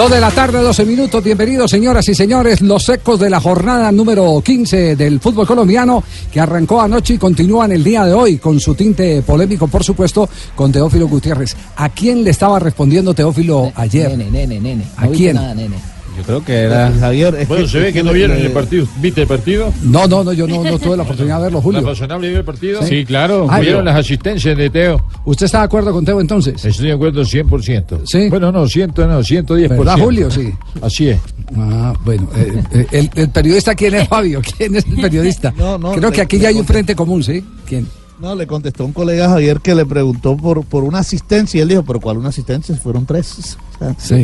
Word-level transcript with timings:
Dos 0.00 0.10
de 0.10 0.18
la 0.18 0.30
tarde, 0.30 0.62
12 0.62 0.86
minutos. 0.86 1.22
Bienvenidos, 1.22 1.70
señoras 1.70 2.08
y 2.08 2.14
señores. 2.14 2.62
Los 2.62 2.88
ecos 2.88 3.20
de 3.20 3.28
la 3.28 3.38
jornada 3.38 3.92
número 3.92 4.40
15 4.42 4.96
del 4.96 5.20
fútbol 5.20 5.46
colombiano 5.46 6.02
que 6.32 6.40
arrancó 6.40 6.80
anoche 6.80 7.12
y 7.12 7.18
continúa 7.18 7.66
en 7.66 7.72
el 7.72 7.84
día 7.84 8.06
de 8.06 8.14
hoy 8.14 8.38
con 8.38 8.58
su 8.60 8.74
tinte 8.74 9.20
polémico, 9.20 9.68
por 9.68 9.84
supuesto, 9.84 10.26
con 10.56 10.72
Teófilo 10.72 11.06
Gutiérrez. 11.06 11.54
¿A 11.76 11.90
quién 11.90 12.24
le 12.24 12.30
estaba 12.30 12.58
respondiendo 12.58 13.12
Teófilo 13.12 13.72
ayer? 13.74 14.16
Nene, 14.16 14.30
nene, 14.30 14.58
nene. 14.58 14.84
¿A 14.96 15.06
quién? 15.08 15.36
Nada, 15.36 15.54
nene. 15.54 15.76
Yo 16.20 16.26
creo 16.26 16.44
que 16.44 16.52
era 16.54 16.92
Javier. 16.98 17.34
es 17.34 17.48
Bueno, 17.48 17.64
que- 17.64 17.70
se 17.70 17.78
ve 17.80 17.92
que 17.92 18.02
no 18.02 18.12
vieron 18.12 18.36
el 18.36 18.50
partido. 18.52 18.86
¿Viste 19.00 19.22
el 19.22 19.26
partido? 19.26 19.72
No, 19.82 20.06
no, 20.06 20.22
no, 20.24 20.32
yo 20.32 20.46
no, 20.46 20.62
no 20.62 20.78
tuve 20.78 20.96
la 20.96 21.02
oportunidad 21.02 21.38
de 21.38 21.42
verlo, 21.44 21.58
¿La 21.58 21.62
Julio. 21.62 21.80
razonable 21.82 22.28
vio 22.28 22.38
el 22.38 22.44
partido? 22.44 22.82
Sí, 22.82 23.04
claro. 23.04 23.46
Ah, 23.50 23.60
¿Vieron 23.60 23.80
yo- 23.80 23.84
las 23.84 23.96
asistencias 23.96 24.56
de 24.56 24.70
Teo? 24.70 25.00
¿Usted 25.24 25.46
está 25.46 25.58
de 25.58 25.64
acuerdo 25.64 25.92
con 25.92 26.04
Teo 26.04 26.20
entonces? 26.20 26.64
Estoy 26.64 26.86
de 26.88 26.92
acuerdo 26.92 27.24
100%. 27.24 28.00
Sí. 28.04 28.28
Bueno, 28.28 28.52
no, 28.52 28.66
100, 28.68 28.92
no, 28.96 29.22
110%. 29.22 29.68
¿Verdad, 29.84 29.98
Julio? 29.98 30.30
Sí. 30.30 30.50
Así 30.82 31.08
es. 31.08 31.18
Ah, 31.56 31.92
bueno, 32.04 32.28
eh, 32.36 32.62
eh, 32.72 32.86
el, 32.92 33.10
el 33.14 33.28
periodista, 33.30 33.74
¿quién 33.74 33.94
es 33.94 34.08
Fabio? 34.08 34.40
¿Quién 34.56 34.76
es 34.76 34.86
el 34.86 35.00
periodista? 35.00 35.52
No, 35.60 35.76
no, 35.78 35.92
Creo 35.92 36.10
que 36.12 36.20
aquí 36.20 36.38
ya 36.38 36.48
hay 36.48 36.56
un 36.56 36.64
frente 36.64 36.94
común, 36.94 37.22
¿sí? 37.22 37.44
¿Quién? 37.66 37.86
No, 38.20 38.34
le 38.34 38.46
contestó 38.46 38.84
un 38.84 38.92
colega 38.92 39.28
Javier 39.30 39.60
que 39.60 39.74
le 39.74 39.86
preguntó 39.86 40.36
por, 40.36 40.62
por 40.64 40.84
una 40.84 40.98
asistencia 40.98 41.58
y 41.58 41.62
él 41.62 41.68
dijo, 41.68 41.82
pero 41.84 42.00
¿cuál 42.00 42.18
una 42.18 42.28
asistencia? 42.28 42.76
Fueron 42.76 43.06
tres. 43.06 43.38
O 43.38 43.78
sea, 43.78 43.94
Sí. 43.98 44.14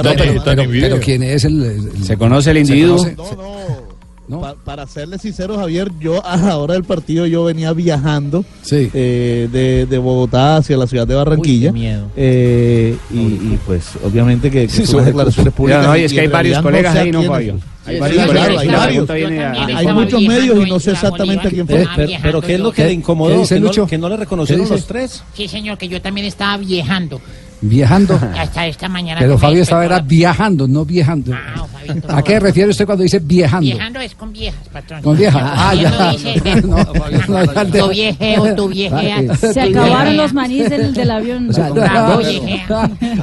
Está- 0.00 0.14
Pero, 0.16 0.44
pero 0.82 1.00
¿quién 1.00 1.22
es 1.22 1.44
el, 1.44 1.64
el- 1.64 2.04
Se 2.04 2.18
conoce 2.18 2.50
el 2.50 2.56
se 2.66 2.74
individuo. 2.74 2.96
conoce? 2.98 3.16
No, 3.16 3.42
no. 3.42 3.85
No. 4.28 4.40
Pa- 4.40 4.54
para 4.64 4.86
serle 4.86 5.18
sincero, 5.18 5.56
Javier, 5.56 5.90
yo 6.00 6.24
a 6.26 6.36
la 6.36 6.56
hora 6.58 6.74
del 6.74 6.84
partido 6.84 7.26
yo 7.26 7.44
venía 7.44 7.72
viajando 7.72 8.44
Sí. 8.62 8.90
eh, 8.92 9.48
de, 9.52 9.86
de 9.86 9.98
Bogotá 9.98 10.56
hacia 10.56 10.76
la 10.76 10.86
ciudad 10.86 11.06
de 11.06 11.14
Barranquilla. 11.14 11.70
Uy, 11.70 11.74
qué 11.74 11.80
miedo. 11.86 12.06
Eh, 12.16 12.96
y, 13.12 13.18
y, 13.18 13.58
pues 13.64 13.90
obviamente 14.04 14.50
que, 14.50 14.62
que 14.66 14.68
Sí, 14.72 14.84
son 14.86 15.04
declaraciones 15.04 15.52
públicas. 15.52 15.86
no, 15.86 15.96
y 15.96 16.02
es 16.02 16.12
que 16.12 16.20
hay 16.22 16.26
varios 16.28 16.60
colegas 16.60 16.92
sé 16.92 16.98
a 16.98 17.02
ahí, 17.02 17.10
¿no. 17.12 17.22
Fabio? 17.22 17.58
Hay 17.86 18.00
varios 18.00 18.26
claro, 18.26 18.58
hay 18.58 18.66
varios. 18.68 19.94
muchos 19.94 20.22
medios 20.22 20.66
y 20.66 20.70
no 20.70 20.80
sé 20.80 20.90
exactamente 20.90 21.46
a 21.46 21.50
quién 21.52 21.68
fue. 21.68 21.86
Pero, 21.94 22.12
pero 22.20 22.40
¿qué 22.42 22.54
es 22.54 22.60
lo 22.60 22.72
que 22.72 22.82
¿Qué- 22.82 22.88
le 22.88 22.92
incomodó? 22.94 23.32
qué 23.34 23.38
dice 23.38 23.54
que, 23.54 23.60
no, 23.60 23.86
que 23.86 23.98
no 23.98 24.08
le 24.08 24.16
reconocieron 24.16 24.68
los 24.68 24.86
tres. 24.86 25.22
Sí, 25.34 25.46
señor, 25.46 25.78
que 25.78 25.86
yo 25.86 26.02
también 26.02 26.26
estaba 26.26 26.56
viajando. 26.56 27.20
Viajando. 27.62 28.14
Hasta 28.38 28.66
esta 28.66 28.88
mañana. 28.88 29.18
Pero 29.20 29.38
Fabio 29.38 29.62
estaba 29.62 29.84
era 29.84 30.00
viajando, 30.00 30.68
no 30.68 30.84
viajando. 30.84 31.32
Ah, 31.34 31.66
Fabito, 31.66 32.06
¿A 32.14 32.22
qué 32.22 32.38
refiere 32.38 32.70
usted 32.70 32.84
cuando 32.84 33.02
dice 33.02 33.18
viajando? 33.18 33.64
Viajando 33.66 34.00
es 34.00 34.14
con 34.14 34.32
viejas, 34.32 34.68
patrón. 34.72 35.02
Con 35.02 35.16
vieja. 35.16 35.38
Ah, 35.42 35.74
ya. 35.74 36.10
dice, 36.12 36.40
ven, 36.44 36.68
No, 36.68 36.76
no, 36.76 37.66
Tu 37.66 37.88
viejeo, 37.88 38.54
tu 38.54 38.68
viejea. 38.68 39.34
Se 39.36 39.60
acabaron 39.60 40.16
los 40.16 40.32
manís 40.34 40.68
del, 40.68 40.92
del 40.92 41.10
avión. 41.10 41.48
O 41.50 41.52
sea, 41.52 41.70
no, 41.70 42.20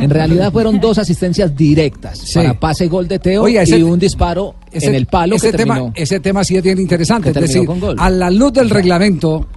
en 0.02 0.09
realidad 0.09 0.52
fueron 0.52 0.80
dos 0.80 0.97
asistencias 0.97 1.56
directas 1.56 2.20
Sí. 2.20 2.34
para 2.40 2.59
pase 2.59 2.88
gol 2.88 3.08
de 3.08 3.20
Teo 3.20 3.44
Oiga, 3.44 3.62
ese- 3.62 3.78
y 3.78 3.84
un 3.84 4.00
disparo 4.00 4.56
Ese- 4.72 4.88
en 4.88 4.95
el 4.95 5.06
palo 5.06 5.36
ese 5.36 5.52
que 5.52 5.58
tema, 5.58 5.75
terminó. 5.75 5.94
ese 5.95 6.20
tema 6.20 6.44
sí 6.44 6.56
es 6.56 6.64
bien 6.64 6.80
interesante. 6.80 7.30
Es 7.30 7.34
terminó 7.34 7.53
decir, 7.53 7.66
con 7.68 7.80
gol. 7.80 7.95
a 8.00 8.09
la 8.09 8.30
luz 8.30 8.53
del 8.53 8.70
reglamento, 8.70 9.47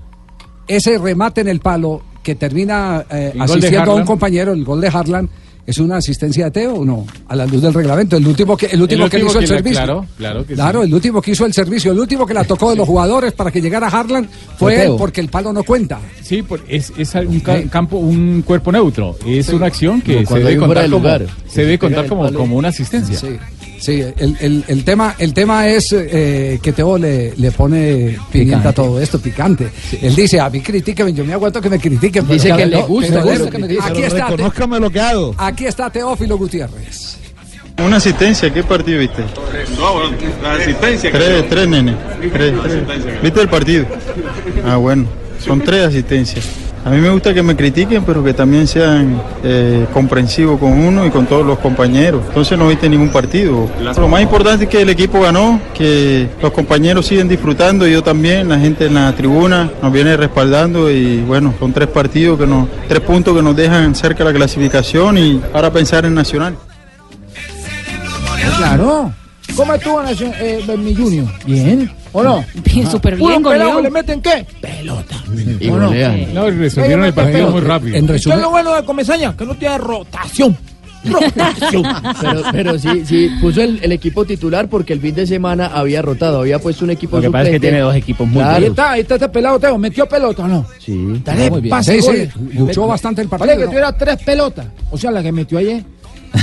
ese 0.69 0.99
remate 0.99 1.41
en 1.43 1.49
el 1.49 1.61
palo 1.61 2.03
que 2.27 2.35
termina 2.35 3.05
eh, 3.09 3.33
asistiendo 3.39 3.93
a 3.93 3.95
un 3.95 4.05
compañero, 4.05 4.53
el 4.53 4.65
gol 4.65 4.81
de 4.81 4.89
Harlan, 4.89 5.29
¿es 5.65 5.79
una 5.79 5.99
asistencia 5.99 6.47
de 6.47 6.51
Teo 6.51 6.75
o 6.75 6.85
no? 6.85 7.07
A 7.29 7.37
la 7.37 7.47
luz 7.47 7.63
del 7.63 7.73
reglamento. 7.73 8.17
El 8.17 8.27
último 8.27 8.57
que, 8.57 8.67
el 8.67 8.83
último 8.83 9.05
El 9.05 9.11
que 9.11 9.19
hizo 9.21 9.39
el 9.39 9.47
servicio. 9.47 9.79
claro, 9.79 10.07
claro 10.19 10.43
que 10.43 10.49
sí. 10.49 10.55
Claro, 10.57 10.83
el 10.83 10.93
último 10.93 11.23
que 11.23 11.31
hizo 11.31 11.47
el 11.47 11.53
servicio, 11.53 11.93
el 11.93 12.01
último 12.01 12.27
que 12.27 12.35
la 12.35 12.43
tocó 12.43 12.71
de 12.71 12.77
los 12.77 12.87
jugadores 12.89 13.33
para 13.33 13.53
que 13.53 13.61
llegara 13.61 13.87
Harlan 13.87 14.29
fue 14.59 14.87
él, 14.87 14.93
porque 14.99 15.21
el 15.21 15.29
palo 15.29 15.53
no 15.53 15.63
cuenta. 15.63 16.01
Sí, 16.21 16.43
por- 16.43 16.61
es, 16.69 16.93
es 16.99 17.15
un 17.15 17.39
ca- 17.39 17.63
campo, 17.71 17.99
un 17.99 18.43
cuerpo 18.43 18.73
neutro. 18.73 19.17
Es 19.25 19.49
una 19.51 19.67
acción 19.67 20.01
que 20.03 20.27
se 20.27 20.35
debe 20.41 20.57
contar 20.57 20.85
como, 20.91 20.99
lugar. 20.99 21.27
se 21.47 21.61
debe 21.63 21.79
contar 21.79 22.07
como 22.09 22.57
una 22.57 22.69
asistencia. 22.69 23.17
Sí, 23.87 24.03
el, 24.19 24.37
el- 24.41 24.65
el 24.67 24.85
tema, 24.85 25.15
el 25.17 25.33
tema 25.33 25.69
es 25.69 25.93
eh, 25.93 26.59
que 26.61 26.73
Teo 26.73 26.99
le, 26.99 27.35
le 27.37 27.53
pone 27.53 28.19
pimienta 28.33 28.71
a 28.71 28.73
todo 28.73 29.01
esto, 29.01 29.21
picante. 29.21 29.69
Él 30.03 30.13
dice, 30.17 30.41
a 30.41 30.51
mí 30.51 30.61
critiquen, 30.61 31.15
yo 31.15 31.25
me 31.25 31.35
aguanto 31.35 31.61
que 31.61 31.71
me 31.71 31.79
critiquen. 31.79 32.27
Dice 32.27 32.49
pero 32.49 32.57
que 32.57 32.65
no, 32.67 32.71
le 32.79 32.83
gusta, 32.83 33.25
le 33.25 33.31
gusta 33.31 33.51
que 33.51 33.59
me 33.59 33.67
critiquen. 33.69 33.93
Aquí 33.93 34.03
está, 34.03 34.27
Te- 34.27 34.81
lo 34.81 34.91
que 34.91 35.01
hago. 35.01 35.35
aquí 35.39 35.67
está 35.67 35.89
Teófilo 35.89 36.37
Gutiérrez. 36.37 37.19
Una 37.79 37.99
asistencia, 37.99 38.53
¿qué 38.53 38.65
partido 38.65 38.99
viste? 38.99 39.23
No, 39.79 39.93
bueno, 39.95 40.17
la 40.43 40.55
asistencia 40.55 41.13
que 41.13 41.17
Tres, 41.19 41.49
tres, 41.49 41.69
nene. 41.69 41.95
Tres, 42.33 42.55
tres. 42.65 43.23
¿Viste 43.23 43.41
el 43.43 43.49
partido? 43.49 43.87
Ah, 44.65 44.77
bueno, 44.79 45.07
son 45.39 45.61
tres 45.61 45.85
asistencias. 45.87 46.45
A 46.87 46.91
mí 46.91 47.01
me 47.01 47.11
gusta 47.11 47.35
que 47.35 47.43
me 47.43 47.57
critiquen, 47.57 48.05
pero 48.05 48.23
que 48.23 48.33
también 48.33 48.69
sean 48.69 49.21
eh, 49.43 49.89
comprensivos 49.93 50.61
con 50.61 50.71
uno 50.71 51.05
y 51.05 51.11
con 51.11 51.27
todos 51.27 51.45
los 51.45 51.59
compañeros. 51.59 52.23
Entonces 52.29 52.57
no 52.57 52.69
viste 52.69 52.89
ningún 52.89 53.09
partido. 53.09 53.69
Lo 53.97 54.07
más 54.07 54.23
importante 54.23 54.67
es 54.67 54.71
que 54.71 54.83
el 54.83 54.89
equipo 54.89 55.21
ganó, 55.21 55.61
que 55.75 56.29
los 56.41 56.53
compañeros 56.53 57.05
siguen 57.07 57.27
disfrutando, 57.27 57.89
yo 57.89 58.05
también, 58.05 58.49
la 58.49 58.61
gente 58.61 58.87
en 58.87 58.95
la 58.95 59.13
tribuna 59.17 59.69
nos 59.83 59.93
viene 59.93 60.17
respaldando 60.17 60.89
y 60.89 61.23
bueno, 61.23 61.53
son 61.59 61.73
tres 61.73 61.89
partidos 61.89 62.39
que 62.39 62.47
nos, 62.47 62.69
tres 62.87 63.01
puntos 63.01 63.35
que 63.35 63.43
nos 63.43 63.57
dejan 63.57 63.93
cerca 63.97 64.23
de 64.23 64.33
la 64.33 64.37
clasificación 64.37 65.19
y 65.19 65.43
ahora 65.53 65.73
pensar 65.73 66.05
en 66.05 66.15
Nacional. 66.15 66.57
Claro. 68.59 69.13
¿Cómo 69.55 69.75
estuvo 69.75 70.03
Nación- 70.03 70.33
eh, 70.41 70.61
mi 70.79 70.95
Junior? 70.95 71.27
Bien. 71.47 71.91
¿O 72.13 72.23
no? 72.23 72.45
Bien, 72.65 72.91
súper 72.91 73.17
bien, 73.17 73.43
pelado. 73.43 73.81
¿Le 73.81 73.91
meten 73.91 74.21
qué? 74.21 74.47
Pelota. 74.61 75.17
Y 75.61 75.69
¿O 75.69 75.77
no? 75.79 75.91
No, 76.35 76.51
resolvieron 76.51 77.05
el 77.05 77.15
partido 77.15 77.51
muy 77.51 77.61
rápido. 77.61 77.97
En 77.97 78.07
¿Qué 78.07 78.15
es 78.17 78.27
lo 78.27 78.51
bueno 78.51 78.75
de 78.75 78.85
Comesaña? 78.85 79.37
Que 79.37 79.45
no 79.45 79.55
tiene 79.55 79.79
rotación. 79.79 80.57
Rotación. 81.05 81.85
Pero, 82.21 82.43
pero 82.51 82.79
sí, 82.81 83.05
sí, 83.07 83.31
puso 83.41 83.63
el, 83.63 83.79
el 83.81 83.93
equipo 83.93 84.25
titular 84.25 84.69
porque 84.69 84.93
el 84.93 85.01
fin 85.01 85.15
de 85.15 85.25
semana 85.25 85.67
había 85.67 86.03
rotado, 86.03 86.41
había 86.41 86.59
puesto 86.59 86.85
un 86.85 86.91
equipo 86.91 87.19
Lo 87.19 87.23
que 87.23 87.31
pasa 87.31 87.43
es 87.45 87.49
que 87.51 87.55
suplente. 87.57 87.69
tiene 87.69 87.81
dos 87.85 87.95
equipos 87.95 88.27
muy 88.27 88.43
Ahí 88.43 88.49
Claro. 88.49 88.67
está, 88.67 88.91
ahí 88.93 89.01
está 89.03 89.15
este 89.15 89.29
pelado, 89.29 89.61
Teo. 89.61 89.79
¿Metió 89.79 90.09
pelota 90.09 90.43
o 90.43 90.49
no? 90.49 90.67
Sí. 90.85 91.21
Dale, 91.25 91.49
muy 91.51 91.61
bien. 91.61 91.71
pase 91.71 92.03
Sí, 92.03 92.29
luchó 92.55 92.89
bastante 92.89 93.23
el 93.23 93.29
partido, 93.29 93.47
Vale, 93.47 93.59
que 93.61 93.65
¿no? 93.67 93.71
tuviera 93.71 93.93
tres 93.97 94.17
pelotas. 94.25 94.67
O 94.91 94.99
sea, 94.99 95.13
la 95.13 95.23
que 95.23 95.31
metió 95.31 95.59
ayer. 95.59 95.85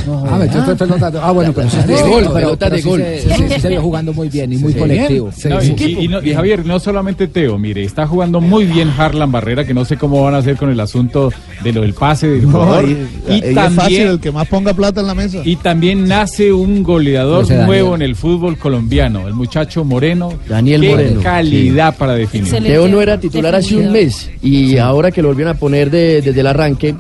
No, 0.06 0.24
ah, 0.28 0.38
metió 0.38 0.64
tres 0.64 0.78
pelotas. 0.78 1.14
Ah, 1.22 1.32
bueno, 1.32 1.54
pero 1.54 1.68
De 1.86 2.02
gol, 2.10 2.34
pelota 2.34 2.70
de 2.70 2.82
gol. 2.82 3.00
se- 3.02 3.22
Sí, 3.22 3.30
sí, 3.38 3.44
sí, 3.56 3.62
se 3.62 3.70
ve 3.70 3.78
jugando 3.78 4.14
muy 4.14 4.30
bien 4.30 4.52
y 4.54 4.58
muy 4.58 4.74
Sí, 4.74 4.80
colectivo. 4.80 5.30
Y, 5.78 5.84
y 6.06 6.08
no- 6.08 6.22
y 6.22 6.34
Javier, 6.34 6.66
no 6.66 6.80
solamente 6.80 7.28
Teo, 7.28 7.58
mire, 7.58 7.84
está 7.84 8.06
jugando 8.08 8.42
muy 8.42 8.66
bien 8.66 8.90
Harlan 8.98 9.32
Barrera, 9.32 9.66
que 9.66 9.74
no 9.74 9.86
sé 9.86 9.98
cómo 9.98 10.24
van 10.24 10.36
a 10.36 10.38
hacer 10.40 10.58
con 10.58 10.70
el 10.70 10.80
asunto 10.80 11.32
de 11.64 11.72
lo 11.74 11.82
del 11.82 11.94
pase 11.94 12.28
del 12.28 12.44
No, 12.44 12.52
jugador. 12.64 12.86
y, 12.90 12.92
es 12.92 13.54
fácil, 13.54 13.56
también, 13.56 14.08
el 14.08 14.20
que 14.20 14.32
más 14.32 14.48
ponga 14.48 14.74
plata 14.74 15.02
en 15.02 15.08
la 15.08 15.16
mesa. 15.16 15.40
y 15.44 15.56
también 15.58 16.08
nace 16.08 16.52
un 16.52 16.84
goleador 16.84 17.50
nuevo 17.50 17.96
en 17.96 18.02
el 18.02 18.16
fútbol 18.16 18.58
colombiano, 18.58 19.28
el 19.28 19.34
muchacho 19.34 19.84
Moreno. 19.86 20.34
Daniel 20.48 20.82
Qué 20.82 20.90
Moreno, 20.90 21.22
calidad 21.22 21.96
para 21.98 22.14
definir. 22.16 22.46
Excelente. 22.48 22.70
Teo 22.74 22.88
no 22.88 23.02
era 23.02 23.20
titular 23.20 23.56
hace 23.56 23.76
un 23.78 23.92
mes 23.92 24.30
y 24.42 24.78
ahora 24.78 25.12
que 25.12 25.22
lo 25.22 25.30
volvieron 25.30 25.56
a 25.56 25.60
poner 25.60 25.90
de- 25.90 26.22
desde 26.22 26.40
el 26.42 26.48
arranque, 26.48 26.96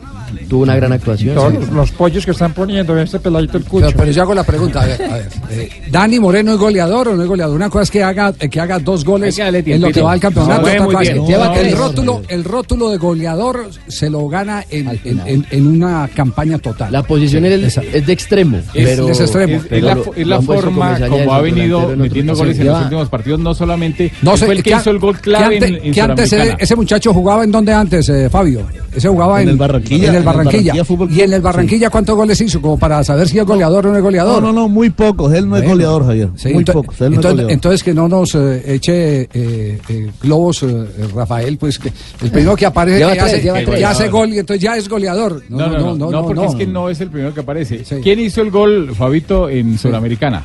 tuvo 0.50 0.64
una 0.64 0.76
gran 0.76 0.92
actuación. 0.94 1.36
sí. 1.52 1.72
los 1.74 1.92
pollos 1.92 2.26
que 2.26 2.32
están 2.32 2.54
poniendo, 2.54 2.98
este 2.98 3.20
peladito 3.20 3.58
el 3.58 3.64
Pero, 3.64 3.88
pero 3.96 4.12
yo 4.12 4.22
hago 4.22 4.34
la 4.34 4.44
pregunta, 4.44 4.82
a 4.82 4.86
ver, 4.86 5.02
a 5.04 5.14
ver. 5.18 5.28
eh, 5.52 5.70
¿Dani 5.90 6.20
Moreno 6.20 6.54
es 6.54 6.58
goleador 6.60 7.10
o 7.10 7.16
no 7.16 7.22
es 7.24 7.28
goleador? 7.28 7.56
Una 7.56 7.70
cosa 7.70 7.84
es 7.84 7.92
que 7.92 8.04
haga, 8.04 8.34
eh, 8.40 8.50
que 8.50 8.60
haga 8.60 8.80
dos 8.80 9.04
goles 9.06 9.38
en 9.40 9.82
lo 9.82 9.92
que 9.92 10.02
va 10.02 10.14
al 10.14 10.20
campeonato. 10.20 10.56
Se 10.56 10.62
mueve 10.62 10.78
otra 10.80 10.86
muy 10.86 10.94
cosa 10.96 11.04
es 11.04 11.14
bien. 11.14 11.26
que 11.26 11.32
lleva 11.32 11.46
No, 11.48 11.56
el, 11.56 11.72
no, 11.72 11.78
rótulo, 11.78 12.22
el 12.28 12.44
rótulo 12.44 12.90
de 12.90 12.98
goleador 12.98 13.70
se 13.88 14.10
lo 14.10 14.28
gana 14.28 14.64
en, 14.70 14.88
en, 15.04 15.22
en- 15.26 15.46
en 15.50 15.68
una 15.68 16.08
campaña 16.14 16.58
total. 16.60 16.92
La 16.92 17.04
posición 17.04 17.46
es, 17.46 17.78
es 17.78 18.06
de 18.06 18.14
extremo, 18.14 18.58
Es- 18.58 18.66
pero 18.74 19.10
es 19.10 19.20
extremo. 19.20 19.56
Es, 19.58 19.62
es 19.64 19.68
pero 19.70 19.86
la, 19.88 19.94
es 20.40 20.46
forma 20.46 21.00
como 21.10 21.34
ha 21.34 21.42
venido 21.42 21.96
metiendo 21.96 22.36
goles 22.36 22.60
en 22.60 22.68
los 22.68 22.82
últimos 22.84 23.10
partidos. 23.10 23.40
No 23.40 23.54
solamente 23.54 24.12
No 24.22 24.34
él 24.34 24.38
sé, 24.40 24.46
fue 24.46 24.56
el 24.56 24.64
que 24.64 24.72
¿qué- 24.72 24.78
hizo 24.78 24.90
el 24.90 25.00
gol 25.00 25.20
clave 25.20 25.58
en 25.58 26.00
antes 26.00 26.34
ese, 26.60 26.76
muchacho 26.76 27.14
jugaba 27.14 27.44
en 27.44 27.52
donde 27.52 27.74
antes, 27.74 28.08
eh, 28.10 28.30
Fabio? 28.30 28.62
Ese 28.96 29.08
jugaba 29.10 29.42
en, 29.42 29.50
el 29.50 29.58
Barranquilla, 29.58 30.10
En 30.10 30.16
el 30.16 30.16
en 30.18 30.23
el 30.30 30.36
Barranquilla. 30.36 30.74
Y 31.10 31.22
en 31.22 31.34
el 31.34 31.42
Barranquilla, 31.42 31.90
¿cuántos 31.90 32.16
goles 32.16 32.40
hizo? 32.42 32.62
Como 32.62 32.78
para 32.78 33.04
saber 33.04 33.28
si 33.28 33.40
es 33.40 33.46
goleador 33.46 33.88
o 33.88 33.90
no 33.90 33.96
es 33.96 34.00
No, 34.02 34.06
goleador. 34.06 34.42
no, 34.44 34.52
no, 34.54 34.68
muy 34.70 34.90
pocos. 34.90 35.34
Él 35.34 35.48
no 35.48 35.58
es 35.58 35.68
goleador, 35.68 36.06
Javier. 36.06 36.30
Sí, 36.36 36.54
muy 36.54 36.64
ento- 36.64 36.74
pocos. 36.74 37.00
Él 37.02 37.08
no 37.08 37.12
es 37.12 37.16
entonces, 37.18 37.32
goleador. 37.32 37.52
entonces 37.52 37.84
que 37.84 37.94
no 37.94 38.08
nos 38.08 38.36
eh, 38.36 38.64
eche 38.76 39.22
eh, 39.34 39.80
eh, 39.90 40.12
globos, 40.22 40.64
eh, 40.64 40.86
Rafael, 41.14 41.58
pues 41.58 41.80
que 41.80 41.92
el 42.22 42.32
primero 42.32 42.56
que 42.56 42.66
aparece 42.66 43.00
Lleva 43.00 43.12
que 43.14 43.66
tres, 43.66 43.84
hace, 43.84 44.10
gol 44.10 44.34
y 44.34 44.40
entonces 44.40 44.62
ya 44.64 44.76
es 44.78 44.88
goleador. 44.90 45.44
No, 45.50 45.68
no, 45.68 45.96
no, 45.96 46.12
no, 46.12 46.26
porque 46.26 46.46
es 46.46 46.56
que 46.56 46.68
no 46.68 46.90
es 46.90 47.00
el 47.02 47.10
primero 47.10 47.34
que 47.34 47.40
aparece. 47.42 47.84
Sí. 47.86 47.96
¿Quién 48.02 48.20
hizo 48.20 48.42
el 48.42 48.52
gol, 48.52 48.94
Fabito, 48.96 49.50
en 49.50 49.78
Sudamericana? 49.78 50.44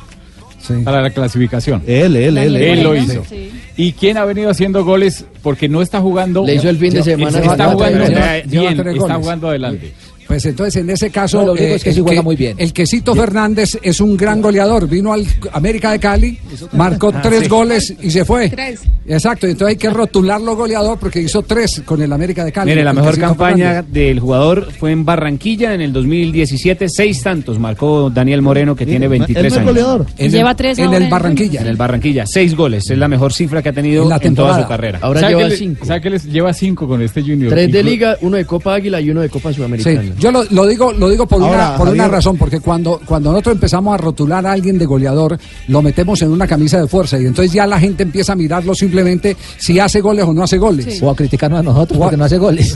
Sí. 0.69 0.83
Para 0.83 1.01
la 1.01 1.09
clasificación. 1.09 1.81
Él, 1.87 2.15
él, 2.15 2.37
él. 2.37 2.55
Él 2.55 2.83
lo 2.83 2.95
hizo. 2.95 3.25
sí. 3.27 3.51
¿Y 3.75 3.93
quién 3.93 4.17
ha 4.17 4.25
venido 4.25 4.49
haciendo 4.49 4.83
goles 4.83 5.25
porque 5.41 5.69
no 5.69 5.81
está 5.81 6.01
jugando? 6.01 6.45
Le 6.45 6.55
hizo 6.55 6.69
el 6.69 6.77
fin 6.77 6.93
de 6.93 7.01
semana. 7.01 7.39
Está 7.39 7.71
jugando 7.71 7.99
goles. 8.03 8.45
bien, 8.47 8.79
está 8.79 9.15
jugando 9.15 9.47
adelante. 9.49 9.93
Pues 10.29 10.45
entonces 10.45 10.75
en 10.83 10.89
ese 10.91 11.09
caso 11.09 11.39
No, 11.39 11.47
lo 11.47 11.51
único 11.53 11.73
es 11.73 11.83
que 11.83 11.89
el 11.89 11.95
sí 11.95 12.01
juega 12.01 12.21
muy 12.21 12.35
bien. 12.35 12.55
El 12.59 12.71
quesito 12.71 13.15
Fernández 13.15 13.77
es 13.81 13.99
un 13.99 14.15
gran 14.15 14.41
goleador. 14.43 14.87
Vino 14.87 15.11
al 15.11 15.25
América 15.53 15.91
de 15.91 15.99
Cali, 15.99 16.39
marcó 16.73 17.11
Ah, 17.13 17.19
tres 17.23 17.41
sí. 17.43 17.47
goles 17.49 17.93
y 17.99 18.11
se 18.11 18.23
fue. 18.23 18.47
Tres. 18.49 18.81
Exacto, 19.07 19.47
entonces 19.47 19.69
hay 19.69 19.77
que 19.77 19.89
rotularlo 19.89 20.55
goleador 20.55 20.99
porque 20.99 21.19
hizo 21.19 21.41
tres 21.41 21.81
con 21.83 21.99
el 22.03 22.13
América 22.13 22.45
de 22.45 22.51
Cali. 22.51 22.69
Mire, 22.69 22.83
la 22.83 22.93
mejor 22.93 23.17
campaña 23.17 23.65
Fernández. 23.73 23.91
del 23.91 24.19
jugador 24.19 24.71
fue 24.71 24.91
en 24.91 25.03
Barranquilla 25.03 25.73
en 25.73 25.81
el 25.81 25.91
2017, 25.91 26.85
seis 26.89 27.23
tantos 27.23 27.57
marcó 27.57 28.11
Daniel 28.11 28.43
Moreno 28.43 28.75
que 28.75 28.85
tiene 28.85 29.07
23 29.07 29.57
años. 29.57 30.05
En 30.19 30.31
Lleva 30.31 30.53
tres 30.55 30.77
en 30.77 30.93
el 30.93 31.09
Barranquilla. 31.09 31.61
En 31.61 31.67
el 31.67 31.75
Barranquilla, 31.75 32.27
seis 32.27 32.55
goles, 32.55 32.87
es 32.87 32.97
la 32.99 33.07
mejor 33.07 33.33
cifra 33.33 33.63
que 33.63 33.69
ha 33.69 33.73
tenido 33.73 34.03
En 34.03 34.09
la 34.09 34.19
en, 34.21 34.35
toda 34.35 34.61
su 34.61 34.67
carrera. 34.67 34.99
Ahora 35.01 35.21
¿Sabe 35.21 35.31
lleva 35.33 35.43
que 35.45 35.49
le- 35.49 35.57
cinco. 35.57 35.85
¿Sabe 35.87 36.01
que 36.01 36.09
les 36.11 36.25
lleva 36.25 36.53
cinco 36.53 36.87
con 36.87 37.01
este 37.01 37.23
Junior? 37.23 37.49
Tres 37.51 37.71
de 37.71 37.81
Liga, 37.81 38.15
uno 38.21 38.37
de 38.37 38.45
Copa 38.45 38.75
Águila 38.75 39.01
y 39.01 39.09
uno 39.09 39.21
de 39.21 39.29
Copa 39.29 39.49
Sí, 39.49 39.55
Sudamericana. 39.55 40.03
Yo 40.19 40.31
lo, 40.31 40.43
lo 40.45 40.67
digo, 40.67 40.91
lo 40.91 41.09
digo 41.09 41.25
por, 41.27 41.41
Ahora, 41.41 41.69
una, 41.69 41.77
por 41.77 41.89
una 41.89 42.07
razón, 42.07 42.37
porque 42.37 42.59
cuando, 42.59 43.01
cuando 43.05 43.31
nosotros 43.31 43.55
empezamos 43.55 43.93
a 43.93 43.97
rotular 43.97 44.45
a 44.45 44.51
alguien 44.51 44.77
de 44.77 44.85
goleador, 44.85 45.37
lo 45.67 45.81
metemos 45.81 46.21
en 46.21 46.31
una 46.31 46.47
camisa 46.47 46.79
de 46.81 46.87
fuerza 46.87 47.19
y 47.19 47.25
entonces 47.25 47.53
ya 47.53 47.65
la 47.65 47.79
gente 47.79 48.03
empieza 48.03 48.33
a 48.33 48.35
mirarlo 48.35 48.75
simplemente 48.75 49.35
si 49.57 49.79
hace 49.79 50.01
goles 50.01 50.25
o 50.25 50.33
no 50.33 50.43
hace 50.43 50.57
goles. 50.57 51.01
O 51.01 51.09
a 51.09 51.15
criticarnos 51.15 51.59
a 51.59 51.63
nosotros 51.63 51.97
porque 51.97 52.17
no 52.17 52.25
hace 52.25 52.37
goles. 52.37 52.75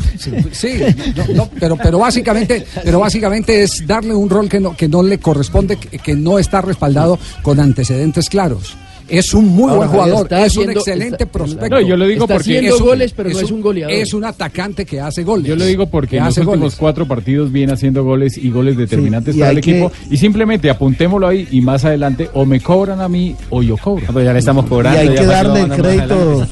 Sí, 0.51 0.79
no, 1.15 1.33
no, 1.35 1.49
pero, 1.59 1.77
pero 1.77 1.99
básicamente, 1.99 2.65
pero 2.83 2.99
básicamente 2.99 3.63
es 3.63 3.85
darle 3.85 4.13
un 4.13 4.29
rol 4.29 4.47
que 4.47 4.59
no, 4.59 4.75
que 4.75 4.87
no 4.87 5.03
le 5.03 5.17
corresponde, 5.17 5.77
que, 5.77 5.99
que 5.99 6.15
no 6.15 6.39
está 6.39 6.61
respaldado 6.61 7.19
con 7.41 7.59
antecedentes 7.59 8.29
claros. 8.29 8.77
Es 9.09 9.33
un 9.33 9.47
muy 9.47 9.63
Ahora, 9.69 9.75
buen 9.75 9.89
jugador, 9.89 10.23
está 10.23 10.45
es 10.45 10.57
un 10.57 10.69
excelente 10.69 11.23
está- 11.23 11.25
prospecto. 11.25 11.69
No, 11.69 11.81
yo 11.81 11.97
lo 11.97 12.05
digo 12.07 12.23
Está 12.23 12.35
porque 12.35 12.49
haciendo 12.57 12.75
es 12.75 12.81
un- 12.81 12.87
goles, 12.87 13.13
pero 13.15 13.29
no 13.29 13.39
es 13.39 13.51
un 13.51 13.61
goleador. 13.61 13.93
Es 13.93 14.13
un 14.13 14.23
atacante 14.25 14.85
que 14.85 14.99
hace 15.01 15.23
goles. 15.23 15.45
Yo 15.47 15.55
lo 15.55 15.65
digo 15.65 15.87
porque 15.87 16.11
que 16.11 16.17
en 16.17 16.23
los 16.25 16.33
hace 16.33 16.41
últimos 16.41 16.59
goles. 16.59 16.75
cuatro 16.77 17.07
partidos 17.07 17.51
viene 17.51 17.73
haciendo 17.73 18.03
goles 18.03 18.37
y 18.37 18.49
goles 18.49 18.77
determinantes 18.77 19.35
y 19.35 19.39
para 19.39 19.51
hay 19.51 19.57
el 19.57 19.61
que- 19.63 19.71
equipo. 19.71 19.91
Y 20.09 20.17
simplemente 20.17 20.69
apuntémoslo 20.69 21.27
ahí 21.27 21.47
y 21.51 21.61
más 21.61 21.83
adelante 21.85 22.29
o 22.33 22.45
me 22.45 22.59
cobran 22.61 23.01
a 23.01 23.09
mí 23.09 23.35
o 23.49 23.61
yo 23.61 23.77
cobro. 23.77 24.05
Ah, 24.09 24.21
ya 24.23 24.33
le 24.33 24.39
estamos 24.39 24.65
Y 24.65 24.69
cobrando. 24.69 24.99
hay 24.99 25.07
ya 25.09 25.15
que 25.15 25.25
darle 25.25 25.67
crédito 25.75 26.47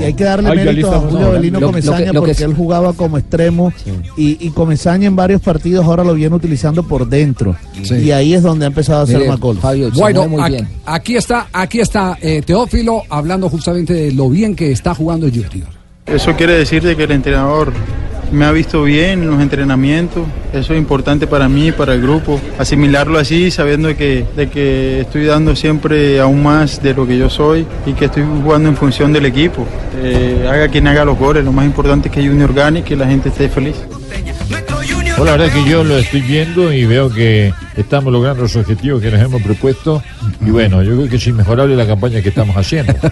y 0.00 0.04
hay 0.04 0.14
que 0.14 0.24
darle 0.24 0.50
Ay, 0.50 0.56
ya 0.58 0.64
le 0.64 0.70
mérito 0.72 0.92
a 0.94 0.98
Julio. 1.00 1.30
Belino 1.32 1.60
Lo- 1.60 1.66
lo 1.66 1.72
que- 1.72 1.80
Comesaña 1.82 2.12
lo 2.12 2.20
porque 2.20 2.42
él 2.44 2.54
jugaba 2.54 2.92
como 2.94 3.18
extremo 3.18 3.72
y, 4.16 4.36
y 4.44 4.50
Comesaña 4.50 5.06
en 5.06 5.16
varios 5.16 5.40
partidos 5.42 5.84
ahora 5.84 6.02
lo 6.02 6.14
viene 6.14 6.34
utilizando 6.34 6.82
por 6.82 7.08
dentro 7.08 7.54
Sí. 7.82 7.94
y 7.96 8.10
ahí 8.10 8.34
es 8.34 8.42
donde 8.42 8.64
ha 8.64 8.68
empezado 8.68 9.00
a 9.00 9.02
hacer 9.04 9.22
goles. 9.38 9.60
Fabio, 9.60 9.90
Bueno, 9.92 10.26
muy 10.28 10.42
bien. 10.50 10.66
aquí 10.86 11.16
está, 11.16 11.48
aquí 11.52 11.67
está 11.74 12.18
eh, 12.20 12.42
Teófilo 12.42 13.02
hablando 13.08 13.48
justamente 13.48 13.92
de 13.94 14.12
lo 14.12 14.30
bien 14.30 14.56
que 14.56 14.72
está 14.72 14.94
jugando 14.94 15.26
Junior. 15.28 15.68
Eso 16.06 16.34
quiere 16.36 16.54
decir 16.54 16.82
de 16.82 16.96
que 16.96 17.04
el 17.04 17.10
entrenador 17.10 17.72
me 18.32 18.44
ha 18.44 18.52
visto 18.52 18.82
bien 18.82 19.22
en 19.22 19.30
los 19.30 19.40
entrenamientos. 19.40 20.26
Eso 20.52 20.72
es 20.72 20.78
importante 20.78 21.26
para 21.26 21.48
mí, 21.48 21.72
para 21.72 21.94
el 21.94 22.02
grupo. 22.02 22.40
Asimilarlo 22.58 23.18
así, 23.18 23.50
sabiendo 23.50 23.94
que, 23.96 24.24
de 24.36 24.48
que 24.48 25.00
estoy 25.00 25.24
dando 25.24 25.54
siempre 25.56 26.20
aún 26.20 26.42
más 26.42 26.82
de 26.82 26.94
lo 26.94 27.06
que 27.06 27.18
yo 27.18 27.28
soy 27.30 27.66
y 27.86 27.92
que 27.92 28.06
estoy 28.06 28.24
jugando 28.42 28.68
en 28.68 28.76
función 28.76 29.12
del 29.12 29.26
equipo. 29.26 29.66
Eh, 30.02 30.46
haga 30.50 30.68
quien 30.68 30.86
haga 30.86 31.04
los 31.04 31.18
goles. 31.18 31.44
Lo 31.44 31.52
más 31.52 31.66
importante 31.66 32.08
es 32.08 32.14
que 32.14 32.26
Junior 32.26 32.52
gane 32.54 32.80
y 32.80 32.82
que 32.82 32.96
la 32.96 33.06
gente 33.06 33.28
esté 33.28 33.48
feliz. 33.48 33.76
Pues 35.18 35.26
la 35.26 35.32
verdad 35.32 35.48
es 35.48 35.64
que 35.64 35.68
yo 35.68 35.82
lo 35.82 35.98
estoy 35.98 36.20
viendo 36.20 36.72
y 36.72 36.84
veo 36.84 37.10
que 37.10 37.52
estamos 37.76 38.12
logrando 38.12 38.42
los 38.44 38.54
objetivos 38.54 39.02
que 39.02 39.10
nos 39.10 39.20
hemos 39.20 39.42
propuesto. 39.42 40.00
Y 40.46 40.50
bueno, 40.50 40.82
yo 40.82 40.96
creo 40.96 41.08
que 41.08 41.16
es 41.16 41.26
inmejorable 41.26 41.76
la 41.76 41.86
campaña 41.86 42.20
que 42.22 42.28
estamos 42.30 42.56
haciendo. 42.56 42.92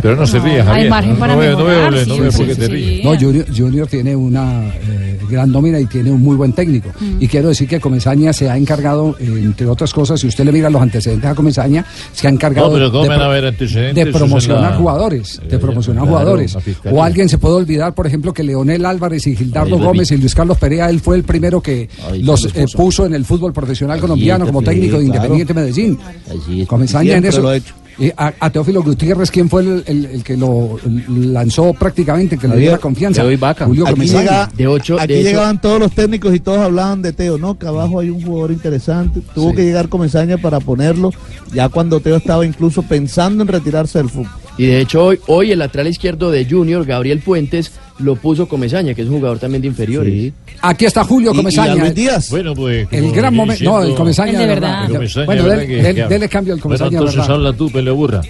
Pero 0.00 0.14
no, 0.14 0.26
se 0.26 0.38
ríe, 0.38 0.60
hay 0.60 0.62
Javier. 0.88 0.90
margen 0.90 1.18
no, 1.18 1.38
veo, 1.38 1.58
no 1.58 1.64
veo, 1.64 1.90
mejorar, 1.90 2.06
no 2.06 2.14
sí, 2.14 2.20
veo 2.20 2.30
sí, 2.30 2.36
por 2.38 2.46
qué 2.46 2.54
sí, 2.54 2.60
te 2.60 2.66
sí. 2.66 2.72
ríes. 2.72 3.04
No, 3.04 3.18
Junior, 3.18 3.46
Junior 3.56 3.86
tiene 3.88 4.14
una 4.14 4.68
eh, 4.68 5.18
gran 5.28 5.50
nómina 5.50 5.80
y 5.80 5.86
tiene 5.86 6.10
un 6.12 6.20
muy 6.22 6.36
buen 6.36 6.52
técnico. 6.52 6.90
Y 7.18 7.26
quiero 7.26 7.48
decir 7.48 7.66
que 7.66 7.80
Comesaña 7.80 8.32
se 8.32 8.48
ha 8.48 8.56
encargado, 8.56 9.16
eh, 9.18 9.24
entre 9.42 9.66
otras 9.66 9.92
cosas, 9.92 10.20
si 10.20 10.26
usted 10.28 10.44
le 10.44 10.52
mira 10.52 10.70
los 10.70 10.80
antecedentes 10.80 11.28
a 11.28 11.34
Comesaña, 11.34 11.84
se 12.12 12.26
ha 12.26 12.30
encargado 12.30 12.68
No, 12.68 12.74
pero 12.74 12.92
¿cómo 12.92 13.04
de, 13.04 13.14
a 13.44 13.48
antecedentes? 13.48 14.06
promocionar 14.14 14.70
la- 14.72 14.76
jugadores, 14.76 15.40
de 15.48 15.56
Eh, 15.56 15.58
promocionar 15.58 16.04
claro, 16.04 16.16
jugadores. 16.18 16.56
O 16.90 17.02
alguien 17.02 17.28
se 17.28 17.38
puede 17.38 17.54
olvidar, 17.56 17.92
por 17.94 18.06
ejemplo, 18.06 18.32
que 18.32 18.44
Leonel 18.44 18.84
Álvarez 18.84 19.26
y 19.26 19.34
Gildardo 19.34 19.78
Gómez 19.78 20.10
y 20.12 20.18
Luis 20.18 20.34
Carlos 20.34 20.58
Perea, 20.58 20.90
él 20.90 21.00
fue 21.00 21.16
el 21.16 21.24
primero 21.24 21.60
que 21.60 21.88
los 22.20 22.44
eh, 22.54 22.66
puso. 22.76 23.06
en 23.06 23.14
el 23.14 23.24
fútbol 23.24 23.52
profesional 23.52 23.98
colombiano 23.98 24.46
como 24.46 24.60
sí, 24.60 24.66
técnico 24.66 24.98
de. 24.98 25.06
Independiente 25.06 25.54
Medellín. 25.54 25.98
Así 26.28 26.62
es. 26.62 26.68
Comesaña 26.68 27.16
en 27.16 27.24
eso. 27.24 27.40
lo 27.42 27.48
ha 27.50 27.56
hecho. 27.56 27.74
Y 27.98 28.10
a, 28.14 28.34
a 28.40 28.50
Teófilo 28.50 28.82
Gutiérrez, 28.82 29.30
¿quién 29.30 29.48
fue 29.48 29.62
el, 29.62 29.82
el- 29.86 30.04
el 30.04 30.22
que 30.22 30.36
lo 30.36 30.78
lanzó 31.08 31.72
prácticamente, 31.72 32.36
que 32.36 32.46
le 32.46 32.56
dio 32.58 32.72
la 32.72 32.78
confianza? 32.78 33.22
te 33.22 33.26
doy 33.26 33.36
vaca. 33.36 33.64
Julio 33.64 33.86
Aquí, 33.88 34.02
llega- 34.02 34.50
De 34.54 34.66
ocho- 34.66 35.00
aquí 35.00 35.14
de 35.14 35.22
llegaban 35.22 35.58
todos 35.60 35.80
los 35.80 35.92
técnicos 35.92 36.34
y 36.34 36.40
todos 36.40 36.58
hablaban 36.58 37.00
de 37.00 37.14
Teo, 37.14 37.38
no, 37.38 37.58
que 37.58 37.66
abajo 37.66 38.00
hay 38.00 38.10
un 38.10 38.20
jugador 38.22 38.52
interesante. 38.52 39.22
Tuvo 39.34 39.50
Sí. 39.50 39.56
que 39.56 39.64
llegar 39.64 39.88
Comesaña 39.88 40.36
para 40.36 40.60
ponerlo, 40.60 41.10
ya 41.54 41.70
cuando 41.70 42.00
Teo 42.00 42.16
estaba 42.16 42.44
incluso 42.44 42.82
pensando 42.82 43.42
en 43.42 43.48
retirarse 43.48 43.98
del 43.98 44.10
fútbol. 44.10 44.30
Y 44.58 44.66
de 44.66 44.80
hecho 44.80 45.02
hoy, 45.02 45.18
hoy 45.26 45.52
el 45.52 45.58
lateral 45.60 45.86
izquierdo 45.86 46.30
de 46.30 46.44
Junior, 46.44 46.84
Gabriel 46.84 47.20
Puentes, 47.20 47.72
lo 47.98 48.16
puso 48.16 48.46
Comesaña, 48.48 48.94
que 48.94 49.02
es 49.02 49.08
un 49.08 49.16
jugador 49.16 49.38
también 49.38 49.62
de 49.62 49.68
inferiores. 49.68 50.32
Aquí 50.62 50.84
está 50.84 51.04
Julio 51.04 51.30
Y- 51.32 51.36
y 51.36 51.38
a 51.38 51.42
Comesaña. 51.42 51.74
Luis 51.76 51.94
Díaz. 51.94 52.30
Bueno, 52.30 52.54
pues. 52.54 52.88
el 52.90 53.12
gran 53.12 53.34
momento. 53.34 53.64
No, 53.64 53.82
el 53.82 53.94
Comesaña. 53.94 54.32
El 54.32 54.38
de 54.38 54.46
verdad. 54.46 54.88
Comesaña, 54.90 55.26
Bueno, 55.26 55.42
¿verdad 55.44 55.58
del- 55.58 55.66
que- 55.66 55.82
del- 55.82 55.94
que- 55.96 56.04
dele 56.06 56.28
cambio 56.28 56.54
al 56.54 56.60
Comesaña. 56.60 56.90
Bueno, 56.90 57.10
entonces 57.10 57.56
tú, 57.56 57.70
burra. 57.96 58.20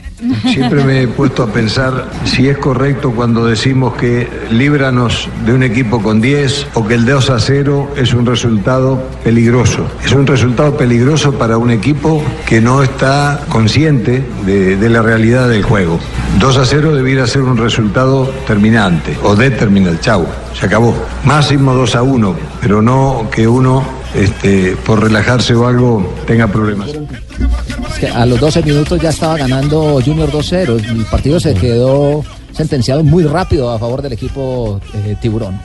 Siempre 0.52 0.84
me 0.84 1.02
he 1.02 1.08
puesto 1.08 1.42
a 1.42 1.46
pensar 1.52 2.10
si 2.24 2.48
es 2.48 2.58
correcto 2.58 3.12
cuando 3.12 3.46
decimos 3.46 3.94
que 3.94 4.28
líbranos 4.50 5.28
de 5.44 5.52
un 5.52 5.62
equipo 5.62 6.02
con 6.02 6.20
10 6.20 6.66
o 6.74 6.86
que 6.86 6.94
el 6.94 7.04
2 7.04 7.30
a 7.30 7.38
0 7.38 7.90
es 7.96 8.12
un 8.14 8.26
resultado 8.26 9.02
peligroso. 9.24 9.86
Es 10.04 10.12
un 10.12 10.26
resultado 10.26 10.76
peligroso 10.76 11.32
para 11.32 11.58
un 11.58 11.70
equipo 11.70 12.22
que 12.46 12.60
no 12.60 12.82
está 12.82 13.40
consciente 13.48 14.22
de, 14.44 14.76
de 14.76 14.88
la 14.90 15.02
realidad 15.02 15.48
del 15.48 15.62
juego. 15.62 15.98
2 16.38 16.56
a 16.56 16.64
0 16.64 16.94
debiera 16.94 17.26
ser 17.26 17.42
un 17.42 17.56
resultado 17.56 18.30
terminante 18.46 19.16
o 19.22 19.34
determinante. 19.56 20.00
Chau, 20.00 20.26
se 20.58 20.66
acabó. 20.66 20.94
Máximo 21.24 21.74
2 21.74 21.96
a 21.96 22.02
1, 22.02 22.36
pero 22.60 22.82
no 22.82 23.28
que 23.30 23.48
uno 23.48 23.82
este, 24.14 24.76
por 24.84 25.02
relajarse 25.02 25.54
o 25.54 25.66
algo 25.66 26.14
tenga 26.26 26.46
problemas. 26.46 26.90
Es 26.90 27.98
que 27.98 28.08
a 28.08 28.24
los 28.26 28.38
12 28.38 28.62
minutos 28.62 29.00
ya 29.00 29.08
estaba 29.10 29.36
ganando 29.36 30.00
Junior 30.04 30.30
2-0. 30.30 30.88
El 30.90 31.04
partido 31.06 31.40
se 31.40 31.54
quedó 31.54 32.22
sentenciado 32.52 33.02
muy 33.02 33.24
rápido 33.24 33.70
a 33.70 33.78
favor 33.78 34.02
del 34.02 34.12
equipo 34.12 34.80
eh, 34.94 35.16
Tiburón. 35.20 35.58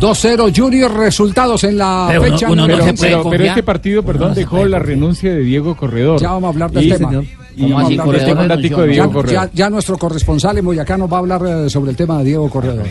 2-0 0.00 0.52
Junior, 0.54 0.92
resultados 0.94 1.64
en 1.64 1.78
la 1.78 2.06
Pero 2.10 2.22
fecha 2.22 2.46
uno 2.50 2.56
no 2.56 2.62
número 2.68 2.84
se 2.84 2.92
Pero, 2.92 2.96
puede 2.96 3.10
pero, 3.22 3.30
pero 3.30 3.44
este 3.44 3.62
partido, 3.62 4.02
perdón, 4.02 4.34
dejó 4.34 4.64
la 4.66 4.78
renuncia 4.78 5.32
de 5.32 5.40
Diego 5.40 5.74
Corredor. 5.76 6.20
Ya 6.20 6.32
vamos 6.32 6.48
a 6.48 6.48
hablar 6.52 6.70
del 6.70 6.84
Y- 6.84 6.90
tema. 6.92 7.22
Y, 7.56 7.62
¿Cómo 7.62 7.78
así, 7.78 7.96
Corredor 7.96 8.48
de? 8.48 8.56
Diego 8.86 9.24
Ya, 9.24 9.32
ya- 9.44 9.50
ya 9.54 9.70
nuestro 9.70 9.96
corresponsal 9.96 10.58
en 10.58 10.64
Boyacá 10.66 10.98
nos 10.98 11.10
va 11.10 11.16
a 11.16 11.20
hablar 11.20 11.42
eh, 11.46 11.70
sobre 11.70 11.90
el 11.92 11.96
tema 11.96 12.18
de 12.18 12.24
Diego 12.24 12.50
Corredor. 12.50 12.84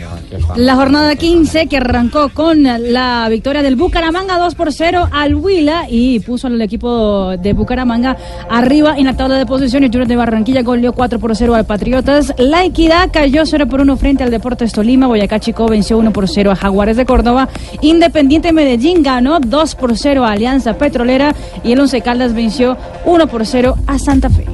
La 0.56 0.74
jornada 0.74 1.14
15 1.14 1.68
que 1.68 1.76
arrancó 1.76 2.30
con 2.30 2.62
la 2.64 3.28
victoria 3.30 3.62
del 3.62 3.76
Bucaramanga 3.76 4.38
2 4.38 4.54
por 4.56 4.72
0 4.72 5.08
al 5.12 5.36
Huila 5.36 5.84
y 5.88 6.18
puso 6.20 6.48
al 6.48 6.60
equipo 6.60 7.36
de 7.36 7.52
Bucaramanga 7.52 8.16
arriba 8.50 8.96
en 8.98 9.04
la 9.06 9.16
tabla 9.16 9.36
de 9.36 9.46
posiciones. 9.46 9.90
Junior 9.90 10.08
de 10.08 10.16
Barranquilla 10.16 10.62
goleó 10.62 10.92
4 10.92 11.20
por 11.20 11.36
0 11.36 11.54
al 11.54 11.64
Patriotas. 11.64 12.34
La 12.38 12.64
Equidad 12.64 13.10
cayó 13.12 13.46
0 13.46 13.68
por 13.68 13.80
1 13.82 13.96
frente 13.96 14.24
al 14.24 14.30
Deportes 14.32 14.72
Tolima. 14.72 15.06
Boyacá 15.06 15.38
Chico 15.38 15.66
venció 15.68 15.96
1 15.98 16.12
por 16.12 16.28
0 16.28 16.50
a 16.50 16.56
Jaguares 16.56 16.96
de 16.96 17.06
Córdoba. 17.06 17.48
Independiente 17.82 18.52
Medellín 18.52 19.04
ganó 19.04 19.38
2 19.38 19.74
por 19.76 19.96
0 19.96 20.24
a 20.24 20.32
Alianza 20.32 20.74
Petrolera 20.76 21.34
y 21.62 21.70
el 21.72 21.78
Once 21.80 22.00
Caldas 22.00 22.34
venció 22.34 22.76
1 23.04 23.26
por 23.28 23.46
0 23.46 23.76
a 23.86 23.98
Santa 24.00 24.28
Fe. 24.28 24.44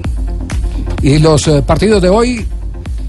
Y 1.03 1.19
los 1.19 1.49
eh, 1.49 1.63
partidos 1.67 2.01
de 2.01 2.09
hoy, 2.09 2.47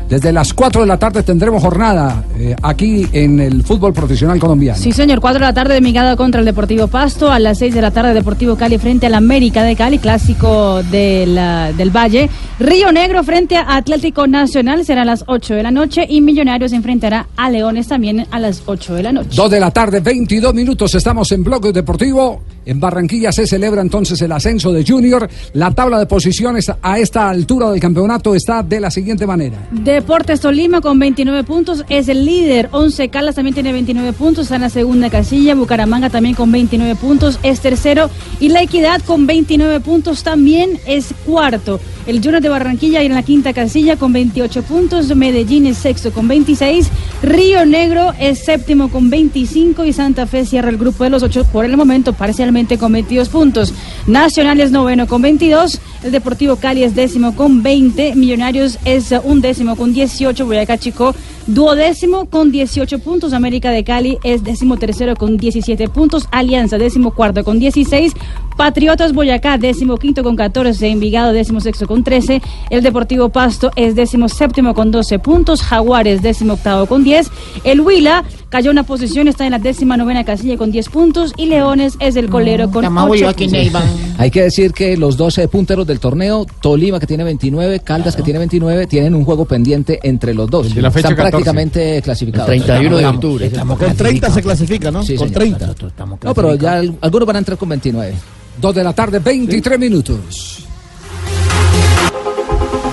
desde 0.10 0.32
las 0.34 0.54
4 0.54 0.82
de 0.82 0.88
la 0.88 0.98
tarde 0.98 1.24
tendremos 1.24 1.62
jornada 1.64 2.24
eh, 2.38 2.56
aquí 2.62 3.08
en 3.14 3.40
el 3.40 3.64
fútbol 3.64 3.94
profesional 3.94 4.38
colombiano. 4.40 4.78
Sí, 4.78 4.92
señor. 4.92 5.20
4 5.22 5.40
de 5.40 5.46
la 5.46 5.54
tarde 5.54 5.76
de 5.76 5.82
Migada 5.82 6.16
contra 6.16 6.40
el 6.40 6.46
Deportivo 6.46 6.88
Pasto. 6.88 7.32
A 7.32 7.40
las 7.40 7.60
6 7.60 7.74
de 7.74 7.82
la 7.82 7.92
tarde 7.92 8.14
Deportivo 8.14 8.56
Cali 8.56 8.78
frente 8.78 9.06
al 9.08 9.14
América 9.16 9.64
de 9.64 9.76
Cali, 9.76 9.98
clásico 10.00 10.82
de 10.84 11.26
la- 11.28 11.72
del 11.74 11.90
Valle. 11.96 12.30
Río 12.60 12.92
Negro 12.92 13.24
frente 13.24 13.56
a 13.58 13.76
Atlético 13.76 14.28
Nacional 14.28 14.84
será 14.86 15.04
a 15.04 15.06
las 15.06 15.24
8 15.28 15.54
de 15.56 15.64
la 15.64 15.72
noche. 15.72 16.06
Y 16.10 16.22
Millonarios 16.22 16.74
enfrentará 16.74 17.28
a 17.38 17.50
Leones 17.50 17.88
también 17.88 18.26
a 18.30 18.40
las 18.40 18.64
8 18.66 18.96
de 18.96 19.04
la 19.04 19.14
noche. 19.14 19.30
2 19.36 19.50
de 19.52 19.60
la 19.60 19.72
tarde, 19.72 20.00
22 20.00 20.54
minutos, 20.54 20.94
estamos 20.96 21.32
en 21.32 21.44
Bloque 21.44 21.72
Deportivo 21.72 22.42
En 22.66 22.80
Barranquilla 22.80 23.32
se 23.32 23.46
celebra 23.46 23.82
entonces 23.82 24.22
el 24.22 24.32
ascenso 24.32 24.72
de 24.72 24.86
Junior. 24.86 25.30
La 25.54 25.72
tabla 25.72 26.00
de 26.00 26.06
posiciones 26.06 26.72
a 26.82 27.00
esta 27.00 27.30
altura 27.30 27.70
del 27.72 27.80
campeonato 27.80 28.36
está 28.36 28.64
de 28.64 28.80
la 28.80 28.90
siguiente 28.90 29.28
manera. 29.28 29.68
Deportes 29.72 30.40
Tolima 30.40 30.80
con 30.80 30.98
29 30.98 31.44
puntos 31.44 31.84
es 31.90 32.08
el 32.08 32.26
líder. 32.26 32.70
Once 32.72 33.10
Caldas 33.10 33.36
también 33.36 33.54
tiene 33.54 33.74
29 33.74 34.14
puntos, 34.14 34.44
está 34.44 34.56
en 34.56 34.62
la 34.62 34.70
segunda 34.70 35.10
casilla. 35.10 35.56
Bucaramanga 35.56 36.10
también 36.10 36.36
con 36.36 36.52
29 36.52 36.96
puntos 36.96 37.40
es 37.44 37.60
tercero. 37.60 38.10
Y 38.40 38.50
La 38.50 38.62
Equidad 38.62 39.02
con 39.02 39.28
29 39.28 39.82
puntos 39.82 40.24
también 40.24 40.80
es 40.86 41.14
cuarto. 41.26 41.80
El 42.06 42.18
Junior 42.18 42.42
de 42.42 42.50
Barranquilla 42.50 43.02
en 43.02 43.14
la 43.14 43.24
quinta 43.24 43.54
casilla 43.54 43.98
con 43.98 44.14
28 44.14 44.64
puntos. 44.64 45.14
Medellín 45.16 45.68
es 45.68 45.78
sexto 45.78 46.12
con 46.12 46.28
26. 46.28 46.88
Río 47.22 47.66
Negro 47.66 48.14
es 48.20 48.40
séptimo 48.40 48.90
con 48.90 49.10
25. 49.10 49.86
Y 49.86 49.94
Santa 49.94 50.28
Fe 50.28 50.46
cierra 50.46 50.70
el 50.70 50.78
grupo 50.78 51.04
de 51.04 51.10
los 51.10 51.24
ocho 51.24 51.46
por 51.46 51.66
el 51.66 51.78
momento 51.78 52.14
parcialmente 52.14 52.53
con 52.80 52.92
22 52.92 53.30
puntos. 53.30 53.74
Nacional 54.06 54.60
es 54.62 54.72
noveno 54.72 55.08
con 55.08 55.22
22. 55.22 55.80
El 56.04 56.12
Deportivo 56.12 56.58
Cali 56.58 56.84
es 56.84 56.94
décimo 56.94 57.36
con 57.36 57.64
20. 57.64 58.16
Millonarios 58.16 58.78
es 58.86 59.14
un 59.24 59.42
décimo 59.42 59.76
con 59.76 59.92
18. 59.94 60.46
Boyacá 60.46 60.78
Chico 60.78 61.16
duodécimo 61.48 62.26
con 62.30 62.52
18 62.52 63.00
puntos. 63.00 63.34
América 63.34 63.72
de 63.72 63.84
Cali 63.84 64.18
es 64.24 64.44
décimo 64.44 64.78
tercero 64.78 65.16
con 65.16 65.38
17 65.38 65.90
puntos. 65.90 66.28
Alianza 66.32 66.78
décimo 66.78 67.12
cuarto 67.12 67.44
con 67.44 67.60
16. 67.60 68.14
Patriotas 68.58 69.14
Boyacá 69.14 69.58
décimo 69.58 69.98
quinto 69.98 70.24
con 70.24 70.36
14. 70.36 70.88
Envigado 70.88 71.34
décimo 71.34 71.60
sexto 71.60 71.88
con 71.88 72.04
13. 72.04 72.42
El 72.70 72.84
Deportivo 72.84 73.30
Pasto 73.30 73.72
es 73.76 73.96
décimo 73.96 74.30
séptimo 74.30 74.74
con 74.74 74.92
12 74.92 75.20
puntos. 75.20 75.62
Jaguares 75.62 76.22
décimo 76.22 76.54
octavo 76.54 76.86
con 76.86 77.04
10. 77.04 77.30
El 77.64 77.82
Huila 77.82 78.24
cayó 78.50 78.70
una 78.70 78.84
posición, 78.84 79.28
está 79.28 79.46
en 79.46 79.52
la 79.52 79.58
décima 79.58 79.98
novena 79.98 80.24
casilla 80.24 80.58
con 80.58 80.72
10 80.72 80.90
puntos. 80.90 81.34
Y 81.38 81.48
Leones 81.48 81.96
es 82.00 82.16
el 82.16 82.30
colero 82.30 82.70
con 82.70 82.86
8 82.86 83.34
puntos. 83.36 83.82
Hay 84.18 84.30
que 84.30 84.44
decir 84.44 84.74
que 84.74 84.96
los 84.96 85.18
12 85.18 85.48
punteros 85.48 85.88
del 85.88 86.00
torneo, 86.00 86.46
Tolima 86.62 87.00
que 87.00 87.08
tiene 87.08 87.24
29, 87.24 87.80
Caldas 87.80 88.16
que 88.16 88.22
tiene 88.22 88.40
29, 88.40 88.86
tienen 88.86 89.16
un 89.16 89.26
juego 89.26 89.46
pendiente 89.46 90.00
entre 90.04 90.34
los 90.34 90.50
dos. 90.50 90.74
de 90.74 90.82
la 90.82 90.92
fecha 90.92 91.10
Están 91.10 91.16
14. 91.16 91.33
Prácticamente 91.38 92.02
clasificados. 92.02 92.50
El 92.50 92.64
31 92.64 92.98
de 92.98 93.06
octubre. 93.06 93.52
Con 93.52 93.96
30 93.96 94.30
se 94.32 94.42
clasifica, 94.42 94.92
¿no? 94.92 95.04
Sí, 95.04 95.16
Con 95.16 95.30
señor. 95.30 95.44
30. 95.58 95.76
No, 96.24 96.34
pero 96.34 96.56
ya 96.56 96.74
al- 96.76 96.96
algunos 97.02 97.28
van 97.28 97.36
a 97.36 97.40
entrar 97.40 97.58
con 97.58 97.70
29. 97.70 98.14
Dos 98.62 98.76
de 98.76 98.84
la 98.84 98.94
tarde, 98.94 99.20
23 99.20 99.80
minutos. 99.80 100.60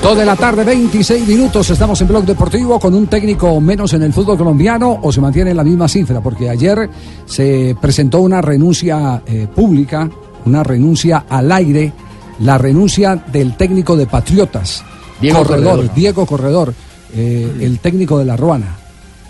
Dos 0.03 0.17
de 0.17 0.25
la 0.25 0.35
tarde, 0.35 0.65
26 0.65 1.29
minutos. 1.29 1.69
Estamos 1.69 2.01
en 2.01 2.09
Blog 2.09 2.25
Deportivo 2.25 2.81
con 2.81 2.95
un 2.95 3.07
técnico 3.07 3.61
menos 3.61 3.93
en 3.93 4.03
el 4.03 4.13
fútbol 4.15 4.39
colombiano 4.39 4.99
o 5.03 5.13
se 5.13 5.21
mantiene 5.21 5.53
la 5.55 5.63
misma 5.63 5.89
cifra, 5.89 6.23
porque 6.23 6.49
ayer 6.49 6.89
se 7.27 7.77
presentó 7.81 8.21
una 8.21 8.41
renuncia 8.41 9.23
eh, 9.27 9.47
pública, 9.55 10.09
una 10.47 10.63
renuncia 10.63 11.27
al 11.29 11.53
aire, 11.53 11.93
la 12.41 12.57
renuncia 12.57 13.15
del 13.31 13.57
técnico 13.59 13.95
de 13.95 14.07
Patriotas, 14.07 14.83
Diego 15.21 15.41
Corredor, 15.41 15.71
Corredor. 15.77 15.95
Diego 15.95 16.25
Corredor, 16.27 16.75
eh, 17.14 17.52
el 17.61 17.79
técnico 17.79 18.19
de 18.19 18.25
la 18.25 18.37
Ruana. 18.37 18.76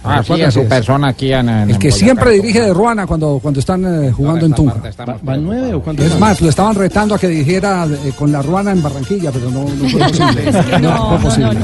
Ah, 0.03 0.23
sí, 0.23 0.33
¿Recuerdas 0.33 0.57
en 0.57 0.63
su 0.63 0.69
persona 0.69 1.09
aquí 1.09 1.31
en, 1.31 1.47
en 1.51 1.71
El 1.71 1.79
que 1.79 1.89
Boyacá. 1.89 1.97
siempre 2.05 2.31
dirige 2.33 2.63
de 2.63 2.73
Ruana 2.73 3.07
cuando, 3.07 3.39
cuando 3.39 3.61
están 3.61 3.85
eh, 4.07 4.11
jugando 4.11 4.47
en 4.47 4.55
Tunja. 4.55 4.77
¿Van 5.23 5.45
nueve 5.45 5.75
o 5.75 5.83
cuántos 5.83 6.07
Es 6.07 6.19
más, 6.19 6.41
lo 6.41 6.49
estaban 6.49 6.75
retando 6.75 7.15
a 7.15 7.19
que 7.19 7.29
dijera 7.29 7.87
eh, 7.87 8.13
con 8.19 8.33
la 8.33 8.41
ruana 8.41 8.73
en 8.73 8.83
Barranquilla, 8.83 9.31
pero 9.31 9.51
no, 9.51 9.65
no 9.65 9.89
fue 9.91 10.01
posible. 10.09 10.53
No, 10.81 11.19
fue 11.19 11.19
posible. 11.19 11.59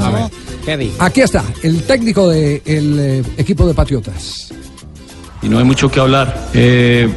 Aquí 0.99 1.21
está, 1.21 1.43
el 1.63 1.81
técnico 1.83 2.29
del 2.29 3.23
equipo 3.37 3.65
de 3.65 3.73
Patriotas. 3.73 4.49
y 5.41 5.49
no 5.49 5.57
hay 5.57 5.63
mucho 5.65 5.89
que 5.89 5.99
hablar. 5.99 6.49
Eh, 6.53 7.09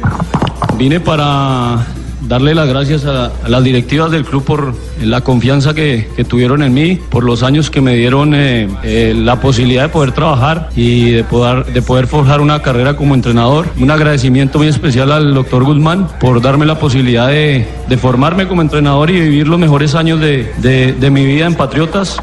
vine 0.79 0.99
para 1.01 1.85
darle 2.21 2.53
las 2.55 2.67
gracias 2.67 3.05
a, 3.05 3.31
las 3.47 3.63
directivas 3.63 4.11
del 4.11 4.25
club 4.25 4.43
por 4.43 4.73
la 5.01 5.21
confianza 5.21 5.73
que, 5.73 6.07
tuvieron 6.27 6.63
en 6.63 6.73
mí, 6.73 6.95
por 7.09 7.23
los 7.23 7.43
años 7.43 7.69
que 7.69 7.81
me 7.81 7.95
dieron 7.95 8.33
eh, 8.33 8.69
eh, 8.83 9.13
la 9.15 9.41
posibilidad 9.41 9.83
de 9.83 9.89
poder 9.89 10.11
trabajar 10.11 10.69
y 10.75 11.11
de 11.11 11.23
poder, 11.23 11.65
de 11.65 11.81
poder 11.81 12.07
forjar 12.07 12.41
una 12.41 12.61
carrera 12.61 12.95
como 12.95 13.15
entrenador. 13.15 13.67
Un 13.79 13.91
agradecimiento 13.91 14.59
muy 14.59 14.67
especial 14.67 15.11
al 15.11 15.33
doctor 15.33 15.63
Guzmán 15.63 16.07
por 16.19 16.41
darme 16.41 16.65
la 16.65 16.79
posibilidad 16.79 17.27
de, 17.27 17.67
formarme 17.99 18.47
como 18.47 18.61
entrenador 18.61 19.09
y 19.09 19.19
vivir 19.19 19.47
los 19.47 19.59
mejores 19.59 19.95
años 19.95 20.19
de, 20.21 21.09
mi 21.11 21.25
vida 21.25 21.45
en 21.45 21.55
Patriotas. 21.55 22.17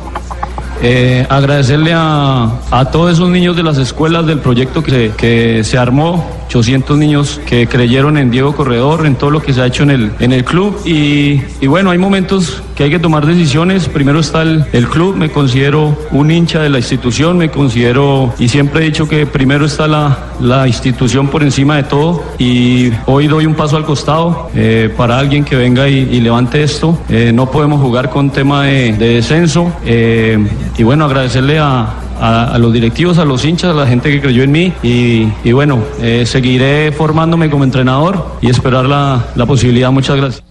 Eh, 0.80 1.26
agradecerle 1.28 1.92
a, 1.92 2.88
todos 2.92 3.12
esos 3.12 3.28
niños 3.28 3.56
de 3.56 3.64
las 3.64 3.78
escuelas 3.78 4.26
del 4.26 4.38
proyecto 4.38 4.82
que 4.82 5.62
se 5.64 5.76
armó, 5.76 6.37
800 6.48 6.96
niños 6.96 7.40
que 7.44 7.66
creyeron 7.66 8.16
en 8.16 8.30
Diego 8.30 8.56
Corredor, 8.56 9.04
en 9.04 9.16
todo 9.16 9.30
lo 9.30 9.42
que 9.42 9.52
se 9.52 9.60
ha 9.60 9.66
hecho 9.66 9.82
en 9.82 9.90
el, 9.90 10.12
en 10.18 10.32
el 10.32 10.44
club. 10.44 10.80
Y, 10.86 11.42
y 11.60 11.66
bueno, 11.66 11.90
hay 11.90 11.98
momentos 11.98 12.62
que 12.74 12.84
hay 12.84 12.90
que 12.90 12.98
tomar 12.98 13.26
decisiones. 13.26 13.86
Primero 13.86 14.20
está 14.20 14.40
el, 14.42 14.64
el 14.72 14.88
club, 14.88 15.14
me 15.14 15.30
considero 15.30 15.98
un 16.10 16.30
hincha 16.30 16.60
de 16.62 16.70
la 16.70 16.78
institución, 16.78 17.36
me 17.36 17.50
considero, 17.50 18.32
y 18.38 18.48
siempre 18.48 18.80
he 18.80 18.84
dicho 18.86 19.06
que 19.06 19.26
primero 19.26 19.66
está 19.66 19.86
la, 19.86 20.30
la 20.40 20.66
institución 20.66 21.28
por 21.28 21.42
encima 21.42 21.76
de 21.76 21.82
todo. 21.82 22.22
Y 22.38 22.92
hoy 23.04 23.26
doy 23.26 23.44
un 23.44 23.54
paso 23.54 23.76
al 23.76 23.84
costado 23.84 24.50
eh, 24.54 24.90
para 24.96 25.18
alguien 25.18 25.44
que 25.44 25.54
venga 25.54 25.86
y, 25.86 26.18
levante 26.20 26.62
esto. 26.62 26.98
Eh, 27.10 27.30
no 27.34 27.50
podemos 27.50 27.80
jugar 27.80 28.08
con 28.08 28.30
tema 28.30 28.64
de, 28.64 28.92
de 28.92 29.14
descenso. 29.16 29.70
Eh, 29.84 30.38
y 30.78 30.82
bueno, 30.82 31.04
agradecerle 31.04 31.58
a, 31.58 32.07
a, 32.20 32.54
a 32.54 32.58
los 32.58 32.72
directivos, 32.72 33.18
a 33.18 33.24
los 33.24 33.44
hinchas, 33.44 33.70
a 33.72 33.74
la 33.74 33.86
gente 33.86 34.10
que 34.10 34.20
creyó 34.20 34.42
en 34.42 34.52
mí. 34.52 34.72
Y, 34.82 35.28
y 35.44 35.52
bueno, 35.52 35.78
eh, 36.00 36.24
seguiré 36.26 36.92
formándome 36.92 37.50
como 37.50 37.64
entrenador 37.64 38.36
y 38.40 38.50
esperar 38.50 38.86
la, 38.86 39.24
la 39.34 39.46
posibilidad. 39.46 39.90
Muchas 39.90 40.16
gracias. 40.16 40.42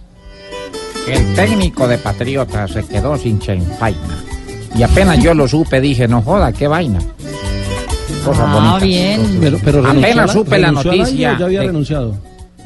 El 1.08 1.34
técnico 1.34 1.88
de 1.88 1.96
Patriotas 1.98 2.70
se 2.72 2.84
quedó 2.86 3.16
sin 3.16 3.38
vaina. 3.80 3.98
Y 4.76 4.82
apenas 4.82 5.22
yo 5.22 5.32
lo 5.34 5.48
supe, 5.48 5.80
dije, 5.80 6.06
no 6.06 6.20
joda, 6.22 6.52
qué 6.52 6.68
vaina. 6.68 6.98
Cosa 8.24 8.44
Ah, 8.46 8.54
bonita. 8.54 8.78
bien. 8.84 9.38
Pero, 9.40 9.58
pero 9.64 9.78
apenas 9.88 10.14
la- 10.16 10.28
supe 10.28 10.58
la 10.58 10.72
noticia. 10.72 11.32
o 11.34 11.38
ya 11.38 11.44
había 11.46 11.60
de- 11.60 11.66
renunciado. 11.68 12.14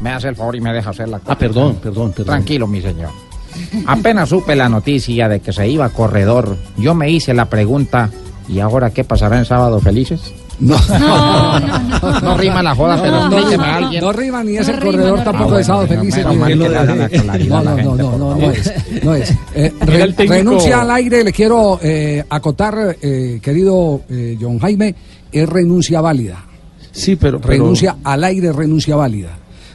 Me 0.00 0.11
hace 0.11 0.28
el 0.28 0.35
favor 0.37 0.56
y 0.56 0.61
me 0.61 0.73
deja 0.73 0.90
hacer 0.90 1.09
la 1.09 1.21
Ah, 1.26 1.38
perdón, 1.38 1.76
perdón, 1.76 2.11
perdón. 2.11 2.26
Tranquilo, 2.26 2.66
mi 2.66 2.80
señor. 2.80 3.11
Apenas 3.87 4.28
supe 4.30 4.56
la 4.56 4.68
noticia 4.68 5.28
de 5.28 5.38
que 5.40 5.52
se 5.52 5.68
iba 5.68 5.85
a 5.85 5.88
corredor, 5.90 6.56
yo 6.76 6.94
me 6.94 7.09
hice 7.11 7.35
la 7.35 7.44
pregunta, 7.44 8.11
¿y 8.52 8.61
ahora 8.61 8.90
qué 8.90 9.02
pasará 9.04 9.38
en 9.38 9.44
Sábado 9.44 9.80
Felices? 9.80 10.21
No, 10.61 10.76
No, 10.88 11.59
no, 11.59 11.78
no. 11.80 12.21
No 12.21 12.37
rima 12.37 12.62
la 12.62 12.75
joda, 12.75 13.00
pero 13.02 13.28
no, 13.28 13.37
explíqueme 13.38 13.64
rima, 13.64 13.66
a 13.66 13.76
alguien. 13.78 14.04
no 14.04 14.12
rima 14.12 14.44
ni 14.44 14.56
es 14.59 14.68
No 14.68 14.75
el 14.75 14.80
rima, 14.80 14.92
corredor 14.92 15.18
no 15.18 15.25
tampoco 15.25 15.44
rima. 15.47 15.59
de 15.59 15.64
sábado 15.64 15.87
claridad 17.09 17.62
No, 17.62 17.62
no, 17.62 17.76
no, 17.97 18.18
no, 18.18 18.37
no, 18.37 18.50
es. 18.50 18.73
No 19.02 19.14
es. 19.14 19.35
Eh, 19.54 19.73
re- 19.80 20.14
Renuncia 20.26 20.80
al 20.82 20.90
aire, 20.92 21.25
le 21.25 21.32
quiero 21.32 21.78
eh, 21.82 22.23
acotar, 22.28 22.97
eh, 23.02 23.38
querido 23.42 24.02
eh, 24.09 24.37
John 24.40 24.59
Jaime, 24.59 24.94
es 25.30 25.49
renuncia 25.49 26.00
válida. 26.00 26.44
Sí, 26.92 27.16
pero. 27.16 27.40
pero- 27.40 27.52
Renuncia 27.52 27.97
al 28.04 28.23
aire, 28.25 28.52
renuncia 28.52 28.94
válida. 28.97 29.30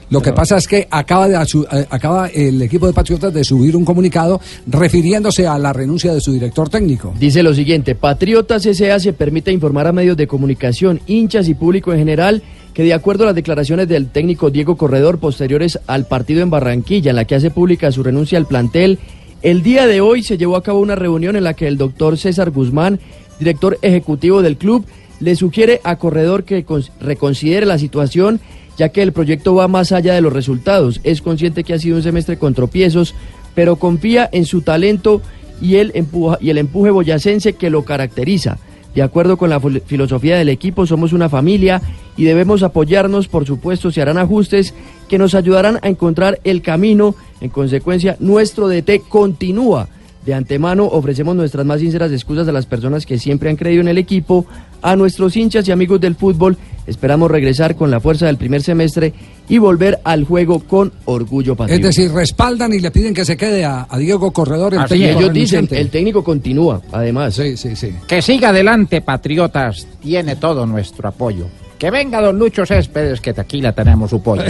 Lo 0.09 0.21
que 0.21 0.31
pasa 0.31 0.55
es 0.57 0.67
que 0.67 0.87
acaba, 0.89 1.27
de, 1.27 1.35
eh, 1.35 1.85
acaba 1.89 2.27
el 2.27 2.61
equipo 2.61 2.87
de 2.87 2.93
Patriotas 2.93 3.33
de 3.33 3.43
subir 3.43 3.75
un 3.75 3.83
comunicado 3.83 4.39
refiriéndose 4.65 5.47
a 5.47 5.57
la 5.59 5.73
renuncia 5.73 6.13
de 6.13 6.21
su 6.21 6.31
director 6.31 6.69
técnico. 6.69 7.13
Dice 7.19 7.43
lo 7.43 7.53
siguiente, 7.53 7.93
Patriotas 7.93 8.65
S.A. 8.65 8.99
se 8.99 9.11
permite 9.11 9.51
informar 9.51 9.85
a 9.87 9.91
medios 9.91 10.15
de 10.15 10.27
comunicación, 10.27 11.01
hinchas 11.07 11.49
y 11.49 11.55
público 11.55 11.91
en 11.91 11.99
general 11.99 12.41
que 12.73 12.83
de 12.83 12.93
acuerdo 12.93 13.23
a 13.23 13.27
las 13.27 13.35
declaraciones 13.35 13.87
del 13.89 14.07
técnico 14.07 14.49
Diego 14.51 14.77
Corredor 14.77 15.17
posteriores 15.17 15.79
al 15.87 16.05
partido 16.05 16.41
en 16.41 16.51
Barranquilla, 16.51 17.09
en 17.09 17.15
la 17.15 17.25
que 17.25 17.35
hace 17.35 17.49
pública 17.49 17.91
su 17.91 18.03
renuncia 18.03 18.37
al 18.37 18.45
plantel, 18.45 18.99
el 19.41 19.61
día 19.63 19.87
de 19.87 19.99
hoy 19.99 20.23
se 20.23 20.37
llevó 20.37 20.55
a 20.55 20.63
cabo 20.63 20.79
una 20.79 20.95
reunión 20.95 21.35
en 21.35 21.43
la 21.43 21.53
que 21.53 21.67
el 21.67 21.77
doctor 21.77 22.17
César 22.17 22.51
Guzmán, 22.51 22.99
director 23.39 23.77
ejecutivo 23.81 24.41
del 24.41 24.57
club, 24.57 24.85
le 25.19 25.35
sugiere 25.35 25.81
a 25.83 25.95
Corredor 25.97 26.43
que 26.43 26.63
cons- 26.65 26.91
reconsidere 27.01 27.65
la 27.65 27.79
situación 27.79 28.39
ya 28.77 28.89
que 28.89 29.01
el 29.01 29.11
proyecto 29.11 29.55
va 29.55 29.67
más 29.67 29.91
allá 29.91 30.13
de 30.13 30.21
los 30.21 30.33
resultados. 30.33 31.01
Es 31.03 31.21
consciente 31.21 31.63
que 31.63 31.73
ha 31.73 31.79
sido 31.79 31.97
un 31.97 32.03
semestre 32.03 32.37
con 32.37 32.53
tropiezos, 32.53 33.15
pero 33.55 33.77
confía 33.77 34.29
en 34.31 34.45
su 34.45 34.61
talento 34.61 35.21
y 35.61 35.75
el, 35.77 35.91
empuje 35.95 36.91
boyacense 36.91 37.53
que 37.53 37.69
lo 37.69 37.83
caracteriza. 37.83 38.59
De 38.93 39.01
acuerdo 39.03 39.37
con 39.37 39.49
la 39.49 39.59
fil- 39.59 39.81
filosofía 39.85 40.37
del 40.37 40.49
equipo, 40.49 40.85
somos 40.87 41.13
una 41.13 41.29
familia 41.29 41.81
y 42.15 42.23
debemos 42.23 42.63
apoyarnos, 42.63 43.27
por 43.27 43.45
supuesto, 43.45 43.91
se 43.91 44.01
harán 44.01 44.17
ajustes 44.17 44.73
que 45.07 45.17
nos 45.19 45.35
ayudarán 45.35 45.79
a 45.81 45.87
encontrar 45.87 46.39
el 46.43 46.61
camino. 46.61 47.15
En 47.41 47.49
consecuencia, 47.49 48.15
nuestro 48.19 48.67
DT 48.67 49.01
continúa. 49.09 49.87
De 50.27 50.33
antemano 50.33 50.83
ofrecemos 50.83 51.37
nuestras 51.37 51.65
más 51.65 51.79
sinceras 51.79 52.11
excusas 52.11 52.45
a 52.49 52.51
las 52.51 52.65
personas 52.65 53.05
que 53.05 53.17
siempre 53.17 53.49
han 53.49 53.55
creído 53.55 53.79
en 53.79 53.87
el 53.87 53.97
equipo, 53.97 54.45
a 54.81 54.97
nuestros 54.97 55.37
hinchas 55.37 55.65
y 55.69 55.71
amigos 55.71 56.01
del 56.01 56.15
fútbol. 56.15 56.57
Esperamos 56.85 57.31
regresar 57.31 57.77
con 57.77 57.89
la 57.89 58.01
fuerza 58.01 58.25
del 58.25 58.35
primer 58.35 58.61
semestre 58.61 59.13
y 59.47 59.57
volver 59.57 60.01
al 60.03 60.25
juego 60.25 60.59
con 60.59 60.91
orgullo 61.05 61.53
Es 61.53 61.57
patriota. 61.59 61.87
decir, 61.87 62.11
respaldan 62.11 62.73
y 62.73 62.79
le 62.79 62.91
piden 62.91 63.13
que 63.13 63.23
se 63.23 63.37
quede 63.37 63.63
a, 63.63 63.87
a 63.89 63.97
Diego 63.97 64.33
Corredor, 64.33 64.73
el 64.73 64.81
Así 64.81 64.95
técnico 64.95 65.19
ellos 65.19 65.33
dicen, 65.33 65.69
el 65.71 65.89
técnico 65.89 66.21
continúa, 66.25 66.81
además. 66.91 67.33
Sí, 67.33 67.55
sí, 67.55 67.77
sí. 67.77 67.93
Que 68.05 68.21
siga 68.21 68.49
adelante, 68.49 68.99
Patriotas, 68.99 69.87
tiene 70.01 70.35
todo 70.35 70.65
nuestro 70.65 71.07
apoyo. 71.07 71.45
Que 71.77 71.91
venga 71.91 72.19
don 72.21 72.39
Lucho 72.39 72.65
Céspedes, 72.65 73.21
que 73.21 73.29
aquí 73.37 73.61
la 73.61 73.71
tenemos 73.73 74.09
su 74.09 74.21
pollo. 74.21 74.41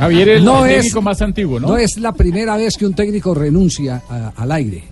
Javier 0.00 0.28
es 0.30 0.42
No 0.42 0.64
el 0.64 0.72
es- 0.72 0.76
técnico 0.78 1.02
más 1.02 1.22
antiguo, 1.22 1.60
¿no? 1.60 1.68
No 1.68 1.76
es 1.76 1.96
la 1.98 2.12
primera 2.12 2.56
vez 2.56 2.76
que 2.76 2.86
un 2.86 2.94
técnico 2.94 3.34
renuncia 3.34 4.02
a- 4.08 4.32
al 4.36 4.52
aire. 4.52 4.84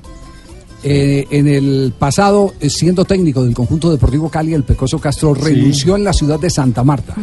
Eh, 0.89 1.27
en 1.31 1.49
el 1.49 1.95
pasado, 1.99 2.55
eh, 2.61 2.71
siendo 2.71 3.05
técnico 3.05 3.43
del 3.43 3.55
conjunto 3.55 3.91
deportivo 3.91 4.29
Cali, 4.29 4.55
el 4.55 4.63
Pecoso 4.63 5.01
Castro 5.01 5.35
renunció 5.35 5.97
en 5.97 6.05
la 6.05 6.13
ciudad 6.13 6.39
de 6.39 6.49
Santa 6.51 6.85
Marta. 6.85 7.15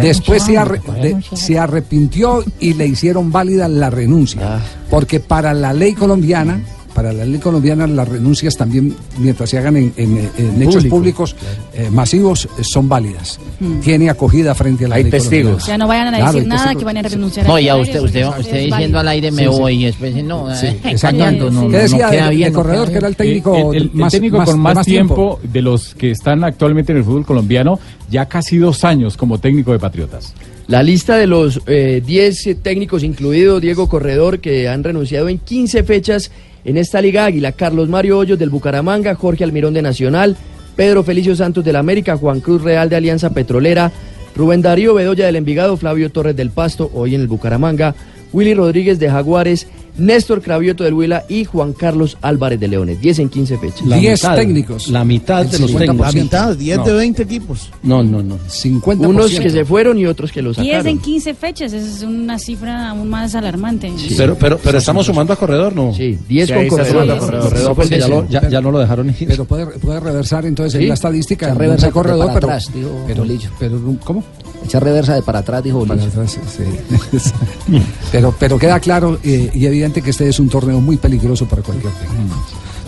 Después 0.00 0.42
se, 0.42 0.58
arre- 0.58 0.82
de- 1.00 1.22
se 1.34 1.58
arrepintió 1.58 2.44
y 2.60 2.74
le 2.74 2.86
hicieron 2.86 3.32
válida 3.32 3.66
la 3.68 3.88
renuncia. 3.88 4.60
Porque 4.90 5.20
para 5.20 5.54
la 5.54 5.72
ley 5.72 5.94
colombiana, 5.94 6.60
para 6.94 7.12
la 7.12 7.24
ley 7.24 7.38
colombiana, 7.40 7.86
las 7.86 8.06
renuncias 8.08 8.56
también, 8.56 8.94
mientras 9.18 9.48
se 9.50 9.58
hagan 9.58 9.76
en, 9.76 9.92
en- 9.96 10.30
en 10.36 10.62
hechos 10.62 10.84
Público, 10.84 10.96
públicos 11.24 11.36
eh, 11.74 11.88
masivos, 11.90 12.44
eh, 12.58 12.62
son 12.64 12.88
válidas. 12.88 13.38
Mm. 13.60 13.80
Tiene 13.80 14.10
acogida 14.10 14.54
frente 14.54 14.84
a 14.84 14.88
la 14.88 14.96
Hay 14.96 15.04
ley 15.04 15.10
testigos. 15.10 15.62
O 15.62 15.66
sea, 15.66 15.78
no 15.78 15.86
vayan 15.88 16.08
a 16.14 16.16
Claro, 16.18 16.32
decir 16.34 16.48
nada 16.48 16.60
testigos. 16.62 16.78
que 16.80 16.84
van 16.84 16.96
a 16.98 17.02
renunciar 17.02 17.46
No, 17.46 17.54
al 17.56 17.62
ya 17.64 17.76
usted, 17.76 18.00
usted, 18.02 18.26
usted 18.26 18.52
válido. 18.52 18.76
diciendo 18.76 18.98
al 18.98 19.08
aire 19.08 19.30
me 19.30 19.42
Sí, 19.46 19.48
sí. 19.52 19.58
voy 19.60 19.82
y 19.82 19.84
después 19.86 20.24
no, 20.24 20.54
Sí, 20.54 20.66
eh, 20.66 20.80
exactamente. 20.84 21.50
no, 21.50 21.68
¿Qué 21.68 21.76
decía 21.78 22.10
no 22.24 22.30
bien. 22.30 22.52
no 22.52 22.58
corredor, 22.58 22.84
queda 22.86 22.92
que 22.92 22.98
era 22.98 23.08
el 23.08 23.16
técnico 23.16 23.72
el, 23.72 23.76
el- 23.76 23.82
el 23.84 23.90
más- 23.94 24.12
técnico 24.12 24.36
más- 24.38 24.50
con 24.50 24.60
más, 24.60 24.74
más 24.76 24.86
tiempo, 24.86 25.14
tiempo. 25.40 25.52
de 25.52 25.62
los 25.62 25.94
que 25.94 26.10
están 26.10 26.44
actualmente 26.44 26.92
en 26.92 26.98
el 26.98 27.04
fútbol 27.04 27.24
colombiano, 27.24 27.78
ya 28.10 28.26
casi 28.26 28.58
dos 28.58 28.84
años 28.84 29.16
como 29.16 29.38
técnico 29.38 29.72
de 29.72 29.78
Patriotas. 29.78 30.34
La 30.68 30.82
lista 30.82 31.16
de 31.16 31.26
los 31.26 31.60
eh, 31.66 32.02
10 32.06 32.46
eh, 32.46 32.54
técnicos, 32.54 33.02
incluido 33.02 33.58
Diego 33.60 33.88
Corredor, 33.88 34.38
que 34.38 34.68
han 34.68 34.84
renunciado 34.84 35.28
en 35.28 35.38
15 35.38 35.82
fechas 35.82 36.30
en 36.64 36.76
esta 36.76 37.00
Liga 37.00 37.24
Águila. 37.24 37.52
Carlos 37.52 37.88
Mario 37.88 38.18
Hoyos 38.18 38.38
del 38.38 38.50
Bucaramanga, 38.50 39.14
Jorge 39.14 39.44
Almirón 39.44 39.74
de 39.74 39.82
Nacional, 39.82 40.36
Pedro 40.76 41.02
Felicio 41.02 41.36
Santos 41.36 41.64
del 41.64 41.76
América, 41.76 42.16
Juan 42.16 42.40
Cruz 42.40 42.62
Real 42.62 42.88
de 42.88 42.96
Alianza 42.96 43.30
Petrolera, 43.30 43.92
Rubén 44.34 44.62
Darío 44.62 44.94
Bedoya 44.94 45.26
del 45.26 45.36
Envigado, 45.36 45.76
Flavio 45.76 46.10
Torres 46.10 46.36
del 46.36 46.50
Pasto, 46.50 46.90
hoy 46.94 47.14
en 47.14 47.20
el 47.20 47.28
Bucaramanga, 47.28 47.94
Willy 48.32 48.54
Rodríguez 48.54 48.98
de 48.98 49.10
Jaguares, 49.10 49.66
Néstor 49.98 50.40
Cravioto 50.40 50.84
del 50.84 50.94
Huila 50.94 51.24
y 51.28 51.44
Juan 51.44 51.74
Carlos 51.74 52.16
Álvarez 52.22 52.58
de 52.58 52.66
Leones. 52.66 52.98
10 53.02 53.18
en 53.18 53.28
15 53.28 53.58
fechas. 53.58 53.82
La 53.86 53.96
mitad, 53.96 54.36
La 54.88 55.04
mitad 55.04 55.44
de 55.44 55.58
los 55.58 55.70
técnicos. 55.74 55.98
La 56.00 56.12
mitad, 56.22 56.56
10 56.56 56.78
No. 56.78 56.84
de 56.84 56.92
20 56.94 57.22
equipos. 57.24 57.70
No, 57.82 58.02
no, 58.02 58.22
no. 58.22 58.38
50%. 58.48 59.06
Unos 59.06 59.30
que 59.38 59.50
se 59.50 59.64
fueron 59.66 59.98
y 59.98 60.06
otros 60.06 60.32
que 60.32 60.40
los 60.40 60.56
10 60.56 60.66
sacaron. 60.76 60.86
en 60.86 60.98
15 60.98 61.34
fechas, 61.34 61.74
esa 61.74 61.86
es 61.86 62.02
una 62.04 62.38
cifra 62.38 62.88
aún 62.88 63.10
más 63.10 63.34
alarmante. 63.34 63.92
Pero, 64.16 64.34
pero, 64.36 64.56
pero 64.56 64.78
estamos 64.78 65.04
sumando 65.04 65.34
a 65.34 65.36
corredor, 65.36 65.76
¿no? 65.76 65.92
Sí, 65.94 66.18
10 66.26 66.48
Sí, 66.48 66.54
con 66.54 66.68
corredor. 66.68 67.06
Ya 67.06 67.96
décimo. 67.96 68.22
lo- 68.22 68.28
ya- 68.30 68.48
ya 68.48 68.60
no 68.62 68.70
lo 68.70 68.78
dejaron 68.78 69.10
ir. 69.10 69.28
Pero 69.28 69.44
puede, 69.44 69.66
puede 69.78 70.00
reversar 70.00 70.46
entonces 70.46 70.72
Sí, 70.78 70.84
en 70.84 70.88
la 70.88 70.94
estadística. 70.94 71.52
reversa 71.52 71.90
corredor, 71.90 72.30
pero, 72.32 72.46
atrás, 72.46 72.70
pero, 73.58 73.80
¿cómo? 74.04 74.24
Echa 74.64 74.80
reversa 74.80 75.14
de 75.14 75.22
para 75.22 75.40
atrás, 75.40 75.62
dijo 75.62 75.84
Para 75.84 76.02
atrás, 76.02 76.38
sí. 76.48 76.64
pero, 78.12 78.34
pero 78.38 78.58
queda 78.58 78.80
claro 78.80 79.18
eh, 79.22 79.50
y 79.52 79.66
evidente 79.66 80.02
que 80.02 80.10
este 80.10 80.28
es 80.28 80.38
un 80.38 80.48
torneo 80.48 80.80
muy 80.80 80.96
peligroso 80.96 81.46
para 81.46 81.62
cualquier 81.62 81.92
técnico. 81.92 82.36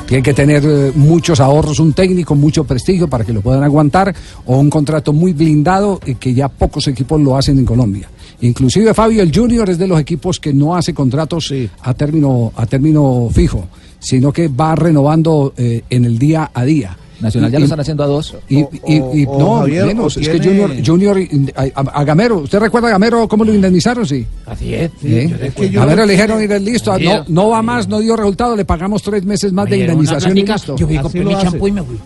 Tiene 0.07 0.23
que 0.23 0.35
tener 0.35 0.63
eh, 0.67 0.93
muchos 0.95 1.41
ahorros, 1.41 1.81
un 1.81 1.95
técnico, 1.95 2.35
mucho 2.35 2.65
prestigio 2.65 3.09
para 3.09 3.25
que 3.25 3.33
lo 3.33 3.41
puedan 3.41 3.63
aguantar, 3.63 4.15
o 4.45 4.59
un 4.59 4.69
contrato 4.69 5.13
muy 5.13 5.33
blindado 5.33 5.99
eh, 6.05 6.17
que 6.17 6.35
ya 6.35 6.49
pocos 6.49 6.87
equipos 6.89 7.21
lo 7.21 7.37
hacen 7.37 7.59
en 7.59 7.65
Colombia. 7.65 8.09
Inclusive 8.41 8.93
Fabio, 8.93 9.23
el 9.23 9.35
Junior 9.35 9.69
es 9.71 9.79
de 9.79 9.89
los 9.89 9.99
equipos 9.99 10.39
que 10.39 10.53
no 10.53 10.77
hace 10.77 10.93
contratos 10.93 11.53
a 11.81 11.95
término 11.95 12.53
a 12.57 12.67
término 12.67 13.29
fijo, 13.33 13.67
sino 14.05 14.33
que 14.33 14.49
va 14.49 14.75
renovando 14.75 15.55
eh, 15.57 15.83
en 15.89 16.05
el 16.05 16.19
día 16.19 16.51
a 16.53 16.65
día. 16.65 16.97
Nacional 17.21 17.51
ya 17.51 17.59
Y- 17.59 17.61
lo 17.61 17.65
están 17.65 17.81
haciendo 17.81 18.03
a 18.03 18.07
dos. 18.07 18.35
y, 18.49 18.63
O- 18.63 18.71
y- 18.87 19.21
y- 19.23 19.27
o- 19.27 19.39
no, 19.39 19.55
Javier, 19.61 19.87
menos. 19.87 20.17
Es 20.17 20.29
que 20.29 20.39
Junior, 20.39 20.73
Junior 20.85 21.19
a, 21.55 21.63
a- 21.81 22.01
a 22.01 22.05
Gamero, 22.05 22.39
¿usted 22.39 22.59
recuerda 22.59 22.89
a 22.89 22.91
Gamero 22.93 23.27
cómo 23.29 23.45
lo 23.45 23.55
indemnizaron? 23.55 24.05
Sí. 24.05 24.27
Así 24.47 24.75
es. 24.75 24.91
¿Eh? 25.03 25.53
Gamero 25.73 26.05
le 26.07 26.13
dijeron, 26.13 26.65
listo, 26.65 26.99
no, 26.99 27.25
no 27.29 27.49
va 27.51 27.63
más, 27.63 27.89
no 27.89 28.01
dio 28.01 28.17
resultado, 28.17 28.57
le 28.57 28.65
pagamos 28.65 29.03
tres 29.03 29.25
meses 29.25 29.53
más 29.53 29.69
de 29.71 29.79
indemnización 29.79 30.37
y 30.37 30.43
listo. 30.43 30.77
Yo 30.77 30.89
compré 31.03 31.25
mi 31.25 31.35
champú 31.37 31.69
y 31.69 31.73
me 31.73 31.83
fui. 31.83 31.97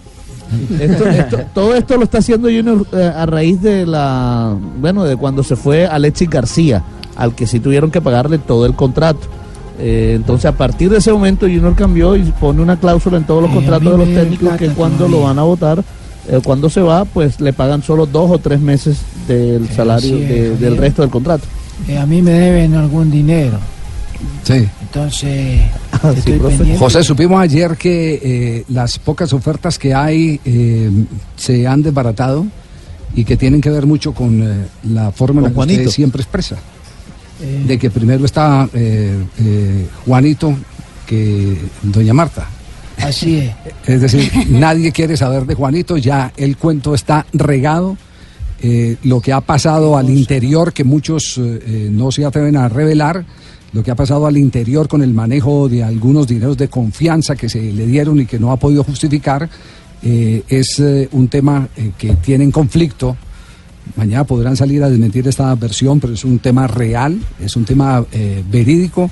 Esto- 0.80 1.08
esto- 1.08 1.38
todo 1.54 1.74
esto 1.74 1.96
lo 1.98 2.04
está 2.04 2.18
haciendo 2.18 2.48
Junior 2.48 2.86
eh, 2.92 3.12
a 3.14 3.26
raíz 3.26 3.60
de 3.60 3.84
la, 3.86 4.56
bueno, 4.80 5.04
de 5.04 5.14
cuando 5.16 5.42
se 5.42 5.56
fue 5.56 5.86
Alexis 5.86 6.30
García, 6.30 6.82
al 7.16 7.34
que 7.34 7.46
sí 7.46 7.60
tuvieron 7.60 7.90
que 7.90 8.00
pagarle 8.00 8.38
todo 8.38 8.64
el 8.64 8.74
contrato. 8.74 9.20
Eh, 9.80 10.14
entonces 10.16 10.46
a 10.46 10.52
partir 10.52 10.90
de 10.90 10.98
ese 10.98 11.12
momento 11.12 11.46
Junior 11.46 11.74
cambió 11.76 12.16
y 12.16 12.22
pone 12.22 12.60
una 12.60 12.78
cláusula 12.80 13.16
en 13.16 13.24
todos 13.24 13.42
los 13.42 13.50
Eh, 13.50 13.52
a 13.52 13.56
contratos 13.56 13.92
de 13.92 13.98
los 13.98 14.08
técnicos 14.22 14.56
que 14.56 14.68
cuando 14.70 15.06
lo 15.08 15.22
van 15.22 15.38
a 15.38 15.42
votar, 15.42 15.84
eh, 16.28 16.40
cuando 16.44 16.68
se 16.68 16.80
va, 16.80 17.04
pues 17.04 17.40
le 17.40 17.52
pagan 17.52 17.82
solo 17.82 18.04
dos 18.06 18.30
o 18.30 18.38
tres 18.38 18.60
meses 18.60 18.98
del 19.28 19.68
salario 19.68 20.16
de- 20.16 20.56
del 20.56 20.76
resto 20.76 21.02
del 21.02 21.10
contrato. 21.10 21.44
Eh, 21.86 21.96
a 21.96 22.06
mí 22.06 22.22
me 22.22 22.32
deben 22.32 22.74
algún 22.74 23.10
dinero. 23.10 23.58
Sí. 24.42 24.66
Entonces, 24.82 25.60
Ah. 26.02 26.12
José, 26.78 27.02
supimos 27.02 27.40
ayer 27.40 27.76
que 27.76 28.20
eh, 28.22 28.64
las 28.68 28.98
pocas 28.98 29.32
ofertas 29.32 29.78
que 29.78 29.94
hay 29.94 30.40
eh, 30.44 30.90
se 31.36 31.66
han 31.66 31.82
desbaratado 31.82 32.46
y 33.14 33.24
que 33.24 33.36
tienen 33.36 33.60
que 33.60 33.70
ver 33.70 33.86
mucho 33.86 34.12
con 34.12 34.42
eh, 34.42 34.66
la 34.92 35.10
forma 35.12 35.40
en 35.40 35.44
la 35.44 35.50
que 35.50 35.54
usted 35.60 35.88
siempre 35.90 36.22
expresa. 36.22 36.56
De 37.40 37.78
que 37.78 37.90
primero 37.90 38.24
está 38.24 38.68
eh, 38.74 39.16
eh, 39.38 39.86
Juanito 40.04 40.56
que 41.06 41.56
Doña 41.82 42.12
Marta. 42.12 42.48
Así 42.98 43.38
es. 43.38 43.52
Es 43.86 44.00
decir, 44.00 44.30
nadie 44.50 44.92
quiere 44.92 45.16
saber 45.16 45.46
de 45.46 45.54
Juanito, 45.54 45.96
ya 45.96 46.32
el 46.36 46.56
cuento 46.56 46.94
está 46.94 47.26
regado. 47.32 47.96
Eh, 48.60 48.96
lo 49.04 49.20
que 49.20 49.32
ha 49.32 49.40
pasado 49.40 49.96
al 49.96 50.10
interior, 50.10 50.72
que 50.72 50.82
muchos 50.82 51.38
eh, 51.38 51.88
no 51.92 52.10
se 52.10 52.24
atreven 52.24 52.56
a 52.56 52.68
revelar, 52.68 53.24
lo 53.72 53.84
que 53.84 53.92
ha 53.92 53.94
pasado 53.94 54.26
al 54.26 54.36
interior 54.36 54.88
con 54.88 55.02
el 55.02 55.14
manejo 55.14 55.68
de 55.68 55.84
algunos 55.84 56.26
dineros 56.26 56.56
de 56.56 56.68
confianza 56.68 57.36
que 57.36 57.48
se 57.48 57.60
le 57.60 57.86
dieron 57.86 58.20
y 58.20 58.26
que 58.26 58.38
no 58.40 58.50
ha 58.50 58.56
podido 58.56 58.82
justificar, 58.82 59.48
es 60.02 60.82
un 61.12 61.28
tema 61.28 61.68
que 61.98 62.14
tiene 62.14 62.44
en 62.44 62.50
conflicto. 62.50 63.16
Mañana 63.96 64.24
podrán 64.24 64.56
salir 64.56 64.82
a 64.82 64.90
desmentir 64.90 65.26
esta 65.28 65.54
versión, 65.54 66.00
pero 66.00 66.14
es 66.14 66.24
un 66.24 66.38
tema 66.38 66.66
real, 66.66 67.18
es 67.40 67.56
un 67.56 67.64
tema 67.64 68.04
eh, 68.12 68.42
verídico 68.50 69.10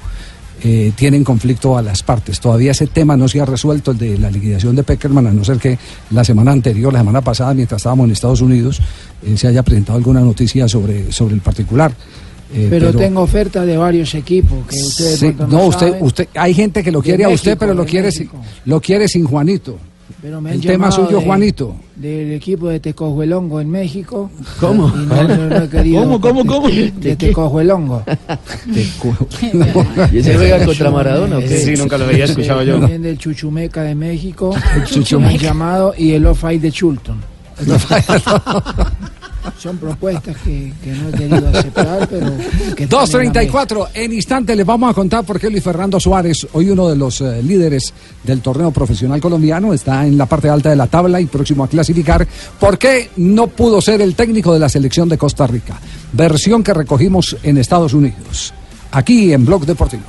eh, 0.63 0.93
tienen 0.97 1.23
conflicto 1.23 1.77
a 1.77 1.83
las 1.83 2.03
partes. 2.03 2.41
Todavía 2.41 2.71
ese 2.71 2.87
tema 2.87 3.15
no 3.15 3.29
se 3.29 3.41
ha 3.41 3.45
resuelto, 3.45 3.91
el 3.91 3.99
de 3.99 4.19
la 4.19 4.31
liquidación 4.31 4.75
de 4.75 4.83
Peckerman, 4.83 5.27
a 5.27 5.31
no 5.31 5.45
ser 5.45 5.59
que 5.59 5.79
la 6.11 6.25
semana 6.25 6.51
anterior, 6.51 6.91
la 6.93 7.01
semana 7.01 7.21
pasada, 7.21 7.53
mientras 7.53 7.81
estábamos 7.81 8.07
en 8.07 8.13
Estados 8.13 8.41
Unidos, 8.41 8.81
eh, 9.23 9.37
se 9.37 9.49
haya 9.49 9.63
presentado 9.63 9.99
alguna 9.99 10.21
noticia 10.21 10.67
sobre, 10.67 11.13
sobre 11.13 11.35
el 11.35 11.43
particular. 11.43 11.93
Eh, 12.55 12.69
pero, 12.71 12.95
tengo 12.95 13.21
ofertas 13.21 13.67
de 13.67 13.77
varios 13.77 14.15
equipos 14.15 14.67
que 14.67 14.83
ustedes 14.83 15.19
Sí, 15.19 15.35
no, 15.47 15.67
usted, 15.67 15.95
usted, 16.01 16.29
hay 16.35 16.55
gente 16.55 16.83
que 16.83 16.91
lo 16.91 17.03
quiere 17.03 17.25
a 17.25 17.29
usted, 17.29 17.51
México, 17.51 17.61
pero 17.61 17.75
lo 17.75 17.85
quiere, 17.85 18.11
sin, 18.11 18.31
lo 18.65 18.81
quiere 18.81 19.09
sin 19.09 19.25
Juanito. 19.25 19.79
Pero 20.23 20.41
me 20.41 20.51
han 20.51 20.57
el 20.57 20.63
tema 20.63 20.91
suyo, 20.91 21.19
de- 21.19 21.25
Juanito. 21.25 21.77
Del 21.97 22.33
equipo 22.33 22.69
de 22.69 22.81
Tecojuelongo 22.81 23.61
en 23.61 23.71
México. 23.71 24.31
¿Cómo? 24.61 24.89
No, 24.89 25.23
no. 25.25 25.69
¿Cómo, 26.01 26.21
cómo, 26.21 26.47
cómo? 26.47 26.69
De 26.69 27.17
Tecojuelongo. 27.17 28.03
¿Y 30.13 30.19
ese 30.19 30.35
juega 30.37 30.65
contra 30.65 30.91
Maradona 30.91 31.39
o 31.39 31.41
qué? 31.41 31.49
Sí, 31.59 31.75
nunca 31.77 31.99
lo 31.99 32.05
había 32.05 32.25
escuchado 32.25 32.63
yo. 32.63 32.79
También 32.81 33.03
del 33.03 33.19
Chuchumeca 33.19 33.83
de 33.83 33.95
México. 33.95 34.55
Chuchumeca. 34.87 35.29
Me 35.29 35.35
han 35.35 35.41
llamado 35.41 35.95
y 35.97 36.13
el 36.13 36.27
Off-Fight 36.27 36.61
de 36.63 36.73
Chulton. 36.73 37.21
Son 39.59 39.77
propuestas 39.79 40.37
que, 40.39 40.73
que 40.83 40.93
no 40.93 41.09
he 41.09 41.13
querido 41.13 41.49
aceptar, 41.49 42.09
pero 42.09 42.33
que 42.75 42.89
2.34, 42.89 43.89
en 43.95 44.13
instante 44.13 44.55
les 44.55 44.67
vamos 44.67 44.91
a 44.91 44.95
contar 44.95 45.25
por 45.25 45.41
qué 45.41 45.51
Luis 45.51 45.63
Fernando 45.63 45.99
Suárez, 45.99 46.47
hoy 46.53 46.71
uno 46.71 46.89
de 46.89 46.97
los 46.97 47.21
eh, 47.21 47.43
líderes 47.43 47.93
del 48.23 48.41
torneo 48.41 48.71
profesional 48.71 49.21
colombiano, 49.21 49.73
está 49.73 50.07
en 50.07 50.19
la 50.19 50.27
parte 50.27 50.49
alta 50.49 50.71
de 50.71 50.77
la 50.77 50.87
tabla 50.87 51.21
y 51.21 51.27
próximo 51.27 51.65
a 51.65 51.69
clasificar, 51.69 52.27
por 52.59 52.79
qué 52.79 53.11
no 53.17 53.49
pudo 53.49 53.81
ser 53.81 54.01
el 54.01 54.15
técnico 54.15 54.53
de 54.53 54.61
la 54.61 54.69
selección 54.69 55.09
de 55.09 55.19
Costa 55.19 55.47
Rica. 55.47 55.79
Versión 56.13 56.63
que 56.63 56.75
recogimos 56.75 57.37
en 57.43 57.59
Estados 57.59 57.93
Unidos, 57.95 58.53
aquí 58.93 59.33
en 59.33 59.45
Blog 59.45 59.67
Deportivo. 59.67 60.05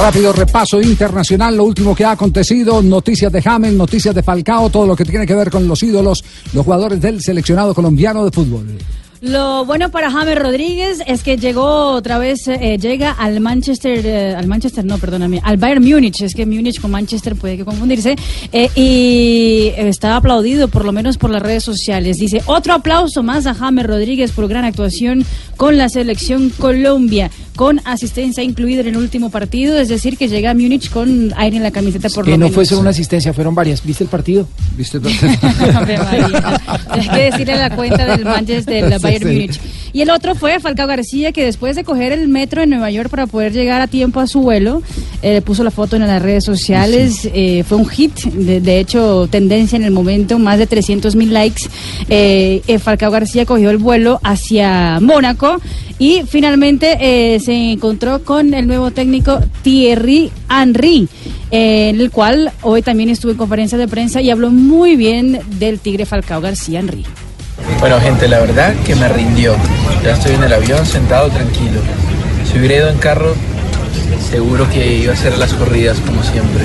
Rápido 0.00 0.32
repaso 0.32 0.80
internacional, 0.80 1.54
lo 1.54 1.64
último 1.64 1.94
que 1.94 2.06
ha 2.06 2.12
acontecido, 2.12 2.82
noticias 2.82 3.30
de 3.30 3.42
James, 3.42 3.74
noticias 3.74 4.14
de 4.14 4.22
Falcao, 4.22 4.70
todo 4.70 4.86
lo 4.86 4.96
que 4.96 5.04
tiene 5.04 5.26
que 5.26 5.34
ver 5.34 5.50
con 5.50 5.68
los 5.68 5.82
ídolos, 5.82 6.24
los 6.54 6.64
jugadores 6.64 7.02
del 7.02 7.20
seleccionado 7.20 7.74
colombiano 7.74 8.24
de 8.24 8.30
fútbol. 8.30 8.78
Lo 9.22 9.66
bueno 9.66 9.90
para 9.90 10.10
James 10.10 10.34
Rodríguez 10.38 11.02
es 11.06 11.22
que 11.22 11.36
llegó 11.36 11.88
otra 11.92 12.16
vez, 12.16 12.48
eh, 12.48 12.78
llega 12.80 13.10
al 13.10 13.40
Manchester, 13.40 14.06
eh, 14.06 14.34
al 14.34 14.46
Manchester, 14.46 14.82
no, 14.82 14.96
perdóname, 14.96 15.42
al 15.44 15.58
Bayern 15.58 15.84
Múnich, 15.84 16.22
es 16.22 16.34
que 16.34 16.46
Múnich 16.46 16.80
con 16.80 16.90
Manchester 16.90 17.36
puede 17.36 17.58
que 17.58 17.66
confundirse, 17.66 18.16
eh, 18.50 18.70
y 18.74 19.72
está 19.76 20.16
aplaudido 20.16 20.68
por 20.68 20.86
lo 20.86 20.92
menos 20.92 21.18
por 21.18 21.28
las 21.28 21.42
redes 21.42 21.62
sociales. 21.64 22.16
Dice, 22.16 22.40
otro 22.46 22.72
aplauso 22.72 23.22
más 23.22 23.44
a 23.44 23.52
James 23.52 23.84
Rodríguez 23.84 24.32
por 24.32 24.48
gran 24.48 24.64
actuación 24.64 25.26
con 25.58 25.76
la 25.76 25.90
selección 25.90 26.48
Colombia, 26.48 27.30
con 27.56 27.82
asistencia 27.84 28.42
incluida 28.42 28.80
en 28.80 28.86
el 28.88 28.96
último 28.96 29.28
partido, 29.28 29.78
es 29.78 29.90
decir, 29.90 30.16
que 30.16 30.28
llega 30.28 30.52
a 30.52 30.54
Múnich 30.54 30.88
con 30.88 31.34
aire 31.36 31.58
en 31.58 31.62
la 31.62 31.72
camiseta 31.72 32.08
por 32.08 32.24
que 32.24 32.30
lo 32.30 32.38
no 32.38 32.44
menos. 32.44 32.54
fue 32.54 32.64
solo 32.64 32.80
una 32.80 32.90
asistencia, 32.90 33.34
fueron 33.34 33.54
varias. 33.54 33.84
¿Viste 33.84 34.04
el 34.04 34.08
partido? 34.08 34.48
¿Viste 34.78 34.96
el. 34.96 35.06
Hay 36.88 37.08
que 37.14 37.22
decirle 37.30 37.56
la 37.56 37.76
cuenta 37.76 38.06
del 38.06 38.24
Manchester 38.24 38.88
del 38.88 38.98
Bayern 38.98 39.09
Múnich. 39.18 39.60
Y 39.92 40.02
el 40.02 40.10
otro 40.10 40.34
fue 40.34 40.60
Falcao 40.60 40.86
García, 40.86 41.32
que 41.32 41.44
después 41.44 41.74
de 41.74 41.82
coger 41.82 42.12
el 42.12 42.28
metro 42.28 42.62
en 42.62 42.70
Nueva 42.70 42.90
York 42.90 43.10
para 43.10 43.26
poder 43.26 43.52
llegar 43.52 43.80
a 43.80 43.88
tiempo 43.88 44.20
a 44.20 44.26
su 44.26 44.40
vuelo, 44.40 44.82
eh, 45.22 45.40
puso 45.42 45.64
la 45.64 45.70
foto 45.72 45.96
en 45.96 46.06
las 46.06 46.22
redes 46.22 46.44
sociales. 46.44 47.28
eh, 47.34 47.64
fue 47.66 47.78
un 47.78 47.88
hit, 47.88 48.14
de, 48.20 48.60
de 48.60 48.78
hecho, 48.78 49.26
tendencia 49.30 49.76
en 49.76 49.82
el 49.82 49.90
momento, 49.90 50.38
más 50.38 50.58
de 50.58 50.66
300 50.66 51.16
mil 51.16 51.32
likes. 51.32 51.62
Eh, 52.08 52.62
eh, 52.66 52.78
Falcao 52.78 53.10
García 53.10 53.44
cogió 53.46 53.70
el 53.70 53.78
vuelo 53.78 54.20
hacia 54.22 55.00
Mónaco 55.00 55.60
y 55.98 56.22
finalmente 56.26 57.38
se 57.40 57.72
encontró 57.72 58.24
con 58.24 58.54
el 58.54 58.66
nuevo 58.66 58.90
técnico 58.90 59.40
Thierry 59.62 60.30
Henry, 60.48 61.08
en 61.50 62.00
el 62.00 62.10
cual 62.10 62.52
hoy 62.62 62.80
también 62.80 63.10
estuvo 63.10 63.32
en 63.32 63.38
conferencia 63.38 63.76
de 63.76 63.86
prensa 63.86 64.22
y 64.22 64.30
habló 64.30 64.50
muy 64.50 64.96
bien 64.96 65.40
del 65.58 65.78
Tigre 65.78 66.06
Falcao 66.06 66.40
García 66.40 66.80
Henry. 66.80 67.04
Bueno, 67.78 68.00
gente, 68.00 68.28
la 68.28 68.40
verdad 68.40 68.74
que 68.84 68.94
me 68.94 69.08
rindió. 69.08 69.54
Ya 70.04 70.12
estoy 70.12 70.34
en 70.34 70.44
el 70.44 70.52
avión 70.52 70.84
sentado 70.84 71.28
tranquilo. 71.30 71.80
Si 72.50 72.58
hubiera 72.58 72.76
ido 72.76 72.88
en 72.90 72.98
carro, 72.98 73.34
seguro 74.30 74.68
que 74.70 74.98
iba 74.98 75.12
a 75.12 75.14
hacer 75.14 75.38
las 75.38 75.52
corridas 75.54 75.98
como 76.00 76.22
siempre. 76.22 76.64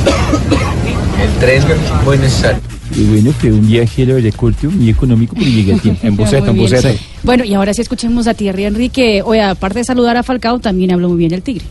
El 1.21 1.31
tren 1.39 1.63
muy 2.03 2.17
necesario. 2.17 2.59
Y 2.95 3.03
bueno, 3.03 3.31
fue 3.31 3.51
un 3.51 3.67
viaje, 3.67 4.05
la 4.05 4.13
verdad, 4.15 4.31
corto, 4.35 4.69
muy 4.69 4.89
económico, 4.89 5.35
pero 5.35 5.49
llegué 5.49 5.73
a 5.73 5.77
tiempo. 5.77 6.05
Muy 6.53 6.67
bien. 6.69 6.97
Bueno, 7.23 7.43
y 7.43 7.53
ahora 7.53 7.73
sí 7.73 7.81
escuchemos 7.81 8.27
a 8.27 8.33
Thierry 8.33 8.65
Henry, 8.65 8.89
que 8.89 9.21
hoy, 9.23 9.39
aparte 9.39 9.79
de 9.79 9.85
saludar 9.85 10.17
a 10.17 10.23
Falcao, 10.23 10.59
también 10.59 10.91
habló 10.91 11.09
muy 11.09 11.17
bien 11.17 11.29
del 11.31 11.41
Tigre. 11.41 11.65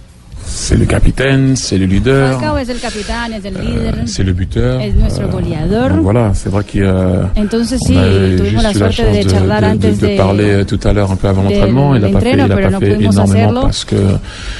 C'est 0.47 0.77
le 0.77 0.85
capitaine, 0.85 1.57
c'est 1.57 1.79
le 1.79 1.87
leader, 1.87 2.41
líder, 2.41 3.91
c'est 4.07 4.23
le 4.23 4.33
buteur. 4.33 4.81
Donc 4.81 6.01
voilà, 6.03 6.31
c'est 6.35 6.49
vrai 6.49 6.65
qu'il 6.65 6.83
y 6.83 6.85
a. 6.85 7.31
Entonces 7.37 7.75
on 7.91 8.37
tuvimos 8.37 8.63
la 8.63 8.73
de 8.73 8.79
chance 8.79 8.97
de, 8.97 9.65
antes 9.65 9.79
de 9.81 10.07
de- 10.07 10.17
parler 10.17 10.51
euh, 10.51 10.65
tout 10.65 10.81
à 10.85 10.93
l'heure 10.93 11.11
un 11.11 11.17
peu 11.17 11.29
avant 11.29 11.43
l'entraînement. 11.43 11.95
Il 11.95 12.05
a 12.05 12.09
pas 12.09 12.21
fait, 12.21 12.33
il 12.33 12.41
a 12.41 12.49
pas 12.49 12.79
fait 12.79 12.93
énormément 13.03 13.63
parce 13.63 13.85
que. 13.85 13.97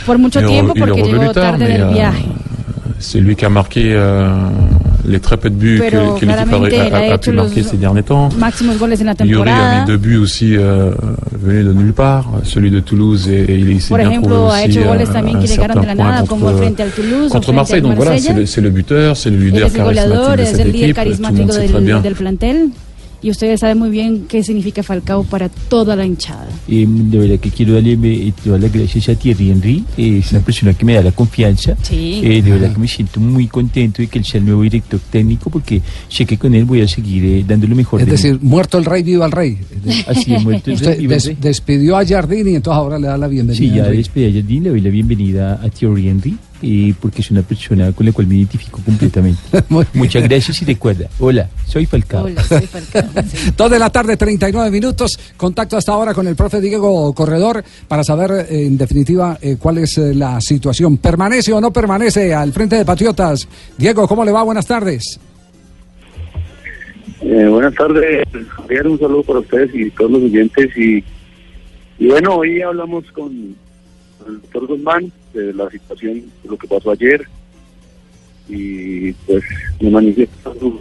por 0.07 0.19
mucho 0.19 0.41
il 0.41 0.47
tiempo 0.47 0.73
il 0.75 0.83
est 0.83 0.91
revenu 1.03 1.33
tard, 1.33 1.57
mais, 1.59 1.81
euh. 1.81 1.91
C'est 2.99 3.21
lui 3.21 3.37
qui 3.37 3.45
a 3.45 3.51
marqué 3.51 3.93
euh, 3.95 4.29
les 5.07 5.21
très 5.21 5.37
peu 5.37 5.51
de 5.51 5.55
buts 5.55 5.79
que, 5.79 5.91
Pero 5.91 6.15
que 6.15 6.25
l'équipe 6.25 6.95
a, 6.95 7.19
pu 7.19 7.31
marquer 7.33 7.63
ces 7.63 7.77
derniers 7.77 8.03
temps. 8.03 8.29
Yuri 9.25 9.51
a 9.51 9.81
mis 9.81 9.87
deux 9.87 9.97
buts 9.97 10.17
aussi 10.17 10.57
euh, 10.57 10.91
venus 11.33 11.67
de 11.67 11.73
nulle 11.73 11.93
part. 11.93 12.31
Celui 12.45 12.71
de 12.71 12.81
Toulouse 12.81 13.29
et, 13.29 13.41
et 13.43 13.59
il 13.59 13.81
s'est 13.81 13.95
bien 13.97 14.21
trouvé 14.21 14.37
aussi 14.37 14.79
euh, 14.79 14.93
un 14.93 15.47
certain 15.47 15.75
point 15.75 15.95
nada, 15.95 16.25
contre, 16.27 17.53
Marseille. 17.53 17.83
Donc 17.83 17.95
voilà, 17.97 18.19
c'est 18.19 18.33
le, 18.61 18.63
le 18.63 18.71
buteur, 18.71 19.17
c'est 19.17 19.31
le 19.31 19.37
leader 19.39 19.71
charismatique 19.73 20.37
de 20.39 20.45
cette 20.45 20.67
équipe. 20.67 20.97
Tout 20.97 21.33
le 21.33 21.39
monde 21.39 21.53
sait 21.53 21.67
très 21.69 21.81
bien. 21.81 22.03
Y 23.25 23.31
ustedes 23.31 23.61
saben 23.61 23.79
muy 23.79 23.89
bien 23.89 24.27
qué 24.29 24.43
significa 24.43 24.83
Falcao 24.83 25.25
para 25.25 25.49
toda 25.49 25.97
la 25.97 26.05
hinchada. 26.05 26.47
Eh, 26.69 26.85
de 26.87 27.19
verdad 27.19 27.39
que 27.39 27.51
quiero 27.51 27.73
darle 27.73 27.93
eh, 27.95 28.33
todas 28.45 28.61
las 28.61 28.71
gracias 28.71 29.09
a 29.09 29.15
Thierry 29.15 29.51
Henry. 29.51 29.83
eh, 29.97 30.19
es 30.19 30.31
una 30.33 30.41
persona 30.43 30.75
que 30.75 30.85
me 30.85 30.93
da 30.93 31.01
la 31.03 31.11
confianza. 31.13 31.75
Sí. 31.81 32.21
Eh, 32.23 32.43
de 32.43 32.51
verdad 32.51 32.75
que 32.75 32.79
me 32.81 32.87
siento 32.87 33.21
muy 33.21 33.47
contento 33.47 34.03
de 34.03 34.09
que 34.09 34.19
él 34.19 34.27
sea 34.27 34.41
el 34.41 34.45
nuevo 34.45 34.61
director 34.61 35.01
técnico 35.11 35.49
porque 35.49 35.81
sé 36.07 36.27
que 36.27 36.37
con 36.37 36.55
él 36.55 36.67
voy 36.67 36.83
a 36.83 36.87
seguir 36.89 37.25
eh, 37.25 37.45
dando 37.49 37.67
lo 37.67 37.75
mejor 37.75 38.01
Es 38.01 38.07
de 38.07 38.13
mí. 38.13 38.17
decir, 38.17 38.39
muerto 38.43 38.77
el 38.77 38.85
rey, 38.85 39.03
viva 39.03 39.25
el 39.25 39.33
rey. 39.33 39.57
Así 40.07 40.35
es, 40.35 40.43
muerto 40.45 40.71
el 40.71 40.79
rey, 40.79 40.99
viva 40.99 41.15
el 41.15 41.21
des- 41.21 41.27
rey. 41.29 41.37
despidió 41.41 41.97
a 41.97 42.05
Jardín 42.05 42.47
y 42.49 42.57
entonces 42.57 42.77
ahora 42.79 42.99
le 42.99 43.07
da 43.07 43.17
la 43.17 43.27
bienvenida. 43.29 43.59
Sí, 43.59 43.75
ya 43.75 43.85
despedí 43.89 44.27
a 44.27 44.33
Jardín, 44.43 44.65
le 44.65 44.69
doy 44.69 44.81
la 44.83 44.91
bienvenida 44.91 45.61
a 45.63 45.69
Thierry 45.71 46.09
Henry, 46.09 46.37
eh, 46.65 46.95
porque 47.01 47.21
es 47.21 47.31
una 47.31 47.43
persona 47.43 47.93
con 47.93 48.07
la 48.07 48.13
cual 48.13 48.27
me 48.27 48.37
identifico 48.37 48.81
completamente. 48.83 49.41
Muchas 49.93 50.23
gracias 50.23 50.63
y 50.63 50.65
recuerda, 50.65 51.09
hola, 51.19 51.49
soy 51.67 51.85
Falcao. 51.87 52.29
Dos 53.57 53.71
de 53.71 53.79
la 53.79 53.91
tarde, 53.91 54.17
39 54.17 54.71
minutos. 54.71 55.19
Contacto 55.37 55.77
hasta 55.77 55.93
ahora 55.93 56.15
con 56.15 56.27
el 56.27 56.37
profe 56.37 56.61
Diego 56.61 57.13
Corredor 57.13 57.63
para 57.87 58.03
saber, 58.03 58.47
eh, 58.49 58.67
en 58.67 58.79
definitiva, 58.79 59.39
eh, 59.43 59.57
cuál 59.59 59.79
es 59.79 59.99
eh, 59.99 60.15
la 60.15 60.41
situación. 60.41 60.97
¿Permanece 60.97 61.53
o 61.53 61.61
no 61.61 61.71
permanece 61.71 62.33
al 62.35 62.53
frente 62.53 62.77
de 62.77 62.85
Patriotas? 62.85 63.47
Diego, 63.77 64.09
¿cómo 64.09 64.25
le 64.25 64.33
va? 64.33 64.43
Buenas 64.43 64.67
tardes. 64.67 65.21
Eh, 67.21 67.47
buenas 67.49 67.75
tardes, 67.75 68.27
Javier, 68.49 68.87
un 68.87 68.99
saludo 68.99 69.23
para 69.23 69.39
ustedes 69.41 69.71
y 69.75 69.91
todos 69.91 70.11
los 70.11 70.23
oyentes. 70.23 70.77
Y, 70.77 71.05
y 71.99 72.09
bueno, 72.09 72.37
hoy 72.37 72.61
hablamos 72.63 73.05
con, 73.13 73.55
con 74.19 74.35
el 74.35 74.41
doctor 74.41 74.67
Guzmán 74.67 75.13
de 75.35 75.53
la 75.53 75.69
situación, 75.71 76.23
de 76.43 76.49
lo 76.49 76.57
que 76.57 76.69
pasó 76.69 76.91
ayer. 76.93 77.27
Y 78.49 79.13
pues 79.13 79.43
me 79.81 79.91
manifiesta 79.91 80.53
su, 80.59 80.81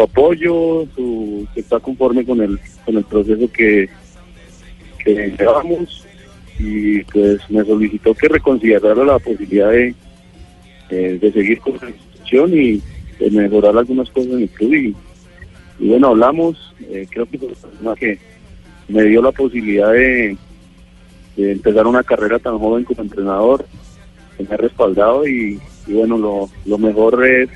apoyo, 0.00 0.86
su, 0.94 1.46
que 1.54 1.60
está 1.60 1.80
conforme 1.80 2.24
con 2.24 2.40
el, 2.40 2.58
con 2.84 2.96
el 2.96 3.04
proceso 3.04 3.50
que, 3.52 3.88
que 5.04 5.34
llevamos. 5.38 6.04
Y 6.58 7.02
pues 7.04 7.38
me 7.48 7.64
solicitó 7.64 8.14
que 8.14 8.28
reconsiderara 8.28 9.04
la 9.04 9.18
posibilidad 9.18 9.70
de, 9.70 9.94
de 10.90 11.32
seguir 11.32 11.60
con 11.60 11.78
la 11.80 11.90
institución 11.90 12.52
y 12.52 12.82
de 13.18 13.30
mejorar 13.30 13.76
algunas 13.76 14.10
cosas 14.10 14.32
en 14.32 14.42
el 14.42 14.48
club. 14.50 14.74
Y, 14.74 14.96
y 15.78 15.88
bueno, 15.88 16.08
hablamos, 16.08 16.74
eh, 16.80 17.06
creo 17.10 17.26
que 17.26 17.38
que 17.98 18.18
me 18.88 19.04
dio 19.04 19.22
la 19.22 19.32
posibilidad 19.32 19.92
de, 19.92 20.36
de 21.42 21.52
empezar 21.52 21.86
una 21.86 22.02
carrera 22.02 22.38
tan 22.38 22.58
joven 22.58 22.84
como 22.84 23.02
entrenador, 23.02 23.64
que 24.36 24.56
respaldado 24.56 25.26
y, 25.26 25.60
bueno, 25.86 26.18
lo, 26.18 26.48
lo 26.64 26.78
mejor 26.78 27.24
es 27.26 27.48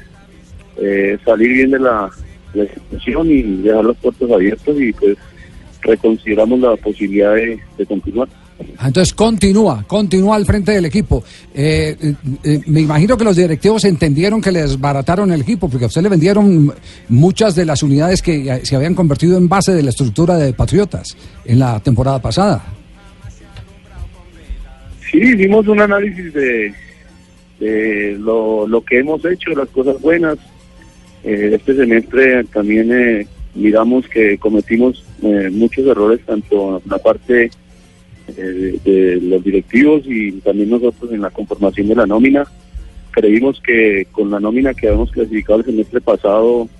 eh, 0.78 1.18
salir 1.24 1.52
bien 1.52 1.70
de 1.70 1.78
la, 1.78 2.10
de 2.54 2.58
la 2.60 2.64
institución 2.64 3.30
y 3.30 3.42
dejar 3.62 3.84
las 3.84 3.96
puertas 3.98 4.30
abiertas 4.30 4.74
y 4.78 4.92
pues 4.92 5.16
reconsideramos 5.82 6.60
la 6.60 6.76
posibilidad 6.76 7.34
de, 7.34 7.86
continuar. 7.86 8.28
Ah, 8.78 8.86
Entonces 8.86 9.12
continúa, 9.12 9.84
continúa 9.88 10.36
al 10.36 10.46
frente 10.46 10.72
del 10.72 10.84
equipo. 10.84 11.24
Eh, 11.52 11.96
eh, 12.00 12.14
eh, 12.44 12.60
me 12.66 12.80
imagino 12.80 13.16
que 13.16 13.24
los 13.24 13.36
directivos 13.36 13.84
entendieron 13.84 14.40
que 14.40 14.52
les 14.52 14.78
barataron 14.78 15.32
el 15.32 15.40
equipo, 15.40 15.68
porque 15.68 15.86
a 15.86 15.88
usted 15.88 16.02
le 16.02 16.08
vendieron 16.08 16.72
muchas 17.08 17.56
de 17.56 17.64
las 17.64 17.82
unidades 17.82 18.22
que 18.22 18.60
se 18.62 18.76
habían 18.76 18.94
convertido 18.94 19.36
en 19.36 19.48
base 19.48 19.72
de 19.72 19.82
la 19.82 19.90
estructura 19.90 20.36
de 20.36 20.52
Patriotas 20.52 21.16
en 21.44 21.58
la 21.58 21.80
temporada 21.80 22.22
pasada. 22.22 22.81
Sí, 25.12 25.18
hicimos 25.18 25.68
un 25.68 25.78
análisis 25.78 26.32
de, 26.32 26.72
de 27.60 28.16
lo, 28.18 28.82
que 28.88 29.00
hemos 29.00 29.22
hecho, 29.26 29.50
las 29.50 29.68
cosas 29.68 30.00
buenas. 30.00 30.38
Eh, 31.22 31.50
este 31.52 31.76
semestre 31.76 32.44
también 32.44 32.90
eh, 32.90 33.26
miramos 33.54 34.08
que 34.08 34.38
cometimos 34.38 35.04
eh, 35.22 35.50
muchos 35.52 35.86
errores, 35.86 36.20
tanto 36.24 36.80
en 36.82 36.90
la 36.90 36.96
parte 36.96 37.50
eh, 38.28 38.80
de, 38.82 38.90
de 38.90 39.20
los 39.20 39.44
directivos 39.44 40.02
y 40.06 40.32
también 40.40 40.70
nosotros 40.70 41.12
en 41.12 41.20
la 41.20 41.30
conformación 41.30 41.88
de 41.88 41.96
la 41.96 42.06
nómina. 42.06 42.46
Creímos 43.10 43.60
que 43.60 44.06
con 44.12 44.30
la 44.30 44.40
nómina 44.40 44.72
que 44.72 44.86
habíamos 44.88 45.12
clasificado 45.12 45.58
el 45.58 45.66
semestre 45.66 46.00
pasado 46.00 46.70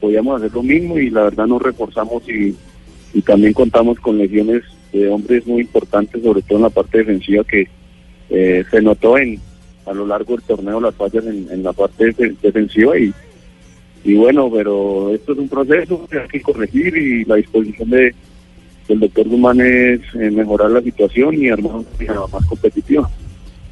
podíamos 0.00 0.40
hacer 0.40 0.54
lo 0.54 0.62
mismo 0.62 1.00
y 1.00 1.10
la 1.10 1.24
verdad 1.24 1.48
nos 1.48 1.60
reforzamos 1.60 2.22
y, 2.28 2.54
y 3.12 3.22
también 3.22 3.52
contamos 3.52 3.98
con 3.98 4.18
lesiones 4.18 4.62
de 4.92 5.08
hombres 5.08 5.46
muy 5.46 5.62
importantes, 5.62 6.22
sobre 6.22 6.42
todo 6.42 6.58
en 6.58 6.62
la 6.62 6.70
parte 6.70 6.98
defensiva 6.98 7.44
que 7.44 7.66
eh, 8.30 8.64
se 8.70 8.82
notó 8.82 9.16
en 9.18 9.40
a 9.86 9.92
lo 9.92 10.06
largo 10.06 10.36
del 10.36 10.44
torneo 10.44 10.80
las 10.80 10.94
fallas 10.94 11.24
en, 11.26 11.48
en 11.50 11.62
la 11.62 11.72
parte 11.72 12.12
defe- 12.14 12.36
defensiva 12.40 12.96
y, 12.98 13.12
y 14.04 14.14
bueno, 14.14 14.50
pero 14.50 15.12
esto 15.14 15.32
es 15.32 15.38
un 15.38 15.48
proceso 15.48 16.06
que 16.08 16.20
hay 16.20 16.28
que 16.28 16.40
corregir 16.40 16.96
y 16.96 17.24
la 17.24 17.36
disposición 17.36 17.90
de 17.90 18.14
del 18.88 18.98
doctor 18.98 19.28
Guzmán 19.28 19.60
es 19.60 20.00
eh, 20.14 20.30
mejorar 20.30 20.70
la 20.72 20.82
situación 20.82 21.34
y 21.40 21.48
armar 21.48 21.72
una 21.76 22.26
más 22.32 22.46
competitiva. 22.46 23.08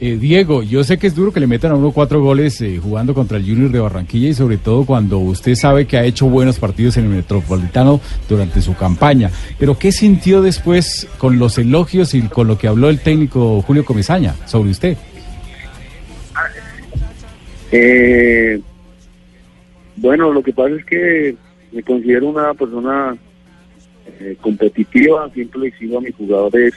Eh, 0.02 0.16
Diego, 0.18 0.62
yo 0.62 0.82
sé 0.82 0.96
que 0.96 1.06
es 1.06 1.14
duro 1.14 1.30
que 1.30 1.40
le 1.40 1.46
metan 1.46 1.72
a 1.72 1.74
uno 1.74 1.92
cuatro 1.92 2.22
goles 2.22 2.58
eh, 2.62 2.78
jugando 2.82 3.12
contra 3.12 3.36
el 3.36 3.44
Junior 3.44 3.70
de 3.70 3.80
Barranquilla 3.80 4.30
y 4.30 4.34
sobre 4.34 4.56
todo 4.56 4.86
cuando 4.86 5.18
usted 5.18 5.54
sabe 5.54 5.86
que 5.86 5.98
ha 5.98 6.04
hecho 6.04 6.26
buenos 6.26 6.58
partidos 6.58 6.96
en 6.96 7.04
el 7.04 7.10
Metropolitano 7.10 8.00
durante 8.26 8.62
su 8.62 8.74
campaña. 8.74 9.30
Pero 9.58 9.78
¿qué 9.78 9.92
sintió 9.92 10.40
después 10.40 11.06
con 11.18 11.38
los 11.38 11.58
elogios 11.58 12.14
y 12.14 12.22
con 12.22 12.48
lo 12.48 12.56
que 12.56 12.66
habló 12.66 12.88
el 12.88 13.00
técnico 13.00 13.60
Julio 13.60 13.84
Comesaña 13.84 14.34
sobre 14.46 14.70
usted? 14.70 14.96
Eh, 17.70 18.58
bueno, 19.96 20.32
lo 20.32 20.42
que 20.42 20.54
pasa 20.54 20.76
es 20.76 20.84
que 20.86 21.36
me 21.72 21.82
considero 21.82 22.30
una 22.30 22.54
persona 22.54 23.14
eh, 24.18 24.34
competitiva, 24.40 25.28
siempre 25.34 25.60
le 25.60 25.68
exijo 25.68 25.98
a 25.98 26.00
mis 26.00 26.14
jugadores 26.14 26.72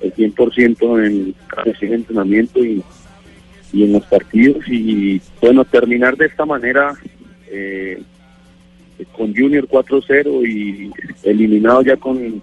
el 0.00 0.14
100% 0.14 1.06
en 1.06 1.34
de 1.64 1.94
entrenamiento 1.94 2.64
y, 2.64 2.82
y 3.72 3.84
en 3.84 3.92
los 3.92 4.04
partidos 4.06 4.66
y 4.68 5.20
bueno, 5.40 5.64
terminar 5.64 6.16
de 6.16 6.26
esta 6.26 6.44
manera 6.44 6.94
eh, 7.50 8.02
con 9.12 9.34
Junior 9.34 9.66
4-0 9.66 10.48
y 10.48 10.90
eliminado 11.22 11.82
ya 11.82 11.96
con, 11.96 12.42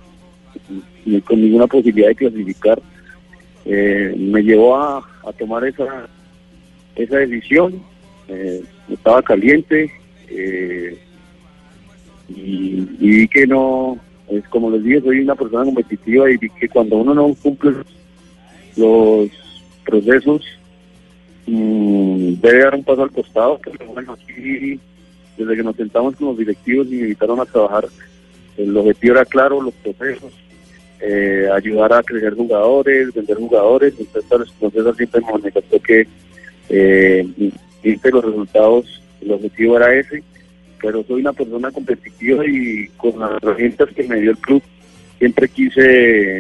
con 1.25 1.41
ninguna 1.41 1.67
posibilidad 1.67 2.09
de 2.09 2.15
clasificar, 2.15 2.81
eh, 3.65 4.15
me 4.17 4.41
llevó 4.41 4.77
a, 4.77 4.97
a 4.97 5.33
tomar 5.33 5.65
esa, 5.65 6.07
esa 6.95 7.17
decisión. 7.17 7.81
Eh, 8.27 8.61
estaba 8.89 9.21
caliente 9.21 9.91
eh, 10.29 10.97
y, 12.29 12.87
y 12.99 13.09
vi 13.09 13.27
que 13.27 13.47
no, 13.47 13.97
es 14.29 14.47
como 14.49 14.69
les 14.69 14.83
dije, 14.83 15.01
soy 15.01 15.19
una 15.19 15.35
persona 15.35 15.65
competitiva 15.65 16.29
y 16.29 16.37
vi 16.37 16.49
que 16.49 16.67
cuando 16.67 16.97
uno 16.97 17.13
no 17.13 17.33
cumple 17.41 17.73
los 18.75 19.29
procesos, 19.85 20.43
mm, 21.45 22.33
debe 22.41 22.63
dar 22.63 22.75
un 22.75 22.83
paso 22.83 23.03
al 23.03 23.11
costado. 23.11 23.59
Pero 23.63 23.91
bueno, 23.93 24.13
aquí, 24.13 24.79
desde 25.37 25.55
que 25.55 25.63
nos 25.63 25.75
sentamos 25.75 26.15
con 26.15 26.27
los 26.29 26.37
directivos 26.37 26.87
y 26.87 26.95
me 26.95 27.01
invitaron 27.03 27.39
a 27.39 27.45
trabajar, 27.45 27.87
el 28.57 28.75
objetivo 28.75 29.15
era 29.15 29.25
claro, 29.25 29.61
los 29.61 29.73
procesos, 29.75 30.33
eh, 30.99 31.47
ayudar 31.53 31.93
a 31.93 32.03
crecer 32.03 32.33
jugadores, 32.33 33.13
vender 33.13 33.37
jugadores. 33.37 33.93
Entonces, 33.97 34.51
proceso 34.59 34.93
siempre 34.93 35.21
me 35.21 35.31
manifestó 35.31 35.79
que 35.79 36.07
eh, 36.69 37.25
los 37.83 38.25
resultados, 38.25 39.01
el 39.21 39.31
objetivo 39.31 39.77
era 39.77 39.93
ese, 39.93 40.23
pero 40.81 41.03
soy 41.03 41.21
una 41.21 41.33
persona 41.33 41.71
competitiva 41.71 42.45
y 42.45 42.87
con 42.97 43.19
las 43.19 43.31
herramientas 43.41 43.89
que 43.95 44.03
me 44.03 44.21
dio 44.21 44.31
el 44.31 44.37
club 44.37 44.61
siempre 45.17 45.47
quise 45.49 46.39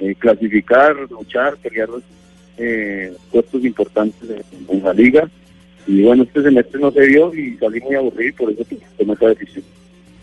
eh, 0.00 0.14
clasificar, 0.18 0.94
luchar, 1.10 1.56
pelear 1.56 1.88
eh, 2.58 3.12
puestos 3.32 3.64
importantes 3.64 4.22
en, 4.68 4.82
la 4.82 4.92
liga. 4.92 5.28
Y 5.86 6.02
bueno, 6.02 6.24
este 6.24 6.42
semestre 6.42 6.80
no 6.80 6.90
se 6.90 7.06
dio 7.06 7.34
y 7.34 7.56
salí 7.56 7.80
muy 7.80 7.94
aburrido 7.94 8.28
y 8.28 8.32
por 8.32 8.50
eso 8.52 8.64
tomé 8.98 9.14
esa 9.14 9.28
decisión. 9.28 9.64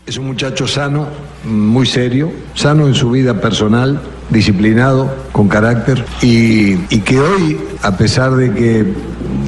Es 0.06 0.18
un 0.18 0.26
muchacho 0.26 0.68
sano, 0.68 1.08
muy 1.42 1.84
serio, 1.84 2.30
sano 2.54 2.86
en 2.86 2.94
su 2.94 3.10
vida 3.10 3.40
personal, 3.40 4.00
disciplinado, 4.30 5.12
con 5.32 5.48
carácter 5.48 6.04
y, 6.22 6.76
que 7.00 7.18
hoy, 7.18 7.58
a 7.82 7.96
pesar 7.96 8.36
de 8.36 8.52
que 8.52 8.84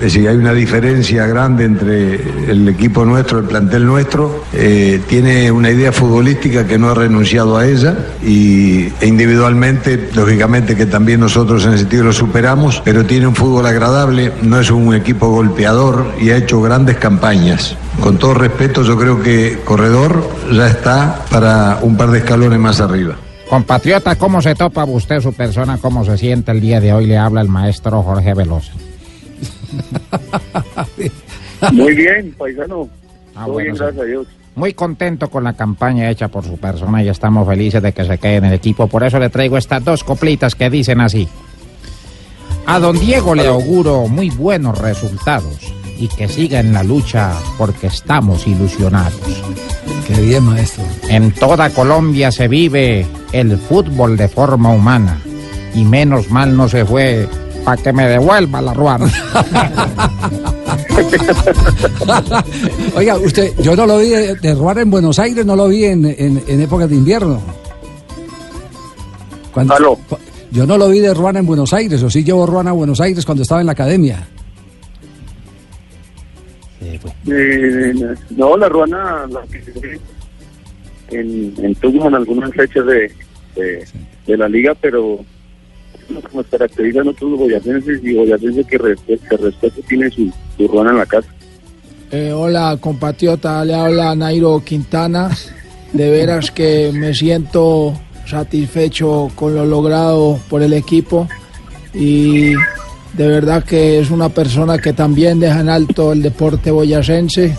es 0.03 0.17
hay 0.17 0.37
una 0.37 0.53
diferencia 0.53 1.29
grande 1.29 1.65
entre 1.65 2.51
el 2.51 2.69
equipo 2.69 3.05
nuestro, 3.05 3.39
el 3.39 3.45
plantel 3.45 3.87
nuestro, 3.87 4.43
eh, 4.53 5.01
tiene 5.09 5.53
una 5.53 5.71
idea 5.71 5.93
futbolística 5.93 6.67
que 6.67 6.77
no 6.77 6.91
ha 6.91 6.95
renunciado 6.95 7.57
a 7.57 7.65
ella 7.65 7.97
y, 8.21 8.89
e 9.01 9.07
individualmente, 9.07 10.11
lógicamente 10.13 10.75
que 10.75 10.87
también 10.87 11.21
nosotros 11.21 11.67
en 11.67 11.75
ese 11.75 11.83
sentido 11.83 12.03
lo 12.03 12.13
superamos, 12.13 12.83
pero 12.85 13.07
tiene 13.07 13.29
un 13.29 13.37
fútbol 13.37 13.65
agradable, 13.65 14.33
no 14.43 14.59
es 14.59 14.73
un 14.73 14.93
equipo 14.93 15.29
golpeador 15.29 16.15
y 16.21 16.31
ha 16.31 16.37
hecho 16.37 16.61
grandes 16.61 16.97
campañas. 16.97 17.77
Con 18.01 18.17
todo 18.17 18.35
respeto, 18.35 18.83
yo 18.83 18.97
creo 18.97 19.23
que 19.23 19.59
Corredor 19.65 20.23
ya 20.53 20.69
está 20.69 21.25
para 21.31 21.81
un 21.83 21.97
par 21.97 22.11
de 22.11 22.19
escalones 22.19 22.59
más 22.59 22.81
arriba. 22.81 23.17
Compatriota, 23.49 24.17
¿cómo 24.17 24.41
se 24.41 24.55
topa 24.55 24.85
usted 24.85 25.21
su 25.21 25.33
persona? 25.33 25.79
¿Cómo 25.79 26.05
se 26.05 26.17
siente 26.17 26.53
el 26.53 26.61
día 26.61 26.81
de 26.81 26.93
hoy? 26.93 27.07
Le 27.07 27.17
habla 27.17 27.41
el 27.41 27.49
maestro 27.49 28.03
Jorge 28.03 28.35
Velosa. 28.35 28.73
Muy 31.73 31.95
bien, 31.95 32.35
paisano. 32.39 32.89
Ah, 33.35 33.45
Todo 33.45 33.55
bueno, 33.55 33.73
bien, 33.73 33.77
gracias 33.77 34.03
a 34.03 34.05
Dios. 34.05 34.27
Muy 34.55 34.75
contento 34.75 35.29
con 35.29 35.45
la 35.45 35.55
campaña 35.55 36.11
hecha 36.11 36.29
por 36.29 36.45
su 36.45 36.59
persona 36.59 37.03
y 37.03 37.09
estamos 37.09 37.47
felices 37.49 37.83
de 37.83 37.93
que 37.93 38.05
se 38.05 38.19
quede 38.19 38.37
en 38.37 38.45
el 38.47 38.55
equipo. 38.55 38.87
Por 38.87 39.03
eso 39.03 39.19
le 39.19 39.31
traigo 39.31 39.57
estas 39.57 39.85
dos 39.85 40.05
coplitas 40.05 40.55
que 40.55 40.71
dicen 40.71 41.01
así. 41.01 41.29
A 42.67 42.79
don 42.79 42.99
Diego 42.99 43.35
le 43.35 43.47
auguro 43.47 44.09
muy 44.09 44.31
buenos 44.31 44.79
resultados 44.79 45.78
y 45.99 46.09
que 46.09 46.29
siga 46.29 46.61
en 46.61 46.73
la 46.73 46.83
lucha 46.83 47.33
porque 47.57 47.89
estamos 47.89 48.47
ilusionados. 48.47 49.15
Qué 50.07 50.21
bien, 50.21 50.45
maestro. 50.45 50.85
En 51.09 51.33
toda 51.33 51.71
Colombia 51.71 52.31
se 52.33 52.49
vive 52.49 53.07
el 53.33 53.59
fútbol 53.59 54.17
de 54.17 54.29
forma 54.29 54.71
humana 54.71 55.21
y 55.75 55.85
menos 55.85 56.31
mal 56.31 56.57
no 56.57 56.69
se 56.69 56.85
fue 56.85 57.29
para 57.65 57.81
que 57.83 57.93
me 57.93 58.07
devuelva 58.09 58.61
la 58.63 58.75
ruana. 58.75 59.13
Oiga, 62.97 63.17
usted, 63.19 63.53
yo 63.61 63.77
no 63.77 63.87
lo 63.87 63.99
vi 63.99 64.09
de, 64.09 64.35
de 64.37 64.55
Ruana 64.55 64.83
en 64.83 64.91
Buenos 64.91 65.19
Aires, 65.19 65.45
no 65.45 65.57
lo 65.57 65.69
vi 65.69 65.85
en, 65.85 66.05
en, 66.07 66.43
en 66.47 66.61
épocas 66.61 66.89
de 66.89 66.97
invierno. 66.97 67.41
Cuando, 69.53 69.75
cu- 70.09 70.19
Yo 70.51 70.67
no 70.67 70.79
lo 70.79 70.89
vi 70.89 71.01
de 71.01 71.15
Ruana 71.15 71.39
en 71.41 71.47
Buenos 71.47 71.73
Aires, 71.73 72.03
o 72.03 72.11
sí 72.11 72.25
llevo 72.25 72.47
Ruana 72.47 72.71
a 72.71 72.75
Buenos 72.75 73.01
Aires 73.01 73.25
cuando 73.25 73.43
estaba 73.43 73.61
en 73.61 73.67
la 73.67 73.73
academia. 73.73 74.27
Eh, 77.31 77.95
no, 78.31 78.57
la 78.57 78.69
ruana 78.69 79.27
la 79.29 79.43
en, 81.11 81.55
en 81.59 81.75
Tucumán 81.77 82.15
algunas 82.15 82.53
fechas 82.53 82.87
de, 82.87 83.13
de, 83.55 83.85
de 84.27 84.37
la 84.37 84.49
liga, 84.49 84.75
pero 84.81 85.25
como 86.31 86.43
se 86.43 86.49
caracterizan 86.51 87.09
otros 87.09 87.39
boyacenses 87.39 88.01
y 88.03 88.15
boyacenses 88.15 88.67
que 88.67 88.79
respeto, 88.79 89.25
que 89.29 89.37
respeto 89.37 89.81
tiene 89.89 90.11
su, 90.11 90.33
su 90.57 90.69
ruana 90.69 90.91
en 90.91 90.99
la 90.99 91.07
casa. 91.07 91.29
Eh, 92.11 92.33
hola, 92.33 92.79
compatriota, 92.81 93.65
le 93.65 93.75
habla 93.75 94.15
Nairo 94.15 94.63
Quintana. 94.65 95.31
De 95.93 96.11
veras 96.11 96.51
que 96.51 96.91
me 96.93 97.15
siento 97.15 97.99
satisfecho 98.27 99.31
con 99.35 99.55
lo 99.55 99.65
logrado 99.65 100.39
por 100.51 100.63
el 100.63 100.75
equipo 100.75 101.27
y 101.95 102.53
de 103.19 103.29
verdad 103.29 103.63
que 103.65 103.99
es 104.01 104.11
una 104.11 104.29
persona 104.31 104.79
que 104.79 104.93
también 104.95 105.39
deja 105.41 105.61
en 105.61 105.69
alto 105.69 106.13
el 106.13 106.23
deporte 106.23 106.71
boyacense 106.71 107.55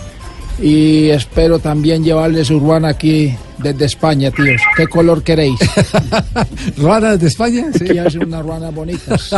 y 0.61 1.09
espero 1.09 1.59
también 1.59 2.03
llevarles 2.03 2.49
Urbana 2.49 2.89
aquí 2.89 3.33
desde 3.59 3.85
España, 3.85 4.29
tíos. 4.31 4.61
¿Qué 4.75 4.87
color 4.87 5.21
queréis? 5.23 5.57
¿Ruana 6.77 7.11
desde 7.13 7.27
España? 7.27 7.65
Aquí 7.73 7.97
hacen 7.97 8.25
unas 8.25 8.41
ruanas 8.43 8.73
bonitas. 8.73 9.29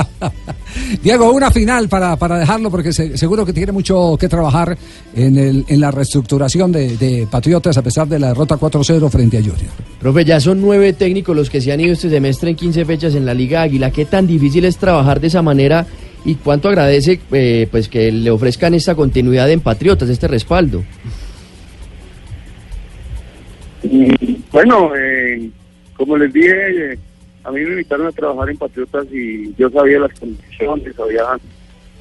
Diego, 1.03 1.31
una 1.31 1.51
final 1.51 1.87
para, 1.89 2.15
para 2.15 2.37
dejarlo, 2.39 2.69
porque 2.71 2.91
se- 2.93 3.17
seguro 3.17 3.45
que 3.45 3.53
tiene 3.53 3.71
mucho 3.71 4.15
que 4.19 4.27
trabajar 4.29 4.77
en, 5.15 5.37
el, 5.37 5.65
en 5.67 5.79
la 5.79 5.91
reestructuración 5.91 6.71
de, 6.71 6.97
de 6.97 7.27
Patriotas 7.29 7.77
a 7.77 7.81
pesar 7.83 8.07
de 8.07 8.19
la 8.19 8.29
derrota 8.29 8.57
4-0 8.57 9.09
frente 9.09 9.37
a 9.37 9.41
Junior. 9.41 9.71
Profe, 9.99 10.23
ya 10.25 10.39
son 10.39 10.61
nueve 10.61 10.93
técnicos 10.93 11.35
los 11.35 11.49
que 11.49 11.61
se 11.61 11.71
han 11.71 11.81
ido 11.81 11.93
este 11.93 12.09
semestre 12.09 12.51
en 12.51 12.55
15 12.55 12.85
fechas 12.85 13.15
en 13.15 13.25
la 13.25 13.33
Liga 13.33 13.61
Águila. 13.63 13.91
¿Qué 13.91 14.05
tan 14.05 14.25
difícil 14.27 14.65
es 14.65 14.77
trabajar 14.77 15.19
de 15.19 15.27
esa 15.27 15.41
manera 15.41 15.85
y 16.23 16.35
cuánto 16.35 16.69
agradece 16.69 17.19
eh, 17.31 17.67
pues 17.71 17.89
que 17.89 18.11
le 18.11 18.29
ofrezcan 18.29 18.73
esta 18.73 18.95
continuidad 18.95 19.49
en 19.49 19.59
Patriotas, 19.59 20.09
este 20.09 20.27
respaldo? 20.27 20.83
Y, 23.83 24.37
bueno, 24.51 24.91
eh, 24.95 25.49
como 25.95 26.17
les 26.17 26.31
dije, 26.31 26.97
a 27.43 27.51
mí 27.51 27.61
me 27.61 27.71
invitaron 27.71 28.07
a 28.07 28.11
trabajar 28.11 28.49
en 28.49 28.57
Patriotas 28.57 29.07
y 29.11 29.53
yo 29.55 29.69
sabía 29.69 29.99
las 29.99 30.19
condiciones, 30.19 30.95
sabía 30.95 31.23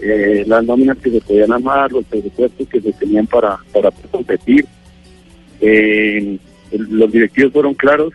eh, 0.01 0.45
las 0.47 0.65
nóminas 0.65 0.99
que 0.99 1.11
se 1.11 1.21
podían 1.21 1.53
amar, 1.53 1.91
los 1.93 2.05
presupuestos 2.05 2.69
que 2.69 2.81
se 2.81 2.93
tenían 2.93 3.27
para, 3.27 3.59
para 3.73 3.91
competir. 4.11 4.67
Eh, 5.61 6.39
los 6.73 7.11
directivos 7.11 7.53
fueron 7.53 7.75
claros 7.75 8.13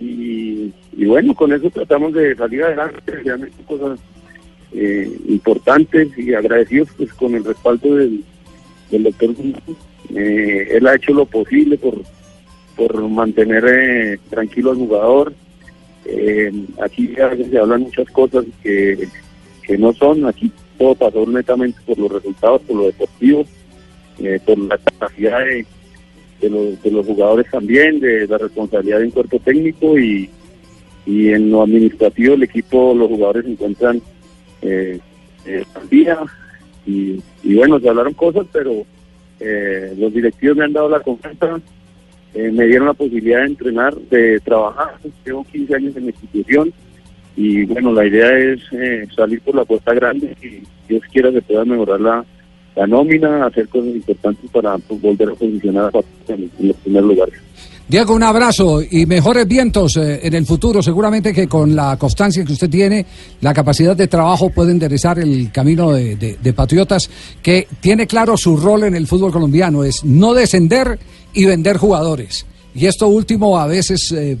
y, 0.00 0.72
y 0.96 1.04
bueno, 1.06 1.34
con 1.34 1.52
eso 1.52 1.70
tratamos 1.70 2.12
de 2.14 2.34
salir 2.34 2.62
adelante, 2.62 3.00
hecho 3.20 3.66
cosas 3.66 3.98
eh, 4.74 5.10
importantes 5.28 6.08
y 6.18 6.34
agradecidos 6.34 6.88
pues 6.96 7.12
con 7.14 7.34
el 7.34 7.44
respaldo 7.44 7.96
del, 7.96 8.24
del 8.90 9.04
doctor. 9.04 9.34
Eh, 10.14 10.68
él 10.72 10.86
ha 10.86 10.96
hecho 10.96 11.12
lo 11.12 11.24
posible 11.26 11.78
por 11.78 12.02
por 12.76 13.08
mantener 13.08 13.64
eh, 13.66 14.18
tranquilo 14.30 14.72
al 14.72 14.76
jugador. 14.78 15.32
Eh, 16.06 16.52
aquí 16.82 17.18
a 17.20 17.28
veces 17.28 17.50
se 17.50 17.58
hablan 17.58 17.82
muchas 17.82 18.08
cosas 18.10 18.44
que, 18.62 19.08
que 19.62 19.78
no 19.78 19.92
son, 19.94 20.26
aquí 20.26 20.50
todo 20.78 20.94
pasó 20.94 21.26
netamente 21.26 21.78
por 21.86 21.98
los 21.98 22.10
resultados, 22.10 22.62
por 22.62 22.76
lo 22.76 22.86
deportivo, 22.86 23.44
eh, 24.18 24.38
por 24.44 24.58
la 24.58 24.76
capacidad 24.78 25.38
de, 25.44 25.64
de 26.40 26.50
los, 26.50 26.82
de 26.82 26.90
los 26.90 27.06
jugadores 27.06 27.50
también, 27.50 28.00
de 28.00 28.26
la 28.26 28.38
responsabilidad 28.38 28.98
de 28.98 29.04
un 29.04 29.10
cuerpo 29.12 29.38
técnico 29.38 29.98
y, 29.98 30.28
y 31.06 31.28
en 31.28 31.50
lo 31.50 31.62
administrativo 31.62 32.34
el 32.34 32.42
equipo, 32.42 32.94
los 32.94 33.08
jugadores 33.08 33.44
se 33.44 33.52
encuentran 33.52 34.02
eh, 34.64 34.98
eh, 35.46 35.64
día 35.90 36.18
y, 36.86 37.22
y 37.42 37.54
bueno, 37.54 37.78
se 37.80 37.88
hablaron 37.88 38.14
cosas, 38.14 38.46
pero 38.52 38.84
eh, 39.40 39.94
los 39.98 40.12
directivos 40.12 40.56
me 40.56 40.64
han 40.64 40.72
dado 40.72 40.88
la 40.88 41.00
confianza, 41.00 41.60
eh, 42.34 42.50
me 42.50 42.66
dieron 42.66 42.88
la 42.88 42.94
posibilidad 42.94 43.40
de 43.40 43.46
entrenar, 43.46 43.94
de 43.94 44.40
trabajar. 44.40 44.94
Llevo 45.24 45.44
15 45.44 45.74
años 45.74 45.96
en 45.96 46.04
la 46.04 46.10
institución 46.10 46.72
y 47.36 47.64
bueno, 47.64 47.92
la 47.92 48.06
idea 48.06 48.30
es 48.38 48.60
eh, 48.72 49.06
salir 49.14 49.40
por 49.40 49.54
la 49.54 49.64
puerta 49.64 49.92
grande 49.92 50.36
y 50.42 50.62
Dios 50.88 51.02
quiera 51.12 51.32
se 51.32 51.42
pueda 51.42 51.64
mejorar 51.64 52.00
la, 52.00 52.24
la 52.76 52.86
nómina, 52.86 53.46
hacer 53.46 53.68
cosas 53.68 53.94
importantes 53.94 54.50
para 54.50 54.78
pues, 54.78 55.00
volver 55.00 55.30
a 55.30 55.34
posicionar 55.34 55.90
a 55.94 56.32
en 56.32 56.50
los 56.60 56.76
primeros 56.76 57.08
lugares. 57.08 57.34
Diego, 57.86 58.14
un 58.14 58.22
abrazo 58.22 58.80
y 58.82 59.04
mejores 59.04 59.46
vientos 59.46 59.96
eh, 59.98 60.20
en 60.22 60.32
el 60.34 60.46
futuro. 60.46 60.82
Seguramente 60.82 61.34
que 61.34 61.46
con 61.46 61.76
la 61.76 61.98
constancia 61.98 62.42
que 62.44 62.54
usted 62.54 62.70
tiene, 62.70 63.04
la 63.42 63.52
capacidad 63.52 63.94
de 63.94 64.08
trabajo 64.08 64.48
puede 64.48 64.72
enderezar 64.72 65.18
el 65.18 65.52
camino 65.52 65.92
de, 65.92 66.16
de- 66.16 66.52
Patriotas, 66.54 67.10
que 67.42 67.68
tiene 67.80 68.06
claro 68.06 68.36
su 68.38 68.56
rol 68.56 68.84
en 68.84 68.94
el 68.94 69.06
fútbol 69.06 69.30
colombiano, 69.32 69.84
es 69.84 70.02
no 70.04 70.32
descender 70.32 70.98
y 71.34 71.44
vender 71.44 71.76
jugadores. 71.76 72.46
Y 72.74 72.86
esto 72.86 73.08
último 73.08 73.58
a 73.58 73.66
veces 73.66 74.10
eh, 74.12 74.38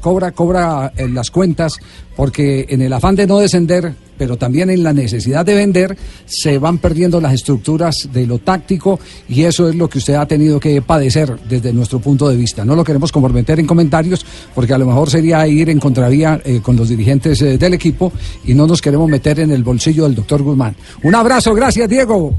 cobra, 0.00 0.32
cobra 0.32 0.92
en 0.96 1.14
las 1.14 1.30
cuentas, 1.30 1.78
porque 2.16 2.66
en 2.68 2.82
el 2.82 2.92
afán 2.92 3.14
de 3.14 3.26
no 3.26 3.38
descender, 3.38 3.94
pero 4.18 4.36
también 4.36 4.70
en 4.70 4.82
la 4.82 4.92
necesidad 4.92 5.46
de 5.46 5.54
vender, 5.54 5.96
se 6.26 6.58
van 6.58 6.78
perdiendo 6.78 7.20
las 7.20 7.34
estructuras 7.34 8.08
de 8.12 8.26
lo 8.26 8.38
táctico 8.38 8.98
y 9.28 9.44
eso 9.44 9.68
es 9.68 9.76
lo 9.76 9.88
que 9.88 9.98
usted 9.98 10.14
ha 10.14 10.26
tenido 10.26 10.58
que 10.58 10.82
padecer 10.82 11.38
desde 11.48 11.72
nuestro 11.72 12.00
punto 12.00 12.28
de 12.28 12.36
vista. 12.36 12.64
No 12.64 12.74
lo 12.74 12.84
queremos 12.84 13.12
comprometer 13.12 13.60
en 13.60 13.66
comentarios, 13.66 14.26
porque 14.54 14.74
a 14.74 14.78
lo 14.78 14.86
mejor 14.86 15.08
sería 15.08 15.46
ir 15.46 15.70
en 15.70 15.78
contravía 15.78 16.40
eh, 16.44 16.60
con 16.62 16.76
los 16.76 16.88
dirigentes 16.88 17.40
eh, 17.42 17.56
del 17.56 17.74
equipo 17.74 18.12
y 18.44 18.54
no 18.54 18.66
nos 18.66 18.82
queremos 18.82 19.08
meter 19.08 19.40
en 19.40 19.52
el 19.52 19.62
bolsillo 19.62 20.04
del 20.04 20.14
doctor 20.14 20.42
Guzmán. 20.42 20.74
Un 21.02 21.14
abrazo, 21.14 21.54
gracias 21.54 21.88
Diego. 21.88 22.34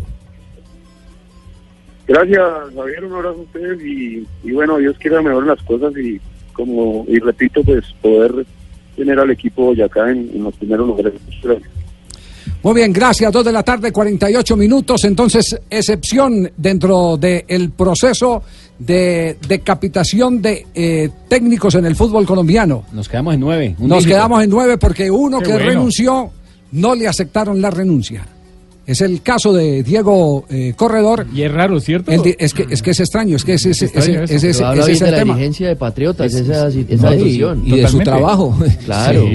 Gracias, 2.09 2.41
Javier, 2.75 3.05
un 3.05 3.13
abrazo 3.13 3.37
a 3.37 3.43
ustedes 3.43 3.79
y, 3.83 4.51
bueno, 4.51 4.77
Dios 4.77 4.97
quiera 4.97 5.21
mejoren 5.21 5.49
las 5.49 5.61
cosas 5.61 5.95
y 5.95 6.19
como 6.59 7.05
y 7.07 7.17
repito, 7.19 7.63
pues 7.63 7.85
poder 8.01 8.45
tener 8.97 9.17
al 9.17 9.31
equipo 9.31 9.63
Boyacá 9.65 10.11
en, 10.11 10.29
en 10.33 10.43
los 10.43 10.53
primeros 10.55 10.87
lugares. 10.87 11.13
Gracias. 11.41 11.69
Muy 12.61 12.73
bien, 12.73 12.91
gracias. 12.91 13.31
Dos 13.31 13.45
de 13.45 13.53
la 13.53 13.63
tarde, 13.63 13.91
48 13.93 14.57
minutos. 14.57 15.05
Entonces, 15.05 15.57
excepción 15.69 16.51
dentro 16.57 17.15
del 17.15 17.71
proceso 17.71 18.43
de 18.77 19.37
decapitación 19.47 20.41
de 20.41 20.65
eh, 20.73 21.09
técnicos 21.29 21.75
en 21.75 21.85
el 21.85 21.95
fútbol 21.95 22.25
colombiano. 22.25 22.83
Nos 22.91 23.07
quedamos 23.07 23.33
en 23.35 23.39
nueve. 23.39 23.75
Nos 23.79 23.99
dígito. 23.99 24.09
quedamos 24.15 24.43
en 24.43 24.49
nueve 24.49 24.77
porque 24.77 25.09
uno 25.09 25.39
Qué 25.39 25.45
que 25.45 25.51
bueno. 25.53 25.65
renunció 25.69 26.31
no 26.73 26.95
le 26.95 27.07
aceptaron 27.07 27.61
la 27.61 27.69
renuncia. 27.71 28.25
Es 28.89 29.01
el 29.01 29.21
caso 29.21 29.53
de 29.53 29.83
Diego 29.83 30.45
eh, 30.49 30.73
Corredor. 30.75 31.27
Y 31.31 31.43
es 31.43 31.51
raro, 31.51 31.79
¿cierto? 31.79 32.11
El 32.11 32.35
es, 32.39 32.53
que, 32.55 32.65
es 32.69 32.81
que 32.81 32.89
es 32.91 32.99
extraño, 32.99 33.35
es 33.35 33.43
que 33.45 33.53
ese- 33.53 33.69
ese- 33.69 33.87
Pero 33.89 34.05
habla 34.67 34.81
ese 34.81 34.91
bien 34.91 34.93
es 34.93 34.99
de 34.99 35.05
el 35.05 35.11
la 35.11 35.17
tema. 35.19 35.33
dirigencia 35.35 35.67
de 35.67 35.75
Patriotas, 35.75 36.33
Es- 36.33 36.41
esa, 36.41 36.67
es- 36.69 36.75
esa 36.89 37.05
no, 37.09 37.13
y- 37.13 37.17
decisión. 37.17 37.61
y 37.65 37.71
de 37.77 37.87
su 37.87 37.99
trabajo. 37.99 38.57
Claro. 38.85 39.25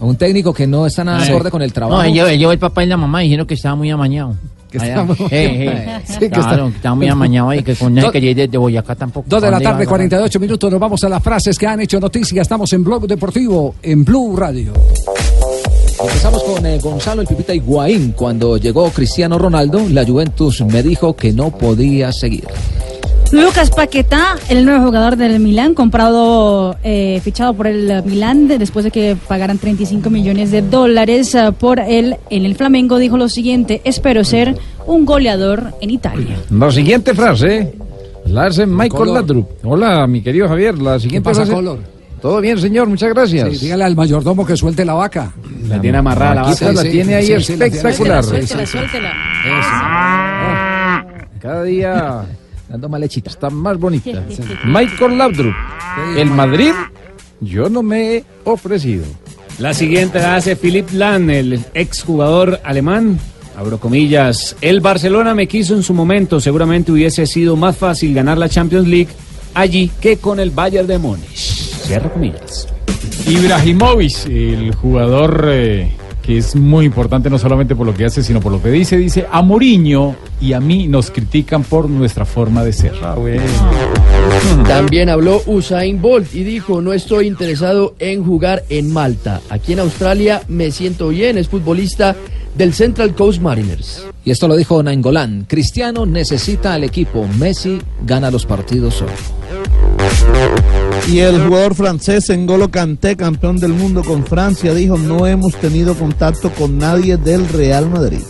A 0.00 0.04
un 0.04 0.16
técnico 0.16 0.52
que 0.52 0.66
no 0.66 0.86
está 0.86 1.04
nada 1.04 1.24
Sí. 1.24 1.30
acorde 1.30 1.50
con 1.52 1.62
el 1.62 1.72
trabajo. 1.72 2.02
No, 2.02 2.08
yo, 2.12 2.28
yo 2.32 2.50
el 2.50 2.58
papá 2.58 2.82
y 2.82 2.88
la 2.88 2.96
mamá 2.96 3.20
dijeron 3.20 3.46
que 3.46 3.54
estaba 3.54 3.76
muy 3.76 3.90
amañado. 3.90 4.34
Que 4.70 4.78
Allá. 4.80 5.04
muy- 5.04 5.16
Eh, 5.30 5.68
eh. 5.70 6.00
Sí, 6.04 6.18
que 6.18 6.30
claro, 6.30 6.66
está- 6.74 6.90
que 6.90 6.94
muy 6.96 7.06
amañado 7.08 7.54
y 7.54 7.62
que 7.62 7.76
con 7.76 7.94
Do- 7.94 8.10
que 8.10 8.20
llegue 8.20 8.48
de 8.48 8.58
Boyacá 8.58 8.96
tampoco. 8.96 9.26
Dos 9.28 9.40
de 9.40 9.46
la 9.46 9.52
¿Dónde 9.58 9.64
iba 9.64 9.70
tarde, 9.72 9.84
a 9.84 9.88
48 9.88 10.40
minutos. 10.40 10.68
Nos 10.68 10.80
vamos 10.80 11.04
a 11.04 11.08
las 11.08 11.22
frases 11.22 11.56
que 11.56 11.66
han 11.68 11.80
hecho 11.80 12.00
noticia. 12.00 12.42
Estamos 12.42 12.72
en 12.72 12.82
Blog 12.82 13.06
Deportivo, 13.06 13.76
en 13.82 14.04
Blue 14.04 14.36
Radio. 14.36 14.72
Empezamos 16.00 16.42
con 16.42 16.64
eh, 16.66 16.78
Gonzalo 16.78 17.22
el 17.22 17.26
Pipita 17.26 17.54
Higuaín. 17.54 18.12
Cuando 18.12 18.56
llegó 18.58 18.90
Cristiano 18.90 19.38
Ronaldo, 19.38 19.80
la 19.90 20.04
Juventus 20.04 20.60
me 20.62 20.82
dijo 20.82 21.16
que 21.16 21.32
no 21.32 21.50
podía 21.50 22.12
seguir. 22.12 22.44
Lucas 23.32 23.70
Paquetá, 23.70 24.36
el 24.48 24.64
nuevo 24.64 24.84
jugador 24.86 25.16
del 25.16 25.40
Milán, 25.40 25.74
comprado, 25.74 26.76
eh, 26.84 27.20
fichado 27.24 27.54
por 27.54 27.66
el 27.66 28.04
Milán 28.04 28.46
de- 28.46 28.58
después 28.58 28.84
de 28.84 28.90
que 28.92 29.16
pagaran 29.26 29.58
35 29.58 30.10
millones 30.10 30.52
de 30.52 30.62
dólares 30.62 31.34
eh, 31.34 31.50
por 31.58 31.80
él 31.80 32.16
en 32.30 32.44
el 32.44 32.54
Flamengo, 32.54 32.98
dijo 32.98 33.16
lo 33.16 33.28
siguiente: 33.28 33.80
Espero 33.84 34.22
ser 34.22 34.56
un 34.86 35.04
goleador 35.04 35.72
en 35.80 35.90
Italia. 35.90 36.36
La 36.50 36.70
siguiente 36.70 37.14
frase 37.14 37.74
la 38.26 38.46
hace 38.46 38.64
Michael. 38.66 39.12
Ladrup. 39.14 39.48
Hola, 39.64 40.06
mi 40.06 40.20
querido 40.22 40.46
Javier. 40.46 40.78
La 40.78 41.00
siguiente 41.00 41.28
pasa, 41.28 41.40
frase. 41.46 41.52
Color? 41.54 41.95
Todo 42.20 42.40
bien, 42.40 42.58
señor. 42.58 42.88
Muchas 42.88 43.10
gracias. 43.14 43.50
Sí, 43.52 43.58
dígale 43.66 43.84
al 43.84 43.94
mayordomo 43.94 44.44
que 44.46 44.56
suelte 44.56 44.84
la 44.84 44.94
vaca. 44.94 45.32
La 45.68 45.80
tiene 45.80 45.98
amarrada 45.98 46.34
la 46.36 46.40
Aquí 46.50 46.64
vaca. 46.64 46.72
la 46.72 46.90
tiene 46.90 47.14
ahí 47.14 47.32
espectacular. 47.32 48.24
Suéltela, 48.24 48.66
suéltela. 48.66 49.12
Cada 51.40 51.62
día 51.64 52.24
Dando 52.68 52.88
más 52.88 53.00
lechita. 53.00 53.30
está 53.30 53.48
más 53.50 53.78
bonita. 53.78 54.24
Michael 54.64 55.18
Laudrup. 55.18 55.54
El 56.16 56.30
Madrid, 56.30 56.72
yo 57.40 57.68
no 57.68 57.82
me 57.82 58.16
he 58.16 58.24
ofrecido. 58.44 59.04
La 59.58 59.72
siguiente 59.72 60.18
la 60.18 60.36
hace 60.36 60.56
Philipp 60.56 60.90
Lahm, 60.92 61.30
el 61.30 61.60
exjugador 61.74 62.60
alemán. 62.64 63.18
Abro 63.56 63.78
comillas. 63.78 64.56
El 64.60 64.80
Barcelona 64.80 65.34
me 65.34 65.46
quiso 65.46 65.74
en 65.74 65.82
su 65.82 65.94
momento. 65.94 66.40
Seguramente 66.40 66.92
hubiese 66.92 67.24
sido 67.26 67.56
más 67.56 67.76
fácil 67.76 68.12
ganar 68.14 68.36
la 68.36 68.48
Champions 68.48 68.86
League 68.88 69.08
allí 69.54 69.90
que 70.00 70.18
con 70.18 70.40
el 70.40 70.50
Bayern 70.50 70.86
de 70.86 70.98
Múnich. 70.98 71.65
Cierro 71.86 72.12
comillas. 72.12 72.68
Ibrahimovic, 73.26 74.26
el 74.26 74.74
jugador 74.74 75.48
eh, 75.50 75.90
que 76.26 76.38
es 76.38 76.56
muy 76.56 76.84
importante 76.84 77.30
no 77.30 77.38
solamente 77.38 77.76
por 77.76 77.86
lo 77.86 77.94
que 77.94 78.04
hace, 78.04 78.22
sino 78.22 78.40
por 78.40 78.50
lo 78.50 78.60
que 78.60 78.70
dice, 78.70 78.96
dice, 78.96 79.26
a 79.30 79.42
Mourinho 79.42 80.16
y 80.40 80.52
a 80.54 80.60
mí 80.60 80.88
nos 80.88 81.12
critican 81.12 81.62
por 81.62 81.88
nuestra 81.88 82.24
forma 82.24 82.64
de 82.64 82.72
ser. 82.72 82.92
También 84.66 85.08
habló 85.08 85.40
Usain 85.46 86.02
Bolt 86.02 86.34
y 86.34 86.42
dijo, 86.42 86.82
no 86.82 86.92
estoy 86.92 87.28
interesado 87.28 87.94
en 88.00 88.24
jugar 88.24 88.64
en 88.68 88.92
Malta. 88.92 89.40
Aquí 89.50 89.74
en 89.74 89.80
Australia 89.80 90.42
me 90.48 90.72
siento 90.72 91.08
bien, 91.10 91.38
es 91.38 91.48
futbolista 91.48 92.16
del 92.56 92.74
Central 92.74 93.14
Coast 93.14 93.40
Mariners. 93.40 94.04
Y 94.24 94.32
esto 94.32 94.48
lo 94.48 94.56
dijo 94.56 94.82
Nainggolan. 94.82 95.44
Cristiano 95.48 96.06
necesita 96.06 96.74
al 96.74 96.82
equipo. 96.82 97.28
Messi 97.38 97.78
gana 98.04 98.32
los 98.32 98.46
partidos 98.46 98.94
solo. 98.94 99.12
Y 101.10 101.20
el 101.20 101.40
jugador 101.40 101.74
francés 101.74 102.28
N'Golo 102.30 102.70
Kanté, 102.70 103.16
campeón 103.16 103.58
del 103.58 103.72
mundo 103.72 104.02
con 104.02 104.26
Francia, 104.26 104.74
dijo, 104.74 104.98
no 104.98 105.26
hemos 105.26 105.54
tenido 105.54 105.94
contacto 105.94 106.50
con 106.50 106.78
nadie 106.78 107.16
del 107.16 107.48
Real 107.48 107.88
Madrid. 107.88 108.20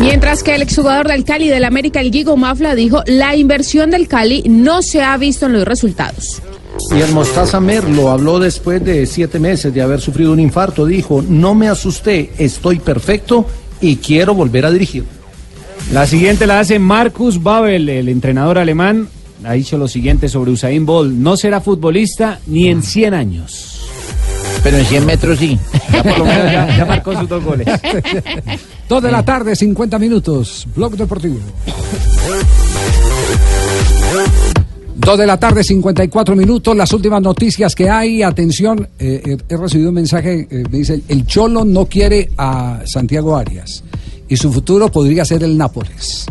Mientras 0.00 0.42
que 0.42 0.54
el 0.54 0.62
exjugador 0.62 1.08
del 1.08 1.24
Cali 1.24 1.48
del 1.48 1.64
América, 1.64 2.00
el 2.00 2.10
Guigo 2.10 2.36
Mafla, 2.36 2.74
dijo, 2.74 3.02
la 3.06 3.36
inversión 3.36 3.90
del 3.90 4.08
Cali 4.08 4.44
no 4.48 4.82
se 4.82 5.02
ha 5.02 5.16
visto 5.16 5.46
en 5.46 5.52
los 5.52 5.64
resultados. 5.64 6.42
Y 6.90 7.00
el 7.00 7.12
Mostaza 7.12 7.60
Merlo 7.60 8.10
habló 8.10 8.38
después 8.38 8.84
de 8.84 9.06
siete 9.06 9.38
meses 9.38 9.72
de 9.72 9.82
haber 9.82 10.00
sufrido 10.00 10.32
un 10.32 10.40
infarto. 10.40 10.86
Dijo, 10.86 11.22
no 11.26 11.54
me 11.54 11.68
asusté, 11.68 12.32
estoy 12.38 12.78
perfecto 12.78 13.46
y 13.80 13.96
quiero 13.96 14.34
volver 14.34 14.66
a 14.66 14.70
dirigir. 14.70 15.04
La 15.92 16.06
siguiente 16.06 16.46
la 16.46 16.60
hace 16.60 16.78
Marcus 16.78 17.42
Babel, 17.42 17.88
el 17.88 18.08
entrenador 18.08 18.58
alemán. 18.58 19.08
Ha 19.44 19.52
dicho 19.52 19.76
lo 19.78 19.88
siguiente 19.88 20.28
sobre 20.28 20.50
Usain 20.50 20.84
Bolt. 20.86 21.12
No 21.12 21.36
será 21.36 21.60
futbolista 21.60 22.40
ni 22.46 22.68
en 22.68 22.82
100 22.82 23.14
años. 23.14 23.88
Pero 24.62 24.78
en 24.78 24.84
100 24.86 25.06
metros 25.06 25.38
sí. 25.38 25.58
Ya 25.92 26.02
por 26.02 26.18
lo 26.18 26.24
menos 26.24 26.52
ya, 26.52 26.76
ya 26.78 26.84
marcó 26.84 27.18
sus 27.18 27.28
dos 27.28 27.44
goles. 27.44 27.66
Dos 28.88 29.02
de 29.02 29.10
la 29.10 29.24
tarde, 29.24 29.56
50 29.56 29.98
minutos. 29.98 30.66
Blog 30.74 30.96
Deportivo. 30.96 31.38
Dos 34.94 35.18
de 35.18 35.26
la 35.26 35.36
tarde, 35.38 35.62
54 35.64 36.36
minutos. 36.36 36.76
Las 36.76 36.92
últimas 36.92 37.20
noticias 37.20 37.74
que 37.74 37.90
hay. 37.90 38.22
Atención, 38.22 38.88
eh, 38.98 39.22
eh, 39.24 39.36
he 39.48 39.56
recibido 39.56 39.90
un 39.90 39.96
mensaje. 39.96 40.46
eh, 40.50 40.64
me 40.70 40.78
dice: 40.78 41.02
el 41.08 41.26
Cholo 41.26 41.64
no 41.64 41.86
quiere 41.86 42.30
a 42.38 42.80
Santiago 42.86 43.36
Arias. 43.36 43.82
Y 44.28 44.36
su 44.36 44.52
futuro 44.52 44.88
podría 44.90 45.24
ser 45.24 45.42
el 45.42 45.56
Nápoles. 45.56 46.26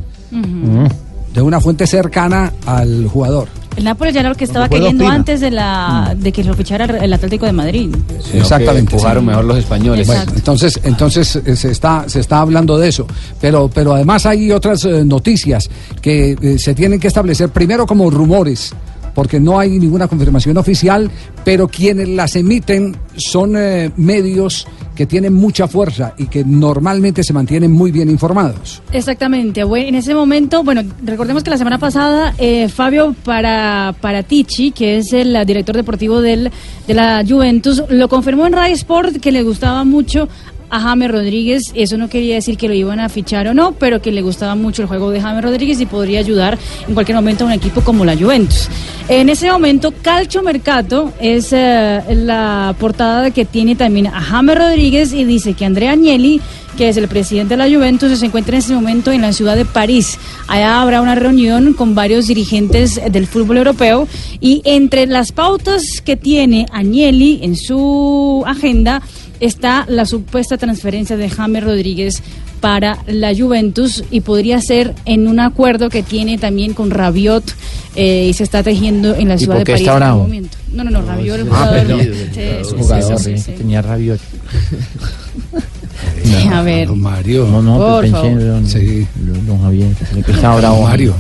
De 1.36 1.42
una 1.42 1.60
fuente 1.60 1.86
cercana 1.86 2.54
al 2.66 3.08
jugador. 3.08 3.50
El 3.76 3.84
Nápoles 3.84 4.14
ya 4.14 4.22
era 4.22 4.30
lo 4.30 4.36
que 4.36 4.46
estaba 4.46 4.70
queriendo 4.70 5.06
antes 5.06 5.42
de 5.42 5.52
la 5.52 6.16
de 6.18 6.32
que 6.32 6.44
lo 6.44 6.54
fichara 6.54 6.86
el 6.86 7.12
Atlético 7.12 7.46
de 7.46 7.52
Madrid. 7.52 7.94
Exactamente. 8.34 8.94
empujaron 8.94 9.24
sí. 9.24 9.28
mejor 9.28 9.46
los 9.46 9.58
españoles. 9.58 10.08
Bueno, 10.08 10.24
entonces, 10.34 10.80
entonces 10.84 11.36
eh, 11.36 11.56
se 11.58 11.72
está 11.72 12.06
se 12.08 12.22
está 12.22 12.40
hablando 12.40 12.78
de 12.78 12.88
eso, 12.88 13.06
pero 13.42 13.70
pero 13.74 13.94
además 13.94 14.26
hay 14.26 14.52
otras 14.52 14.86
eh, 14.86 15.04
noticias 15.04 15.70
que 16.02 16.38
eh, 16.42 16.58
se 16.58 16.74
tienen 16.74 17.00
que 17.02 17.08
establecer 17.08 17.50
primero 17.50 17.86
como 17.86 18.10
rumores, 18.10 18.74
porque 19.16 19.40
no 19.40 19.58
hay 19.58 19.80
ninguna 19.80 20.08
confirmación 20.08 20.58
oficial, 20.58 21.10
pero 21.44 21.68
quienes 21.68 22.10
las 22.10 22.36
emiten 22.36 22.96
son 23.16 23.56
eh, 23.58 23.92
medios 23.96 24.68
que 24.96 25.06
tienen 25.06 25.34
mucha 25.34 25.68
fuerza 25.68 26.14
y 26.18 26.28
que 26.28 26.44
normalmente 26.44 27.24
se 27.24 27.34
mantienen 27.34 27.72
muy 27.72 27.92
bien 27.92 28.10
informados. 28.10 28.82
Exactamente. 28.92 29.62
En 29.62 29.96
ese 29.96 30.14
momento, 30.14 30.64
bueno, 30.64 30.84
recordemos 31.04 31.44
que 31.44 31.50
la 31.50 31.58
semana 31.58 31.80
pasada 31.80 32.34
eh, 32.38 32.70
Fabio 32.70 33.16
para, 33.24 33.96
Paratici, 34.00 34.72
que 34.72 34.98
es 34.98 35.12
el 35.14 35.46
director 35.46 35.76
deportivo 35.76 36.22
del, 36.22 36.52
de 36.88 36.94
la 36.94 37.24
Juventus, 37.28 37.84
lo 37.90 38.08
confirmó 38.08 38.48
en 38.48 38.54
Rai 38.54 38.74
Sport 38.74 39.18
que 39.18 39.32
le 39.32 39.44
gustaba 39.44 39.84
mucho 39.84 40.28
a 40.70 40.80
James 40.80 41.12
Rodríguez. 41.12 41.72
Eso 41.76 41.98
no 41.98 42.10
quería 42.10 42.36
decir 42.36 42.58
que 42.58 42.68
lo 42.68 42.74
iban 42.74 43.00
a 43.00 43.10
fichar 43.10 43.48
o 43.48 43.54
no, 43.54 43.74
pero 43.74 44.02
que 44.02 44.12
le 44.12 44.22
gustaba 44.22 44.56
mucho 44.56 44.82
el 44.82 44.88
juego 44.88 45.12
de 45.12 45.22
James 45.22 45.44
Rodríguez 45.44 45.80
y 45.82 45.86
podría 45.86 46.20
ayudar 46.20 46.58
en 46.88 46.94
cualquier 46.94 47.16
momento 47.16 47.44
a 47.44 47.48
un 47.48 47.54
equipo 47.54 47.82
como 47.82 48.06
la 48.06 48.18
Juventus. 48.18 48.70
En 49.08 49.30
ese 49.30 49.52
momento, 49.52 49.94
Calcio 50.02 50.42
Mercato 50.42 51.14
es 51.20 51.54
eh, 51.54 52.02
la 52.10 52.76
portada 52.80 53.32
que 53.32 53.46
tiene 53.46 53.76
también 53.76 54.08
a 54.08 54.22
James 54.22 54.58
Rodríguez 54.58 55.14
y 55.14 55.24
dice 55.24 55.54
que 55.54 55.66
Andrea 55.66 55.92
Agnelli 55.92 56.42
que 56.76 56.90
es 56.90 56.98
el 56.98 57.08
presidente 57.08 57.56
de 57.56 57.58
la 57.58 57.74
Juventus, 57.74 58.18
se 58.20 58.26
encuentra 58.26 58.56
en 58.56 58.60
ese 58.60 58.74
momento 58.74 59.12
en 59.12 59.22
la 59.22 59.34
ciudad 59.34 59.56
de 59.56 59.66
París. 59.66 60.18
Allá 60.48 60.82
habrá 60.82 61.02
una 61.02 61.16
reunión 61.16 61.74
con 61.74 61.96
varios 61.96 62.28
dirigentes 62.28 63.00
del 63.12 63.28
fútbol 63.28 63.58
europeo 63.58 64.08
y 64.40 64.62
entre 64.66 65.08
las 65.08 65.32
pautas 65.32 66.02
que 66.04 66.18
tiene 66.18 66.66
Agnelli 66.72 67.40
en 67.44 67.56
su 67.56 68.44
agenda 68.46 69.02
está 69.40 69.86
la 69.88 70.06
supuesta 70.06 70.58
transferencia 70.58 71.18
de 71.18 71.30
James 71.30 71.64
Rodríguez 71.64 72.22
para 72.62 72.98
la 73.08 73.36
Juventus 73.36 74.04
y 74.10 74.22
podría 74.22 74.60
ser 74.62 74.94
en 75.06 75.28
un 75.28 75.40
acuerdo 75.40 75.90
que 75.90 76.02
tiene 76.04 76.38
también 76.38 76.74
con 76.74 76.90
Rabiot 76.90 77.44
eh, 77.96 78.28
y 78.30 78.34
se 78.34 78.44
está 78.44 78.64
tejiendo 78.64 79.14
en 79.16 79.28
la 79.28 79.36
¿Y 79.36 79.40
ciudad 79.40 79.58
de 79.60 79.66
París 79.66 79.82
está 79.82 79.94
en 79.94 79.98
bravo? 80.00 80.22
este 80.24 80.28
momento. 80.36 80.58
No, 80.74 80.84
no, 80.84 80.90
no, 80.92 81.02
Rabiot 81.06 81.40
el 81.40 81.48
Ah, 81.52 81.68
jugador. 81.68 82.04
Sí, 82.04 82.10
sí, 82.14 82.42
sí, 82.70 82.76
Jugador, 82.78 83.20
sí, 83.20 83.24
sí, 83.24 83.38
sí, 83.38 83.44
sí. 83.44 83.52
Tenía 83.58 83.82
rabioso. 83.82 84.24
Sí, 86.24 86.48
a 86.52 86.62
ver. 86.62 86.90
Mario. 86.90 87.48
No, 87.48 87.62
no, 87.62 87.78
Por 87.78 88.02
pensé, 88.02 88.18
favor. 88.18 88.40
don, 88.46 88.68
Sí. 88.68 89.08
don 89.48 89.62
Javier, 89.62 89.90
que 90.26 90.32
estaba 90.32 90.58
bravo. 90.58 90.82
Mario. 90.84 91.14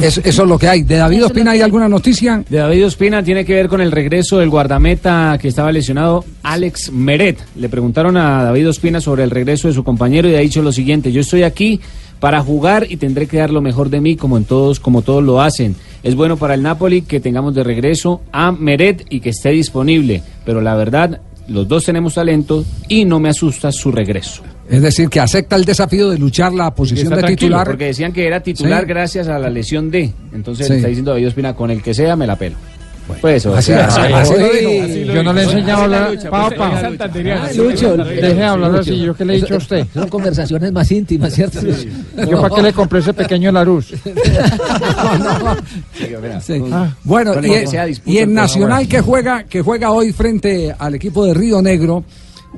Eso, 0.00 0.20
eso 0.24 0.42
es 0.42 0.48
lo 0.48 0.58
que 0.58 0.68
hay. 0.68 0.82
¿De 0.82 0.96
David 0.96 1.26
Ospina 1.26 1.52
hay 1.52 1.62
alguna 1.62 1.88
noticia? 1.88 2.44
De 2.48 2.58
David 2.58 2.86
Ospina 2.86 3.22
tiene 3.22 3.44
que 3.44 3.54
ver 3.54 3.68
con 3.68 3.80
el 3.80 3.92
regreso 3.92 4.38
del 4.38 4.50
guardameta 4.50 5.38
que 5.40 5.48
estaba 5.48 5.72
lesionado, 5.72 6.24
Alex 6.42 6.92
Meret. 6.92 7.38
Le 7.56 7.68
preguntaron 7.68 8.16
a 8.16 8.42
David 8.44 8.68
Ospina 8.68 9.00
sobre 9.00 9.24
el 9.24 9.30
regreso 9.30 9.68
de 9.68 9.74
su 9.74 9.84
compañero 9.84 10.28
y 10.28 10.34
ha 10.34 10.40
dicho 10.40 10.62
lo 10.62 10.72
siguiente: 10.72 11.12
Yo 11.12 11.20
estoy 11.20 11.42
aquí 11.42 11.80
para 12.20 12.42
jugar 12.42 12.86
y 12.88 12.96
tendré 12.96 13.26
que 13.26 13.38
dar 13.38 13.50
lo 13.50 13.60
mejor 13.60 13.90
de 13.90 14.00
mí 14.00 14.16
como 14.16 14.36
en 14.36 14.44
todos, 14.44 14.80
como 14.80 15.02
todos 15.02 15.22
lo 15.22 15.40
hacen. 15.40 15.76
Es 16.02 16.14
bueno 16.14 16.36
para 16.36 16.54
el 16.54 16.62
Napoli 16.62 17.02
que 17.02 17.20
tengamos 17.20 17.54
de 17.54 17.64
regreso 17.64 18.22
a 18.32 18.52
Meret 18.52 19.06
y 19.10 19.20
que 19.20 19.30
esté 19.30 19.50
disponible. 19.50 20.22
Pero 20.44 20.60
la 20.60 20.74
verdad, 20.74 21.20
los 21.48 21.68
dos 21.68 21.84
tenemos 21.84 22.14
talento 22.14 22.64
y 22.88 23.04
no 23.04 23.20
me 23.20 23.28
asusta 23.28 23.72
su 23.72 23.92
regreso. 23.92 24.42
Es 24.68 24.82
decir, 24.82 25.08
que 25.08 25.20
acepta 25.20 25.56
el 25.56 25.64
desafío 25.64 26.10
de 26.10 26.18
luchar 26.18 26.52
la 26.52 26.74
posición 26.74 27.14
de 27.14 27.22
titular. 27.22 27.66
Porque 27.66 27.86
decían 27.86 28.12
que 28.12 28.26
era 28.26 28.40
titular 28.42 28.82
Sí. 28.82 28.88
gracias 28.88 29.28
a 29.28 29.38
la 29.38 29.48
lesión 29.50 29.90
de. 29.90 30.12
Entonces 30.34 30.66
Sí. 30.66 30.72
le 30.72 30.76
está 30.78 30.88
diciendo 30.88 31.12
David 31.12 31.28
Ospina, 31.28 31.54
con 31.54 31.70
el 31.70 31.82
que 31.82 31.94
sea 31.94 32.16
me 32.16 32.26
la 32.26 32.36
pelo. 32.36 32.56
pues 33.20 33.36
eso. 33.36 33.54
así- 33.54 33.70
o 33.70 33.76
sea, 33.76 33.86
así- 33.86 34.00
ay, 34.02 34.12
así 34.14 34.32
lo 34.34 34.44
ay, 34.46 34.50
dijo. 34.58 34.84
así 34.84 35.04
lo 35.04 35.14
Yo 35.14 35.22
no 35.22 35.32
le 35.32 35.40
he 35.40 35.44
enseñado 35.44 35.80
a 35.80 35.84
hablar. 35.84 36.10
lucha, 36.10 36.28
pues, 36.30 36.42
Papa. 36.42 36.82
Ah, 36.82 37.48
Lucho, 37.56 37.96
deje 37.98 38.34
de 38.34 38.44
hablar 38.44 38.74
así. 38.76 38.98
¿Yo 39.00 39.14
qué 39.14 39.24
le 39.24 39.32
he 39.34 39.36
dicho 39.36 39.54
a 39.54 39.58
usted? 39.58 39.86
Son 39.94 40.08
conversaciones 40.08 40.72
más 40.72 40.90
íntimas, 40.90 41.32
¿cierto? 41.32 41.60
Yo 42.28 42.40
para 42.42 42.54
qué 42.56 42.62
le 42.62 42.72
compré 42.72 42.98
ese 42.98 43.14
pequeño 43.14 43.52
Larus. 43.52 43.94
Ah. 46.72 46.94
Bueno, 47.04 47.34
y, 48.06 48.18
en 48.18 48.34
Nacional 48.34 48.86
que 48.88 49.00
juega 49.00 49.44
que 49.44 49.62
juega 49.62 49.90
hoy 49.90 50.12
frente 50.12 50.74
al 50.76 50.94
equipo 50.94 51.24
de 51.24 51.34
Río 51.34 51.62
Negro, 51.62 52.04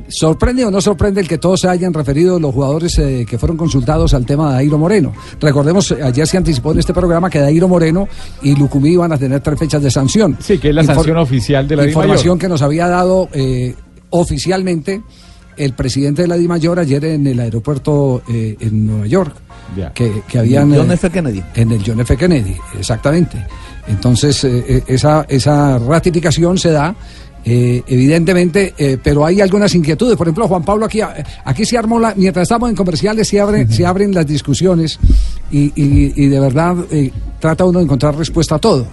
¿sorprende 0.08 0.64
o 0.64 0.70
no 0.70 0.80
sorprende 0.80 1.20
el 1.20 1.28
que 1.28 1.38
todos 1.38 1.60
se 1.60 1.68
hayan 1.68 1.92
referido 1.92 2.38
los 2.38 2.54
jugadores 2.54 2.98
eh, 2.98 3.26
que 3.28 3.38
fueron 3.38 3.56
consultados 3.56 4.14
al 4.14 4.24
tema 4.24 4.48
de 4.50 4.54
Dairo 4.54 4.78
Moreno? 4.78 5.12
Recordemos, 5.40 5.90
eh, 5.90 5.98
ayer 6.02 6.26
se 6.26 6.36
anticipó 6.36 6.72
en 6.72 6.78
este 6.78 6.94
programa 6.94 7.28
que 7.30 7.40
Dairo 7.40 7.68
Moreno 7.68 8.08
y 8.42 8.54
Lucumí 8.54 8.90
iban 8.90 9.12
a 9.12 9.18
tener 9.18 9.40
tres 9.40 9.58
fechas 9.58 9.82
de 9.82 9.90
sanción. 9.90 10.36
Sí, 10.40 10.58
que 10.58 10.68
es 10.70 10.74
la 10.74 10.82
Infor- 10.82 10.94
sanción 10.94 11.16
oficial 11.18 11.66
de 11.68 11.76
la 11.76 11.82
Di 11.82 11.88
Información 11.88 12.22
Mayor. 12.36 12.38
que 12.38 12.48
nos 12.48 12.62
había 12.62 12.86
dado 12.88 13.28
eh, 13.32 13.74
oficialmente 14.10 15.02
el 15.56 15.72
presidente 15.74 16.22
de 16.22 16.28
la 16.28 16.36
Di 16.36 16.46
Mayor 16.46 16.78
ayer 16.78 17.04
en 17.04 17.26
el 17.26 17.40
aeropuerto 17.40 18.22
eh, 18.28 18.56
en 18.60 18.86
Nueva 18.86 19.06
York. 19.06 19.34
Ya. 19.76 19.92
Que, 19.92 20.22
que 20.28 20.38
habían. 20.38 20.72
John 20.74 20.90
eh, 20.90 20.94
F. 20.94 21.10
Kennedy. 21.10 21.42
En 21.54 21.72
el 21.72 21.82
John 21.84 22.00
F. 22.00 22.16
Kennedy, 22.16 22.56
exactamente. 22.78 23.44
Entonces, 23.88 24.44
esa, 24.86 25.24
esa 25.28 25.78
ratificación 25.78 26.58
se 26.58 26.70
da. 26.70 26.94
Eh, 27.50 27.82
evidentemente, 27.86 28.74
eh, 28.76 28.98
pero 29.02 29.24
hay 29.24 29.40
algunas 29.40 29.74
inquietudes. 29.74 30.16
Por 30.16 30.26
ejemplo, 30.26 30.46
Juan 30.48 30.64
Pablo, 30.64 30.84
aquí, 30.84 31.00
eh, 31.00 31.06
aquí 31.44 31.64
se 31.64 31.78
armó 31.78 31.98
la, 31.98 32.12
mientras 32.16 32.42
estamos 32.42 32.68
en 32.68 32.76
comerciales, 32.76 33.26
se 33.28 33.40
abren, 33.40 33.72
se 33.72 33.86
abren 33.86 34.12
las 34.14 34.26
discusiones 34.26 34.98
y, 35.50 35.72
y- 35.74 36.12
y 36.16 36.26
de 36.28 36.40
verdad 36.40 36.76
eh, 36.90 37.10
trata 37.40 37.64
uno 37.64 37.78
de 37.78 37.84
encontrar 37.86 38.16
respuesta 38.16 38.56
a 38.56 38.58
todo. 38.58 38.86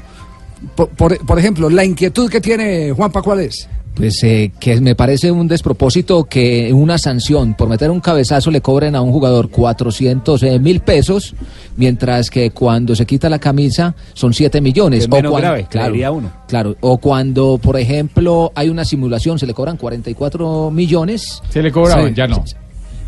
Por, 0.76 0.90
por- 0.90 1.18
por 1.26 1.38
ejemplo, 1.38 1.70
la 1.70 1.84
inquietud 1.84 2.30
que 2.30 2.40
tiene 2.40 2.92
Juanpa, 2.94 3.22
¿cuál 3.22 3.42
es? 3.42 3.68
Pues 3.96 4.22
eh, 4.24 4.52
que 4.60 4.80
me 4.82 4.94
parece 4.94 5.32
un 5.32 5.48
despropósito 5.48 6.26
que 6.26 6.74
una 6.74 6.98
sanción 6.98 7.54
por 7.54 7.70
meter 7.70 7.90
un 7.90 8.02
cabezazo 8.02 8.52
le 8.52 8.60
cobren 8.60 8.94
a 8.96 9.02
un 9.02 9.12
jugador 9.14 9.50
400 9.50 10.44
eh, 10.44 10.60
mil 10.60 10.82
pesos, 10.82 11.34
mientras 11.78 12.30
que 12.30 12.52
cuando 12.52 12.94
se 12.94 13.06
quita 13.06 13.30
la 13.30 13.40
camisa 13.40 13.96
son 14.14 14.34
7 14.34 14.60
millones. 14.60 15.04
Es 15.04 15.10
menos 15.10 15.32
cuando- 15.32 15.48
grave, 15.48 15.68
creería 15.70 16.12
uno. 16.12 16.30
Claro, 16.48 16.76
o 16.82 16.98
cuando, 16.98 17.58
por 17.58 17.80
ejemplo, 17.80 18.52
hay 18.54 18.68
una 18.70 18.84
simulación, 18.84 19.40
se 19.40 19.48
le 19.48 19.54
cobran 19.54 19.78
44 19.78 20.72
millones. 20.72 21.42
Se 21.50 21.62
le 21.64 21.72
cobraban, 21.72 22.10
Sí. 22.10 22.14
ya 22.16 22.28
no. 22.28 22.44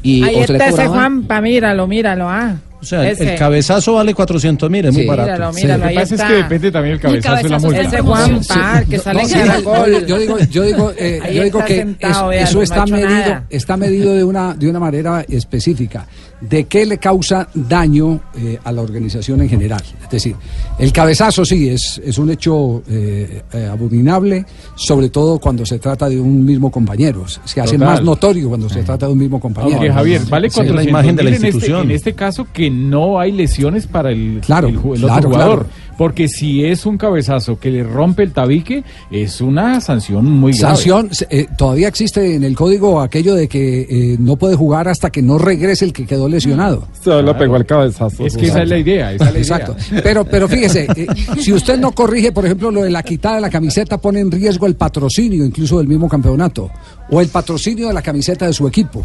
Y, 0.04 0.24
Ahí 0.24 0.36
o 0.38 0.48
se 0.48 0.54
le 0.54 0.60
está 0.60 0.70
ese 0.70 0.88
Juanpa, 0.88 1.42
míralo, 1.42 1.86
míralo, 1.86 2.30
ah. 2.30 2.56
O 2.80 2.86
sea, 2.86 3.02
el- 3.02 3.08
Ese. 3.14 3.34
el 3.34 3.40
cabezazo 3.40 3.96
vale 3.96 4.14
400 4.14 4.70
mil, 4.70 4.86
es 4.86 4.94
muy 4.94 5.06
barato. 5.06 5.32
Míralo, 5.32 5.54
Sí. 5.54 5.62
míralo, 5.64 5.84
Lo 5.84 5.90
ahí 5.90 5.96
que 5.96 6.00
pasa 6.02 6.14
es 6.16 6.20
está. 6.22 6.28
que 6.32 6.36
depende 6.36 6.72
también 6.72 6.94
el 6.96 7.02
cabezazo 7.02 7.44
de 7.44 7.50
la 7.50 7.60
multa. 7.60 7.82
Ese 7.82 8.02
Juanpa, 8.02 8.84
que 8.90 9.00
sale 9.00 9.22
en 9.24 9.30
Caracol. 9.30 9.92
yo, 9.92 10.00
yo 10.06 10.18
digo, 10.20 10.38
yo 10.52 10.64
digo, 10.64 10.94
eh, 10.98 11.20
Ahí 11.24 11.36
yo 11.36 11.44
digo 11.44 11.58
está 11.60 11.68
que 11.68 11.76
sentado, 11.78 12.14
eso, 12.14 12.28
vea, 12.28 12.42
eso 12.44 12.54
no 12.54 12.60
ha 12.60 12.64
está 12.64 12.84
hecho 12.84 12.94
medido, 12.94 13.10
nada. 13.10 13.44
está 13.50 13.78
medido 13.78 14.14
de 14.14 14.24
una, 14.24 14.54
de 14.54 14.70
una 14.70 14.80
manera 14.80 15.26
específica. 15.28 16.06
¿De 16.40 16.66
qué 16.66 16.86
le 16.86 17.00
causa 17.00 17.48
daño 17.56 18.20
eh, 18.36 18.60
a 18.64 18.72
la 18.72 18.84
organización 18.84 19.42
en 19.42 19.50
general? 19.50 19.82
Es 20.04 20.10
decir, 20.10 20.36
el 20.78 20.92
cabezazo 20.94 21.44
sí 21.44 21.68
es, 21.70 22.00
es 22.06 22.18
un 22.20 22.30
hecho 22.30 22.84
eh, 22.88 23.42
eh, 23.54 23.66
abominable, 23.72 24.46
sobre 24.76 25.10
todo 25.10 25.40
cuando 25.40 25.66
se 25.66 25.80
trata 25.80 26.08
de 26.08 26.20
un 26.20 26.46
mismo 26.46 26.70
compañero. 26.70 27.26
Se 27.28 27.60
hace 27.60 27.74
Total. 27.78 27.88
más 27.88 28.04
notorio 28.04 28.50
cuando 28.50 28.70
se 28.70 28.84
trata 28.84 29.08
de 29.08 29.14
un 29.14 29.18
mismo 29.20 29.40
compañero. 29.40 29.78
Aunque 29.78 29.92
Javier, 29.92 30.22
vale 30.30 30.50
Sí, 30.52 30.60
la 30.60 30.66
400 30.66 30.88
imagen 30.88 31.16
de 31.16 31.24
la 31.24 31.30
mil 31.32 31.40
en 31.40 31.46
este- 31.46 31.48
institución. 31.48 31.82
En 31.90 31.92
este, 31.96 32.14
caso 32.14 32.48
que 32.54 32.70
no 32.70 33.20
hay 33.20 33.32
lesiones 33.32 33.88
para 33.88 34.12
el, 34.12 34.42
Claro, 34.46 34.68
el, 34.68 34.76
el 34.76 34.82
claro, 34.82 35.16
otro 35.18 35.30
jugador. 35.32 35.60
claro. 35.66 35.87
Porque 35.98 36.28
si 36.28 36.64
es 36.64 36.86
un 36.86 36.98
cabezazo 36.98 37.60
que 37.60 37.72
le 37.72 37.84
rompe 37.84 38.24
el 38.24 38.32
tabique, 38.32 38.84
es 39.12 39.42
una 39.42 39.82
sanción 39.82 40.26
muy 40.26 40.54
grave. 40.54 40.76
Sanción, 40.76 41.10
eh, 41.30 41.48
todavía 41.58 41.88
existe 41.88 42.36
en 42.36 42.44
el 42.44 42.56
código 42.56 43.02
aquello 43.02 43.36
de 43.36 43.48
que 43.48 43.82
eh, 43.82 44.18
no 44.20 44.36
puede 44.36 44.56
jugar 44.56 44.88
hasta 44.88 45.10
que 45.10 45.22
no 45.22 45.38
regrese 45.38 45.86
el 45.86 45.94
que 45.94 46.06
quedó 46.06 46.30
lesionado. 46.30 46.88
Se 47.02 47.22
lo 47.22 47.38
pegó 47.38 47.56
el 47.56 47.66
cabezazo. 47.66 48.26
Es 48.26 48.38
que 48.38 48.48
esa 48.48 48.64
es 48.64 48.70
la 48.70 48.78
idea, 48.78 49.14
esa 49.14 49.26
es 49.26 49.34
la 49.34 49.40
idea. 49.40 49.58
Exacto. 49.58 49.76
Pero, 50.04 50.26
pero 50.26 50.48
fíjese, 50.48 50.88
eh, 50.96 51.08
si 51.40 51.52
usted 51.52 51.80
no 51.80 51.92
corrige, 51.92 52.32
por 52.32 52.46
ejemplo, 52.46 52.72
lo 52.72 52.84
de 52.84 52.90
la 52.90 53.04
quitada 53.04 53.36
de 53.36 53.42
la 53.42 53.50
camiseta, 53.50 53.98
pone 53.98 54.20
en 54.20 54.32
riesgo 54.32 54.68
el 54.68 54.76
patrocinio 54.76 55.44
incluso 55.44 55.80
del 55.80 55.88
mismo 55.88 56.08
campeonato 56.08 56.70
o 57.10 57.22
el 57.22 57.30
patrocinio 57.30 57.88
de 57.88 57.94
la 57.94 58.02
camiseta 58.02 58.46
de 58.46 58.54
su 58.54 58.68
equipo. 58.68 59.04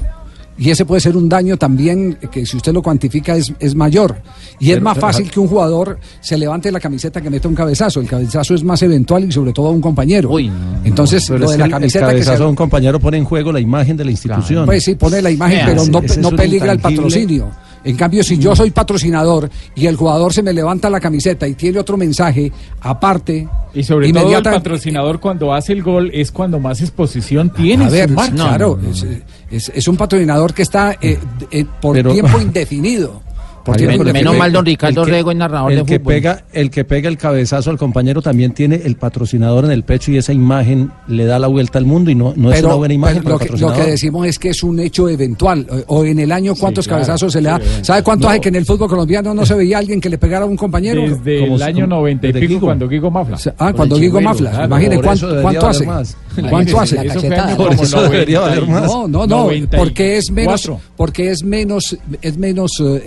Y 0.58 0.70
ese 0.70 0.84
puede 0.84 1.00
ser 1.00 1.16
un 1.16 1.28
daño 1.28 1.56
también 1.56 2.18
que 2.30 2.44
si 2.44 2.56
usted 2.56 2.72
lo 2.72 2.82
cuantifica 2.82 3.36
es, 3.36 3.52
es 3.58 3.74
mayor. 3.74 4.16
Y 4.60 4.70
es 4.70 4.80
más 4.82 4.98
fácil 4.98 5.30
que 5.30 5.40
un 5.40 5.48
jugador 5.48 5.98
se 6.20 6.36
levante 6.36 6.70
la 6.70 6.78
camiseta 6.78 7.20
que 7.20 7.30
meta 7.30 7.48
un 7.48 7.54
cabezazo. 7.54 8.00
El 8.00 8.06
cabezazo 8.06 8.54
es 8.54 8.62
más 8.62 8.82
eventual 8.82 9.24
y 9.24 9.32
sobre 9.32 9.52
todo 9.52 9.68
a 9.68 9.70
un 9.70 9.80
compañero. 9.80 10.30
Entonces, 10.84 11.28
lo 11.30 11.50
de 11.50 11.58
la 11.58 11.68
camiseta 11.68 12.06
el 12.10 12.18
que 12.18 12.24
cabezazo 12.24 12.44
se... 12.44 12.48
un 12.50 12.56
compañero 12.56 13.00
pone 13.00 13.16
en 13.16 13.24
juego 13.24 13.50
la 13.50 13.60
imagen 13.60 13.96
de 13.96 14.04
la 14.04 14.10
institución. 14.10 14.66
Pues 14.66 14.84
sí, 14.84 14.94
pone 14.94 15.22
la 15.22 15.30
imagen, 15.30 15.60
pero 15.66 15.86
no, 15.86 16.00
no 16.18 16.30
peligra 16.30 16.72
el 16.72 16.78
patrocinio. 16.78 17.50
En 17.84 17.96
cambio, 17.96 18.22
si 18.22 18.38
yo 18.38 18.54
soy 18.54 18.70
patrocinador 18.70 19.50
y 19.74 19.86
el 19.86 19.96
jugador 19.96 20.32
se 20.32 20.42
me 20.42 20.52
levanta 20.52 20.88
la 20.88 21.00
camiseta 21.00 21.48
y 21.48 21.54
tiene 21.54 21.78
otro 21.78 21.96
mensaje 21.96 22.52
aparte, 22.80 23.48
Y 23.74 23.82
sobre 23.82 24.12
todo 24.12 24.36
el 24.36 24.42
patrocinador 24.42 25.18
cuando 25.20 25.52
hace 25.54 25.72
el 25.72 25.82
gol 25.82 26.10
es 26.12 26.30
cuando 26.30 26.58
más 26.60 26.80
exposición 26.80 27.50
tiene 27.50 27.86
A 27.86 27.88
ver, 27.88 28.08
su 28.08 28.14
marca. 28.14 28.34
claro, 28.34 28.78
Es, 28.90 29.04
es- 29.50 29.72
es 29.74 29.88
un 29.88 29.96
patrocinador 29.96 30.52
que 30.54 30.62
está 30.62 30.92
eh, 31.00 31.18
eh, 31.50 31.64
por 31.80 31.94
Pero- 31.94 32.12
tiempo 32.12 32.38
indefinido. 32.40 33.22
Pe- 33.64 34.38
mal, 34.38 34.52
don 34.52 34.64
Ricardo 34.66 35.04
Rego 35.04 35.30
es 35.30 35.36
narrador 35.36 35.72
el 35.72 35.78
de 35.78 35.84
que 35.84 35.98
fútbol. 35.98 36.12
Pega, 36.14 36.44
el 36.52 36.70
que 36.70 36.84
pega 36.84 37.08
el 37.08 37.16
cabezazo 37.16 37.70
al 37.70 37.78
compañero 37.78 38.22
también 38.22 38.52
tiene 38.52 38.76
el 38.84 38.96
patrocinador 38.96 39.64
en 39.64 39.70
el 39.70 39.82
pecho 39.84 40.10
y 40.12 40.16
esa 40.18 40.32
imagen 40.32 40.90
le 41.06 41.24
da 41.24 41.38
la 41.38 41.46
vuelta 41.46 41.78
al 41.78 41.84
mundo 41.86 42.10
y 42.10 42.14
no, 42.14 42.32
no 42.36 42.52
es 42.52 42.62
una 42.62 42.74
buena 42.74 42.94
imagen 42.94 43.22
pero 43.22 43.38
para 43.38 43.44
lo, 43.50 43.54
el 43.54 43.60
que, 43.60 43.66
lo 43.66 43.72
que 43.84 43.90
decimos 43.90 44.26
es 44.26 44.38
que 44.38 44.48
es 44.50 44.62
un 44.62 44.80
hecho 44.80 45.08
eventual. 45.08 45.66
O, 45.86 45.98
o 46.00 46.04
en 46.04 46.18
el 46.18 46.32
año, 46.32 46.54
¿cuántos 46.54 46.86
claro, 46.86 47.02
cabezazos 47.02 47.32
se 47.32 47.40
le 47.40 47.48
da? 47.50 47.58
sí, 47.60 47.66
¿Sabe 47.82 48.02
cuánto 48.02 48.26
no. 48.26 48.30
hace 48.30 48.40
que 48.40 48.48
en 48.48 48.56
el 48.56 48.64
fútbol 48.66 48.88
colombiano 48.88 49.32
no 49.34 49.44
se 49.46 49.54
veía 49.54 49.76
a 49.76 49.80
alguien 49.80 50.00
que 50.00 50.08
le 50.10 50.18
pegara 50.18 50.44
a 50.44 50.48
un 50.48 50.56
compañero? 50.56 51.02
Desde 51.02 51.40
Como 51.40 51.56
el 51.56 51.62
año 51.62 51.84
como- 51.84 51.96
90 51.96 52.26
y 52.28 52.32
pico 52.32 52.60
cuando 52.60 52.88
Guigo 52.88 53.10
Mafla. 53.10 53.38
Ah, 53.58 53.72
cuando 53.74 53.96
Guigo 53.96 54.20
Mafla. 54.20 54.64
Imagine 54.64 54.96
por 54.96 55.04
cuánto, 55.04 55.66
hace. 55.68 55.86
más. 55.86 56.16
¿Cuánto 56.48 56.80
hace? 56.80 56.96
Eso 56.96 57.20
fue 57.20 57.28
cachetada. 57.28 57.46
año 57.48 57.56
Por 57.56 57.68
como 57.68 57.82
eso 57.82 58.02
debería 58.02 58.40
valer 58.40 58.66
90 58.68 58.78
y- 58.78 58.80
más. 58.80 58.90
No, 58.92 59.08
no, 59.08 59.26
no, 59.26 59.36
94. 59.44 59.78
porque 59.84 60.16
es 60.16 60.30
menos, 60.30 60.70
porque 60.96 61.30
es 61.30 61.44
menos, 61.44 61.96
es 62.22 62.38
menos 62.38 62.80
eh, 62.80 63.02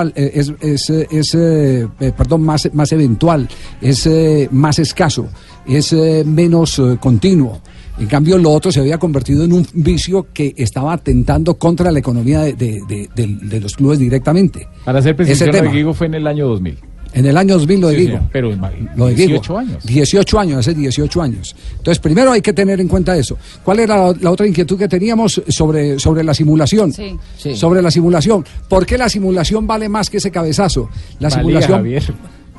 eventual, 0.00 0.12
eh, 0.16 0.30
es, 0.34 0.52
es, 0.60 0.90
es, 0.90 1.34
eh, 1.34 1.86
eh, 2.00 2.12
perdón, 2.16 2.42
más, 2.42 2.68
más 2.72 2.92
eventual, 2.92 3.48
es 3.80 4.06
eh, 4.06 4.48
más 4.52 4.78
escaso, 4.78 5.28
es 5.66 5.92
eh, 5.92 6.24
menos 6.26 6.78
eh, 6.78 6.96
continuo. 7.00 7.60
En 7.98 8.06
cambio, 8.06 8.38
lo 8.38 8.52
otro 8.52 8.70
se 8.70 8.78
había 8.78 8.96
convertido 8.98 9.42
en 9.44 9.52
un 9.52 9.66
vicio 9.74 10.28
que 10.32 10.54
estaba 10.56 10.92
atentando 10.92 11.54
contra 11.58 11.90
la 11.90 11.98
economía 11.98 12.42
de, 12.42 12.52
de- 12.52 13.08
de- 13.16 13.38
de- 13.42 13.60
los 13.60 13.74
clubes 13.74 13.98
directamente. 13.98 14.68
Para 14.84 15.02
ser 15.02 15.16
tema. 15.62 15.72
Guigo 15.72 15.92
fue 15.94 16.06
en 16.06 16.14
el 16.14 16.26
año 16.28 16.46
2000. 16.46 16.78
En 17.14 17.24
el 17.26 17.36
año 17.36 17.54
2000 17.54 17.80
lo 17.80 17.88
de 17.88 17.94
Sí, 17.94 18.00
Guigo. 18.02 18.12
señor, 18.18 18.30
pero 18.32 18.48
Lo 18.96 19.06
de 19.06 19.14
Guigo. 19.14 19.28
18 19.28 19.58
años. 19.58 19.84
18 19.86 20.38
años, 20.38 20.58
hace 20.58 20.74
18 20.74 21.22
años. 21.22 21.56
Entonces, 21.78 21.98
primero 21.98 22.30
hay 22.32 22.42
que 22.42 22.52
tener 22.52 22.80
en 22.80 22.88
cuenta 22.88 23.16
eso. 23.16 23.36
¿Cuál 23.64 23.80
era 23.80 23.96
la, 23.96 24.14
la 24.20 24.30
otra 24.30 24.46
inquietud 24.46 24.78
que 24.78 24.88
teníamos 24.88 25.42
sobre, 25.48 25.98
sobre 25.98 26.22
la 26.22 26.34
simulación? 26.34 26.92
Sí. 26.92 27.16
Sí. 27.36 27.56
Sobre 27.56 27.80
la 27.82 27.90
simulación. 27.90 28.44
¿Por 28.68 28.84
qué 28.86 28.98
la 28.98 29.08
simulación 29.08 29.66
vale 29.66 29.88
más 29.88 30.10
que 30.10 30.18
ese 30.18 30.30
cabezazo? 30.30 30.90
La 31.18 31.28
Valía, 31.28 31.38
simulación. 31.42 31.78
Javier. 31.78 32.02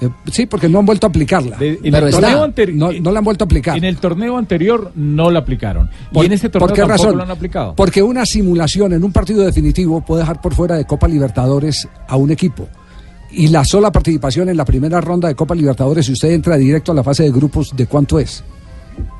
Eh, 0.01 0.09
sí, 0.31 0.45
porque 0.45 0.69
no 0.69 0.79
han 0.79 0.85
vuelto 0.85 1.05
a 1.07 1.09
aplicarla. 1.09 1.57
De- 1.57 1.73
en 1.83 1.91
Pero 1.91 2.07
el 2.07 2.13
está. 2.13 2.45
anteri- 2.47 2.73
no, 2.73 2.91
no 2.91 3.11
la 3.11 3.19
han 3.19 3.25
vuelto 3.25 3.43
a 3.43 3.47
aplicar. 3.47 3.77
En 3.77 3.83
el 3.83 3.97
torneo 3.97 4.37
anterior 4.37 4.91
no 4.95 5.29
la 5.29 5.39
aplicaron. 5.39 5.89
Por- 6.13 6.23
y 6.23 6.27
en 6.27 6.33
este 6.33 6.49
torneo 6.49 6.67
¿Por 6.67 6.75
qué 6.75 6.81
tampoco 6.81 7.03
razón? 7.03 7.17
lo 7.17 7.23
han 7.23 7.31
aplicado. 7.31 7.75
Porque 7.75 8.01
una 8.01 8.25
simulación 8.25 8.93
en 8.93 9.03
un 9.03 9.11
partido 9.11 9.43
definitivo 9.45 9.99
puede 10.01 10.21
dejar 10.21 10.41
por 10.41 10.55
fuera 10.55 10.75
de 10.75 10.85
Copa 10.85 11.07
Libertadores 11.07 11.87
a 12.07 12.15
un 12.15 12.31
equipo. 12.31 12.67
Y 13.31 13.47
la 13.47 13.63
sola 13.63 13.91
participación 13.91 14.49
en 14.49 14.57
la 14.57 14.65
primera 14.65 14.99
ronda 15.01 15.27
de 15.27 15.35
Copa 15.35 15.53
Libertadores, 15.55 16.05
si 16.05 16.13
usted 16.13 16.31
entra 16.31 16.57
directo 16.57 16.91
a 16.91 16.95
la 16.95 17.03
fase 17.03 17.23
de 17.23 17.31
grupos, 17.31 17.75
¿de 17.75 17.85
cuánto 17.85 18.19
es? 18.19 18.43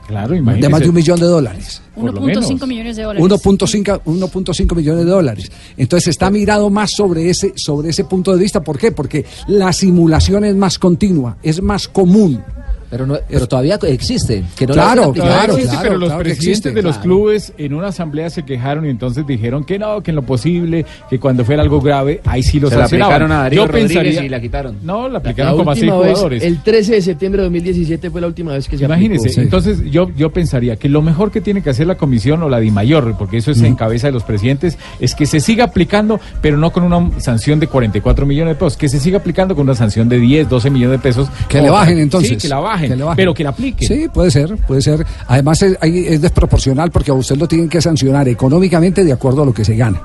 Claro, 0.07 0.31
De 0.31 0.37
imagínese. 0.39 0.69
más 0.69 0.81
de 0.81 0.89
un 0.89 0.95
millón 0.95 1.19
de 1.19 1.27
dólares. 1.27 1.81
Por 1.93 2.11
lo 2.13 2.21
menos. 2.21 2.49
1.5 2.49 2.67
millones 2.67 2.95
de 2.97 3.03
dólares. 3.03 3.23
1.5 3.23 4.01
1.5 4.03 4.75
millones 4.75 5.05
de 5.05 5.11
dólares. 5.11 5.51
Entonces 5.77 6.07
está 6.07 6.31
mirado 6.31 6.71
más 6.71 6.89
sobre 6.91 7.29
ese, 7.29 7.53
sobre 7.55 7.89
ese 7.89 8.05
punto 8.05 8.33
de 8.35 8.41
vista. 8.41 8.63
¿Por 8.63 8.79
qué? 8.79 8.91
Porque 8.91 9.25
la 9.47 9.71
simulación 9.71 10.45
es 10.45 10.55
más 10.55 10.79
continua, 10.79 11.37
es 11.43 11.61
más 11.61 11.87
común. 11.87 12.41
Pero, 12.89 13.05
no, 13.05 13.17
pero 13.29 13.47
todavía 13.47 13.77
existe. 13.83 14.43
Que 14.57 14.65
no 14.65 14.73
la 14.73 14.83
Claro, 14.93 15.13
claro, 15.13 15.53
existe, 15.53 15.69
claro, 15.75 15.87
pero 15.89 15.97
los 15.99 16.09
claro 16.09 16.23
presidentes 16.23 16.47
existe. 16.49 16.71
de 16.71 16.81
los 16.81 16.95
Claro. 16.95 17.03
clubes 17.03 17.53
en 17.57 17.73
una 17.75 17.87
asamblea 17.89 18.29
se 18.29 18.43
quejaron 18.43 18.85
y 18.85 18.89
entonces 18.89 19.25
dijeron 19.27 19.63
que 19.63 19.77
no, 19.77 20.01
que 20.01 20.11
en 20.11 20.15
lo 20.15 20.23
posible, 20.23 20.85
que 21.09 21.19
cuando 21.19 21.45
fuera 21.45 21.61
algo 21.61 21.79
grave, 21.81 22.21
ahí 22.25 22.41
sí 22.41 22.59
los 22.59 22.71
Se 22.71 22.75
la 22.77 22.83
sancionaban. 22.83 23.13
aplicaron 23.13 23.31
a 23.37 23.41
Darío 23.43 23.61
Yo 23.61 23.67
Rodríguez 23.67 23.93
pensaría, 23.93 24.23
y 24.25 24.29
la 24.29 24.41
quitaron. 24.41 24.77
No, 24.83 25.03
la 25.03 25.09
La 25.13 25.19
aplicaron 25.19 25.57
como 25.57 25.71
a 25.71 25.75
seis 25.75 25.83
última 25.83 25.99
vez, 25.99 26.11
jugadores. 26.13 26.43
el 26.43 26.63
13 26.63 26.93
de 26.95 27.01
septiembre 27.01 27.41
de 27.41 27.45
2017 27.49 28.09
fue 28.09 28.21
la 28.21 28.27
última 28.27 28.53
vez 28.53 28.67
que 28.67 28.77
se 28.77 28.85
Imagínese, 28.85 29.27
aplicó. 29.27 29.41
entonces 29.41 29.91
yo, 29.91 30.09
yo 30.17 30.31
pensaría 30.31 30.75
que 30.77 30.89
lo 30.89 31.01
mejor 31.01 31.31
que 31.31 31.41
tiene 31.41 31.61
que 31.61 31.69
hacer 31.69 31.85
la 31.87 31.95
comisión 31.95 32.41
o 32.43 32.49
la 32.49 32.59
DIMAYOR, 32.59 33.17
porque 33.17 33.37
eso 33.37 33.51
es 33.51 33.61
en 33.61 33.75
cabeza 33.75 34.07
de 34.07 34.13
los 34.13 34.23
presidentes, 34.23 34.77
es 34.99 35.13
que 35.15 35.25
se 35.27 35.39
siga 35.39 35.65
aplicando, 35.65 36.19
pero 36.41 36.57
no 36.57 36.71
con 36.71 36.83
una 36.83 37.19
sanción 37.19 37.59
de 37.59 37.67
44 37.67 38.25
millones 38.25 38.55
de 38.55 38.59
pesos, 38.59 38.77
que 38.77 38.89
se 38.89 38.99
siga 38.99 39.19
aplicando 39.19 39.55
con 39.55 39.63
una 39.65 39.75
sanción 39.75 40.09
de 40.09 40.19
10, 40.19 40.49
12 40.49 40.69
millones 40.71 40.99
de 40.99 41.03
pesos. 41.03 41.29
Que 41.47 41.57
como 41.59 41.63
le 41.65 41.69
bajen 41.71 41.99
entonces. 41.99 42.29
Sí, 42.31 42.37
que 42.37 42.47
la 42.47 42.59
bajen, 42.59 42.78
Que 42.87 42.95
le 42.95 43.03
bajen. 43.03 43.17
pero 43.17 43.33
que 43.33 43.43
la 43.43 43.49
apliquen. 43.49 43.87
Sí, 43.87 44.07
puede 44.13 44.31
ser, 44.31 44.55
puede 44.67 44.81
ser. 44.81 45.05
Además 45.27 45.61
es, 45.61 45.77
es 45.81 46.21
desproporcional 46.21 46.91
porque 46.91 47.11
a 47.11 47.13
usted 47.13 47.37
lo 47.37 47.47
tienen 47.47 47.67
que 47.69 47.81
sancionar 47.81 48.27
económicamente 48.27 49.03
de 49.03 49.11
acuerdo 49.11 49.43
a 49.43 49.45
lo 49.45 49.53
que 49.53 49.65
se 49.65 49.75
gana. 49.75 50.01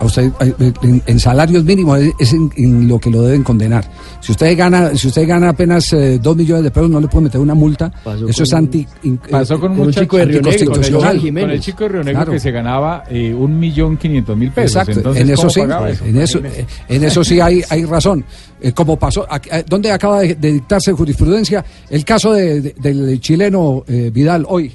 A 0.00 0.06
usted 0.06 0.32
eh, 0.40 0.72
en, 0.82 1.02
en 1.06 1.20
salarios 1.20 1.62
mínimos 1.62 1.98
es, 2.00 2.12
es 2.18 2.32
en, 2.32 2.50
en 2.56 2.88
lo 2.88 2.98
que 2.98 3.10
lo 3.10 3.20
deben 3.22 3.42
condenar. 3.44 3.84
Si 4.20 4.32
usted 4.32 4.56
gana, 4.56 4.94
si 4.96 5.08
usted 5.08 5.28
gana 5.28 5.50
apenas 5.50 5.92
eh, 5.92 6.18
dos 6.18 6.34
millones 6.36 6.64
de 6.64 6.70
pesos, 6.70 6.88
no 6.88 7.00
le 7.00 7.06
puede 7.06 7.24
meter 7.24 7.38
una 7.38 7.52
multa. 7.54 7.90
Pasó 8.02 8.26
Eso 8.26 8.38
con 8.38 8.42
es 8.44 8.52
anti. 8.54 8.86
in- 9.02 9.18
Pasó 9.30 9.60
con 9.60 9.72
un, 9.72 9.76
Con 9.78 9.86
un 9.88 9.92
chico 9.92 10.16
de 10.16 10.24
Río 10.24 10.40
Negro, 10.40 10.50
con 10.72 10.82
el. 10.84 10.92
Con 10.92 11.60
chico 11.60 11.82
de 11.84 11.88
Río 11.90 12.02
Negro 12.02 12.18
Claro. 12.20 12.32
que 12.32 12.40
se 12.40 12.50
ganaba 12.50 13.04
eh, 13.10 13.34
un 13.34 13.58
millón 13.58 13.98
quinientos 13.98 14.36
mil 14.38 14.50
pesos. 14.50 14.70
Exacto, 14.76 14.92
Entonces, 15.00 15.22
en 15.22 15.30
eso 15.30 15.36
¿cómo 15.42 15.50
sí, 15.50 15.60
pagaba 15.60 15.90
eso? 15.90 16.04
en 16.06 16.16
eso, 16.18 16.38
eh, 16.38 16.66
en 16.88 17.04
eso 17.04 17.22
sí 17.24 17.38
hay, 17.40 17.62
hay 17.68 17.84
razón. 17.84 18.24
Eh, 18.62 18.72
como 18.72 18.98
pasó, 18.98 19.26
aquí- 19.30 19.50
eh, 19.52 19.64
¿dónde 19.68 19.92
acaba 19.92 20.20
de, 20.20 20.34
de 20.34 20.52
dictarse 20.54 20.92
jurisprudencia? 20.92 21.62
El 21.90 22.06
caso 22.06 22.32
de- 22.32 22.62
de- 22.62 22.74
del 22.78 23.20
chileno 23.20 23.84
eh, 23.86 24.10
Vidal 24.12 24.46
hoy. 24.48 24.72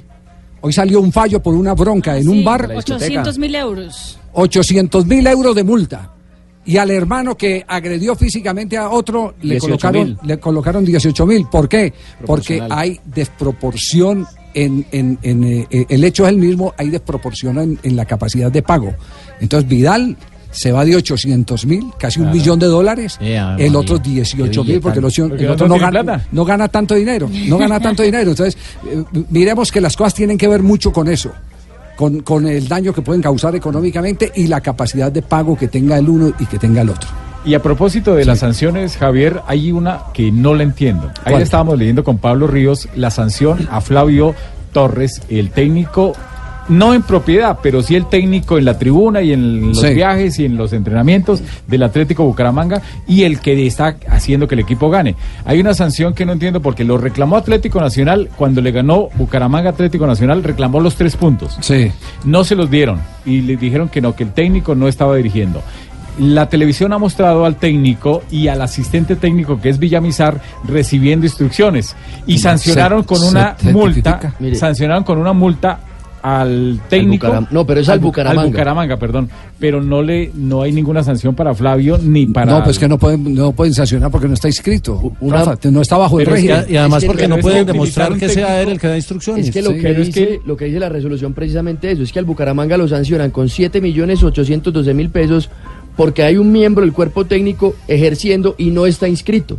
Hoy 0.66 0.72
salió 0.72 1.00
un 1.00 1.12
fallo 1.12 1.40
por 1.40 1.54
una 1.54 1.74
bronca 1.74 2.18
en 2.18 2.28
un 2.28 2.42
bar, 2.44 2.68
800 2.74 3.38
mil 3.38 3.54
euros. 3.54 4.18
800 4.32 5.06
mil 5.06 5.24
euros 5.28 5.54
de 5.54 5.62
multa. 5.62 6.10
Y 6.64 6.76
al 6.76 6.90
hermano 6.90 7.36
que 7.36 7.64
agredió 7.68 8.16
físicamente 8.16 8.76
a 8.76 8.88
otro 8.90 9.36
le 9.42 9.58
18.000. 9.58 9.60
colocaron, 9.60 10.18
le 10.24 10.40
colocaron 10.40 10.84
18 10.84 11.24
mil. 11.24 11.46
¿Por 11.46 11.68
qué? 11.68 11.92
Porque 12.26 12.60
hay 12.68 12.98
desproporción 13.04 14.26
en, 14.54 14.84
en- 14.90 15.16
en, 15.22 15.44
eh, 15.44 15.66
eh, 15.70 15.86
el 15.88 16.02
hecho 16.02 16.24
es 16.24 16.30
el 16.30 16.38
mismo, 16.38 16.74
hay 16.76 16.90
desproporción 16.90 17.58
en, 17.60 17.78
en 17.84 17.94
la 17.94 18.04
capacidad 18.06 18.50
de 18.50 18.62
pago. 18.62 18.92
Entonces 19.40 19.68
Vidal 19.70 20.16
se 20.56 20.72
va 20.72 20.84
de 20.84 20.96
800 20.96 21.66
mil, 21.66 21.84
casi 21.98 22.20
un 22.20 22.30
millón 22.32 22.58
de 22.58 22.66
dólares, 22.66 23.18
Yeah, 23.20 23.50
el 23.58 23.72
María, 23.72 23.78
otro 23.78 24.02
qué 24.02 24.10
18 24.10 24.64
mil, 24.64 24.80
porque 24.80 24.98
el, 25.00 25.04
otro- 25.04 25.28
Porque 25.28 25.42
el 25.42 25.48
no 25.48 25.52
otro 25.54 25.68
no 25.68 25.74
tiene 25.74 25.92
gana, 25.92 26.26
no 26.32 26.44
gana 26.44 26.68
tanto 26.68 26.94
dinero, 26.94 27.28
no 27.48 27.58
gana 27.58 27.78
tanto 27.78 28.02
dinero. 28.02 28.30
Entonces, 28.30 28.56
eh, 28.90 29.02
miremos 29.30 29.70
que 29.70 29.80
las 29.80 29.96
cosas 29.96 30.14
tienen 30.14 30.38
que 30.38 30.48
ver 30.48 30.62
mucho 30.62 30.92
con 30.92 31.08
eso. 31.08 31.30
Con, 31.96 32.20
con 32.20 32.46
el 32.46 32.68
daño 32.68 32.92
que 32.92 33.00
pueden 33.00 33.22
causar 33.22 33.54
económicamente 33.56 34.30
y 34.34 34.48
la 34.48 34.60
capacidad 34.60 35.10
de 35.10 35.22
pago 35.22 35.56
que 35.56 35.68
tenga 35.68 35.96
el 35.96 36.08
uno 36.08 36.32
y 36.38 36.44
que 36.44 36.58
tenga 36.58 36.82
el 36.82 36.90
otro. 36.90 37.08
Y 37.44 37.54
a 37.54 37.62
propósito 37.62 38.14
de 38.14 38.24
las 38.26 38.40
sanciones, 38.40 38.96
Javier, 38.98 39.40
hay 39.46 39.72
una 39.72 40.00
que 40.12 40.30
no 40.30 40.54
la 40.54 40.62
entiendo. 40.64 41.10
Ahí 41.24 41.32
¿Cuál? 41.32 41.42
estábamos 41.42 41.78
leyendo 41.78 42.04
con 42.04 42.18
Pablo 42.18 42.46
Ríos 42.48 42.88
la 42.96 43.10
sanción 43.10 43.66
a 43.70 43.80
Flavio 43.80 44.34
Torres, 44.72 45.22
el 45.30 45.50
técnico, 45.50 46.12
no 46.68 46.94
en 46.94 47.02
propiedad, 47.02 47.58
pero 47.62 47.82
sí 47.82 47.94
el 47.94 48.06
técnico 48.06 48.58
en 48.58 48.64
la 48.64 48.78
tribuna 48.78 49.22
y 49.22 49.32
en 49.32 49.68
los 49.68 49.80
Sí. 49.80 49.94
viajes 49.94 50.38
y 50.38 50.44
en 50.46 50.56
los 50.56 50.72
entrenamientos 50.72 51.42
del 51.66 51.82
Atlético 51.82 52.24
Bucaramanga 52.24 52.82
y 53.06 53.22
el 53.22 53.40
que 53.40 53.66
está 53.66 53.96
haciendo 54.08 54.48
que 54.48 54.54
el 54.56 54.60
equipo 54.60 54.90
gane. 54.90 55.14
Hay 55.44 55.60
una 55.60 55.74
sanción 55.74 56.14
que 56.14 56.26
no 56.26 56.32
entiendo 56.32 56.60
porque 56.60 56.84
lo 56.84 56.98
reclamó 56.98 57.36
Atlético 57.36 57.80
Nacional 57.80 58.28
cuando 58.36 58.60
le 58.60 58.72
ganó 58.72 59.08
Bucaramanga 59.14 59.70
Atlético 59.70 60.06
Nacional, 60.06 60.42
reclamó 60.42 60.80
los 60.80 60.96
tres 60.96 61.16
puntos. 61.16 61.56
Sí. 61.60 61.90
No 62.24 62.44
se 62.44 62.54
los 62.56 62.70
dieron 62.70 63.00
y 63.24 63.42
le 63.42 63.56
dijeron 63.56 63.88
que 63.88 64.00
no, 64.00 64.14
que 64.16 64.24
el 64.24 64.32
técnico 64.32 64.74
no 64.74 64.88
estaba 64.88 65.16
dirigiendo. 65.16 65.62
La 66.18 66.48
televisión 66.48 66.94
ha 66.94 66.98
mostrado 66.98 67.44
al 67.44 67.56
técnico 67.56 68.22
y 68.30 68.48
al 68.48 68.62
asistente 68.62 69.16
técnico 69.16 69.60
que 69.60 69.68
es 69.68 69.78
Villamizar 69.78 70.40
recibiendo 70.66 71.26
instrucciones 71.26 71.94
y 72.26 72.38
sancionaron 72.38 73.02
con 73.02 73.22
una 73.22 73.54
multa, 73.72 74.32
sancionaron 74.54 75.04
con 75.04 75.18
una 75.18 75.34
multa 75.34 75.78
al 76.26 76.80
técnico. 76.88 77.28
No, 77.52 77.64
pero 77.64 77.80
es 77.80 77.88
al 77.88 78.00
Bu- 78.00 78.04
Bucaramanga. 78.06 78.42
Al 78.42 78.48
Bucaramanga, 78.48 78.96
perdón. 78.96 79.28
Pero 79.60 79.80
no 79.80 80.02
le 80.02 80.32
no 80.34 80.62
hay 80.62 80.72
ninguna 80.72 81.04
sanción 81.04 81.36
para 81.36 81.54
Flavio 81.54 81.98
ni 82.02 82.26
para 82.26 82.52
No, 82.58 82.64
pues 82.64 82.78
que 82.80 82.88
no 82.88 82.98
pueden, 82.98 83.32
no 83.32 83.52
pueden 83.52 83.72
sancionar 83.74 84.10
porque 84.10 84.26
no 84.26 84.34
está 84.34 84.48
inscrito. 84.48 85.12
una- 85.20 85.44
Rafa, 85.44 85.70
no 85.70 85.80
está 85.80 85.96
bajo 85.96 86.18
el 86.18 86.24
Pero 86.24 86.36
es 86.36 86.42
que- 86.42 86.48
régimen. 86.52 86.74
Y 86.74 86.76
además 86.78 86.98
Es 86.98 87.02
que 87.04 87.06
porque 87.12 87.28
no 87.28 87.38
pueden 87.38 87.64
que 87.64 87.72
demostrar 87.72 88.14
que 88.16 88.28
sea 88.28 88.60
él 88.60 88.70
el 88.70 88.80
que 88.80 88.88
da 88.88 88.96
instrucciones. 88.96 89.46
Es 89.46 89.52
que 89.54 89.62
lo, 89.62 89.70
Sí, 89.70 89.76
que 89.76 89.82
pero 89.82 90.00
es 90.00 90.06
dice, 90.08 90.26
que- 90.26 90.40
lo 90.44 90.56
que 90.56 90.64
dice 90.64 90.80
la 90.80 90.88
resolución 90.88 91.32
precisamente 91.32 91.92
eso, 91.92 92.02
es 92.02 92.12
que 92.12 92.18
al 92.18 92.24
Bucaramanga 92.24 92.76
lo 92.76 92.88
sancionan 92.88 93.30
con 93.30 93.48
7 93.48 93.80
millones 93.80 94.22
812 94.24 94.94
mil 94.94 95.10
pesos 95.10 95.48
porque 95.96 96.24
hay 96.24 96.36
un 96.38 96.50
miembro 96.50 96.82
del 96.84 96.92
cuerpo 96.92 97.24
técnico 97.24 97.76
ejerciendo 97.86 98.56
y 98.58 98.70
no 98.70 98.84
está 98.86 99.06
inscrito. 99.08 99.58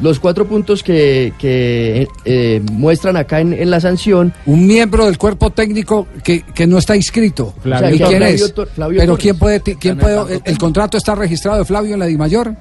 Los 0.00 0.18
cuatro 0.18 0.46
puntos 0.46 0.82
que, 0.82 1.32
que, 1.38 2.08
eh, 2.24 2.60
muestran 2.72 3.16
acá 3.16 3.40
en, 3.40 3.52
en 3.52 3.70
la 3.70 3.80
sanción, 3.80 4.32
Un 4.46 4.66
miembro 4.66 5.04
del 5.06 5.18
cuerpo 5.18 5.50
técnico 5.50 6.06
que, 6.24 6.42
que 6.42 6.66
no 6.66 6.78
está 6.78 6.96
inscrito. 6.96 7.54
Flavio 7.62 7.94
¿Y 7.94 7.98
Torres. 7.98 8.08
quién 8.08 8.18
Flavio 8.22 8.44
es? 8.46 8.54
Tor- 8.54 8.68
Flavio 8.74 8.98
Pero 8.98 9.12
Torres. 9.12 9.22
quién 9.22 9.38
puede, 9.38 9.60
quién 9.60 9.98
puede, 9.98 10.34
el, 10.34 10.42
el 10.44 10.58
contrato 10.58 10.96
está 10.96 11.14
registrado 11.14 11.58
de 11.58 11.64
Flavio 11.64 11.92
en 11.94 12.00
la 12.00 12.06
DIMAYOR. 12.06 12.54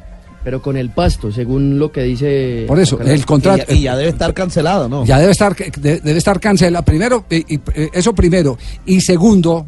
pero 0.44 0.62
con 0.62 0.76
el 0.76 0.90
pasto, 0.90 1.32
según 1.32 1.80
lo 1.80 1.92
que 1.92 2.02
dice... 2.04 2.66
Por 2.68 2.80
eso, 2.80 3.00
el 3.02 3.26
contrato. 3.26 3.64
Y, 3.70 3.76
ya- 3.76 3.80
y 3.80 3.82
ya 3.84 3.96
debe 3.96 4.10
estar 4.10 4.34
cancelado, 4.34 4.90
¿no? 4.90 5.06
Ya 5.06 5.18
debe 5.20 5.32
estar, 5.32 5.56
de- 5.56 6.00
debe 6.02 6.18
estar 6.18 6.40
cancelado. 6.40 6.84
Primero, 6.84 7.26
eh, 7.30 7.44
y, 7.48 7.56
eh, 7.76 7.90
eso 7.94 8.14
primero. 8.14 8.58
Y 8.86 9.02
segundo, 9.02 9.68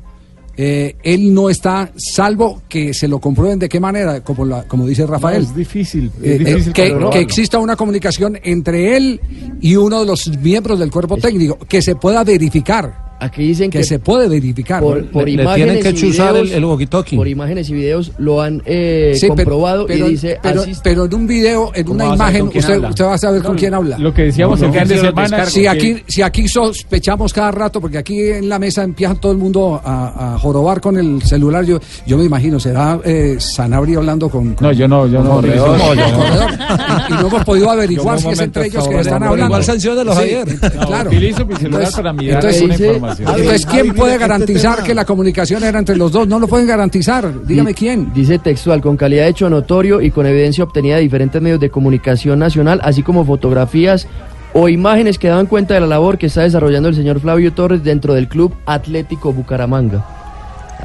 eh, 0.55 0.95
él 1.03 1.33
no 1.33 1.49
está, 1.49 1.91
salvo 1.95 2.61
que 2.69 2.93
se 2.93 3.07
lo 3.07 3.19
comprueben 3.19 3.57
de 3.59 3.69
qué 3.69 3.79
manera, 3.79 4.23
como, 4.23 4.45
la, 4.45 4.63
como 4.67 4.85
dice 4.85 5.01
No, 5.03 5.07
Rafael. 5.07 5.43
es 5.43 5.55
difícil, 5.55 6.11
es 6.21 6.41
Eh, 6.41 6.71
eh, 6.77 7.09
que 7.11 7.19
exista 7.19 7.57
una 7.57 7.75
comunicación 7.75 8.37
entre 8.43 8.95
él 8.95 9.19
y 9.61 9.75
uno 9.75 10.01
de 10.01 10.05
los 10.05 10.27
miembros 10.39 10.79
del 10.79 10.91
cuerpo 10.91 11.17
técnico, 11.17 11.57
que 11.67 11.81
se 11.81 11.95
pueda 11.95 12.23
verificar. 12.23 13.12
Aquí 13.23 13.43
dicen 13.47 13.69
Que 13.69 13.79
que, 13.79 13.83
se 13.85 13.99
puede 13.99 14.27
verificar. 14.27 14.81
por, 14.81 15.05
por 15.07 15.23
Le- 15.25 15.35
le 15.35 15.41
imágenes 15.43 15.79
tienen 15.79 15.83
que 15.83 15.99
chuzar 15.99 16.35
el- 16.35 16.43
videos- 16.47 16.57
el 16.57 16.65
walkie-talkie. 16.65 17.15
Por 17.15 17.27
imágenes 17.27 17.69
y 17.69 17.73
videos 17.73 18.11
lo 18.17 18.41
han 18.41 18.61
eh, 18.65 19.13
Sí, 19.15 19.27
comprobado 19.27 19.85
pero, 19.85 20.07
y 20.07 20.11
dice... 20.11 20.39
pero, 20.43 20.63
pero 20.83 21.05
en 21.05 21.13
un 21.15 21.27
video, 21.27 21.71
en 21.73 21.83
¿Cómo 21.85 21.95
una 22.03 22.15
imagen, 22.15 22.47
usted, 22.47 22.83
usted 22.83 23.05
va 23.05 23.13
a 23.13 23.17
saber 23.17 23.41
con 23.43 23.55
quién 23.57 23.73
habla. 23.73 23.97
Lo 23.97 24.13
que 24.13 24.23
decíamos 24.23 24.59
No, 24.59 24.65
el 24.67 24.73
no, 24.73 24.79
fin 24.79 24.87
de 24.89 24.95
los 24.95 25.05
semana. 25.05 25.45
Si 25.45 25.67
aquí, 25.67 26.03
si 26.07 26.21
aquí 26.21 26.47
sospechamos 26.47 27.31
cada 27.33 27.51
rato, 27.51 27.79
porque 27.79 27.97
aquí 27.97 28.19
en 28.21 28.49
la 28.49 28.59
mesa 28.59 28.83
empieza 28.83 29.15
todo 29.15 29.31
el 29.31 29.37
mundo 29.37 29.79
a, 29.83 30.33
a 30.35 30.39
jorobar 30.39 30.81
con 30.81 30.97
el 30.97 31.21
celular, 31.21 31.63
yo, 31.65 31.79
yo 32.05 32.17
me 32.17 32.25
imagino, 32.25 32.59
será 32.59 32.99
eh, 33.05 33.37
Sanabria 33.39 33.97
hablando 33.99 34.29
con, 34.29 34.53
con- 34.53 34.67
No, 34.67 34.73
yo 34.73 34.87
no, 34.87 35.07
yo 35.07 35.17
con 35.19 35.27
no. 35.27 35.35
Corredor, 35.35 35.77
yo 35.77 35.93
y, 35.93 37.13
y 37.13 37.15
no 37.15 37.27
hemos 37.27 37.45
podido 37.45 37.69
averiguar 37.69 38.19
si 38.19 38.29
es 38.29 38.39
entre 38.39 38.67
ellos 38.67 38.87
que 38.87 38.99
están 38.99 39.23
hablando. 39.23 39.45
igual 39.45 39.63
sanciónelo, 39.63 40.11
Sí, 40.13 40.17
Javier. 40.19 40.47
No, 40.75 40.87
claro. 40.87 41.09
utilizo 41.09 41.45
mi 41.45 41.55
celular 41.55 41.91
para 41.95 42.13
mirar 42.13 42.43
información. 42.45 43.12
Entonces, 43.19 43.65
¿quién 43.65 43.93
puede 43.93 44.13
este 44.13 44.21
garantizar 44.27 44.83
que 44.83 44.93
la 44.93 45.05
comunicación 45.05 45.63
era 45.63 45.79
entre 45.79 45.95
los 45.95 46.11
dos? 46.11 46.27
No 46.27 46.39
lo 46.39 46.47
pueden 46.47 46.67
garantizar. 46.67 47.31
Dígame 47.45 47.73
quién. 47.73 48.13
Dice 48.13 48.39
textual, 48.39 48.81
con 48.81 48.97
calidad 48.97 49.23
de 49.23 49.29
hecho 49.29 49.49
notorio 49.49 50.01
y 50.01 50.11
con 50.11 50.25
evidencia 50.25 50.63
obtenida 50.63 50.95
de 50.95 51.01
diferentes 51.01 51.41
medios 51.41 51.59
de 51.59 51.69
comunicación 51.69 52.39
nacional, 52.39 52.79
así 52.83 53.03
como 53.03 53.25
fotografías 53.25 54.07
o 54.53 54.69
imágenes 54.69 55.17
que 55.17 55.27
daban 55.29 55.47
cuenta 55.47 55.73
de 55.73 55.79
la 55.79 55.87
labor 55.87 56.17
que 56.17 56.27
está 56.27 56.41
desarrollando 56.41 56.89
el 56.89 56.95
señor 56.95 57.19
Flavio 57.19 57.53
Torres 57.53 57.83
dentro 57.83 58.13
del 58.13 58.27
Club 58.27 58.53
Atlético 58.65 59.33
Bucaramanga. 59.33 60.05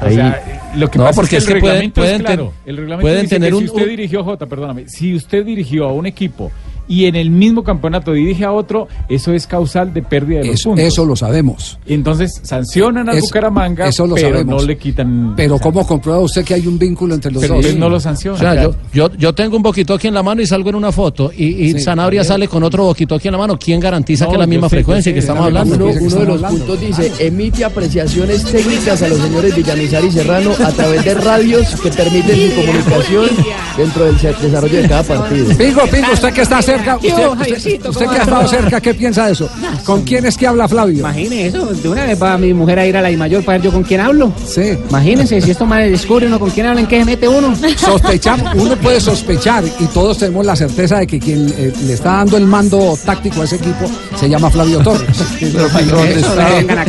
O 0.01 0.09
sea, 0.09 0.41
lo 0.75 0.89
que 0.89 0.97
No, 0.97 1.03
pasa 1.05 1.15
porque 1.15 1.37
es 1.37 1.45
que 1.45 1.53
el 1.53 1.59
pueden- 1.59 1.75
reglamento 1.75 2.01
pueden 2.01 2.15
es 2.15 2.21
claro. 2.21 2.43
ten- 2.63 2.69
el 2.71 2.77
reglamento 2.77 3.01
pueden 3.01 3.21
dice 3.23 3.35
tener 3.35 3.49
que 3.49 3.55
un- 3.55 3.61
si 3.63 3.67
usted 3.67 3.83
un- 3.83 3.89
dirigió, 3.89 4.23
Jota, 4.23 4.45
perdóname, 4.45 4.87
si 4.87 5.13
usted 5.13 5.45
dirigió 5.45 5.89
a 5.89 5.91
un 5.93 6.05
equipo 6.05 6.51
y 6.89 7.05
en 7.05 7.15
el 7.15 7.29
mismo 7.31 7.63
campeonato 7.63 8.11
dirige 8.11 8.43
a 8.43 8.51
otro, 8.51 8.89
eso 9.07 9.31
es 9.31 9.47
causal 9.47 9.93
de 9.93 10.01
pérdida 10.01 10.39
de 10.39 10.47
los 10.47 10.55
Eso, 10.55 10.69
puntos. 10.71 10.85
eso 10.85 11.05
lo 11.05 11.15
sabemos. 11.15 11.79
Entonces 11.85 12.41
sancionan 12.43 13.07
al 13.07 13.17
Eso- 13.17 13.27
Bucaramanga, 13.27 13.87
eso 13.87 14.05
lo 14.05 14.15
pero 14.15 14.29
sabemos. 14.31 14.61
no 14.63 14.67
le 14.67 14.77
quitan. 14.77 15.33
Pero 15.37 15.57
¿cómo 15.59 15.85
comprueba 15.87 16.19
usted 16.19 16.43
que 16.43 16.55
hay 16.55 16.67
un 16.67 16.77
vínculo 16.77 17.13
entre 17.13 17.31
los 17.31 17.41
Pero 17.41 17.61
dos? 17.61 17.75
no 17.75 17.89
lo 17.89 17.99
sanciona. 17.99 18.35
O 18.37 18.39
sea, 18.39 18.61
yo, 18.63 18.75
yo, 18.91 19.09
yo 19.17 19.33
tengo 19.33 19.55
un 19.55 19.63
boquito 19.63 19.93
aquí 19.93 20.07
en 20.07 20.13
la 20.15 20.23
mano 20.23 20.41
y 20.41 20.47
salgo 20.47 20.69
en 20.69 20.75
una 20.75 20.91
foto 20.91 21.31
y, 21.35 21.45
y 21.45 21.73
Sí, 21.73 21.79
Sanabria 21.81 22.23
sale 22.23 22.47
con 22.47 22.63
otro 22.63 22.83
boquito 22.85 23.13
aquí 23.15 23.27
en 23.27 23.33
la 23.33 23.37
mano. 23.37 23.57
¿Quién 23.59 23.79
garantiza 23.79 24.25
No, 24.25 24.31
que 24.31 24.35
es 24.37 24.39
la 24.39 24.47
misma 24.47 24.67
sé, 24.67 24.75
frecuencia 24.77 25.11
sé, 25.11 25.13
que 25.13 25.19
estamos 25.19 25.41
uno, 25.47 25.59
hablando? 25.59 25.85
uno 25.85 26.15
de 26.19 26.25
los 26.25 26.41
puntos 26.41 26.81
dice, 26.81 27.11
emite 27.19 27.63
apreciaciones 27.63 28.43
técnicas 28.45 29.01
a 29.03 29.07
los 29.07 29.19
señores 29.19 29.55
Villamizar 29.55 30.03
y 30.03 30.11
Serrano 30.11 30.51
a 30.65 30.71
través 30.71 31.05
de 31.05 31.13
radios 31.13 31.75
que 31.81 31.91
permiten 31.91 32.49
su 32.49 32.55
comunicación 32.55 33.29
dentro 33.77 34.05
del 34.05 34.17
desarrollo 34.17 34.81
de 34.81 34.87
cada 34.87 35.03
partido. 35.03 35.45
Pingo, 35.57 35.81
Pingo, 35.91 36.07
usted 36.13 36.33
que 36.33 36.41
está 36.41 36.61
cerca, 36.61 36.78
¿Qué 37.01 37.07
usted, 37.13 37.87
usted- 37.89 38.07
que 38.09 38.17
ha 38.17 38.21
estado 38.23 38.47
cerca, 38.47 38.81
¿qué 38.81 38.93
piensa 38.93 39.25
de 39.27 39.33
eso? 39.33 39.49
¿Con 39.85 40.01
quién 40.03 40.25
es 40.25 40.37
que 40.37 40.47
habla 40.47 40.67
Flavio? 40.67 40.99
Imagine 40.99 41.47
eso, 41.47 41.65
de 41.67 41.89
una 41.89 42.05
vez 42.05 42.21
va 42.21 42.37
mi 42.37 42.53
mujer 42.53 42.79
a 42.79 42.85
ir 42.87 42.97
a 42.97 43.01
la 43.01 43.11
I 43.11 43.17
mayor 43.17 43.43
para 43.43 43.57
ver 43.57 43.65
yo 43.65 43.71
con 43.71 43.83
quién 43.83 44.01
hablo. 44.01 44.31
Sí. 44.45 44.77
Imagínense, 44.89 45.41
si 45.41 45.51
esto 45.51 45.65
más 45.65 45.83
descubre 45.83 46.27
uno 46.27 46.39
con 46.39 46.49
quién 46.51 46.65
habla, 46.67 46.81
en 46.81 46.87
qué 46.87 46.99
se 46.99 47.05
mete 47.05 47.27
uno. 47.27 47.53
Sospechamos, 47.77 48.53
uno 48.55 48.75
puede 48.77 48.99
sospechar 48.99 49.63
y 49.79 49.85
todos 49.87 50.17
tenemos 50.17 50.45
la 50.45 50.55
certeza 50.55 50.99
de 50.99 51.07
que 51.07 51.19
quien 51.19 51.53
eh, 51.57 51.73
le 51.85 51.93
está 51.93 52.13
dando 52.17 52.37
el 52.37 52.45
mando 52.45 52.97
táctico 53.05 53.41
a 53.41 53.45
ese 53.45 53.55
equipo 53.57 53.85
se 54.19 54.29
llama 54.29 54.49
Flavio 54.49 54.79
Torres. 54.79 55.07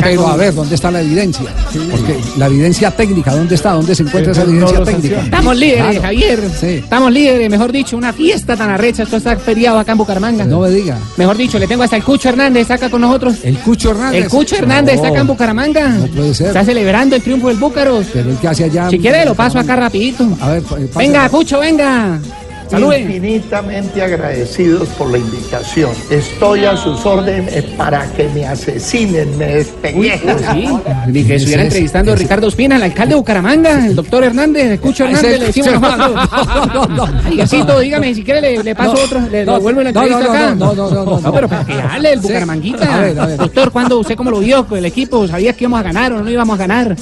Pero, 0.03 0.27
a 0.27 0.35
ver, 0.37 0.53
¿dónde 0.53 0.75
está 0.75 0.91
la 0.91 1.01
evidencia? 1.01 1.45
Porque 1.91 2.17
la 2.37 2.47
evidencia 2.47 2.91
técnica, 2.91 3.33
¿dónde 3.35 3.55
está? 3.55 3.71
¿Dónde 3.73 3.95
se 3.95 4.03
encuentra 4.03 4.31
esa 4.31 4.43
evidencia 4.43 4.83
técnica? 4.83 5.21
Estamos 5.21 5.55
líderes, 5.57 5.81
Claro. 5.83 6.01
Javier. 6.01 6.39
Estamos 6.61 7.11
líderes, 7.11 7.49
mejor 7.49 7.71
dicho, 7.71 7.97
una 7.97 8.13
fiesta 8.13 8.55
tan 8.55 8.69
arrecha. 8.69 9.03
Esto 9.03 9.17
está 9.17 9.35
feriado 9.37 9.79
acá 9.81 9.91
en 9.93 9.97
Bucaramanga. 9.97 10.45
No 10.45 10.59
me 10.61 10.69
diga. 10.69 10.97
Mejor 11.17 11.37
dicho, 11.37 11.59
le 11.59 11.67
tengo 11.67 11.83
hasta 11.83 11.95
el 11.97 12.03
Cucho 12.03 12.29
Hernández 12.29 12.69
acá 12.71 12.89
con 12.89 13.01
nosotros. 13.01 13.35
El 13.43 13.57
Cucho 13.59 13.91
Hernández. 13.91 14.23
El 14.23 14.29
Cucho 14.29 14.55
Hernández 14.55 14.95
está 14.95 15.07
acá 15.09 15.21
en 15.21 15.27
No. 15.27 15.33
Bucaramanga. 15.33 15.87
No 15.89 16.07
puede 16.07 16.33
ser. 16.33 16.47
Está 16.47 16.63
celebrando 16.65 17.15
el 17.15 17.21
triunfo 17.21 17.47
del 17.49 17.57
Búcaros. 17.57 18.07
Pero 18.13 18.29
el 18.31 18.37
que 18.37 18.47
hace 18.47 18.63
allá. 18.65 18.89
Si 18.89 18.99
quiere, 18.99 19.25
lo 19.25 19.35
paso 19.35 19.59
acá 19.59 19.75
rapidito. 19.75 20.27
A 20.39 20.49
ver, 20.51 20.63
pase. 20.63 20.89
Venga, 20.95 21.29
Cucho, 21.29 21.59
venga. 21.59 22.19
Infinitamente 22.79 24.01
agradecidos 24.01 24.87
por 24.89 25.11
la 25.11 25.17
invitación. 25.17 25.91
Estoy 26.09 26.65
a 26.65 26.75
sus 26.77 27.05
órdenes 27.05 27.63
para 27.77 28.05
que 28.13 28.29
me 28.29 28.45
asesinen, 28.47 29.37
me 29.37 29.45
despellejen. 29.47 30.37
Sí, 30.51 30.67
ni 31.07 31.23
que 31.23 31.35
estuviera 31.35 31.63
entrevistando 31.63 32.13
a 32.13 32.15
Ricardo 32.15 32.47
Espina, 32.47 32.77
el 32.77 32.83
alcalde 32.83 33.13
de 33.13 33.19
Bucaramanga, 33.19 33.85
el 33.87 33.95
doctor 33.95 34.23
Hernández, 34.23 34.65
el 34.71 34.79
Cucho 34.79 35.03
Ah, 35.03 35.07
Hernández, 35.09 35.39
le 35.39 35.45
decimos 35.47 35.71
no, 35.81 36.07
no, 36.67 36.85
no, 36.87 37.07
no. 37.67 37.79
Dígame, 37.81 38.13
si 38.15 38.23
quiere 38.23 38.41
le, 38.41 38.63
le 38.63 38.75
paso 38.75 38.93
No, 38.93 38.99
otro, 39.03 39.19
le 39.29 39.45
no, 39.45 39.53
devuelvo 39.55 39.81
la 39.81 39.91
no, 39.91 40.01
no, 40.01 40.05
entrevista 40.07 40.33
no, 40.33 40.39
acá. 40.39 40.55
no, 40.55 40.73
no, 40.73 40.89
no, 40.89 41.05
no, 41.05 41.19
no. 41.19 41.33
pero 41.33 41.47
para 41.49 41.65
que 41.65 41.73
hable 41.73 42.13
el 42.13 42.21
Sí. 42.21 42.27
Bucaramanguita. 42.27 42.95
A 42.95 43.01
ver, 43.01 43.19
a 43.19 43.25
ver. 43.25 43.37
Doctor, 43.37 43.71
¿cuándo 43.71 43.99
usted 43.99 44.15
cómo 44.15 44.31
lo 44.31 44.39
vio 44.39 44.65
con 44.67 44.77
el 44.77 44.85
equipo? 44.85 45.27
¿Sabía 45.27 45.53
que 45.53 45.63
íbamos 45.63 45.79
a 45.79 45.83
ganar 45.83 46.13
o 46.13 46.21
no 46.23 46.29
íbamos 46.29 46.55
a 46.55 46.57
ganar? 46.57 46.95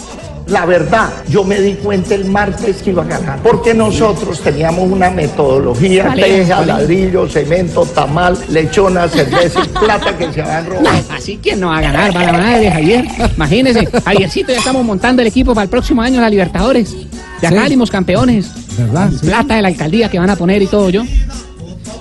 La 0.49 0.65
verdad, 0.65 1.09
yo 1.29 1.43
me 1.43 1.59
di 1.61 1.73
cuenta 1.75 2.15
el 2.15 2.25
martes 2.25 2.81
que 2.81 2.89
iba 2.89 3.03
a 3.03 3.05
ganar, 3.05 3.39
porque 3.43 3.73
nosotros 3.73 4.39
teníamos 4.41 4.89
una 4.91 5.09
metodología, 5.09 6.11
teja, 6.15 6.65
ladrillo, 6.65 7.27
cemento, 7.29 7.85
tamal, 7.85 8.37
lechona, 8.49 9.07
cerveza 9.07 9.61
y 9.63 9.67
plata 9.85 10.17
que 10.17 10.33
se 10.33 10.41
habían 10.41 10.65
robado. 10.65 10.97
Así 11.15 11.37
que 11.37 11.55
no 11.55 11.67
va 11.67 11.77
a 11.77 11.81
ganar, 11.81 12.15
va 12.15 12.23
la 12.23 12.33
madre, 12.33 12.71
Javier. 12.71 13.05
Imagínese, 13.35 13.85
Javiercito, 14.03 14.51
ya 14.51 14.57
estamos 14.59 14.83
montando 14.83 15.21
el 15.21 15.27
equipo 15.27 15.53
para 15.53 15.63
el 15.63 15.69
próximo 15.69 16.01
año, 16.01 16.19
la 16.19 16.29
Libertadores. 16.29 16.95
Ya 17.41 17.49
Sí. 17.49 17.55
salimos 17.55 17.89
campeones. 17.91 18.49
¿Verdad? 18.77 19.09
Sí. 19.11 19.27
Plata 19.27 19.55
de 19.55 19.61
la 19.61 19.67
alcaldía 19.67 20.09
que 20.09 20.19
van 20.19 20.29
a 20.29 20.35
poner 20.35 20.61
y 20.61 20.67
todo 20.67 20.89
yo. 20.89 21.03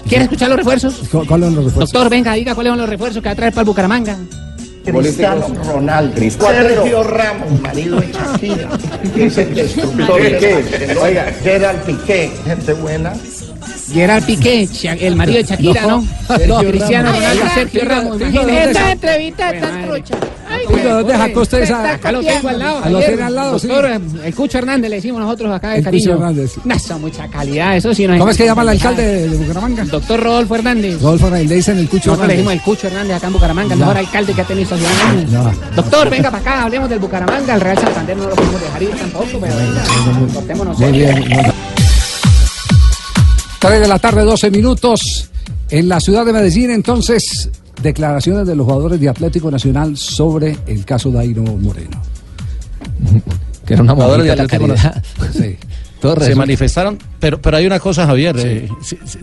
¿Quiere 0.09 0.25
escuchar 0.25 0.49
los 0.49 0.57
refuerzos? 0.59 0.95
¿Cu- 1.13 1.27
¿Cuáles 1.27 1.47
son 1.49 1.55
los 1.57 1.65
refuerzos? 1.67 1.93
Doctor, 1.93 2.09
venga, 2.11 2.33
diga 2.35 2.55
cuáles 2.55 2.71
son 2.71 2.79
los 2.79 2.89
refuerzos 2.89 3.23
que 3.23 3.29
va 3.29 3.33
a 3.33 3.37
traer 3.37 3.53
para 3.53 3.63
el 3.63 3.67
Bucaramanga. 3.67 4.17
Cristiano 4.93 5.47
Ronaldo, 5.65 6.17
Sergio 6.17 7.03
Ramos, 7.03 7.61
marido 7.61 8.01
de 8.01 8.13
Shakira, 8.13 8.69
que 9.15 9.27
es 9.27 9.39
el 9.39 9.55
destructor 9.55 10.23
de 10.23 10.97
Oiga, 11.01 11.33
Gerald 11.43 11.81
Piqué, 11.83 12.31
gente 12.45 12.73
buena. 12.75 13.13
Gerard 13.93 14.25
Piqué, 14.25 14.69
el 15.01 15.17
marido 15.17 15.39
de 15.39 15.45
Shakira, 15.45 15.87
¿no? 15.87 16.05
Sergio 16.27 16.71
Cristiano 16.71 17.09
Ramos. 17.11 17.25
Ronaldo, 17.25 17.55
Sergio 17.55 17.85
Ramos, 17.85 18.19
diga, 18.19 18.31
imagínese. 18.31 18.55
¿dónde 18.57 18.71
está? 18.71 18.93
entrevista 18.93 19.61
tan 19.61 19.87
trucha. 19.87 20.15
Oiga, 20.67 20.95
¿dónde 20.95 21.13
sacó 21.15 21.41
usted 21.41 21.63
esa? 21.63 21.93
Acá 21.93 22.13
lo 22.13 22.21
tengo 22.21 22.49
al 22.49 22.59
lado. 22.59 22.91
Lo 22.91 22.99
tiene 23.01 23.23
al 23.23 23.35
lado, 23.35 23.59
sí. 23.59 23.69
El 24.25 24.35
Cucho 24.35 24.59
Hernández 24.59 24.91
le 24.91 24.97
decimos 24.97 25.21
nosotros 25.21 25.53
acá 25.53 25.71
de 25.71 25.79
El 25.79 25.85
cariño. 25.85 26.05
Cucho 26.05 26.15
Hernández. 26.15 26.55
Eso 26.69 26.99
mucha 26.99 27.29
calidad, 27.29 27.77
eso 27.77 27.95
sí. 27.95 28.07
nos 28.07 28.19
¿Cómo 28.19 28.31
es 28.31 28.37
que 28.37 28.45
llama 28.45 28.63
el 28.63 28.69
alcalde 28.71 29.29
de, 29.29 29.37
Bucaramanga? 29.37 29.85
Doctor 29.85 30.21
Rodolfo 30.21 30.55
Hernández. 30.55 31.01
Rodolfo 31.01 31.27
Hernández, 31.27 31.49
le 31.49 31.55
dicen 31.57 31.79
el 31.79 31.89
Cucho 31.89 32.11
Nosotros 32.11 32.29
le 32.29 32.35
decimos 32.35 32.53
el 32.53 32.63
Cucho 32.63 32.87
Hernández 32.87 33.17
acá 33.17 33.27
en 33.27 33.33
Bucaramanga, 33.33 33.75
el 33.75 33.81
mejor 33.81 33.97
alcalde 33.97 34.35
que 34.35 34.41
ha 34.41 34.45
tenido 34.45 34.75
esta 34.75 34.77
ciudad. 34.77 35.53
Doctor, 35.75 36.11
venga 36.11 36.31
para 36.31 36.41
acá, 36.41 36.63
hablemos 36.65 36.89
del 36.89 36.99
Bucaramanga. 36.99 37.55
El 37.55 37.61
Real 37.61 37.79
Santander 37.79 38.17
no 38.17 38.29
lo 38.29 38.35
podemos 38.35 38.61
dejar 38.61 38.83
ir 38.83 38.91
tampoco, 38.91 39.27
pero 39.41 39.57
venga, 39.57 40.35
cortémonos. 40.35 40.79
Muy 40.79 40.93
bien. 40.93 41.25
3 43.59 43.81
de 43.81 43.89
la 43.89 43.99
tarde, 43.99 44.23
12 44.23 44.51
minutos. 44.51 45.31
En 45.71 45.89
la 45.89 46.01
ciudad 46.01 46.25
de 46.25 46.33
Medellín, 46.33 46.71
entonces, 46.71 47.51
declaraciones 47.83 48.47
de 48.47 48.55
los 48.57 48.65
jugadores 48.67 49.01
de 49.01 49.09
Atlético 49.09 49.51
Nacional 49.51 49.97
sobre 49.97 50.57
el 50.67 50.85
caso 50.85 51.11
Dairo 51.11 51.43
Moreno. 51.43 52.01
Que 53.67 53.75
era 53.75 53.83
una 53.83 53.93
Jugadores 53.93 54.25
de 54.25 54.33
Atlético 54.33 54.67
caridad. 54.67 55.05
Sí. 55.31 55.57
Se 56.21 56.35
manifestaron, 56.37 56.97
pero, 57.19 57.43
pero 57.43 57.57
hay 57.57 57.67
una 57.67 57.81
cosa, 57.81 58.07
Javier, 58.07 58.37
eh, 58.39 58.69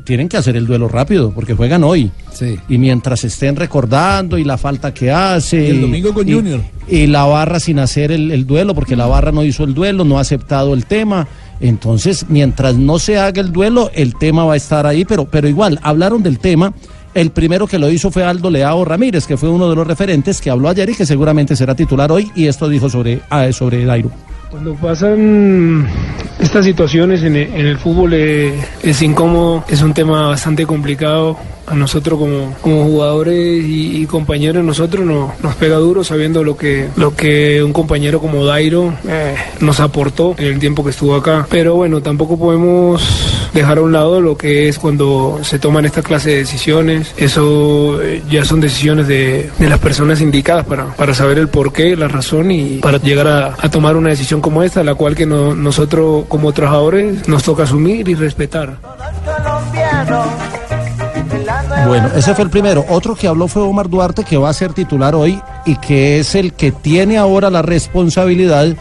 tienen 0.03 0.27
que 0.27 0.35
hacer 0.37 0.57
el 0.57 0.67
duelo 0.67 0.89
rápido, 0.89 1.31
porque 1.33 1.53
juegan 1.55 1.83
hoy. 1.85 2.11
Sí. 2.33 2.59
Y 2.67 2.77
mientras 2.77 3.23
estén 3.23 3.55
recordando 3.55 4.37
y 4.37 4.43
la 4.43 4.57
falta 4.57 4.93
que 4.93 5.09
hace. 5.09 5.65
Y 5.67 5.69
el 5.71 5.81
domingo 5.81 6.13
con 6.13 6.27
y- 6.27 6.33
Junior. 6.33 6.61
Y 6.87 7.07
la 7.07 7.23
barra 7.23 7.59
sin 7.59 7.79
hacer 7.79 8.11
el, 8.11 8.29
el 8.29 8.45
duelo, 8.45 8.75
porque 8.75 8.95
la 8.95 9.07
barra 9.07 9.31
no 9.31 9.43
hizo 9.43 9.63
el 9.63 9.73
duelo, 9.73 10.03
no 10.03 10.17
ha 10.17 10.21
aceptado 10.21 10.73
el 10.73 10.85
tema. 10.85 11.27
Entonces, 11.61 12.25
mientras 12.27 12.75
no 12.75 12.99
se 12.99 13.17
haga 13.17 13.41
el 13.41 13.53
duelo, 13.53 13.89
el 13.95 14.13
tema 14.15 14.43
va 14.43 14.53
a 14.53 14.57
estar 14.57 14.85
ahí, 14.85 15.05
pero, 15.05 15.25
pero 15.25 15.47
igual, 15.47 15.79
hablaron 15.81 16.21
del 16.21 16.39
tema. 16.39 16.73
El 17.15 17.31
primero 17.31 17.65
que 17.65 17.79
lo 17.79 17.89
hizo 17.89 18.11
fue 18.11 18.25
Aldo 18.25 18.49
Leao 18.49 18.83
Ramírez, 18.83 19.25
que 19.25 19.37
fue 19.37 19.47
uno 19.47 19.69
de 19.69 19.75
los 19.77 19.87
referentes 19.87 20.41
que 20.41 20.49
habló 20.49 20.67
ayer 20.67 20.89
y 20.89 20.95
que 20.95 21.05
seguramente 21.05 21.55
será 21.55 21.73
titular 21.73 22.11
hoy, 22.11 22.29
y 22.35 22.47
esto 22.47 22.67
dijo 22.67 22.89
sobre, 22.89 23.21
ah, 23.29 23.49
sobre 23.53 23.85
Dairo. 23.85 24.11
Cuando 24.51 24.75
pasan 24.75 25.87
estas 26.41 26.65
situaciones 26.65 27.23
en 27.23 27.37
el, 27.37 27.77
fútbol 27.77 28.13
eh, 28.15 28.53
es 28.83 29.01
incómodo, 29.01 29.63
es 29.69 29.81
un 29.81 29.93
tema 29.93 30.27
bastante 30.27 30.65
complicado. 30.65 31.37
A 31.67 31.73
nosotros 31.73 32.19
como, 32.19 32.55
como 32.61 32.83
jugadores 32.85 33.63
y, 33.65 34.01
y 34.01 34.05
compañeros, 34.05 34.63
nosotros 34.63 35.03
no- 35.05 35.33
nos 35.41 35.55
pega 35.55 35.77
duro 35.77 36.03
sabiendo 36.03 36.43
lo 36.43 36.55
que, 36.55 36.89
lo 36.95 37.15
que 37.15 37.63
un 37.63 37.73
compañero 37.73 38.19
como 38.19 38.45
Dairo 38.45 38.93
eh, 39.07 39.35
nos 39.61 39.79
aportó 39.79 40.35
en 40.37 40.45
el 40.45 40.59
tiempo 40.59 40.83
que 40.83 40.91
estuvo 40.91 41.15
acá. 41.15 41.47
Pero 41.49 41.73
bueno, 41.75 42.01
tampoco 42.01 42.37
podemos 42.37 43.01
dejar 43.53 43.79
a 43.79 43.81
un 43.81 43.91
lado 43.93 44.21
lo 44.21 44.37
que 44.37 44.67
es 44.69 44.77
cuando 44.77 45.39
se 45.41 45.57
toman 45.57 45.85
esta 45.85 46.03
clase 46.03 46.29
de 46.31 46.35
decisiones. 46.37 47.13
Eso 47.17 47.99
eh, 48.01 48.21
ya 48.29 48.45
son 48.45 48.59
decisiones 48.61 49.07
de, 49.07 49.49
de 49.57 49.69
las 49.69 49.79
personas 49.79 50.21
indicadas 50.21 50.65
para, 50.65 50.87
para 50.95 51.15
saber 51.15 51.39
el 51.39 51.47
porqué, 51.47 51.95
la 51.95 52.07
razón 52.07 52.51
y 52.51 52.77
para 52.77 52.99
llegar 52.99 53.27
a, 53.27 53.69
tomar 53.69 53.95
una 53.97 54.09
decisión 54.11 54.39
como 54.39 54.61
esta, 54.61 54.83
la 54.83 54.93
cual 54.93 55.15
que 55.15 55.25
no- 55.25 55.55
nosotros 55.55 56.25
como 56.27 56.53
trabajadores 56.53 57.27
nos 57.27 57.41
toca 57.43 57.63
asumir 57.63 58.07
y 58.07 58.13
respetar. 58.13 58.77
Bueno, 61.87 62.09
ese 62.15 62.33
fue 62.33 62.45
el 62.45 62.49
primero. 62.49 62.83
Otro 62.89 63.15
que 63.15 63.27
habló 63.27 63.47
fue 63.47 63.61
Omar 63.61 63.89
Duarte, 63.89 64.23
que 64.23 64.37
va 64.37 64.49
a 64.49 64.53
ser 64.53 64.73
titular 64.73 65.13
hoy 65.13 65.39
y 65.65 65.75
que 65.75 66.19
es 66.19 66.33
el 66.33 66.53
que 66.53 66.71
tiene 66.71 67.17
ahora 67.17 67.51
la 67.51 67.61
responsabilidad 67.61 68.75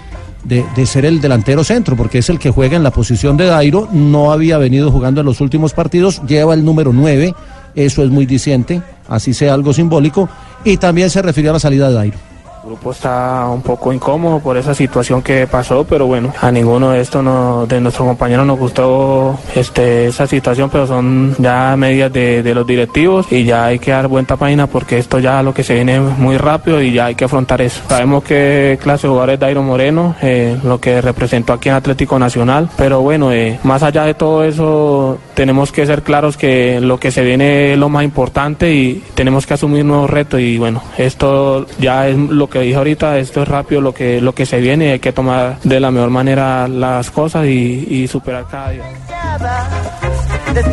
de, 0.44 0.86
ser 0.86 1.04
el 1.04 1.20
delantero 1.20 1.64
centro, 1.64 1.96
porque 1.96 2.18
es 2.18 2.30
el 2.30 2.38
que 2.38 2.50
juega 2.50 2.76
en 2.76 2.82
la 2.82 2.90
posición 2.90 3.36
de 3.36 3.46
Dairo. 3.46 3.88
No 3.92 4.32
había 4.32 4.56
venido 4.56 4.90
jugando 4.90 5.20
en 5.20 5.26
los 5.26 5.40
últimos 5.42 5.74
partidos, 5.74 6.22
lleva 6.26 6.54
el 6.54 6.64
número 6.64 6.92
9, 6.92 7.34
eso 7.74 8.02
es 8.02 8.10
muy 8.10 8.24
diciente, 8.24 8.80
así 9.08 9.34
sea 9.34 9.52
algo 9.52 9.74
simbólico. 9.74 10.28
Y 10.64 10.78
también 10.78 11.10
se 11.10 11.20
refirió 11.20 11.50
a 11.50 11.54
la 11.54 11.60
salida 11.60 11.88
de 11.88 11.94
Dairo. 11.94 12.33
El 12.64 12.70
grupo 12.70 12.92
está 12.92 13.46
un 13.52 13.60
poco 13.60 13.92
incómodo 13.92 14.40
por 14.40 14.56
esa 14.56 14.74
situación 14.74 15.20
que 15.20 15.46
pasó, 15.46 15.84
pero 15.84 16.06
bueno, 16.06 16.32
a 16.40 16.50
ninguno 16.50 16.92
de 16.92 17.02
estos 17.02 17.22
no- 17.22 17.66
de 17.66 17.78
nuestros 17.78 18.08
compañeros 18.08 18.46
nos 18.46 18.58
gustó 18.58 19.38
este, 19.54 20.06
esa 20.06 20.26
situación, 20.26 20.70
pero 20.70 20.86
son 20.86 21.36
ya 21.38 21.76
medidas 21.76 22.10
de, 22.10 22.54
los 22.54 22.66
directivos 22.66 23.30
y 23.30 23.44
ya 23.44 23.66
hay 23.66 23.78
que 23.78 23.90
dar 23.90 24.08
vuelta 24.08 24.36
página 24.36 24.66
porque 24.66 24.96
esto 24.96 25.18
ya 25.18 25.42
lo 25.42 25.52
que 25.52 25.62
se 25.62 25.74
viene 25.74 26.00
muy 26.00 26.38
rápido 26.38 26.80
y 26.80 26.94
ya 26.94 27.04
hay 27.06 27.14
que 27.14 27.26
afrontar 27.26 27.60
eso. 27.60 27.82
Sabemos 27.86 28.24
qué 28.24 28.78
clase 28.82 29.08
de 29.08 29.10
jugador 29.10 29.30
es 29.34 29.40
Dairo 29.40 29.62
Moreno, 29.62 30.14
eh, 30.22 30.56
lo 30.64 30.80
que 30.80 31.02
representó 31.02 31.52
aquí 31.52 31.68
en 31.68 31.74
Atlético 31.74 32.18
Nacional, 32.18 32.70
pero 32.78 33.02
bueno, 33.02 33.30
eh, 33.30 33.58
más 33.62 33.82
allá 33.82 34.04
de 34.04 34.14
todo 34.14 34.42
eso, 34.42 35.18
tenemos 35.34 35.72
que 35.72 35.86
ser 35.86 36.02
claros 36.02 36.36
que 36.36 36.80
lo 36.80 36.98
que 36.98 37.10
se 37.10 37.22
viene 37.22 37.72
es 37.72 37.78
lo 37.78 37.88
más 37.88 38.04
importante 38.04 38.72
y 38.72 39.02
tenemos 39.14 39.46
que 39.46 39.54
asumir 39.54 39.84
nuevos 39.84 40.08
retos 40.08 40.40
y 40.40 40.58
bueno, 40.58 40.82
esto 40.96 41.66
ya 41.78 42.08
es 42.08 42.16
lo 42.16 42.48
que 42.48 42.60
dije 42.60 42.76
ahorita, 42.76 43.18
esto 43.18 43.42
es 43.42 43.48
rápido 43.48 43.80
lo 43.80 43.92
que, 43.92 44.20
lo 44.20 44.34
que 44.34 44.46
se 44.46 44.60
viene 44.60 44.92
hay 44.92 44.98
que 45.00 45.12
tomar 45.12 45.58
de 45.62 45.80
la 45.80 45.90
mejor 45.90 46.10
manera 46.10 46.68
las 46.68 47.10
cosas 47.10 47.46
y, 47.46 47.86
y 47.90 48.08
superar 48.08 48.46
cada 48.50 48.70
día. 48.70 48.84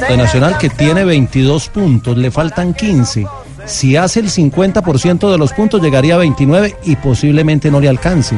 De 0.07 0.17
Nacional 0.17 0.57
que 0.57 0.69
tiene 0.69 1.03
22 1.03 1.69
puntos, 1.69 2.15
le 2.17 2.29
faltan 2.29 2.73
15. 2.73 3.25
Si 3.65 3.95
hace 3.95 4.19
el 4.19 4.29
50% 4.29 5.31
de 5.31 5.37
los 5.37 5.53
puntos 5.53 5.81
llegaría 5.81 6.15
a 6.15 6.19
29 6.19 6.75
y 6.85 6.95
posiblemente 6.97 7.71
no 7.71 7.79
le 7.79 7.89
alcance. 7.89 8.35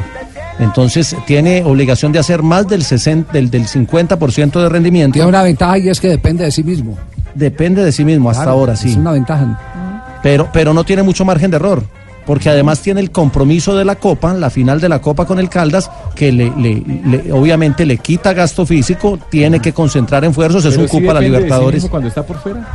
Entonces 0.59 1.15
tiene 1.25 1.63
obligación 1.63 2.11
de 2.11 2.19
hacer 2.19 2.43
más 2.43 2.67
del, 2.67 2.83
60, 2.83 3.31
del, 3.33 3.49
del 3.49 3.65
50% 3.67 4.61
de 4.61 4.69
rendimiento. 4.69 5.13
Tiene 5.13 5.27
una 5.27 5.43
ventaja 5.43 5.77
y 5.77 5.89
es 5.89 5.99
que 5.99 6.07
depende 6.09 6.43
de 6.45 6.51
sí 6.51 6.63
mismo. 6.63 6.97
Depende 7.33 7.83
de 7.83 7.91
sí 7.91 8.05
mismo 8.05 8.29
hasta 8.29 8.45
ahora, 8.49 8.75
sí. 8.75 8.89
Es 8.91 8.95
una 8.97 9.11
ventaja. 9.13 10.19
Pero, 10.21 10.49
pero 10.53 10.73
no 10.73 10.83
tiene 10.83 11.03
mucho 11.03 11.25
margen 11.25 11.49
de 11.51 11.57
error. 11.57 11.83
Porque 12.25 12.49
además 12.49 12.79
tiene 12.79 13.01
el 13.01 13.11
compromiso 13.11 13.75
de 13.75 13.83
la 13.83 13.95
Copa, 13.95 14.33
la 14.33 14.49
final 14.49 14.79
de 14.79 14.87
la 14.87 15.01
Copa 15.01 15.25
con 15.25 15.39
el 15.39 15.49
Caldas, 15.49 15.91
que 16.15 16.31
le, 16.31 16.53
le- 16.57 16.81
le- 17.05 17.33
obviamente 17.33 17.85
le 17.85 17.97
quita 17.97 18.31
gasto 18.31 18.65
físico, 18.65 19.19
tiene 19.29 19.59
que 19.59 19.73
concentrar 19.73 20.23
esfuerzos, 20.23 20.63
es 20.63 20.77
un 20.77 20.85
sí 20.87 20.89
cupo 20.89 21.11
a 21.11 21.15
la 21.15 21.19
depende 21.19 21.31
de 21.31 21.37
sí 21.39 21.43
Libertadores. 21.43 21.75
mismo 21.83 21.89
cuando 21.89 22.07
está 22.07 22.25
por 22.25 22.37
fuera. 22.37 22.65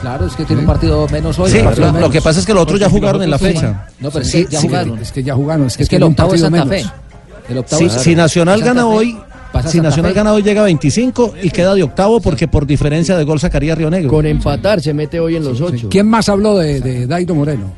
Claro, 0.00 0.26
es 0.26 0.34
que 0.36 0.44
tiene 0.44 0.60
un 0.60 0.68
partido 0.68 1.08
menos 1.10 1.36
hoy. 1.40 1.50
Sí, 1.50 1.58
lo- 1.98 2.08
que 2.08 2.22
pasa 2.22 2.38
es 2.38 2.46
que 2.46 2.54
los 2.54 2.62
otros 2.62 2.78
ya 2.78 2.88
jugaron 2.88 3.20
en 3.24 3.30
la 3.32 3.38
fecha. 3.40 3.88
No, 3.98 4.12
pero 4.12 4.24
Sí, 4.24 4.42
sí, 4.42 4.46
ya 4.48 4.60
sí, 4.60 4.68
jugaron. 4.68 4.98
Es 5.00 5.10
que 5.10 5.24
ya 5.24 5.34
jugaron. 5.34 5.66
Es 5.66 5.76
que, 5.76 5.82
Es 5.82 5.88
que 5.88 5.96
el 5.96 6.02
octavo 6.04 6.34
es 6.34 6.40
Santa 6.42 6.64
menos. 6.64 6.82
Fe. 6.84 6.90
El 7.48 7.58
octavo 7.58 7.88
Si, 7.88 8.14
Nacional 8.14 8.60
gana 8.62 8.82
Fe. 8.82 8.86
hoy, 8.88 9.16
si 9.66 9.80
Nacional 9.80 10.12
Fe. 10.12 10.16
gana 10.16 10.32
hoy 10.32 10.42
llega 10.42 10.62
a 10.62 10.64
25 10.64 11.34
y 11.42 11.50
queda 11.50 11.74
de 11.74 11.82
octavo 11.82 12.20
porque 12.20 12.48
por 12.48 12.66
diferencia 12.66 13.16
de 13.16 13.24
gol 13.24 13.38
sacaría 13.40 13.74
Río 13.74 13.90
Negro. 13.90 14.10
Con 14.10 14.26
empatar 14.26 14.80
se 14.80 14.94
mete 14.94 15.20
hoy 15.20 15.36
en 15.36 15.44
los 15.44 15.60
ocho. 15.60 15.88
¿Quién 15.90 16.08
más 16.08 16.28
habló 16.28 16.56
de, 16.58 16.80
de 16.80 17.06
Dairo 17.06 17.34
Moreno? 17.34 17.72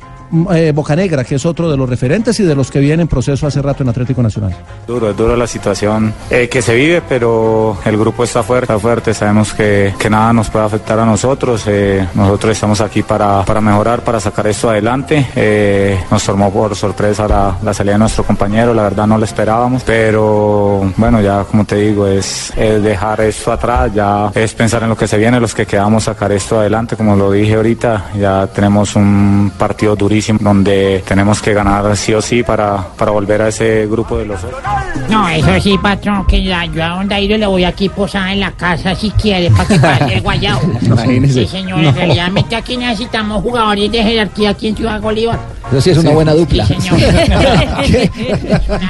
Eh, 0.53 0.71
Bocanegra, 0.75 1.23
que 1.23 1.35
es 1.35 1.45
otro 1.45 1.71
de 1.71 1.77
los 1.77 1.89
referentes 1.89 2.37
y 2.39 2.43
de 2.43 2.53
los 2.53 2.69
que 2.69 2.79
viene 2.79 3.01
en 3.03 3.07
proceso 3.07 3.47
hace 3.47 3.61
rato 3.61 3.83
en 3.83 3.89
Atlético 3.89 4.21
Nacional. 4.21 4.53
Duro, 4.85 5.09
es 5.09 5.15
duro 5.15 5.37
la 5.37 5.47
situación 5.47 6.13
eh, 6.29 6.49
que 6.49 6.61
se 6.61 6.75
vive, 6.75 7.01
pero 7.07 7.77
el 7.85 7.97
grupo 7.97 8.25
está 8.25 8.43
fuerte, 8.43 8.65
está 8.65 8.77
fuerte. 8.79 9.13
Sabemos 9.13 9.53
que, 9.53 9.93
que 9.97 10.09
nada 10.09 10.33
nos 10.33 10.49
puede 10.49 10.65
afectar 10.65 10.99
a 10.99 11.05
nosotros. 11.05 11.63
eh, 11.67 12.05
nosotros 12.13 12.51
estamos 12.51 12.81
aquí 12.81 13.03
para, 13.03 13.43
para 13.45 13.61
mejorar, 13.61 14.01
para 14.01 14.19
sacar 14.19 14.47
esto 14.47 14.69
adelante. 14.69 15.27
Eh, 15.35 15.97
nos 16.11 16.23
tomó 16.25 16.51
por 16.51 16.75
sorpresa 16.75 17.25
la, 17.25 17.57
la 17.63 17.73
salida 17.73 17.93
de 17.93 17.99
nuestro 17.99 18.25
compañero, 18.25 18.73
la 18.73 18.83
verdad 18.83 19.07
no 19.07 19.17
lo 19.17 19.23
esperábamos, 19.23 19.83
pero 19.85 20.91
bueno, 20.97 21.21
ya 21.21 21.45
como 21.45 21.63
te 21.63 21.77
digo, 21.77 22.05
es, 22.05 22.51
es 22.57 22.83
dejar 22.83 23.21
esto 23.21 23.51
atrás, 23.53 23.93
ya 23.93 24.29
es 24.35 24.53
pensar 24.53 24.83
en 24.83 24.89
lo 24.89 24.97
que 24.97 25.07
se 25.07 25.17
viene, 25.17 25.39
los 25.39 25.55
que 25.55 25.65
quedamos, 25.65 26.03
sacar 26.03 26.33
esto 26.33 26.59
adelante. 26.59 26.97
Como 26.97 27.15
lo 27.15 27.31
dije 27.31 27.55
ahorita, 27.55 28.11
ya 28.19 28.47
tenemos 28.47 28.95
un 28.97 29.53
partido 29.57 29.95
durísimo 29.95 30.16
donde 30.39 31.03
tenemos 31.07 31.41
que 31.41 31.53
ganar 31.53 31.95
sí 31.95 32.13
o 32.13 32.21
sí 32.21 32.43
para, 32.43 32.77
para 32.97 33.11
volver 33.11 33.41
a 33.41 33.47
ese 33.49 33.87
grupo 33.87 34.17
de 34.17 34.25
los 34.25 34.43
otros. 34.43 34.61
No, 35.09 35.27
eso 35.29 35.59
sí, 35.61 35.77
patrón, 35.81 36.25
que 36.25 36.39
la, 36.39 36.65
yo 36.65 36.83
a 36.83 36.89
Don 36.89 37.07
Dairo 37.07 37.37
le 37.37 37.45
voy 37.47 37.63
aquí 37.63 37.89
posada 37.89 38.33
en 38.33 38.39
la 38.41 38.51
casa 38.51 38.93
si 38.95 39.09
quiere, 39.11 39.49
para 39.51 39.65
que 39.67 39.79
pase 39.79 40.13
el 40.15 40.21
guayao. 40.21 40.59
Imagínese. 40.81 41.33
Sí, 41.41 41.47
señor, 41.47 41.79
No. 41.79 41.89
en 41.89 41.95
realidad 41.95 42.29
aquí 42.55 42.77
necesitamos 42.77 43.41
jugadores 43.43 43.91
de 43.91 44.03
jerarquía 44.03 44.49
aquí 44.51 44.67
en 44.69 44.75
Ciudad 44.75 44.99
Bolívar. 45.01 45.39
Eso 45.71 45.81
sí 45.81 45.89
es 45.91 45.97
una 45.97 46.09
Sí. 46.09 46.15
buena 46.15 46.33
dupla. 46.33 46.65
Sí, 46.65 46.75
señor. 46.79 46.97
¿Qué, 47.85 48.09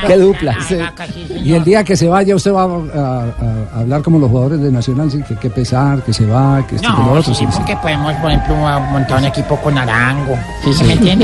qué 0.07 0.17
dupla? 0.17 0.57
Y 1.43 1.53
el 1.53 1.63
día 1.63 1.83
que 1.83 1.95
se 1.97 2.07
vaya, 2.07 2.35
usted 2.35 2.53
va 2.53 2.63
a, 2.63 2.65
a- 2.65 3.77
a 3.77 3.79
hablar 3.81 4.01
como 4.01 4.19
los 4.19 4.29
jugadores 4.29 4.61
de 4.61 4.71
Nacional, 4.71 5.09
sí, 5.11 5.21
que 5.27 5.35
qué 5.35 5.49
pesar, 5.49 6.01
que 6.03 6.13
se 6.13 6.25
va, 6.25 6.65
que 6.67 6.75
esto, 6.75 6.87
que 6.87 6.93
lo 6.97 7.05
No, 7.05 7.11
otro. 7.13 7.33
sí, 7.33 7.35
sí, 7.35 7.45
sí. 7.51 7.57
porque 7.57 7.75
podemos, 7.77 8.13
por 8.15 8.29
ejemplo, 8.31 8.55
montar 8.91 9.19
un 9.19 9.25
equipo 9.25 9.55
con 9.57 9.77
Arango. 9.77 10.37
¿Sí, 10.63 10.73
se 10.73 10.83
me 10.83 10.93
entiende? 10.93 11.16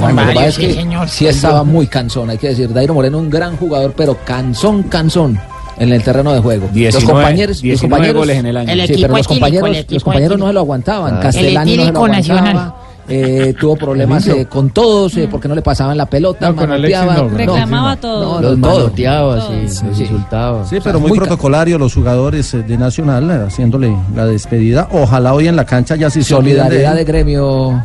Con 0.00 0.16
varios, 0.16 0.44
es 0.46 0.58
que 0.58 0.66
sí, 0.68 0.74
señor. 0.74 1.08
sí 1.08 1.26
estaba 1.26 1.62
muy 1.64 1.86
cansón, 1.86 2.30
hay 2.30 2.38
que 2.38 2.48
decir. 2.48 2.72
Dairo 2.72 2.94
Moreno, 2.94 3.18
un 3.18 3.30
gran 3.30 3.56
jugador, 3.56 3.92
pero 3.96 4.16
cansón, 4.24 4.84
cansón 4.84 5.38
en 5.78 5.92
el 5.92 6.02
terreno 6.02 6.32
de 6.32 6.40
juego. 6.40 6.68
19 6.72 6.92
los 6.92 7.04
compañeros, 7.04 7.56
los 7.58 7.62
19 7.62 7.88
compañeros, 7.90 8.20
goles 8.20 8.36
en 8.38 8.46
el 8.46 8.56
año. 8.56 8.72
El 8.72 8.78
sí, 8.86 8.92
equipo 8.92 9.00
pero 9.02 9.16
los 9.16 9.26
etílico, 9.26 9.34
compañeros, 9.34 9.86
los 9.90 10.04
compañeros 10.04 10.38
no 10.38 10.46
se 10.48 10.52
lo 10.52 10.60
aguantaban. 10.60 11.14
Ah. 11.16 11.20
Castellani 11.20 11.72
El 11.72 11.78
no 11.78 11.84
se 11.86 11.92
lo 11.92 11.98
aguantaba. 11.98 12.40
nacional. 12.42 12.72
eh, 13.10 13.54
tuvo 13.58 13.74
problemas 13.76 14.26
eh, 14.26 14.46
con 14.46 14.68
todos 14.70 15.16
eh, 15.16 15.28
porque 15.30 15.48
no 15.48 15.54
le 15.54 15.62
pasaban 15.62 15.96
la 15.96 16.04
pelota, 16.06 16.50
No, 16.50 16.56
con 16.56 16.70
Alexis 16.70 16.98
manoteaba. 17.06 17.28
no, 17.30 17.36
Reclamaba 17.38 17.96
todo. 17.96 18.40
No, 18.40 18.40
Los 18.50 18.60
todo. 18.60 18.78
manoteaba, 18.80 19.36
Todo. 19.38 19.50
sí, 19.68 19.84
insultaba. 20.00 20.66
Sí, 20.66 20.76
pero 20.84 21.00
muy, 21.00 21.12
protocolario 21.16 21.78
los 21.78 21.94
jugadores 21.94 22.52
de 22.52 22.76
Nacional 22.76 23.30
eh, 23.30 23.44
haciéndole 23.46 23.96
la 24.16 24.26
despedida. 24.26 24.88
Ojalá 24.92 25.32
hoy 25.32 25.46
en 25.48 25.56
la 25.56 25.64
cancha 25.64 25.94
ya 25.96 26.10
sí 26.10 26.22
se 26.24 26.34
Solidaridad 26.34 26.94
de 26.96 27.00
él. 27.02 27.06
gremio. 27.06 27.82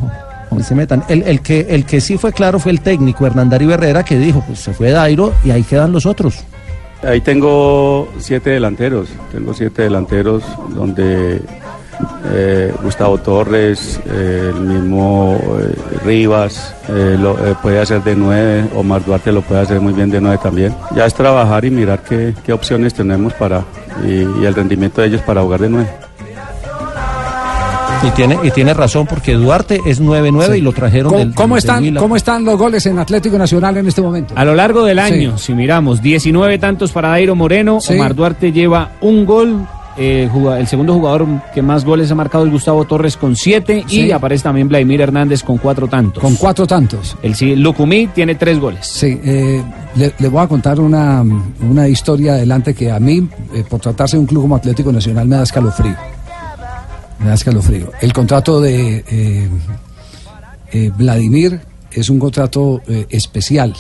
Y 0.60 0.64
se 0.64 0.76
metan. 0.76 1.04
El, 1.08 1.24
el 1.24 1.42
que, 1.42 1.68
el 1.70 1.86
que 1.86 2.02
sí 2.02 2.18
fue 2.18 2.32
claro 2.32 2.60
fue 2.60 2.72
el 2.72 2.82
técnico 2.82 3.26
Hernandario 3.26 3.72
Herrera 3.72 4.04
que 4.04 4.18
dijo, 4.18 4.44
pues 4.46 4.60
se 4.60 4.74
fue 4.74 4.92
Dairo 4.92 5.34
y 5.44 5.52
ahí 5.52 5.64
quedan 5.64 5.92
los 5.92 6.06
otros. 6.06 6.44
Ahí 7.04 7.20
tengo 7.20 8.08
siete 8.20 8.52
delanteros, 8.52 9.10
tengo 9.32 9.54
siete 9.54 9.84
delanteros 9.84 10.44
donde 10.70 11.42
eh, 12.32 12.74
Gustavo 12.82 13.18
Torres, 13.18 14.00
eh, 14.06 14.52
el 14.54 14.62
mismo 14.62 15.38
eh, 15.60 15.76
Rivas 16.06 16.74
lo, 16.88 17.36
puede 17.62 17.80
hacer 17.80 18.04
de 18.04 18.16
nueve, 18.16 18.70
Omar 18.76 19.04
Duarte 19.04 19.32
lo 19.32 19.42
puede 19.42 19.62
hacer 19.62 19.82
muy 19.82 19.94
bien 19.94 20.10
de 20.10 20.22
nueve 20.22 20.40
también. 20.42 20.74
Ya 20.96 21.06
es 21.06 21.14
trabajar 21.14 21.66
y 21.66 21.72
mirar 21.72 22.04
qué, 22.04 22.34
qué 22.46 22.54
opciones 22.54 22.94
tenemos 22.94 23.34
para 23.34 23.64
y, 24.06 24.22
y 24.42 24.46
el 24.46 24.56
rendimiento 24.56 25.02
de 25.02 25.08
ellos 25.08 25.22
para 25.22 25.42
jugar 25.42 25.60
de 25.60 25.70
nueve. 25.70 25.90
Y 28.06 28.12
tiene, 28.12 28.38
y 28.44 28.52
tiene 28.52 28.74
razón 28.74 29.08
porque 29.08 29.34
Duarte 29.34 29.80
es 29.86 30.02
9-9 30.02 30.58
y 30.58 30.62
lo 30.62 30.74
trajeron 30.74 31.10
¿Cómo, 31.12 31.20
del, 31.20 31.34
cómo 31.36 31.56
del 31.56 31.60
están. 31.60 31.96
¿Cómo 31.96 32.16
están 32.16 32.44
los 32.44 32.58
goles 32.58 32.86
en 32.86 33.00
Atlético 33.00 33.38
Nacional 33.38 33.78
en 33.78 33.88
este 33.88 34.02
momento? 34.02 34.34
A 34.38 34.44
lo 34.44 34.54
largo 34.56 34.84
del 34.84 34.98
Sí. 35.00 35.04
año, 35.14 35.38
si 35.38 35.54
miramos, 35.54 36.02
19 36.02 36.58
tantos 36.58 36.92
para 36.92 37.10
Dairo 37.10 37.36
Moreno, 37.36 37.80
Sí. 37.80 37.94
Omar 37.94 38.14
Duarte 38.16 38.52
lleva 38.52 38.92
un 39.02 39.26
gol. 39.26 39.66
eh, 39.96 40.28
el 40.58 40.66
segundo 40.66 40.92
jugador 40.96 41.28
que 41.54 41.62
más 41.62 41.86
goles 41.86 42.10
ha 42.12 42.16
marcado 42.16 42.46
es 42.48 42.52
Gustavo 42.52 42.84
Torres 42.86 43.16
con 43.16 43.36
siete 43.36 43.84
Sí. 43.86 44.08
y 44.08 44.12
aparece 44.12 44.42
también 44.46 44.68
Vladimir 44.68 45.02
Hernández 45.02 45.44
con 45.44 45.60
cuatro 45.60 45.88
tantos. 45.88 46.20
Con 46.20 46.36
cuatro 46.36 46.66
tantos. 46.66 47.16
El 47.22 47.36
sí, 47.36 47.56
Lucumí 47.56 48.08
tiene 48.08 48.34
tres 48.34 48.60
goles. 48.60 48.88
Sí, 48.88 49.20
eh, 49.24 49.62
le, 49.96 50.12
le 50.18 50.28
voy 50.30 50.42
a 50.44 50.48
contar 50.48 50.80
una, 50.80 51.24
una 51.62 51.88
historia 51.88 52.34
adelante 52.34 52.74
que 52.74 52.90
a 52.92 53.00
mí, 53.00 53.30
eh, 53.54 53.64
por 53.70 53.82
tratarse 53.82 54.16
de 54.18 54.22
un 54.22 54.26
club 54.26 54.42
como 54.42 54.56
Atlético 54.56 54.92
Nacional, 54.92 55.28
me 55.28 55.36
da 55.36 55.44
escalofrío. 55.44 55.94
Me 57.24 57.30
da 57.30 57.36
escalofrío. 57.36 57.92
El 58.02 58.12
contrato 58.12 58.60
de 58.60 59.04
eh, 59.10 59.50
eh, 60.74 60.92
Vladimir 60.98 61.62
es 61.92 62.10
un 62.10 62.20
contrato 62.20 62.82
eh, 62.88 63.06
especial. 63.10 63.74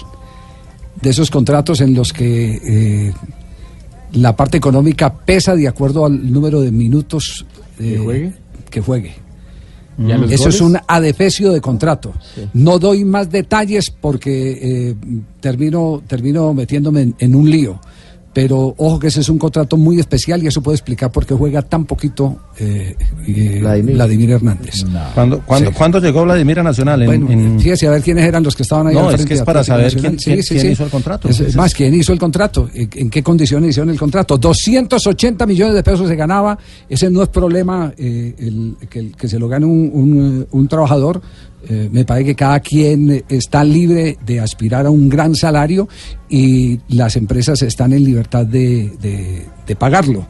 De 1.02 1.10
esos 1.10 1.30
contratos 1.30 1.82
en 1.82 1.94
los 1.94 2.14
que 2.14 3.12
la 4.14 4.36
parte 4.36 4.58
económica 4.58 5.14
pesa 5.14 5.56
de 5.56 5.68
acuerdo 5.68 6.06
al 6.06 6.32
número 6.32 6.62
de 6.62 6.72
minutos 6.72 7.46
juegue? 7.78 8.34
que 8.70 8.80
juegue. 8.80 9.14
¿Y 9.98 10.12
a 10.12 10.18
los 10.18 10.32
Eso 10.32 10.44
goles? 10.44 10.56
es 10.56 10.62
un 10.62 10.78
adefesio 10.88 11.52
de 11.52 11.60
contrato. 11.60 12.14
No 12.54 12.80
doy 12.80 13.04
más 13.04 13.30
detalles 13.30 13.90
porque 13.90 14.96
termino, 15.42 16.02
termino 16.08 16.54
metiéndome 16.54 17.02
en, 17.02 17.16
en 17.20 17.36
un 17.36 17.50
lío. 17.50 17.82
Pero 18.34 18.74
ojo 18.78 19.00
que 19.00 19.08
ese 19.08 19.22
es 19.22 19.30
un 19.30 19.38
contrato 19.38 19.78
muy 19.78 20.00
especial 20.00 20.42
y 20.44 20.48
eso 20.48 20.62
puede 20.62 20.76
explicar 20.76 21.12
por 21.12 21.26
qué 21.26 21.36
juega 21.36 21.62
tan 21.62 21.86
poquito 21.86 22.38
eh, 22.60 22.96
eh, 23.28 23.60
Vladimir. 23.62 24.32
Hernández. 24.32 24.86
¿Cuándo, 25.14 25.42
cuándo- 25.46 25.70
Sí. 25.72 25.76
cuándo 25.78 26.00
llegó 26.00 26.24
Vladimir 26.24 26.60
a 26.60 26.64
Nacional? 26.64 27.02
En- 27.02 27.08
Bueno, 27.08 27.32
en- 27.32 27.60
fíjese 27.60 27.88
a 27.88 27.92
ver 27.92 28.02
quiénes 28.02 28.26
eran 28.26 28.44
los 28.44 28.56
que 28.56 28.64
estaban 28.64 28.88
ahí 28.88 28.94
No, 28.96 29.10
al 29.10 29.16
es 29.16 29.26
que 29.26 29.34
es 29.34 29.42
para 29.42 29.64
saber 29.64 29.92
quién- 29.96 30.16
quién- 30.18 30.42
quién 30.42 30.72
hizo 30.72 30.84
el 30.86 30.90
contrato. 30.92 31.30
Es, 31.30 31.56
más, 31.56 31.74
quién 31.74 31.94
hizo 31.94 32.14
el 32.14 32.20
contrato, 32.20 32.70
en, 32.74 32.90
en 32.94 33.10
qué 33.10 33.24
condiciones 33.24 33.72
hicieron 33.72 33.90
el 33.90 34.00
contrato. 34.00 34.38
280 34.38 35.46
millones 35.46 35.76
de 35.76 35.84
pesos 35.84 36.08
se 36.08 36.16
ganaba, 36.16 36.58
ese 36.90 37.10
no 37.10 37.24
es 37.24 37.30
problema 37.30 37.94
eh, 37.98 38.34
el- 38.38 38.76
que, 38.90 39.12
que 39.12 39.28
se 39.28 39.40
lo 39.40 39.48
gane 39.48 39.66
un, 39.66 39.90
un, 39.94 40.42
eh, 40.44 40.48
un 40.52 40.68
trabajador. 40.68 41.22
Eh, 41.70 41.88
me 41.94 42.04
parece 42.04 42.26
que 42.26 42.36
cada 42.36 42.60
quien 42.60 43.24
está 43.30 43.64
libre 43.64 44.18
de 44.26 44.42
aspirar 44.42 44.86
a 44.86 44.90
un 44.90 45.08
gran 45.08 45.34
salario 45.34 45.88
y 46.30 46.78
las 46.90 47.16
empresas 47.16 47.62
están 47.62 47.94
en 47.94 48.04
libertad 48.04 48.46
de, 48.46 48.92
de- 49.02 49.46
de 49.66 49.76
pagarlo. 49.78 50.28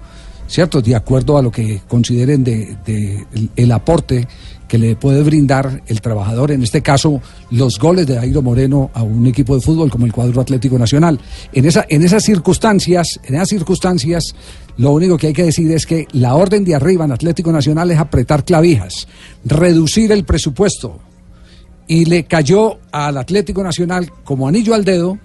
¿Cierto? 0.54 0.84
De 0.84 0.96
acuerdo 0.96 1.36
a 1.36 1.42
lo 1.42 1.50
que 1.50 1.82
consideren 1.88 2.44
de, 2.44 2.78
el, 3.34 3.50
el 3.56 3.72
aporte 3.72 4.28
que 4.68 4.78
le 4.78 4.96
puede 4.96 5.24
brindar 5.24 5.82
el 5.88 6.00
trabajador, 6.00 6.52
en 6.52 6.62
este 6.62 6.82
caso 6.82 7.22
los 7.50 7.80
goles 7.80 8.06
de 8.06 8.20
Airo 8.20 8.44
Moreno 8.44 8.92
a 8.94 9.02
un 9.02 9.26
equipo 9.26 9.56
de 9.56 9.62
fútbol 9.62 9.90
como 9.90 10.06
el 10.06 10.14
cuadro 10.14 10.42
Atlético 10.42 10.78
Nacional. 10.78 11.20
En, 11.54 11.66
esa, 11.66 11.86
en 11.90 12.04
esas 12.04 12.24
circunstancias, 12.24 13.20
en 13.24 13.34
esas 13.34 13.50
circunstancias, 13.50 14.36
lo 14.78 14.92
único 14.92 15.18
que 15.18 15.28
hay 15.28 15.34
que 15.34 15.44
decir 15.44 15.72
es 15.72 15.88
que 15.88 16.08
la 16.12 16.36
orden 16.36 16.64
de 16.64 16.76
arriba 16.76 17.06
en 17.06 17.14
Atlético 17.14 17.52
Nacional 17.52 17.90
es 17.90 17.98
apretar 17.98 18.46
clavijas, 18.46 19.08
reducir 19.44 20.12
el 20.12 20.24
presupuesto. 20.24 21.00
Y 21.88 22.06
le 22.06 22.26
cayó 22.26 22.78
al 22.92 23.18
Atlético 23.18 23.64
Nacional 23.64 24.12
como 24.24 24.48
anillo 24.48 24.76
al 24.76 24.86
dedo 24.86 25.18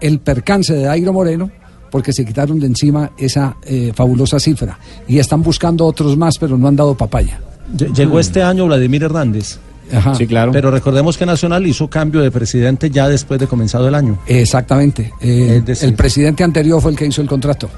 el 0.00 0.18
percance 0.18 0.74
de 0.74 0.88
Airo 0.88 1.12
Moreno, 1.12 1.50
porque 1.90 2.12
se 2.12 2.24
quitaron 2.24 2.58
de 2.60 2.66
encima 2.66 3.10
esa 3.18 3.56
eh, 3.64 3.92
fabulosa 3.94 4.38
cifra. 4.40 4.78
Y 5.06 5.18
están 5.18 5.42
buscando 5.42 5.84
otros 5.86 6.16
más, 6.16 6.38
pero 6.38 6.56
no 6.58 6.68
han 6.68 6.76
dado 6.76 6.94
papaya. 6.96 7.40
Lle- 7.76 7.92
Llegó 7.94 8.18
este 8.20 8.42
año 8.42 8.66
Vladimir 8.66 9.02
Hernández. 9.04 9.58
Ajá. 9.92 10.14
Sí, 10.14 10.26
claro. 10.26 10.52
Pero 10.52 10.70
recordemos 10.70 11.16
que 11.16 11.24
Nacional 11.24 11.66
hizo 11.66 11.88
cambio 11.88 12.20
de 12.20 12.30
presidente 12.30 12.90
ya 12.90 13.08
después 13.08 13.40
de 13.40 13.46
comenzado 13.46 13.88
el 13.88 13.94
año. 13.94 14.18
Exactamente. 14.26 15.12
Eh, 15.20 15.62
el 15.80 15.94
presidente 15.94 16.44
anterior 16.44 16.80
fue 16.82 16.90
el 16.90 16.96
que 16.96 17.06
hizo 17.06 17.22
el 17.22 17.28
contrato. 17.28 17.70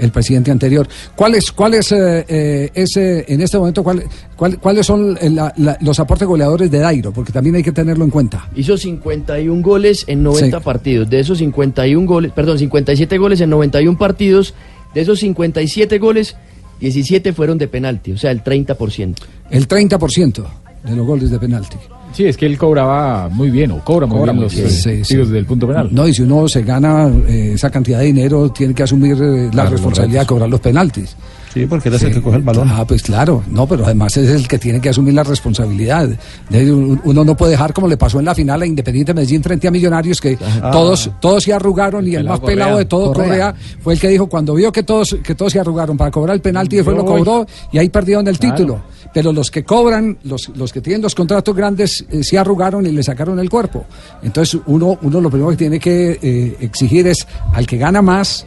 El 0.00 0.10
presidente 0.10 0.50
anterior. 0.50 0.86
¿Cuáles, 1.16 1.50
cuáles 1.52 1.90
eh, 1.92 2.24
eh, 2.28 2.70
ese, 2.74 3.24
en 3.32 3.40
este 3.40 3.58
momento, 3.58 3.82
cuál- 3.82 4.04
cuál- 4.36 4.58
cuáles 4.58 4.84
son 4.86 5.16
eh, 5.20 5.30
la- 5.30 5.52
la- 5.56 5.78
los 5.80 5.98
aportes 6.00 6.28
goleadores 6.28 6.70
de 6.70 6.78
Dairo? 6.78 7.12
Porque 7.12 7.32
también 7.32 7.56
hay 7.56 7.62
que 7.62 7.72
tenerlo 7.72 8.04
en 8.04 8.10
cuenta. 8.10 8.48
Hizo 8.54 8.76
51 8.76 9.62
goles 9.62 10.04
en 10.06 10.22
90 10.22 10.58
Sí. 10.58 10.64
partidos. 10.64 11.08
De 11.08 11.20
esos 11.20 11.38
51 11.38 12.06
goles, 12.06 12.32
perdón, 12.32 12.58
57 12.58 13.16
goles 13.18 13.40
en 13.40 13.50
91 13.50 13.96
partidos. 13.96 14.54
De 14.94 15.00
esos 15.00 15.18
57 15.20 15.98
goles, 15.98 16.36
17 16.80 17.32
fueron 17.32 17.56
de 17.58 17.66
penalti, 17.68 18.12
o 18.12 18.18
sea, 18.18 18.30
el 18.30 18.42
30%. 18.44 19.22
El 19.50 19.66
30% 19.66 20.44
de 20.84 20.96
los 20.96 21.06
goles 21.06 21.30
de 21.30 21.38
penalti. 21.38 21.76
Sí, 22.14 22.24
es 22.26 22.36
que 22.36 22.46
él 22.46 22.56
cobraba 22.56 23.28
muy 23.28 23.50
bien, 23.50 23.72
o 23.72 23.80
cobra 23.84 24.06
muy 24.06 24.18
Cobra 24.18 24.32
bien 24.32 24.44
los 24.44 24.54
bien, 24.54 24.66
eh, 24.66 24.70
sí, 24.70 25.04
sí. 25.04 25.14
tiros 25.14 25.30
del 25.30 25.44
punto 25.46 25.66
penal. 25.66 25.88
No, 25.90 26.06
y 26.06 26.14
si 26.14 26.22
uno 26.22 26.46
se 26.48 26.62
gana 26.62 27.10
eh, 27.26 27.52
esa 27.54 27.70
cantidad 27.70 27.98
de 27.98 28.04
dinero, 28.06 28.50
tiene 28.50 28.72
que 28.72 28.84
asumir 28.84 29.16
eh, 29.20 29.44
la 29.46 29.50
Claro, 29.50 29.70
responsabilidad 29.70 30.20
de 30.20 30.26
cobrar 30.26 30.48
los 30.48 30.60
penaltis. 30.60 31.16
Sí, 31.52 31.66
porque 31.66 31.88
él 31.88 31.94
es 31.94 32.02
el 32.02 32.12
que 32.12 32.20
coge 32.20 32.36
el 32.38 32.42
balón. 32.42 32.68
Ah, 32.72 32.84
pues 32.84 33.00
claro, 33.02 33.42
no, 33.48 33.64
pero 33.66 33.84
además 33.84 34.16
es 34.16 34.28
el 34.28 34.48
que 34.48 34.58
tiene 34.58 34.80
que 34.80 34.88
asumir 34.88 35.14
la 35.14 35.22
responsabilidad. 35.22 36.08
De- 36.50 36.72
Uno 36.72 37.24
no 37.24 37.36
puede 37.36 37.52
dejar 37.52 37.72
como 37.72 37.86
le 37.86 37.96
pasó 37.96 38.18
en 38.18 38.24
la 38.24 38.34
final 38.34 38.60
a 38.62 38.66
Independiente 38.66 39.14
Medellín 39.14 39.40
frente 39.42 39.68
a 39.68 39.70
Millonarios, 39.70 40.20
que 40.20 40.36
Ah. 40.60 40.70
todos, 40.72 41.10
todos 41.20 41.44
se 41.44 41.52
arrugaron 41.52 42.06
y 42.08 42.16
el, 42.16 42.24
más 42.24 42.40
pelado 42.40 42.70
Correa. 42.72 42.78
de 42.78 42.84
todo, 42.86 43.12
Correa. 43.12 43.28
Correa. 43.28 43.54
fue 43.82 43.94
el 43.94 44.00
que 44.00 44.08
dijo 44.08 44.26
cuando 44.28 44.54
vio 44.54 44.72
que 44.72 44.82
todos, 44.82 45.16
que 45.22 45.34
todos 45.36 45.52
se 45.52 45.60
arrugaron 45.60 45.96
para 45.96 46.10
cobrar 46.10 46.34
el 46.34 46.42
penalti, 46.42 46.76
después 46.76 46.96
lo 46.96 47.04
voy. 47.04 47.18
cobró 47.18 47.46
y 47.72 47.78
ahí 47.78 47.88
perdieron 47.88 48.26
el 48.26 48.36
Claro. 48.38 48.54
título. 48.56 48.80
Pero 49.14 49.32
los 49.32 49.50
que 49.50 49.64
cobran, 49.64 50.18
los, 50.24 50.50
los 50.50 50.72
que 50.72 50.82
tienen 50.82 51.00
los 51.00 51.14
contratos 51.14 51.56
grandes, 51.56 52.04
eh, 52.10 52.22
se 52.22 52.36
arrugaron 52.36 52.84
y 52.84 52.90
le 52.90 53.02
sacaron 53.02 53.38
el 53.38 53.48
cuerpo. 53.48 53.86
Entonces 54.22 54.60
uno, 54.66 54.98
uno 55.00 55.20
lo 55.20 55.30
primero 55.30 55.50
que 55.50 55.56
tiene 55.56 55.80
que 55.80 56.18
eh, 56.20 56.56
exigir 56.60 57.06
es 57.06 57.26
al 57.54 57.66
que 57.66 57.78
gana 57.78 58.02
más, 58.02 58.46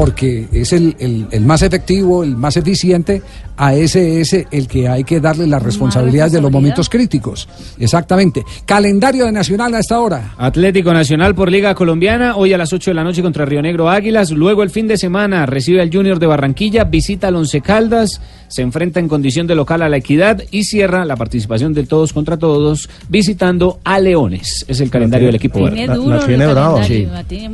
porque 0.00 0.48
es 0.50 0.72
el, 0.72 0.96
el- 0.98 1.26
el 1.30 1.44
más 1.44 1.60
efectivo, 1.60 2.24
el 2.24 2.34
más 2.34 2.56
eficiente, 2.56 3.20
a 3.58 3.74
ese 3.74 4.22
es 4.22 4.32
el 4.50 4.66
que 4.66 4.88
hay 4.88 5.04
que 5.04 5.20
darle 5.20 5.46
las 5.46 5.62
responsabilidades 5.62 6.32
de 6.32 6.40
los 6.40 6.50
momentos 6.50 6.88
críticos. 6.88 7.46
Exactamente. 7.78 8.42
Calendario 8.64 9.26
de 9.26 9.32
Nacional 9.32 9.74
a 9.74 9.80
esta 9.80 10.00
hora. 10.00 10.32
Atlético 10.38 10.94
Nacional 10.94 11.34
por 11.34 11.50
Liga 11.52 11.74
Colombiana, 11.74 12.36
hoy 12.36 12.54
a 12.54 12.56
las 12.58 12.72
8 12.72 12.92
de 12.92 12.94
la 12.94 13.04
noche 13.04 13.20
contra 13.20 13.44
Río 13.44 13.60
Negro 13.60 13.90
Águilas. 13.90 14.30
Luego 14.30 14.62
el 14.62 14.70
fin 14.70 14.88
de 14.88 14.96
semana 14.96 15.44
recibe 15.44 15.82
al 15.82 15.92
Junior 15.92 16.18
de 16.18 16.26
Barranquilla, 16.26 16.84
visita 16.84 17.28
al 17.28 17.36
Once 17.36 17.60
Caldas, 17.60 18.22
se 18.48 18.62
enfrenta 18.62 18.98
en 19.00 19.08
condición 19.08 19.46
de 19.46 19.54
local 19.54 19.82
a 19.82 19.90
la 19.90 19.98
Equidad 19.98 20.42
y 20.50 20.64
cierra 20.64 21.04
la 21.04 21.16
participación 21.16 21.74
del 21.74 21.86
todos 21.86 22.14
contra 22.14 22.38
todos 22.38 22.88
visitando 23.10 23.78
a 23.84 24.00
Leones. 24.00 24.64
Es 24.68 24.80
el 24.80 24.88
calendario 24.88 25.26
del 25.26 25.34
equipo 25.36 25.62
verde. 25.64 25.86
La, 25.86 25.96
la 26.16 26.26
tiene 26.26 26.46
brava. 26.46 26.80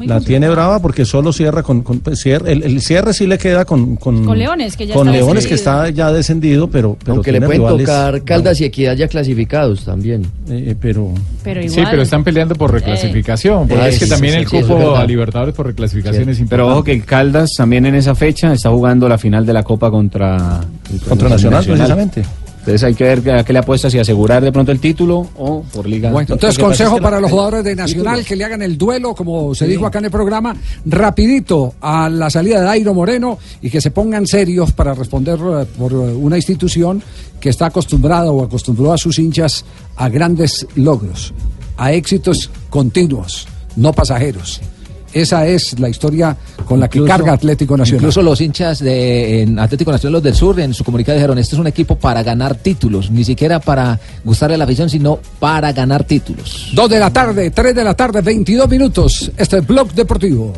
La 0.06 0.20
tiene 0.20 0.48
brava 0.48 0.80
porque 0.80 1.04
solo 1.04 1.32
cierra 1.32 1.64
con, 1.64 1.82
con- 1.82 1.98
pues, 1.98 2.20
el, 2.46 2.62
el 2.62 2.80
cierre 2.80 3.12
sí 3.12 3.26
le 3.26 3.38
queda 3.38 3.64
con 3.64 3.96
con, 3.96 4.24
Con 4.24 4.38
Leones, 4.38 4.76
que 4.76 4.86
ya 4.86 4.94
con 4.94 5.08
está 5.08 5.18
Leones 5.18 5.46
que 5.46 5.54
descendido. 5.54 5.84
está 5.84 5.90
ya 5.90 6.12
descendido, 6.12 6.68
pero, 6.70 6.96
pero 7.00 7.12
Aunque 7.14 7.32
le 7.32 7.40
pueden 7.40 7.62
rivales- 7.62 7.86
tocar 7.86 8.22
Caldas 8.24 8.60
y 8.60 8.64
Equidad 8.64 8.96
ya 8.96 9.08
clasificados 9.08 9.84
también. 9.84 10.26
Eh, 10.48 10.74
pero 10.80 11.12
Pero 11.42 11.62
Sí, 11.68 11.82
pero 11.90 12.02
están 12.02 12.24
peleando 12.24 12.54
por 12.54 12.72
reclasificación, 12.72 13.68
porque 13.68 13.88
es 13.88 13.98
que 13.98 14.04
sí, 14.06 14.10
también 14.10 14.34
sí, 14.34 14.40
el 14.40 14.46
sí, 14.48 14.60
cupo 14.62 14.96
a 14.96 15.04
Libertadores 15.04 15.54
por 15.54 15.66
reclasificación 15.66 16.28
es 16.28 16.38
importante. 16.40 16.50
Pero 16.50 16.68
ojo 16.68 16.84
que 16.84 16.92
el 16.92 17.04
Caldas 17.04 17.50
también 17.56 17.86
en 17.86 17.94
esa 17.94 18.14
fecha 18.14 18.52
está 18.52 18.70
jugando 18.70 19.08
la 19.08 19.18
final 19.18 19.44
de 19.46 19.52
la 19.52 19.62
Copa 19.62 19.90
contra 19.90 20.60
Contra 21.08 21.28
Nacional, 21.28 21.64
precisamente. 21.64 22.22
Entonces 22.66 22.82
hay 22.82 22.94
que 22.96 23.04
ver 23.04 23.30
a 23.30 23.44
qué 23.44 23.52
le 23.52 23.60
apuesta, 23.60 23.88
si 23.88 23.96
asegurar 23.96 24.42
de 24.42 24.50
pronto 24.50 24.72
el 24.72 24.80
título 24.80 25.24
o 25.36 25.62
por 25.72 25.86
Liga. 25.86 26.10
Bueno, 26.10 26.34
entonces 26.34 26.58
consejo 26.58 26.98
para 26.98 27.20
los 27.20 27.30
jugadores 27.30 27.62
de 27.62 27.76
Nacional 27.76 28.24
que 28.24 28.34
le 28.34 28.44
hagan 28.44 28.60
el 28.60 28.76
duelo, 28.76 29.14
como 29.14 29.54
se 29.54 29.68
dijo 29.68 29.86
acá 29.86 30.00
en 30.00 30.06
el 30.06 30.10
programa, 30.10 30.56
rapidito 30.84 31.74
a 31.80 32.08
la 32.08 32.28
salida 32.28 32.58
de 32.58 32.64
Dairo 32.64 32.92
Moreno 32.92 33.38
y 33.62 33.70
que 33.70 33.80
se 33.80 33.92
pongan 33.92 34.26
serios 34.26 34.72
para 34.72 34.94
responder 34.94 35.38
eh, 35.38 35.64
por 35.78 35.92
una 35.92 36.34
institución 36.34 37.00
que 37.38 37.50
está 37.50 37.66
acostumbrada 37.66 38.32
o 38.32 38.42
acostumbró 38.42 38.92
a 38.92 38.98
sus 38.98 39.20
hinchas 39.20 39.64
a 39.94 40.08
grandes 40.08 40.66
logros, 40.74 41.34
a 41.76 41.92
éxitos 41.92 42.50
continuos, 42.68 43.46
no 43.76 43.92
pasajeros. 43.92 44.60
Esa 45.16 45.46
es 45.46 45.78
la 45.80 45.88
historia 45.88 46.36
con 46.66 46.78
la 46.78 46.88
que 46.88 46.98
Incluso- 46.98 47.16
carga 47.16 47.32
Atlético 47.32 47.74
Nacional. 47.74 48.00
Incluso 48.02 48.20
los 48.20 48.38
hinchas 48.38 48.80
de 48.80 49.42
en 49.42 49.58
Atlético 49.58 49.90
Nacional, 49.90 50.12
los 50.12 50.22
del 50.22 50.34
Sur, 50.34 50.60
en 50.60 50.74
su 50.74 50.84
comunicado 50.84 51.16
dijeron, 51.16 51.38
este 51.38 51.54
es 51.54 51.58
un 51.58 51.66
equipo 51.66 51.96
para 51.96 52.22
ganar 52.22 52.54
títulos, 52.56 53.10
ni 53.10 53.24
siquiera 53.24 53.58
para 53.58 53.98
gustarle 54.24 54.56
a 54.56 54.58
la 54.58 54.64
afición, 54.64 54.90
sino 54.90 55.18
para 55.38 55.72
ganar 55.72 56.04
títulos. 56.04 56.68
Dos 56.74 56.90
de 56.90 56.98
la 57.00 57.10
tarde, 57.10 57.50
tres 57.50 57.74
de 57.74 57.82
la 57.82 57.94
tarde, 57.94 58.20
22 58.20 58.68
minutos. 58.68 59.30
Este 59.38 59.56
es 59.58 59.66
Blog 59.66 59.90
Deportivo. 59.94 60.52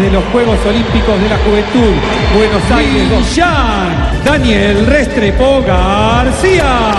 de 0.00 0.10
los 0.12 0.24
Juegos 0.26 0.58
Olímpicos 0.66 1.20
de 1.20 1.28
la 1.28 1.38
Juventud, 1.38 1.92
Buenos 2.36 2.70
Aires, 2.70 3.08
Millán, 3.10 4.22
Daniel 4.24 4.86
Restrepo 4.86 5.62
García. 5.66 6.90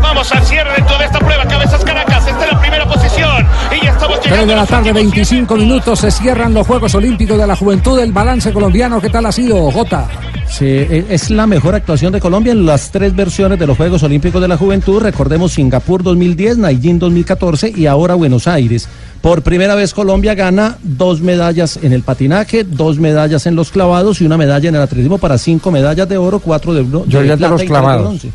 Vamos 0.00 0.32
al 0.32 0.42
cierre 0.44 0.72
de 0.76 0.82
toda 0.82 1.04
esta 1.04 1.18
prueba. 1.18 1.44
Cabezas 1.46 1.84
Caracas 1.84 2.26
está 2.26 2.44
en 2.44 2.50
la 2.52 2.60
primera 2.60 2.86
posición. 2.86 3.46
Y 3.80 3.84
ya 3.84 3.92
estamos 3.92 4.20
3 4.20 4.30
llegando 4.30 4.52
de 4.52 4.58
a 4.58 4.62
la 4.62 4.66
tarde, 4.66 4.90
últimos 4.90 5.14
25 5.14 5.56
minutos, 5.56 5.98
se 6.00 6.10
cierran 6.10 6.54
los 6.54 6.66
Juegos 6.66 6.94
Olímpicos 6.94 7.38
de 7.38 7.46
la 7.46 7.56
Juventud. 7.56 7.98
El 7.98 8.12
balance 8.12 8.52
colombiano, 8.52 9.00
¿qué 9.00 9.08
tal 9.10 9.26
ha 9.26 9.32
sido, 9.32 9.70
Jota? 9.70 10.06
Sí, 10.48 10.66
e- 10.66 11.06
es 11.08 11.30
la 11.30 11.46
mejor 11.46 11.74
actuación 11.74 12.12
de 12.12 12.20
Colombia 12.20 12.52
en 12.52 12.66
las 12.66 12.90
tres 12.90 13.16
versiones 13.16 13.58
de 13.58 13.66
los 13.66 13.76
Juegos 13.76 14.02
Olímpicos 14.02 14.40
de 14.42 14.48
la 14.48 14.58
Juventud. 14.58 15.02
Recordemos 15.02 15.52
Singapur 15.52 16.02
2010, 16.02 16.58
Naijin 16.58 16.98
2014 16.98 17.72
y 17.74 17.86
ahora 17.86 18.14
Buenos 18.14 18.46
Aires. 18.46 18.86
Por 19.22 19.42
primera 19.42 19.76
vez 19.76 19.94
Colombia 19.94 20.34
gana 20.34 20.78
dos 20.82 21.20
medallas 21.20 21.78
en 21.80 21.92
el 21.92 22.02
patinaje, 22.02 22.64
dos 22.64 22.98
medallas 22.98 23.46
en 23.46 23.54
los 23.54 23.70
clavados 23.70 24.20
y 24.20 24.24
una 24.26 24.36
medalla 24.36 24.68
en 24.68 24.74
el 24.74 24.82
atletismo 24.82 25.18
para 25.18 25.38
cinco 25.38 25.70
medallas 25.70 26.08
de 26.08 26.16
oro, 26.16 26.40
cuatro 26.40 26.74
de, 26.74 26.82
bro- 26.82 27.04
Yo 27.06 27.20
de 27.20 27.28
ya 27.28 27.36
de 27.36 27.48
los 27.48 27.60
de 27.60 27.66
clavados. 27.66 28.02
bronce. 28.02 28.30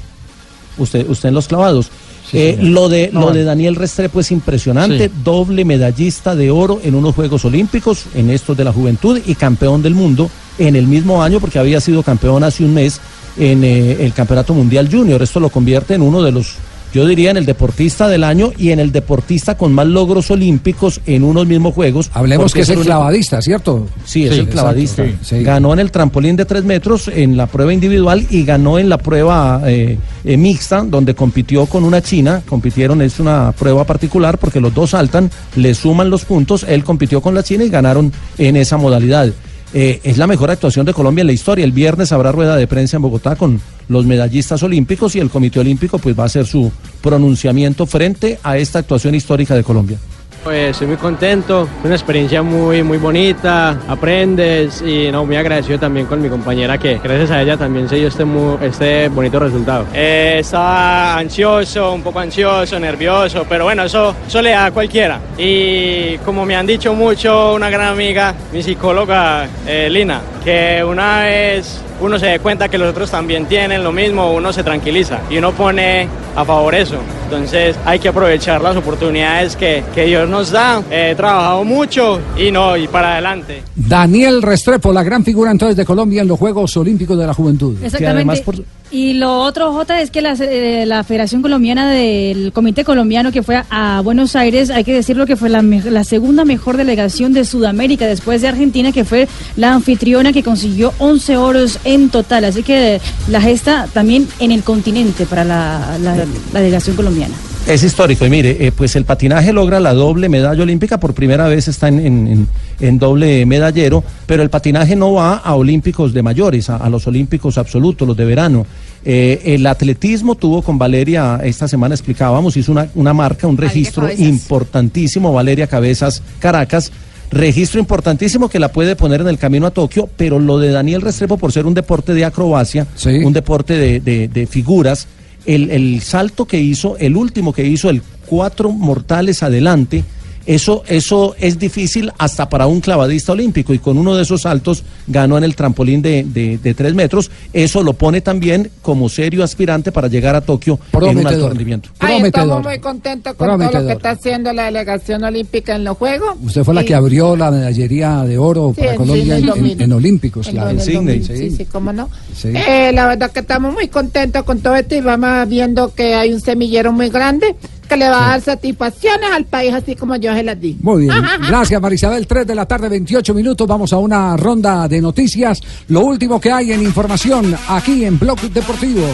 Usted, 0.78 1.10
usted 1.10 1.30
en 1.30 1.36
los 1.36 1.48
clavados. 1.48 1.88
Sí, 2.32 2.38
Eh, 2.40 2.58
lo 2.62 2.88
de, 2.90 3.10
No, 3.12 3.22
lo 3.22 3.32
de 3.32 3.44
Daniel 3.44 3.76
Restrepo 3.76 4.20
es 4.22 4.32
impresionante, 4.32 5.08
Sí. 5.10 5.14
doble 5.24 5.66
medallista 5.66 6.36
de 6.36 6.52
oro 6.52 6.80
en 6.84 6.96
unos 6.96 7.16
Juegos 7.16 7.44
Olímpicos, 7.46 8.06
en 8.16 8.30
estos 8.30 8.56
de 8.56 8.64
la 8.64 8.72
juventud 8.74 9.20
y 9.26 9.36
campeón 9.36 9.82
del 9.82 9.94
mundo 9.96 10.30
en 10.58 10.76
el 10.78 10.88
mismo 10.88 11.22
año 11.24 11.40
porque 11.40 11.60
había 11.60 11.80
sido 11.82 12.02
campeón 12.04 12.44
hace 12.44 12.64
un 12.64 12.74
mes 12.74 13.00
en 13.38 13.64
eh, 13.64 13.98
el 14.06 14.14
Campeonato 14.14 14.54
Mundial 14.54 14.90
Junior. 14.92 15.22
Esto 15.22 15.40
lo 15.40 15.50
convierte 15.50 15.94
en 15.96 16.02
uno 16.02 16.22
de 16.22 16.32
los, 16.32 16.56
yo 16.94 17.06
diría, 17.06 17.32
en 17.32 17.38
el 17.38 17.46
deportista 17.46 18.08
del 18.08 18.24
año 18.24 18.52
y 18.58 18.72
en 18.72 18.80
el 18.80 18.92
deportista 18.92 19.58
con 19.58 19.74
más 19.74 19.88
logros 19.88 20.32
olímpicos 20.32 21.02
en 21.06 21.24
unos 21.24 21.46
mismos 21.48 21.74
Juegos. 21.74 22.10
Hablemos 22.14 22.54
que 22.54 22.62
es 22.62 22.70
el 22.70 22.80
clavadista, 22.80 23.42
¿cierto? 23.42 23.88
Sí, 24.06 24.26
es 24.26 24.34
Sí, 24.34 24.40
el 24.40 24.50
clavadista. 24.50 25.04
exacto, 25.04 25.26
sí, 25.28 25.38
sí. 25.38 25.44
Ganó 25.44 25.74
en 25.74 25.80
el 25.80 25.92
trampolín 25.92 26.36
de 26.36 26.46
tres 26.46 26.64
metros 26.64 27.08
en 27.08 27.38
la 27.38 27.48
prueba 27.48 27.74
individual 27.74 28.26
y 28.30 28.44
ganó 28.44 28.80
en 28.80 28.90
la 28.90 28.98
prueba 28.98 29.62
eh, 29.66 29.98
eh, 30.24 30.38
mixta, 30.38 30.84
donde 30.84 31.14
compitió 31.14 31.66
con 31.66 31.84
una 31.84 32.02
china. 32.02 32.42
Compitieron, 32.48 33.02
es 33.02 33.20
una 33.20 33.52
prueba 33.52 33.84
particular 33.84 34.38
porque 34.38 34.60
los 34.60 34.74
dos 34.74 34.92
saltan, 34.92 35.30
le 35.56 35.74
suman 35.74 36.10
los 36.10 36.26
puntos. 36.26 36.64
Él 36.68 36.84
compitió 36.84 37.22
con 37.22 37.36
la 37.36 37.44
china 37.44 37.64
y 37.64 37.70
ganaron 37.70 38.12
en 38.38 38.56
esa 38.56 38.78
modalidad. 38.78 39.32
Eh, 39.80 40.02
es 40.04 40.18
la 40.18 40.26
mejor 40.26 40.50
actuación 40.50 40.88
de 40.88 40.94
Colombia 40.96 41.22
en 41.22 41.28
la 41.28 41.34
historia. 41.34 41.64
El 41.64 41.72
viernes 41.72 42.12
habrá 42.12 42.32
rueda 42.32 42.56
de 42.56 42.66
prensa 42.66 42.96
en 42.96 43.04
Bogotá 43.04 43.36
con 43.36 43.62
los 43.90 44.08
medallistas 44.08 44.64
olímpicos 44.64 45.16
y 45.16 45.20
el 45.20 45.30
Comité 45.30 45.60
Olímpico 45.60 46.00
pues 46.00 46.18
va 46.18 46.24
a 46.24 46.26
hacer 46.26 46.48
su 46.48 46.72
pronunciamiento 47.00 47.86
frente 47.86 48.40
a 48.42 48.58
esta 48.58 48.80
actuación 48.80 49.14
histórica 49.14 49.54
de 49.54 49.64
Colombia. 49.64 50.00
Pues 50.44 50.72
estoy 50.72 50.88
muy 50.88 50.98
contento, 50.98 51.68
una 51.84 51.96
experiencia 51.96 52.42
muy 52.42 52.82
muy 52.84 52.98
bonita, 52.98 53.78
aprendes 53.88 54.82
y 54.82 55.12
no, 55.12 55.26
muy 55.26 55.36
agradecido 55.36 55.78
también 55.78 56.06
con 56.06 56.22
mi 56.22 56.30
compañera 56.30 56.78
que 56.78 57.00
gracias 57.04 57.32
a 57.32 57.42
ella 57.42 57.58
también 57.58 57.90
se 57.90 57.98
dio 57.98 58.08
este, 58.08 58.26
este 58.62 59.10
bonito 59.10 59.40
resultado. 59.40 59.86
Eh, 59.94 60.38
estaba 60.40 61.18
ansioso, 61.18 61.94
un 61.94 62.02
poco 62.02 62.20
ansioso, 62.20 62.80
nervioso, 62.80 63.46
pero 63.48 63.66
bueno, 63.66 63.84
eso, 63.84 64.16
eso 64.26 64.40
a 64.40 64.72
cualquiera. 64.72 65.20
Y 65.38 66.18
como 66.20 66.46
me 66.46 66.56
han 66.56 66.66
dicho 66.66 66.94
mucho, 66.94 67.54
una 67.54 67.70
gran 67.70 67.90
amiga, 67.90 68.34
mi 68.54 68.64
psicóloga 68.64 69.48
eh, 69.66 69.90
Lina, 69.90 70.22
que 70.48 70.82
una 70.82 71.24
vez 71.24 71.82
uno 72.00 72.18
se 72.18 72.28
dé 72.28 72.40
cuenta 72.40 72.70
que 72.70 72.78
los 72.78 72.90
otros 72.90 73.12
también 73.12 73.48
tienen 73.48 73.84
lo 73.84 73.92
mismo, 73.92 74.34
uno 74.34 74.54
se 74.54 74.64
tranquiliza 74.64 75.20
y 75.30 75.40
uno 75.40 75.52
pone 75.52 76.08
a 76.38 76.46
favor 76.46 76.74
eso. 76.74 76.96
Entonces 77.26 77.76
hay 77.84 78.00
que 78.00 78.08
aprovechar 78.08 78.62
las 78.62 78.78
oportunidades 78.78 79.58
que, 79.58 79.84
que 79.94 80.06
Dios 80.06 80.30
nos 80.30 80.52
da. 80.52 80.82
He 80.90 81.16
trabajado 81.16 81.66
mucho 81.66 82.22
y 82.38 82.50
no, 82.50 82.78
y 82.78 82.88
para 82.88 83.12
adelante. 83.12 83.62
Daniel 83.76 84.42
Restrepo, 84.42 84.94
la 84.94 85.04
gran 85.04 85.26
figura 85.26 85.52
entonces 85.52 85.76
de 85.76 85.84
Colombia 85.84 86.22
en 86.22 86.30
los 86.30 86.40
Juegos 86.40 86.78
Olímpicos 86.78 87.18
de 87.18 87.28
la 87.28 87.34
Juventud. 87.34 87.76
Exactamente. 87.84 88.46
Y 88.90 89.14
lo 89.14 89.40
otro, 89.42 89.74
Jota, 89.74 90.02
es 90.02 90.12
que 90.12 90.22
la, 90.22 90.34
eh, 90.40 90.86
la 90.86 91.04
Federación 91.04 91.42
Colombiana 91.42 91.92
del 91.92 92.54
Comité 92.54 92.86
Colombiano 92.86 93.32
que 93.32 93.44
fue 93.44 93.62
a, 93.70 94.02
Buenos 94.02 94.36
Aires, 94.36 94.70
hay 94.70 94.86
que 94.86 94.94
decirlo 94.94 95.26
que 95.26 95.36
fue 95.36 95.50
la, 95.50 95.62
la, 95.62 96.04
segunda 96.06 96.46
mejor 96.46 96.78
delegación 96.78 97.34
de 97.34 97.44
Sudamérica 97.44 98.08
después 98.08 98.42
de 98.42 98.48
Argentina, 98.48 98.94
que 98.94 99.04
fue 99.04 99.28
la 99.58 99.74
anfitriona 99.74 100.32
que 100.32 100.42
consiguió 100.42 100.94
11 101.00 101.38
oros 101.38 101.80
en 101.84 102.10
total. 102.10 102.46
Así 102.46 102.64
que 102.64 103.02
la 103.28 103.42
gesta 103.42 103.88
también 103.94 104.28
en 104.40 104.52
el 104.52 104.64
continente 104.64 105.26
para 105.26 105.44
la, 105.44 105.98
la 106.02 106.60
delegación 106.60 106.96
colombiana. 106.96 107.36
Es 107.68 107.84
histórico 107.84 108.26
y 108.26 108.30
mire, 108.30 108.66
eh, 108.66 108.72
pues 108.72 108.96
el 108.96 109.04
patinaje 109.04 109.52
logra 109.52 109.82
la 109.82 109.94
doble 109.94 110.30
medalla 110.30 110.64
olímpica, 110.64 111.02
por 111.02 111.14
primera 111.14 111.50
vez 111.50 111.68
está 111.68 111.90
en, 111.90 112.48
en, 112.80 112.98
doble 112.98 113.46
medallero, 113.46 114.06
pero 114.26 114.42
el 114.42 114.50
patinaje 114.50 114.96
no 114.96 115.12
va 115.12 115.36
a 115.36 115.54
olímpicos 115.54 116.14
de 116.14 116.24
mayores, 116.24 116.70
a, 116.70 116.90
los 116.90 117.08
olímpicos 117.08 117.58
absolutos, 117.58 118.08
los 118.08 118.16
de 118.16 118.24
verano. 118.24 118.66
Eh, 119.04 119.42
el 119.48 119.68
atletismo 119.68 120.36
tuvo 120.36 120.62
con 120.62 120.78
Valeria, 120.78 121.42
esta 121.44 121.68
semana 121.68 121.94
explicábamos, 121.94 122.56
hizo 122.56 122.72
una, 122.72 122.88
una 122.96 123.14
marca, 123.14 123.48
un 123.48 123.58
registro 123.58 124.10
importantísimo, 124.14 125.34
Valeria 125.34 125.68
Cabezas 125.68 126.24
Caracas, 126.40 126.94
registro 127.32 127.82
importantísimo 127.82 128.48
que 128.48 128.60
la 128.60 128.72
puede 128.72 128.96
poner 128.96 129.20
en 129.20 129.28
el 129.28 129.38
camino 129.38 129.68
a 129.68 129.72
Tokio, 129.72 130.10
pero 130.16 130.40
lo 130.40 130.58
de 130.58 130.72
Daniel 130.72 131.02
Restrepo 131.02 131.38
por 131.38 131.52
ser 131.52 131.66
un 131.66 131.74
deporte 131.74 132.14
de 132.14 132.24
acrobacia, 132.24 132.88
un 133.26 133.34
deporte 133.34 133.74
de, 133.74 134.00
de, 134.00 134.30
de 134.30 134.48
figuras, 134.48 135.10
el, 135.48 135.72
el 135.72 136.02
salto 136.02 136.46
que 136.46 136.60
hizo, 136.60 136.98
el 136.98 137.18
último 137.18 137.54
que 137.54 137.66
hizo, 137.66 137.90
el 137.90 138.04
cuatro 138.28 138.72
mortales 138.72 139.42
adelante, 139.42 140.04
eso, 140.48 140.84
eso 140.88 141.36
es 141.40 141.60
difícil 141.60 142.10
hasta 142.18 142.48
para 142.48 142.68
un 142.68 142.80
clavadista 142.80 143.34
olímpico 143.34 143.74
y 143.74 143.80
con 143.80 143.98
uno 143.98 144.16
de 144.16 144.24
esos 144.24 144.44
saltos 144.44 144.84
ganó 145.06 145.38
en 145.38 145.44
el 145.44 145.56
trampolín 145.56 146.02
de, 146.02 146.24
de, 146.24 146.74
tres 146.74 146.94
metros. 146.94 147.30
Eso 147.52 147.84
lo 147.84 147.94
pone 147.94 148.22
también 148.22 148.72
como 148.82 149.10
serio 149.10 149.44
aspirante 149.44 149.92
para 149.92 150.08
llegar 150.08 150.36
a 150.36 150.42
Tokio 150.42 150.80
en 150.94 151.18
un 151.18 151.28
alto 151.28 151.50
rendimiento. 151.50 151.90
estamos 152.00 152.64
muy 152.64 152.80
contentos 152.80 153.36
con 153.36 153.60
todo 153.60 153.72
lo 153.72 153.88
que 153.88 153.94
está 153.94 154.12
haciendo 154.12 154.54
la 154.54 154.66
delegación 154.66 155.24
olímpica 155.26 155.76
en 155.76 155.84
los 155.84 155.98
Juegos. 155.98 156.38
Usted 156.42 156.64
fue 156.64 156.74
la 156.74 156.84
que 156.86 156.96
abrió 156.96 157.36
la 157.36 157.52
medallería 157.52 158.24
de 158.24 158.38
oro 158.38 158.74
para 158.74 158.96
Colombia 158.96 159.38
en, 159.38 159.92
Olímpicos. 159.92 160.48
En 160.48 160.80
sí. 160.80 161.52
sí, 161.52 161.66
cómo 161.66 161.92
no. 161.92 162.10
Eh, 162.46 162.92
la 162.94 163.08
verdad 163.08 163.32
que 163.32 163.42
estamos 163.42 163.74
muy 163.74 163.90
contentos 163.90 164.44
con 164.44 164.60
todo 164.60 164.76
esto 164.78 164.96
y 164.96 165.02
vamos 165.02 165.50
viendo 165.50 165.94
que 165.94 166.16
hay 166.16 166.32
un 166.32 166.40
semillero 166.40 166.94
muy 166.94 167.10
grande 167.10 167.56
que 167.88 167.98
le 167.98 168.10
va 168.10 168.26
a 168.26 168.30
dar 168.32 168.42
satisfacciones 168.42 169.30
al 169.32 169.46
país, 169.46 169.74
así 169.74 169.96
como 169.96 170.16
yo 170.16 170.34
se 170.34 170.44
las 170.44 170.60
di. 170.60 170.78
Muy 170.82 171.04
bien. 171.04 171.16
Gracias, 171.48 171.82
Marisabel. 171.82 172.28
3 172.28 172.48
de 172.48 172.56
la 172.56 172.66
tarde, 172.66 172.90
28 172.90 173.34
minutos. 173.34 173.68
Vamos 173.68 173.94
a 173.94 173.98
una 173.98 174.36
ronda 174.38 174.88
de 174.88 175.02
noticias. 175.02 175.62
Lo 175.88 176.02
último 176.02 176.40
que 176.40 176.52
hay 176.52 176.72
en 176.72 176.84
información 176.84 177.56
aquí 177.68 178.06
en 178.06 178.20
Blog 178.20 178.40
Deportivo. 178.42 179.08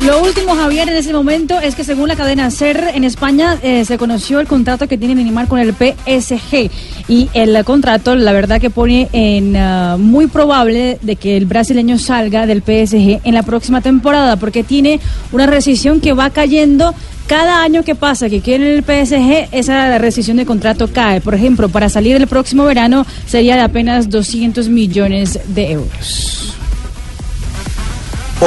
Lo 0.00 0.22
último, 0.22 0.54
Javier, 0.54 0.88
en 0.88 0.96
ese 0.96 1.12
momento 1.12 1.58
es 1.60 1.74
que 1.74 1.84
según 1.84 2.08
la 2.08 2.16
cadena 2.16 2.50
SER 2.50 2.90
en 2.94 3.04
España 3.04 3.58
eh, 3.62 3.84
se 3.84 3.96
conoció 3.96 4.40
el 4.40 4.46
contrato 4.46 4.86
que 4.86 4.98
tiene 4.98 5.14
Neymar 5.14 5.48
con 5.48 5.58
el 5.58 5.72
PSG 5.72 6.70
y 7.08 7.30
el 7.32 7.64
contrato, 7.64 8.14
la 8.14 8.32
verdad 8.32 8.60
que 8.60 8.70
pone 8.70 9.08
en 9.12 9.56
ah, 9.56 9.96
muy 9.98 10.26
probable 10.26 10.98
de 11.00 11.16
que 11.16 11.36
el 11.36 11.46
brasileño 11.46 11.98
salga 11.98 12.46
del 12.46 12.60
PSG 12.60 13.20
en 13.24 13.34
la 13.34 13.44
próxima 13.44 13.80
temporada 13.80 14.36
porque 14.36 14.62
tiene 14.62 15.00
una 15.32 15.46
rescisión 15.46 16.00
que 16.00 16.12
va 16.12 16.28
cayendo 16.30 16.94
cada 17.26 17.62
año 17.62 17.82
que 17.82 17.94
pasa 17.94 18.28
que 18.28 18.40
quiere 18.40 18.76
el 18.76 18.82
PSG, 18.82 19.48
esa 19.52 19.96
rescisión 19.98 20.36
de 20.36 20.44
contrato 20.44 20.88
cae. 20.92 21.22
Por 21.22 21.34
ejemplo, 21.34 21.70
para 21.70 21.88
salir 21.88 22.16
el 22.16 22.26
próximo 22.26 22.64
verano 22.64 23.06
sería 23.26 23.54
de 23.54 23.62
apenas 23.62 24.10
200 24.10 24.68
millones 24.68 25.40
de 25.46 25.72
euros. 25.72 26.54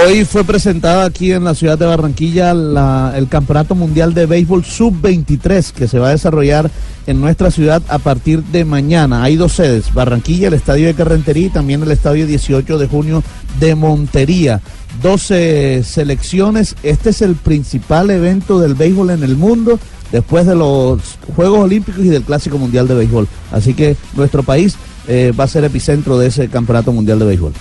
Hoy 0.05 0.25
fue 0.25 0.43
presentada 0.43 1.05
aquí 1.05 1.31
en 1.31 1.43
la 1.43 1.55
ciudad 1.55 1.75
de 1.75 1.87
Barranquilla 1.87 2.51
el 2.51 3.27
Campeonato 3.29 3.73
Mundial 3.73 4.13
de 4.13 4.27
Béisbol 4.27 4.63
Sub-23 4.63 5.71
que 5.71 5.87
se 5.87 5.97
va 5.97 6.09
a 6.09 6.11
desarrollar 6.11 6.69
en 7.07 7.19
nuestra 7.19 7.49
ciudad 7.49 7.81
a 7.87 7.97
partir 7.97 8.43
de 8.43 8.63
mañana. 8.63 9.23
Hay 9.23 9.37
dos 9.37 9.53
sedes, 9.53 9.91
Barranquilla, 9.91 10.49
el 10.49 10.53
Estadio 10.53 10.85
de 10.85 10.93
Carrentería 10.93 11.47
y 11.47 11.49
también 11.49 11.81
el 11.81 11.89
Estadio 11.89 12.27
18 12.27 12.77
de 12.77 12.87
junio 12.87 13.23
de 13.59 13.73
Montería. 13.73 14.61
12 15.01 15.83
selecciones, 15.83 16.75
este 16.83 17.09
es 17.09 17.23
el 17.23 17.35
principal 17.35 18.11
evento 18.11 18.59
del 18.59 18.75
béisbol 18.75 19.09
en 19.09 19.23
el 19.23 19.35
mundo 19.35 19.79
después 20.11 20.45
de 20.45 20.55
los 20.55 21.01
Juegos 21.35 21.61
Olímpicos 21.61 22.05
y 22.05 22.09
del 22.09 22.23
Clásico 22.23 22.59
Mundial 22.59 22.87
de 22.87 22.93
Béisbol. 22.93 23.27
Así 23.51 23.73
que 23.73 23.97
nuestro 24.15 24.43
país 24.43 24.75
eh, 25.07 25.33
va 25.37 25.45
a 25.45 25.47
ser 25.47 25.63
epicentro 25.63 26.19
de 26.19 26.27
ese 26.27 26.49
Campeonato 26.49 26.91
Mundial 26.91 27.17
de 27.17 27.25
Béisbol. 27.25 27.53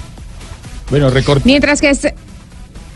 Bueno, 0.91 1.11
Mientras 1.45 1.81
que 1.81 1.91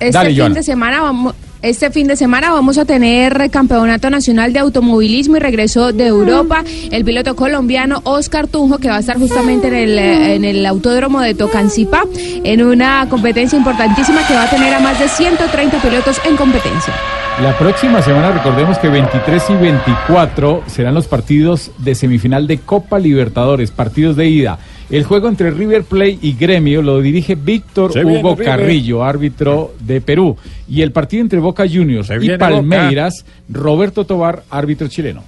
este, 0.01 0.35
fin 0.35 0.55
de 0.55 0.63
semana 0.63 1.01
vamos... 1.01 1.35
Este 1.63 1.91
fin 1.91 2.07
de 2.07 2.17
semana 2.17 2.53
vamos 2.53 2.79
a 2.79 2.87
tener 2.87 3.51
campeonato 3.51 4.09
nacional 4.09 4.55
de 4.55 4.61
automovilismo 4.61 5.37
y 5.37 5.41
regreso 5.41 5.93
de 5.93 6.07
Europa. 6.07 6.65
El 6.91 7.05
piloto 7.05 7.37
colombiano 7.37 8.01
Oscar 8.05 8.47
Tunjo, 8.47 8.79
que 8.79 8.89
va 8.89 8.97
a 8.97 9.01
estar 9.01 9.19
justamente 9.19 9.69
en 9.69 9.75
el, 9.75 9.99
en 9.99 10.45
el 10.47 10.65
autódromo 10.65 11.21
de 11.21 11.35
Tocancipá, 11.35 12.05
en 12.17 12.65
una 12.65 13.07
competencia 13.11 13.59
importantísima 13.59 14.27
que 14.27 14.33
va 14.33 14.45
a 14.45 14.51
tener 14.51 14.73
a 14.73 14.81
más 14.81 14.99
de 14.99 15.07
130 15.07 15.83
pilotos 15.83 16.19
en 16.25 16.35
competencia. 16.39 16.95
La 17.43 17.57
próxima 17.59 18.01
semana, 18.01 18.33
recordemos 18.33 18.79
que 18.79 18.89
23 18.89 19.43
y 19.51 19.55
24 19.55 20.63
serán 20.67 20.95
los 20.95 21.07
partidos 21.07 21.71
de 21.79 21.95
semifinal 21.95 22.47
de 22.47 22.59
Copa 22.59 22.99
Libertadores, 22.99 23.71
partidos 23.71 24.17
de 24.17 24.29
ida. 24.29 24.59
El 24.91 25.05
juego 25.05 25.29
entre 25.29 25.53
River 25.53 25.85
Plate 25.85 26.19
y 26.21 26.33
Gremio 26.33 26.83
lo 26.83 27.01
dirige 27.01 27.37
Víctor 27.37 27.93
Hugo 27.97 28.37
Carrillo, 28.37 29.05
árbitro 29.05 29.75
de 29.79 30.01
Perú. 30.01 30.37
Y 30.69 30.83
el 30.83 30.91
partido 30.91 31.23
entre 31.23 31.39
Boca 31.39 31.65
Juniors 31.69 32.11
y 32.21 32.37
Palmeiras, 32.37 33.25
Roberto 33.49 34.05
Tobar, 34.05 34.43
árbitro 34.51 34.89
chileno. 34.89 35.23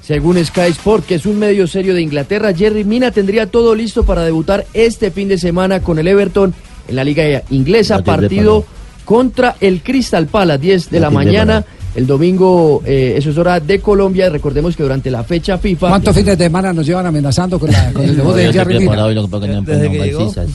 Según 0.00 0.42
Sky 0.44 0.70
Sport, 0.70 1.04
que 1.04 1.16
es 1.16 1.26
un 1.26 1.36
medio 1.40 1.66
serio 1.66 1.92
de 1.92 2.00
Inglaterra, 2.00 2.54
Jerry 2.54 2.84
Mina 2.84 3.10
tendría 3.10 3.46
todo 3.50 3.74
listo 3.74 4.04
para 4.04 4.22
debutar 4.22 4.64
este 4.72 5.10
fin 5.10 5.26
de 5.26 5.36
semana 5.36 5.80
con 5.80 5.98
el 5.98 6.06
Everton 6.06 6.54
en 6.86 6.94
la 6.94 7.02
liga 7.02 7.42
inglesa, 7.50 8.04
partido 8.04 8.64
contra 9.04 9.56
el 9.60 9.82
Crystal 9.82 10.26
Palace, 10.26 10.60
10 10.60 10.90
de 10.90 11.00
la 11.00 11.10
mañana. 11.10 11.64
El 11.96 12.06
domingo, 12.06 12.82
eh, 12.84 13.14
eso 13.16 13.30
es 13.30 13.38
hora 13.38 13.58
de 13.58 13.80
Colombia. 13.80 14.28
Recordemos 14.28 14.76
que 14.76 14.82
durante 14.82 15.10
la 15.10 15.24
fecha 15.24 15.56
FIFA. 15.56 15.88
¿Cuántos 15.88 16.14
fines 16.14 16.36
de 16.36 16.44
semana 16.44 16.70
nos 16.74 16.84
llevan 16.84 17.06
amenazando 17.06 17.58
con, 17.58 17.72
la, 17.72 17.90
con 17.90 18.04
el 18.04 18.16
debut 18.18 18.34
de 18.34 18.52
Jerry 18.52 18.80
Mina? 18.80 19.06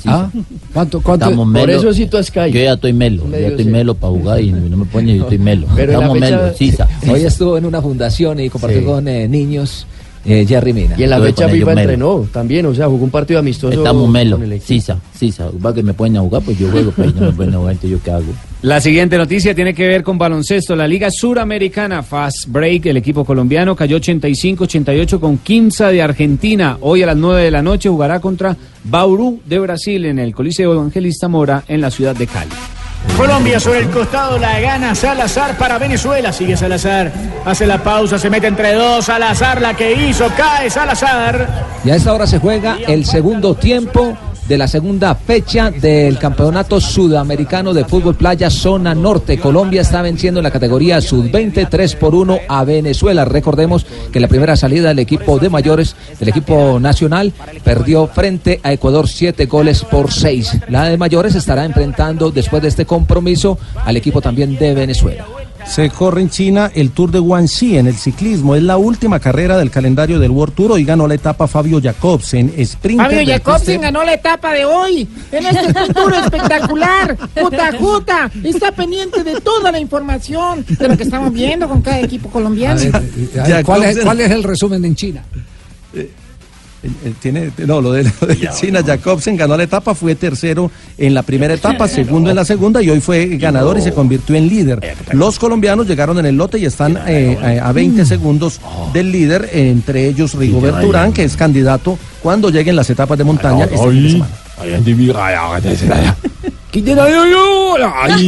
¿Ah? 0.05 0.29
¿Cuánto, 0.71 1.01
cuánto? 1.01 1.31
Por 1.31 1.69
eso 1.71 1.91
cito 1.95 2.19
a 2.19 2.23
Sky. 2.23 2.51
Yo 2.51 2.59
ya 2.61 2.73
estoy 2.73 2.93
melo, 2.93 3.27
ya 3.31 3.47
estoy 3.47 3.65
melo 3.65 3.95
para 3.95 4.13
jugar 4.13 4.39
y 4.41 4.51
no 4.51 4.77
me 4.77 4.85
pone, 4.85 5.17
yo 5.17 5.23
estoy 5.23 5.39
melo. 5.39 5.65
Pero 5.75 5.93
Estamos 5.93 6.19
fecha... 6.19 6.37
melo, 6.37 6.53
Sisa. 6.53 6.87
Hoy 7.11 7.23
estuvo 7.23 7.57
en 7.57 7.65
una 7.65 7.81
fundación 7.81 8.39
y 8.39 8.49
compartió 8.49 8.85
con 8.85 9.07
eh, 9.07 9.27
niños. 9.27 9.87
Eh, 10.23 10.45
Jerry 10.47 10.73
Mina. 10.73 10.95
Y 10.97 11.03
en 11.03 11.09
la 11.09 11.19
fecha 11.19 11.49
FIFA 11.49 11.71
entrenó 11.73 12.27
también, 12.31 12.65
o 12.67 12.75
sea, 12.75 12.87
jugó 12.87 13.05
un 13.05 13.09
partido 13.09 13.39
amistoso. 13.39 13.77
Estamos 13.77 14.09
melo, 14.09 14.39
Sisa, 14.63 14.99
Sisa. 15.17 15.49
Va 15.63 15.73
que 15.73 15.81
me 15.81 15.93
pueden 15.93 16.17
jugar, 16.17 16.41
pues 16.43 16.59
yo 16.59 16.69
juego, 16.69 16.93
pero 16.95 17.11
no 17.11 17.21
me 17.21 17.31
pueden 17.31 17.53
jugar, 17.55 17.71
entonces 17.73 17.97
yo 17.97 18.03
qué 18.03 18.11
hago. 18.11 18.33
La 18.61 18.79
siguiente 18.79 19.17
noticia 19.17 19.55
tiene 19.55 19.73
que 19.73 19.87
ver 19.87 20.03
con 20.03 20.19
baloncesto. 20.19 20.75
La 20.75 20.87
Liga 20.87 21.09
Suramericana 21.09 22.03
Fast 22.03 22.47
Break, 22.47 22.85
el 22.85 22.97
equipo 22.97 23.25
colombiano 23.25 23.75
cayó 23.75 23.97
85-88 23.97 25.19
con 25.19 25.39
Quimsa 25.39 25.89
de 25.89 26.03
Argentina. 26.03 26.77
Hoy 26.81 27.01
a 27.01 27.07
las 27.07 27.17
9 27.17 27.43
de 27.43 27.51
la 27.51 27.63
noche 27.63 27.89
jugará 27.89 28.19
contra 28.19 28.55
Bauru 28.83 29.41
de 29.45 29.57
Brasil 29.57 30.05
en 30.05 30.19
el 30.19 30.35
Coliseo 30.35 30.73
Evangelista 30.73 31.27
Mora 31.27 31.63
en 31.67 31.81
la 31.81 31.89
ciudad 31.89 32.15
de 32.15 32.27
Cali. 32.27 32.51
Colombia 33.17 33.59
sobre 33.59 33.79
el 33.79 33.89
costado 33.89 34.37
la 34.37 34.59
gana 34.59 34.95
Salazar 34.95 35.57
para 35.57 35.77
Venezuela. 35.77 36.31
Sigue 36.31 36.57
Salazar. 36.57 37.11
Hace 37.45 37.65
la 37.67 37.83
pausa, 37.83 38.17
se 38.17 38.29
mete 38.29 38.47
entre 38.47 38.73
dos. 38.73 39.05
Salazar 39.05 39.61
la 39.61 39.73
que 39.75 39.93
hizo, 39.93 40.27
cae 40.35 40.69
Salazar. 40.69 41.65
Y 41.83 41.89
a 41.89 41.95
esta 41.95 42.13
hora 42.13 42.27
se 42.27 42.39
juega 42.39 42.77
el 42.87 43.05
segundo 43.05 43.55
tiempo 43.55 44.17
de 44.51 44.57
la 44.57 44.67
segunda 44.67 45.15
fecha 45.15 45.71
del 45.71 46.19
Campeonato 46.19 46.81
Sudamericano 46.81 47.73
de 47.73 47.85
Fútbol 47.85 48.15
Playa 48.15 48.49
Zona 48.49 48.93
Norte. 48.93 49.39
Colombia 49.39 49.79
está 49.79 50.01
venciendo 50.01 50.41
en 50.41 50.43
la 50.43 50.51
categoría 50.51 50.99
Sub-20 50.99 51.69
3 51.69 51.95
por 51.95 52.13
1 52.13 52.37
a 52.49 52.65
Venezuela. 52.65 53.23
Recordemos 53.23 53.85
que 54.11 54.19
la 54.19 54.27
primera 54.27 54.57
salida 54.57 54.89
del 54.89 54.99
equipo 54.99 55.39
de 55.39 55.49
mayores, 55.49 55.95
del 56.19 56.27
equipo 56.27 56.81
nacional, 56.81 57.31
perdió 57.63 58.07
frente 58.07 58.59
a 58.61 58.73
Ecuador 58.73 59.07
7 59.07 59.45
goles 59.45 59.85
por 59.85 60.11
6. 60.11 60.63
La 60.67 60.83
de 60.83 60.97
mayores 60.97 61.35
estará 61.35 61.63
enfrentando 61.63 62.29
después 62.29 62.61
de 62.61 62.67
este 62.67 62.85
compromiso 62.85 63.57
al 63.85 63.95
equipo 63.95 64.19
también 64.19 64.57
de 64.57 64.73
Venezuela. 64.73 65.25
Se 65.65 65.89
corre 65.89 66.21
en 66.21 66.29
China 66.29 66.71
el 66.73 66.91
Tour 66.91 67.11
de 67.11 67.19
Guangxi 67.19 67.77
en 67.77 67.87
el 67.87 67.95
ciclismo. 67.95 68.55
Es 68.55 68.63
la 68.63 68.77
última 68.77 69.19
carrera 69.19 69.57
del 69.57 69.71
calendario 69.71 70.19
del 70.19 70.31
World 70.31 70.53
Tour. 70.53 70.71
Hoy 70.73 70.83
ganó 70.83 71.07
la 71.07 71.15
etapa 71.15 71.47
Fabio 71.47 71.79
Jacobsen, 71.81 72.53
sprint. 72.57 73.01
Fabio 73.01 73.25
Jacobsen 73.25 73.81
ganó 73.81 74.03
la 74.03 74.13
etapa 74.13 74.53
de 74.53 74.65
hoy 74.65 75.07
en 75.31 75.45
este 75.45 75.93
Tour 75.93 76.13
espectacular. 76.13 77.17
Juta 77.79 78.29
está 78.43 78.71
pendiente 78.71 79.23
de 79.23 79.39
toda 79.41 79.71
la 79.71 79.79
información 79.79 80.65
de 80.67 80.87
lo 80.87 80.97
que 80.97 81.03
estamos 81.03 81.31
viendo 81.31 81.67
con 81.67 81.81
cada 81.81 81.99
equipo 82.01 82.29
colombiano. 82.29 82.81
¿cuál, 83.65 83.83
es, 83.83 83.99
¿Cuál 83.99 84.21
es 84.21 84.31
el 84.31 84.43
resumen 84.43 84.83
en 84.85 84.95
China? 84.95 85.23
Tiene, 87.19 87.51
no, 87.67 87.79
lo 87.79 87.91
de, 87.91 88.03
lo 88.21 88.27
de 88.27 88.49
Sina 88.51 88.83
Jacobsen 88.83 89.37
ganó 89.37 89.55
la 89.55 89.63
etapa, 89.63 89.93
fue 89.93 90.15
tercero 90.15 90.71
en 90.97 91.13
la 91.13 91.21
primera 91.21 91.53
etapa, 91.53 91.87
segundo 91.87 92.29
en 92.31 92.35
la 92.35 92.45
segunda 92.45 92.81
y 92.81 92.89
hoy 92.89 93.01
fue 93.01 93.27
ganador 93.37 93.77
y 93.77 93.81
se 93.81 93.93
convirtió 93.93 94.35
en 94.35 94.47
líder. 94.47 94.95
Los 95.11 95.37
colombianos 95.37 95.87
llegaron 95.87 96.17
en 96.19 96.25
el 96.25 96.35
lote 96.35 96.57
y 96.57 96.65
están 96.65 96.97
eh, 97.07 97.59
a 97.61 97.69
a 97.69 97.71
20 97.73 98.05
segundos 98.05 98.59
del 98.93 99.11
líder, 99.11 99.49
entre 99.53 100.07
ellos 100.07 100.33
Rigobert 100.33 100.83
Urán, 100.83 101.13
que 101.13 101.23
es 101.23 101.37
candidato 101.37 101.97
cuando 102.23 102.49
lleguen 102.49 102.75
las 102.75 102.89
etapas 102.89 103.17
de 103.17 103.23
montaña. 103.23 103.65
este 103.65 103.77
fin 103.91 104.03
de 104.03 104.09
semana. 104.11 104.31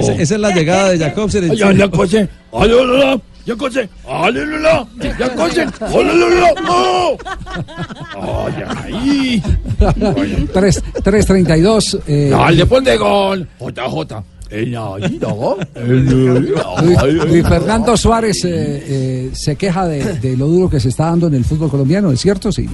Esa, 0.00 0.12
esa 0.14 0.34
es 0.34 0.40
la 0.40 0.50
llegada 0.50 0.90
de 0.90 0.98
Jacobsen. 0.98 1.50
Ya, 3.44 3.52
ya, 3.52 3.56
coche. 3.56 3.88
Alolala. 4.08 4.86
Ya, 5.00 5.34
coche. 5.34 5.62
Alolala. 5.62 5.68
Ya, 5.78 5.94
coche. 5.94 6.00
Alolala. 6.00 6.50
¡No! 6.62 7.16
Ay, 8.20 9.42
ay. 10.22 10.46
3 10.52 10.82
332. 11.02 11.98
Eh, 12.06 12.28
Dale, 12.30 12.64
de 12.64 12.96
gol. 12.96 13.48
JJ. 13.60 14.24
Luis, 16.82 17.02
Luis 17.26 17.48
Fernando 17.48 17.96
Suárez 17.96 18.44
eh, 18.44 18.50
eh, 18.52 19.30
se 19.34 19.56
queja 19.56 19.86
de, 19.86 20.18
de 20.18 20.36
lo 20.36 20.46
duro 20.46 20.70
que 20.70 20.78
se 20.78 20.90
está 20.90 21.06
dando 21.06 21.26
en 21.26 21.34
el 21.34 21.44
fútbol 21.44 21.70
colombiano, 21.70 22.12
¿es 22.12 22.20
cierto? 22.20 22.52
Sí. 22.52 22.68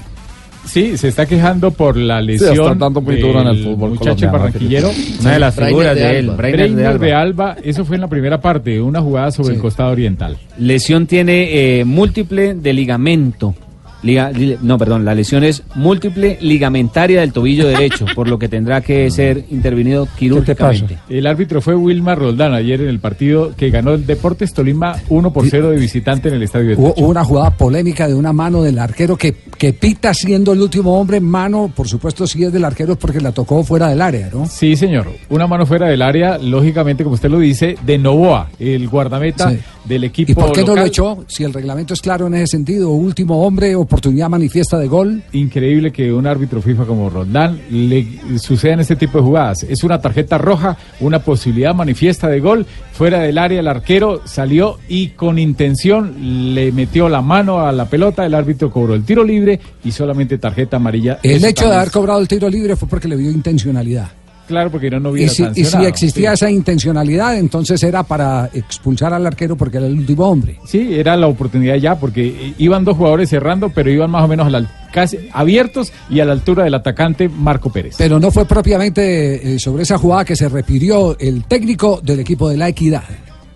Sí, 0.64 0.96
se 0.96 1.08
está 1.08 1.26
quejando 1.26 1.70
por 1.70 1.96
la 1.96 2.20
lesión. 2.20 2.52
están 2.52 2.78
dando 2.78 3.00
muy 3.00 3.16
duro 3.16 3.40
en 3.40 3.48
el 3.48 3.64
fútbol 3.64 3.90
Muchacho 3.90 4.30
barranquillero. 4.30 4.90
Una 5.20 5.32
de 5.32 5.38
las 5.38 5.54
figuras 5.54 5.94
de 5.94 6.00
de 6.02 6.18
él, 6.18 6.30
Alba. 6.30 6.36
Breiner, 6.36 6.98
de 6.98 7.06
de, 7.06 7.14
Alba. 7.14 7.56
Eso 7.62 7.84
fue 7.84 7.96
en 7.96 8.02
la 8.02 8.08
primera 8.08 8.40
parte, 8.40 8.80
una 8.80 9.00
jugada 9.00 9.30
sobre 9.30 9.54
el 9.54 9.60
costado 9.60 9.90
oriental. 9.90 10.36
Lesión 10.58 11.06
tiene 11.06 11.80
eh, 11.80 11.84
múltiple 11.84 12.54
de 12.54 12.72
ligamento. 12.72 13.54
Liga- 14.02 14.30
li- 14.32 14.56
no, 14.62 14.78
perdón, 14.78 15.04
la 15.04 15.14
lesión 15.14 15.44
es 15.44 15.62
múltiple 15.74 16.38
ligamentaria 16.40 17.20
del 17.20 17.32
tobillo 17.32 17.66
derecho, 17.68 18.06
por 18.14 18.28
lo 18.28 18.38
que 18.38 18.48
tendrá 18.48 18.80
que 18.80 19.10
ser 19.10 19.44
intervenido 19.50 20.08
quirúrgicamente. 20.18 20.98
El 21.08 21.26
árbitro 21.26 21.60
fue 21.60 21.74
Wilmar 21.74 22.18
Roldán 22.18 22.54
ayer 22.54 22.80
en 22.80 22.88
el 22.88 22.98
partido 23.00 23.52
que 23.56 23.70
ganó 23.70 23.92
el 23.94 24.06
Deportes 24.06 24.52
Tolima 24.54 24.96
1 25.08 25.32
por 25.32 25.46
0 25.48 25.70
de 25.70 25.76
visitante 25.78 26.28
en 26.28 26.34
el 26.34 26.42
estadio 26.42 26.68
de 26.70 26.76
Hubo, 26.76 26.94
una 26.94 27.24
jugada 27.24 27.50
polémica 27.50 28.08
de 28.08 28.14
una 28.14 28.32
mano 28.32 28.62
del 28.62 28.78
arquero 28.78 29.16
que, 29.16 29.34
que 29.58 29.72
pita 29.72 30.14
siendo 30.14 30.52
el 30.52 30.60
último 30.60 30.98
hombre. 30.98 31.20
Mano, 31.20 31.70
por 31.74 31.88
supuesto, 31.88 32.26
si 32.26 32.44
es 32.44 32.52
del 32.52 32.64
arquero 32.64 32.92
es 32.92 32.98
porque 32.98 33.20
la 33.20 33.32
tocó 33.32 33.62
fuera 33.64 33.88
del 33.88 34.00
área, 34.00 34.30
¿no? 34.32 34.46
Sí, 34.46 34.76
señor. 34.76 35.08
Una 35.28 35.46
mano 35.46 35.66
fuera 35.66 35.88
del 35.88 36.02
área, 36.02 36.38
lógicamente, 36.38 37.04
como 37.04 37.14
usted 37.14 37.28
lo 37.30 37.38
dice, 37.38 37.76
de 37.84 37.98
Novoa, 37.98 38.50
el 38.58 38.88
guardameta 38.88 39.50
Sí. 39.50 39.58
del 39.84 40.04
equipo 40.04 40.30
¿Y 40.32 40.34
por 40.34 40.52
qué 40.52 40.64
no 40.64 40.74
lo 40.76 40.84
echó? 40.84 41.24
Si 41.26 41.44
el 41.44 41.52
reglamento 41.52 41.94
es 41.94 42.00
claro 42.00 42.26
en 42.26 42.34
ese 42.34 42.46
sentido, 42.48 42.90
último 42.90 43.44
hombre, 43.44 43.74
oportunidad 43.90 44.28
manifiesta 44.28 44.78
de 44.78 44.86
gol. 44.86 45.20
Increíble 45.32 45.90
que 45.90 46.12
un 46.12 46.24
árbitro 46.24 46.62
FIFA 46.62 46.84
como 46.84 47.10
Roldán 47.10 47.60
le 47.70 48.06
sucedan 48.38 48.78
este 48.78 48.94
tipo 48.94 49.18
de 49.18 49.24
jugadas. 49.24 49.64
Es 49.64 49.82
una 49.82 50.00
tarjeta 50.00 50.38
roja, 50.38 50.78
una 51.00 51.18
posibilidad 51.18 51.74
manifiesta 51.74 52.28
de 52.28 52.38
gol. 52.38 52.66
Fuera 52.92 53.18
del 53.18 53.36
área, 53.36 53.58
el 53.58 53.66
arquero 53.66 54.22
salió 54.24 54.78
y 54.88 55.08
con 55.08 55.40
intención 55.40 56.54
le 56.54 56.70
metió 56.70 57.08
la 57.08 57.20
mano 57.20 57.66
a 57.66 57.72
la 57.72 57.86
pelota. 57.86 58.24
El 58.24 58.34
árbitro 58.34 58.70
cobró 58.70 58.94
el 58.94 59.04
tiro 59.04 59.24
libre 59.24 59.58
y 59.82 59.90
solamente 59.90 60.38
tarjeta 60.38 60.76
amarilla. 60.76 61.18
El 61.24 61.44
hecho 61.44 61.68
de 61.68 61.74
haber 61.74 61.90
cobrado 61.90 62.20
el 62.20 62.28
tiro 62.28 62.48
libre 62.48 62.76
fue 62.76 62.88
porque 62.88 63.08
le 63.08 63.16
vio 63.16 63.30
intencionalidad. 63.30 64.19
Claro, 64.50 64.70
porque 64.70 64.90
no, 64.90 64.98
no 65.00 65.10
Y 65.10 65.12
hubiera 65.12 65.32
si, 65.32 65.44
y 65.54 65.64
si 65.64 65.76
existía 65.84 66.30
Sí. 66.30 66.34
esa 66.44 66.50
intencionalidad, 66.50 67.38
entonces 67.38 67.80
era 67.84 68.02
para 68.02 68.50
expulsar 68.52 69.14
al 69.14 69.24
arquero 69.26 69.56
porque 69.56 69.76
era 69.76 69.86
el 69.86 69.94
último 69.96 70.26
hombre. 70.28 70.58
Sí, 70.66 70.88
era 70.92 71.16
la 71.16 71.28
oportunidad 71.28 71.76
ya, 71.76 71.94
porque 71.98 72.52
iban 72.58 72.84
dos 72.84 72.96
jugadores 72.96 73.30
cerrando, 73.30 73.70
pero 73.70 73.90
iban 73.90 74.10
más 74.10 74.24
o 74.24 74.28
menos 74.28 74.46
a 74.48 74.50
la, 74.50 74.88
casi 74.92 75.18
abiertos 75.32 75.92
y 76.10 76.18
a 76.18 76.24
la 76.24 76.32
altura 76.32 76.64
del 76.64 76.74
atacante 76.74 77.28
Marco 77.28 77.70
Pérez. 77.70 77.94
Pero 77.96 78.18
no 78.18 78.30
fue 78.32 78.44
propiamente 78.44 79.54
eh, 79.54 79.58
sobre 79.60 79.84
esa 79.84 79.98
jugada 79.98 80.24
que 80.24 80.34
se 80.34 80.48
refirió 80.48 81.16
el 81.18 81.44
técnico 81.44 82.00
del 82.02 82.18
equipo 82.20 82.48
de 82.48 82.56
la 82.56 82.68
Equidad. 82.68 83.04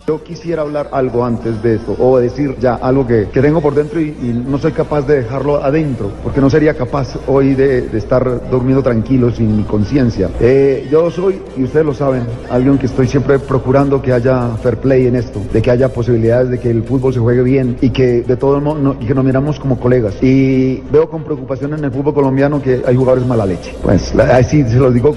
Yo 0.06 0.22
quisiera 0.22 0.60
hablar 0.60 0.90
algo 0.92 1.24
antes 1.24 1.62
de 1.62 1.76
esto, 1.76 1.96
o 1.98 2.18
decir 2.18 2.56
ya 2.60 2.74
algo 2.74 3.06
que, 3.06 3.26
que 3.32 3.40
tengo 3.40 3.62
por 3.62 3.74
dentro 3.74 3.98
y, 3.98 4.08
y 4.08 4.44
no 4.46 4.58
soy 4.58 4.72
capaz 4.72 5.06
de 5.06 5.22
dejarlo 5.22 5.64
adentro, 5.64 6.10
porque 6.22 6.42
no 6.42 6.50
sería 6.50 6.74
capaz 6.74 7.16
hoy 7.26 7.54
de, 7.54 7.88
de 7.88 7.96
estar 7.98 8.50
durmiendo 8.50 8.82
tranquilo 8.82 9.30
sin 9.32 9.56
mi 9.56 9.62
conciencia. 9.62 10.28
Eh, 10.40 10.86
yo 10.92 11.10
soy, 11.10 11.40
y 11.56 11.64
ustedes 11.64 11.86
lo 11.86 11.94
saben, 11.94 12.24
alguien 12.50 12.76
que 12.76 12.84
estoy 12.84 13.08
siempre 13.08 13.38
procurando 13.38 14.02
que 14.02 14.12
haya 14.12 14.48
fair 14.62 14.76
play 14.76 15.06
en 15.06 15.16
esto, 15.16 15.40
de 15.50 15.62
que 15.62 15.70
haya 15.70 15.88
posibilidades 15.88 16.50
de 16.50 16.60
que 16.60 16.68
el 16.68 16.82
fútbol 16.82 17.14
se 17.14 17.20
juegue 17.20 17.42
bien 17.42 17.78
y 17.80 17.88
que 17.88 18.20
de 18.20 18.36
todo 18.36 18.60
modo 18.60 18.78
no- 18.78 18.96
y 19.00 19.06
que 19.06 19.14
nos 19.14 19.24
miramos 19.24 19.58
como 19.58 19.80
colegas. 19.80 20.22
Y 20.22 20.82
veo 20.92 21.08
con 21.08 21.24
preocupación 21.24 21.72
en 21.72 21.82
el 21.82 21.90
fútbol 21.90 22.12
colombiano 22.12 22.60
que 22.60 22.82
hay 22.86 22.94
jugadores 22.94 23.26
mala 23.26 23.46
leche. 23.46 23.74
Pues 23.82 24.14
así 24.18 24.64
se 24.68 24.76
lo 24.76 24.90
digo 24.90 25.16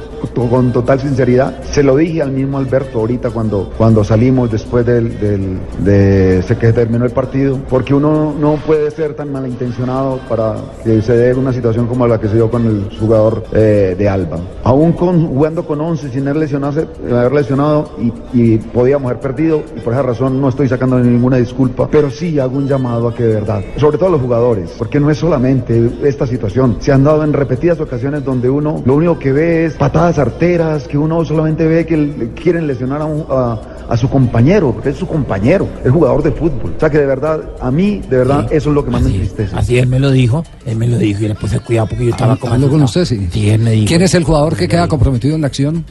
con 0.50 0.72
total 0.72 1.02
sinceridad. 1.02 1.62
Se 1.72 1.84
lo 1.84 1.98
dije 1.98 2.22
al 2.22 2.32
mismo 2.32 2.58
Alberto 2.58 3.00
ahorita 3.00 3.32
cuando, 3.32 3.70
cuando 3.78 4.02
salimos 4.06 4.50
después 4.50 4.77
del, 4.84 5.20
del- 5.20 5.60
de 5.80 6.44
que 6.60 6.74
terminó 6.74 7.06
el 7.06 7.12
partido, 7.12 7.60
porque 7.70 7.94
uno 7.94 8.34
no 8.40 8.56
puede 8.66 8.90
ser 8.92 9.14
tan 9.14 9.32
malintencionado 9.32 10.20
para 10.30 10.56
que 10.84 11.02
se 11.02 11.14
dé 11.16 11.34
una 11.34 11.54
situación 11.54 11.88
como 11.88 12.08
la 12.08 12.20
que 12.20 12.28
se 12.28 12.36
dio 12.36 12.50
con 12.50 12.66
el 12.66 12.90
jugador 13.00 13.44
eh, 13.54 13.96
de 13.98 14.10
Alba. 14.10 14.38
Aún 14.64 14.94
con, 14.94 15.28
jugando 15.28 15.66
con 15.66 15.80
11 15.82 16.10
sin 16.10 16.22
haber 16.28 16.38
lesionado, 16.38 16.84
haber 17.12 17.32
lesionado 17.32 17.90
y, 18.00 18.14
y 18.54 18.58
podíamos 18.58 19.12
haber 19.12 19.22
perdido 19.22 19.62
y 19.76 19.80
por 19.82 19.94
esa 19.94 20.02
razón 20.04 20.40
no 20.42 20.50
estoy 20.50 20.68
sacando 20.68 20.98
ninguna 21.00 21.38
disculpa, 21.38 21.88
pero 21.92 22.10
sí 22.10 22.40
hago 22.40 22.58
un 22.58 22.68
llamado 22.68 23.08
a 23.10 23.14
que 23.14 23.24
de 23.24 23.36
verdad, 23.36 23.62
sobre 23.78 23.98
todo 23.98 24.08
a 24.10 24.12
los 24.14 24.22
jugadores, 24.22 24.72
porque 24.78 25.00
no 25.00 25.10
es 25.12 25.18
solamente 25.18 25.92
esta 26.04 26.26
situación, 26.26 26.78
se 26.80 26.92
han 26.92 27.04
dado 27.04 27.24
en 27.24 27.34
repetidas 27.34 27.80
ocasiones 27.80 28.24
donde 28.24 28.50
uno 28.50 28.82
lo 28.86 28.96
único 28.96 29.20
que 29.20 29.32
ve 29.32 29.66
es 29.66 29.74
patadas 29.74 30.18
arteras, 30.20 30.88
que 30.88 30.98
uno 30.98 31.24
solamente 31.26 31.66
ve 31.68 31.86
que 31.86 32.30
quieren 32.42 32.68
lesionar 32.68 33.02
a, 33.02 33.06
un- 33.06 33.26
a- 33.30 33.60
a 33.90 33.98
su 33.98 34.10
compañero, 34.10 34.72
porque 34.72 34.90
es 34.90 34.98
su 34.98 35.08
compañero, 35.08 35.68
es 35.84 35.92
jugador 35.92 36.24
de 36.24 36.32
fútbol. 36.32 36.74
O 36.76 36.80
sea 36.80 36.90
que 36.90 36.98
de 36.98 37.06
verdad, 37.06 37.42
a 37.60 37.72
mí, 37.72 38.02
de 38.10 38.18
verdad, 38.18 38.48
eso 38.52 38.70
es 38.70 38.76
lo 38.76 38.84
que 38.84 38.92
más 38.92 39.02
me 39.02 39.10
entristece. 39.10 39.56
Así 39.56 39.78
él 39.78 39.88
me 39.88 40.00
lo 40.00 40.12
dijo, 40.12 40.44
él 40.66 40.78
me 40.78 40.88
lo 40.88 40.98
dijo 40.98 41.24
y 41.24 41.28
le 41.28 41.36
puse 41.36 41.60
cuidado 41.60 41.88
porque 41.88 42.06
yo 42.06 42.12
estaba 42.12 42.36
como 42.36 42.54
Habló 42.54 42.70
con 42.70 42.84
usted, 42.84 43.06
sí. 43.06 43.28
Sí, 43.32 43.50
él 43.50 43.62
me 43.62 43.72
dijo. 43.72 43.88
¿Quién 43.88 44.02
es 44.02 44.14
el 44.14 44.24
jugador 44.24 44.56
que 44.56 44.68
queda 44.68 44.88
comprometido 44.88 45.36
en 45.36 45.42
la 45.42 45.48
acción? 45.48 45.86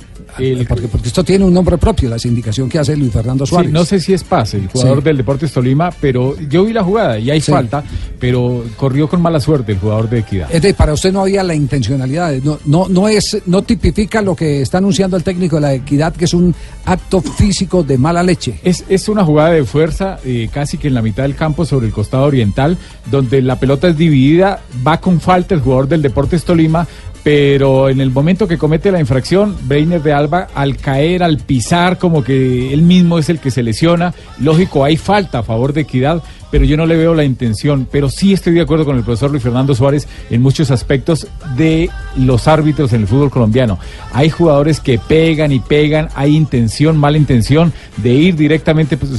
Porque, 0.68 0.89
porque 0.89 1.09
esto 1.09 1.24
tiene 1.24 1.45
un 1.45 1.53
nombre 1.55 1.78
propio, 1.78 2.09
la 2.11 2.16
indicación 2.24 2.68
que 2.68 2.78
hace 2.78 2.97
Luis 2.97 3.12
Fernando 3.12 3.47
Sí, 3.47 3.51
Suárez. 3.51 3.70
no 3.72 3.84
sé 3.84 4.01
si 4.01 4.12
es 4.12 4.24
pase, 4.24 4.57
el 4.59 4.68
jugador 4.68 4.99
Sí. 4.99 5.05
del 5.05 5.16
Deportes 5.18 5.53
Tolima, 5.53 5.91
pero 6.01 6.37
yo 6.49 6.64
vi 6.64 6.72
la 6.72 6.82
jugada 6.82 7.18
y 7.18 7.30
hay 7.30 7.41
Sí. 7.41 7.53
falta, 7.53 7.82
pero 8.18 8.64
corrió 8.76 9.09
con 9.09 9.20
mala 9.22 9.41
suerte 9.41 9.72
el 9.72 9.78
jugador 9.78 10.09
de 10.09 10.20
Equidad. 10.20 10.49
Es 10.53 10.62
decir, 10.62 10.74
para 10.76 10.93
usted 10.93 11.12
no 11.12 11.20
había 11.22 11.43
la 11.43 11.55
intencionalidad, 11.55 12.34
no, 12.43 12.59
no, 12.66 12.89
no 12.89 13.09
es, 13.09 13.39
no 13.47 13.62
tipifica 13.62 14.22
lo 14.22 14.34
que 14.34 14.62
está 14.62 14.78
anunciando 14.78 15.16
el 15.16 15.22
técnico 15.22 15.57
de 15.57 15.62
la 15.62 15.74
equidad, 15.74 16.14
que 16.14 16.24
es 16.26 16.34
un 16.34 16.55
acto 16.84 17.20
físico 17.20 17.82
de 17.82 17.99
mala 17.99 18.22
leche. 18.22 18.61
Es, 18.62 18.84
es 18.89 19.09
una 19.09 19.24
jugada 19.24 19.51
de 19.51 19.64
fuerza 19.64 20.18
eh, 20.24 20.49
casi 20.53 20.78
que 20.78 20.89
en 20.89 20.95
la 20.95 21.03
mitad 21.03 21.22
del 21.22 21.34
campo 21.34 21.64
sobre 21.64 21.87
el 21.87 21.93
costado 21.93 22.24
oriental, 22.24 22.76
donde 23.11 23.43
la 23.43 23.59
pelota 23.59 23.89
es 23.89 23.97
dividida, 23.97 24.61
va 24.87 25.01
con 25.01 25.20
falta 25.20 25.55
el 25.55 25.61
jugador 25.61 25.89
del 25.89 26.03
Deportes 26.03 26.45
Tolima, 26.45 26.87
pero 27.27 27.89
en 27.89 28.01
el 28.01 28.12
momento 28.12 28.47
que 28.47 28.57
comete 28.57 28.93
la 28.93 29.01
infracción, 29.01 29.57
Breiner 29.62 30.01
de 30.01 30.12
Alba, 30.12 30.47
al 30.55 30.77
caer, 30.77 31.24
al 31.24 31.39
pisar, 31.39 31.99
como 31.99 32.22
que 32.22 32.72
él 32.72 32.83
mismo 32.83 33.18
es 33.18 33.29
el 33.29 33.41
que 33.41 33.51
se 33.51 33.64
lesiona, 33.64 34.14
lógico, 34.39 34.85
hay 34.85 34.97
falta 34.97 35.41
a 35.41 35.43
favor 35.43 35.72
de 35.72 35.81
Equidad, 35.81 36.22
pero 36.51 36.64
yo 36.64 36.76
no 36.76 36.86
le 36.86 36.97
veo 36.97 37.14
la 37.14 37.24
intención, 37.24 37.86
pero 37.90 38.09
sí 38.09 38.32
estoy 38.32 38.55
de 38.55 38.62
acuerdo 38.62 38.84
con 38.84 38.97
el 38.97 39.03
profesor 39.03 39.30
Luis 39.30 39.42
Fernando 39.42 39.74
Suárez 39.74 40.07
en 40.30 40.42
muchos 40.42 40.70
aspectos 40.70 41.26
de 41.57 41.90
los 42.16 42.49
árbitros 42.49 42.92
en 42.92 43.03
el 43.03 43.07
fútbol 43.07 43.30
colombiano. 43.30 43.78
Hay 44.12 44.30
jugadores 44.30 44.80
que 44.80 44.99
pegan 44.99 45.53
y 45.53 45.61
pegan, 45.61 46.09
hay 46.14 46.36
intención, 46.36 46.97
mala 46.97 47.18
intención 47.18 47.72
de 47.97 48.11
ir 48.11 48.36
directamente 48.36 48.97
pues, 48.97 49.11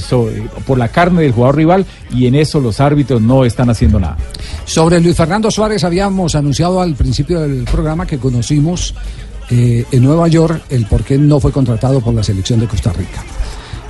por 0.65 0.77
la 0.77 0.89
carne 0.89 1.21
del 1.21 1.31
jugador 1.31 1.55
rival 1.55 1.85
y 2.11 2.27
en 2.27 2.35
eso 2.35 2.59
los 2.59 2.79
árbitros 2.79 3.21
no 3.21 3.45
están 3.45 3.69
haciendo 3.69 3.99
nada. 3.99 4.17
Sobre 4.65 4.99
Luis 4.99 5.15
Fernando 5.15 5.51
Suárez 5.51 5.83
habíamos 5.83 6.35
anunciado 6.35 6.81
al 6.81 6.95
principio 6.95 7.41
del 7.41 7.63
programa 7.65 8.05
que 8.05 8.17
conocimos 8.17 8.93
eh, 9.49 9.85
en 9.91 10.03
Nueva 10.03 10.27
York 10.27 10.63
el 10.69 10.85
por 10.85 11.03
qué 11.03 11.17
no 11.17 11.39
fue 11.39 11.51
contratado 11.51 12.01
por 12.01 12.13
la 12.13 12.23
selección 12.23 12.59
de 12.59 12.67
Costa 12.67 12.91
Rica. 12.91 13.23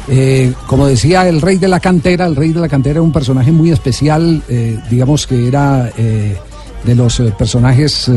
Eh, 0.10 0.53
como 0.68 0.88
decía 0.88 1.28
el 1.28 1.41
rey 1.41 1.58
de 1.58 1.68
la 1.68 1.80
cantera, 1.82 2.26
el 2.26 2.36
rey 2.36 2.53
de 2.53 2.62
la 2.62 2.70
cantera 2.70 2.93
era 2.93 3.01
un 3.01 3.12
personaje 3.12 3.51
muy 3.51 3.72
especial, 3.72 4.41
eh, 4.47 4.80
digamos 4.89 5.28
que 5.28 5.47
era 5.47 5.91
eh, 5.97 6.38
de 6.86 6.95
los 6.95 7.20
eh, 7.20 7.34
personajes 7.38 8.10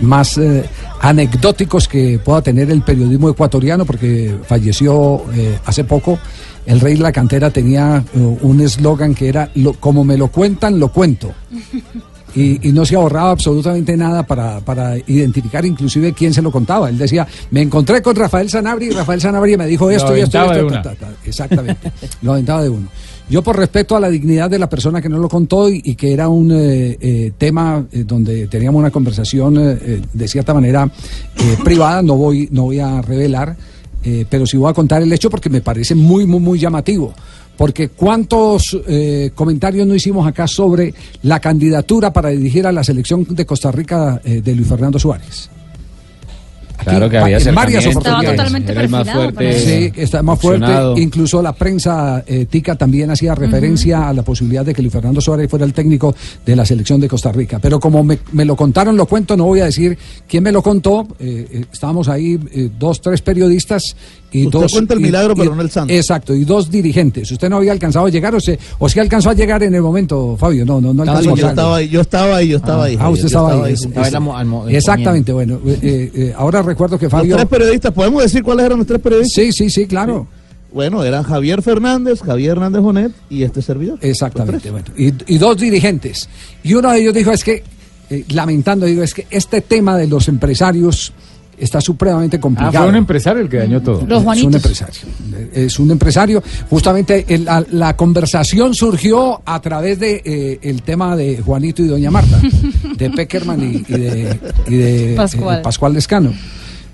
más 0.00 0.38
anecdóticos 1.00 1.88
que 1.88 2.18
pueda 2.18 2.42
tener 2.42 2.70
el 2.70 2.82
periodismo 2.82 3.30
ecuatoriano, 3.30 3.84
porque 3.86 4.34
falleció 4.46 5.22
hace 5.64 5.84
poco. 5.84 6.18
El 6.66 6.80
rey 6.80 6.94
de 6.94 7.00
la 7.02 7.12
cantera 7.12 7.50
tenía 7.50 8.04
un 8.42 8.60
eslogan 8.60 9.14
que 9.14 9.28
era, 9.28 9.50
lo- 9.54 9.74
como 9.74 10.04
me 10.04 10.18
lo 10.18 10.28
cuentan, 10.28 10.78
lo 10.80 10.88
cuento. 10.92 11.32
Y, 12.36 12.68
y 12.68 12.72
no 12.72 12.84
se 12.84 12.94
ahorraba 12.96 13.30
absolutamente 13.30 13.96
nada 13.96 14.22
para, 14.22 14.60
para 14.60 14.96
identificar 14.98 15.64
inclusive 15.64 16.12
quién 16.12 16.34
se 16.34 16.42
lo 16.42 16.52
contaba. 16.52 16.90
Él 16.90 16.98
decía, 16.98 17.26
me 17.50 17.62
encontré 17.62 18.02
con 18.02 18.14
Rafael 18.14 18.50
Sanabria 18.50 18.88
y 18.88 18.90
Rafael 18.92 19.20
Sanabria 19.20 19.56
me 19.56 19.66
dijo 19.66 19.86
Lo 19.86 19.90
esto 19.90 20.14
y 20.14 20.20
esto 20.20 20.38
y 20.38 20.58
esto. 20.58 20.82
ta. 20.82 20.94
Exactamente, 21.24 21.90
lo 22.22 22.32
aventaba 22.34 22.62
de 22.62 22.68
uno. 22.68 22.88
Yo 23.28 23.42
por 23.42 23.56
respeto 23.56 23.96
a 23.96 24.00
la 24.00 24.08
dignidad 24.08 24.48
de 24.48 24.58
la 24.58 24.68
persona 24.68 25.02
que 25.02 25.08
no 25.08 25.18
lo 25.18 25.28
contó 25.28 25.68
y, 25.68 25.80
y 25.84 25.96
que 25.96 26.12
era 26.12 26.28
un 26.28 26.52
eh, 26.52 26.96
eh, 27.00 27.32
tema 27.36 27.84
eh, 27.90 28.04
donde 28.06 28.46
teníamos 28.46 28.78
una 28.78 28.92
conversación 28.92 29.56
eh, 29.58 30.00
de 30.12 30.28
cierta 30.28 30.54
manera 30.54 30.88
privada, 31.64 32.02
no 32.02 32.16
voy, 32.16 32.48
no 32.52 32.64
voy 32.64 32.78
a 32.78 33.02
revelar, 33.02 33.56
pero 34.30 34.46
sí 34.46 34.56
voy 34.56 34.70
a 34.70 34.72
contar 34.72 35.02
el 35.02 35.12
hecho 35.12 35.28
porque 35.28 35.50
me 35.50 35.60
parece 35.60 35.96
muy, 35.96 36.26
muy, 36.26 36.38
muy 36.38 36.60
llamativo. 36.60 37.12
Porque 37.56 37.88
cuántos 37.88 38.76
eh, 38.86 39.30
comentarios 39.34 39.86
no 39.86 39.94
hicimos 39.94 40.26
acá 40.26 40.46
sobre 40.46 40.92
la 41.22 41.40
candidatura 41.40 42.12
para 42.12 42.30
dirigir 42.30 42.66
a 42.66 42.72
la 42.72 42.84
selección 42.84 43.26
de 43.28 43.46
Costa 43.46 43.72
Rica 43.72 44.20
eh, 44.24 44.40
de 44.42 44.54
Luis 44.54 44.68
Fernando 44.68 44.98
Suárez. 44.98 45.50
Claro 46.90 47.10
que 47.10 47.18
había 47.18 47.38
en 47.38 47.54
varias 47.54 47.86
oportunidades. 47.86 48.22
Estaba 48.30 48.36
totalmente 48.36 48.72
Era 48.72 48.82
el 48.82 48.88
más 48.88 49.10
fuerte, 49.10 49.60
Sí, 49.60 49.92
está 50.00 50.22
más 50.22 50.36
opcionado. 50.36 50.84
fuerte. 50.92 51.02
Incluso 51.02 51.42
la 51.42 51.52
prensa 51.54 52.24
eh, 52.26 52.46
tica 52.48 52.74
también 52.76 53.10
hacía 53.10 53.34
referencia 53.34 54.08
a 54.08 54.12
la 54.12 54.22
posibilidad 54.22 54.64
de 54.64 54.74
que 54.74 54.82
Luis 54.82 54.92
Fernando 54.92 55.20
Suárez 55.20 55.50
fuera 55.50 55.64
el 55.64 55.72
técnico 55.72 56.14
de 56.44 56.56
la 56.56 56.64
selección 56.64 57.00
de 57.00 57.08
Costa 57.08 57.32
Rica. 57.32 57.58
Pero 57.60 57.80
como 57.80 58.02
me, 58.04 58.18
me 58.32 58.44
lo 58.44 58.56
contaron, 58.56 58.96
lo 58.96 59.06
cuento, 59.06 59.36
no 59.36 59.44
voy 59.44 59.60
a 59.60 59.64
decir 59.66 59.96
quién 60.28 60.42
me 60.42 60.52
lo 60.52 60.62
contó. 60.62 61.06
Eh, 61.18 61.46
eh, 61.50 61.64
estábamos 61.72 62.08
ahí 62.08 62.38
eh, 62.52 62.70
dos, 62.78 63.00
tres 63.00 63.22
periodistas 63.22 63.82
y 64.32 64.46
Usted 64.46 64.58
dos. 64.60 64.72
cuenta 64.72 64.94
el 64.94 65.00
milagro, 65.00 65.32
y- 65.36 65.40
pero 65.40 65.54
no 65.54 65.62
el 65.62 65.70
santo. 65.70 65.92
Exacto, 65.94 66.34
y 66.34 66.44
dos 66.44 66.70
dirigentes. 66.70 67.30
Usted 67.30 67.48
no 67.48 67.56
había 67.56 67.72
alcanzado 67.72 68.06
a 68.06 68.10
llegar 68.10 68.34
o 68.34 68.40
se, 68.40 68.58
o 68.78 68.88
sí 68.88 68.98
alcanzó 69.00 69.30
a 69.30 69.34
llegar 69.34 69.62
en 69.62 69.74
el 69.74 69.82
momento, 69.82 70.36
Fabio. 70.38 70.64
No, 70.66 70.80
no, 70.80 70.92
no 70.92 71.02
alcanzó 71.02 71.34
yo 71.36 71.46
a 71.46 71.50
estaba 71.50 71.76
ahí, 71.76 71.88
yo 71.88 72.00
estaba 72.00 72.36
ahí, 72.36 72.48
yo 72.48 72.56
estaba 72.58 72.84
ahí. 72.84 72.96
Ah, 73.00 73.08
usted 73.08 73.26
estaba, 73.26 73.64
ahí. 73.64 73.74
exactamente, 74.68 75.32
bueno. 75.32 75.60
eh, 75.66 75.78
eh, 75.82 76.10
eh, 76.14 76.34
ahora 76.36 76.62
recuerdo 76.76 76.98
que 76.98 77.08
Los 77.08 77.22
tres 77.36 77.46
periodistas, 77.46 77.92
¿podemos 77.92 78.22
decir 78.22 78.42
cuáles 78.42 78.66
eran 78.66 78.78
los 78.78 78.86
tres 78.86 79.00
periodistas? 79.00 79.32
Sí, 79.44 79.52
sí, 79.52 79.70
sí, 79.70 79.86
claro. 79.86 80.26
Bueno, 80.72 81.02
eran 81.02 81.22
Javier 81.22 81.62
Fernández, 81.62 82.20
Javier 82.20 82.52
Hernández 82.52 82.82
Bonet 82.82 83.12
y 83.30 83.42
este 83.44 83.62
servidor. 83.62 83.98
Exactamente, 84.02 84.70
bueno. 84.70 84.86
Y, 84.96 85.06
y 85.26 85.38
dos 85.38 85.56
dirigentes. 85.56 86.28
Y 86.62 86.74
uno 86.74 86.92
de 86.92 87.00
ellos 87.00 87.14
dijo, 87.14 87.30
es 87.30 87.42
que, 87.42 87.62
eh, 88.10 88.24
lamentando, 88.28 88.84
digo, 88.84 89.02
es 89.02 89.14
que 89.14 89.26
este 89.30 89.62
tema 89.62 89.96
de 89.96 90.06
los 90.06 90.28
empresarios 90.28 91.12
está 91.58 91.80
supremamente 91.80 92.36
Ah, 92.36 92.40
complicado. 92.40 92.78
fue 92.80 92.88
un 92.90 92.96
empresario 92.96 93.40
el 93.42 93.48
que 93.48 93.56
dañó 93.56 93.80
todo. 93.80 94.04
Los 94.06 94.22
Es 94.36 94.42
un 94.44 94.54
empresario. 94.54 95.00
Es 95.54 95.78
un 95.78 95.90
empresario. 95.90 96.42
Justamente 96.68 97.24
el- 97.28 97.46
la, 97.46 97.64
la 97.70 97.96
conversación 97.96 98.74
surgió 98.74 99.40
a 99.46 99.58
través 99.62 99.98
de 99.98 100.20
eh, 100.22 100.58
el 100.60 100.82
tema 100.82 101.16
de 101.16 101.38
Juanito 101.40 101.82
y 101.82 101.86
Doña 101.86 102.10
Marta, 102.10 102.38
de 102.98 103.08
Peckerman 103.16 103.62
y, 103.62 103.76
y 103.90 103.98
de, 103.98 104.40
y 104.68 104.74
de, 104.76 105.14
Pascual. 105.16 105.58
eh, 105.60 105.62
Pascual 105.62 105.94
Lescano. 105.94 106.34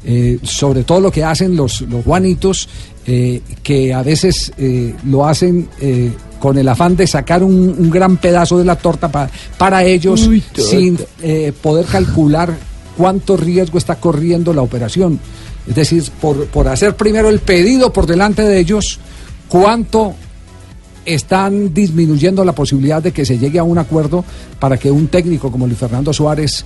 Eh, 0.05 0.39
sobre 0.43 0.83
todo 0.85 1.01
lo 1.01 1.11
que 1.12 1.23
hacen 1.23 1.55
los, 1.55 1.83
los 1.83 2.05
Juanitos, 2.05 2.69
eh, 3.07 3.41
que 3.62 3.95
a 3.95 4.03
veces 4.03 4.53
eh, 4.59 4.95
lo 5.05 5.27
hacen 5.27 5.69
con 6.41 6.59
el 6.59 6.66
afán 6.69 6.97
de 6.97 7.07
sacar 7.07 7.45
un, 7.45 7.74
un 7.79 7.89
gran 7.91 8.16
pedazo 8.16 8.59
de 8.59 8.65
la 8.65 8.74
torta 8.77 9.11
pa- 9.12 9.31
para 9.57 9.85
ellos 9.85 10.27
Uy, 10.27 10.43
sin 10.55 10.99
poder 11.62 11.87
calcular 11.87 12.53
cuánto 12.97 13.37
riesgo 13.37 13.79
está 13.79 13.95
corriendo 13.97 14.53
la 14.53 14.62
operación. 14.62 15.20
Es 15.69 15.74
decir, 15.77 16.03
por, 16.20 16.47
por 16.47 16.66
hacer 16.66 16.97
primero 16.97 17.29
el 17.29 17.39
pedido 17.39 17.93
por 17.93 18.07
delante 18.07 18.43
de 18.43 18.59
ellos, 18.59 18.99
cuánto 19.49 20.15
están 21.05 21.73
disminuyendo 21.74 22.45
la 22.45 22.53
posibilidad 22.53 23.03
de 23.03 23.12
que 23.12 23.24
se 23.24 23.39
llegue 23.39 23.59
a 23.59 23.65
un 23.65 23.79
acuerdo 23.79 24.24
para 24.59 24.77
que 24.77 24.91
un 24.91 25.09
técnico 25.09 25.51
como 25.51 25.66
Luis 25.66 25.79
Fernando 25.79 26.12
Suárez 26.12 26.65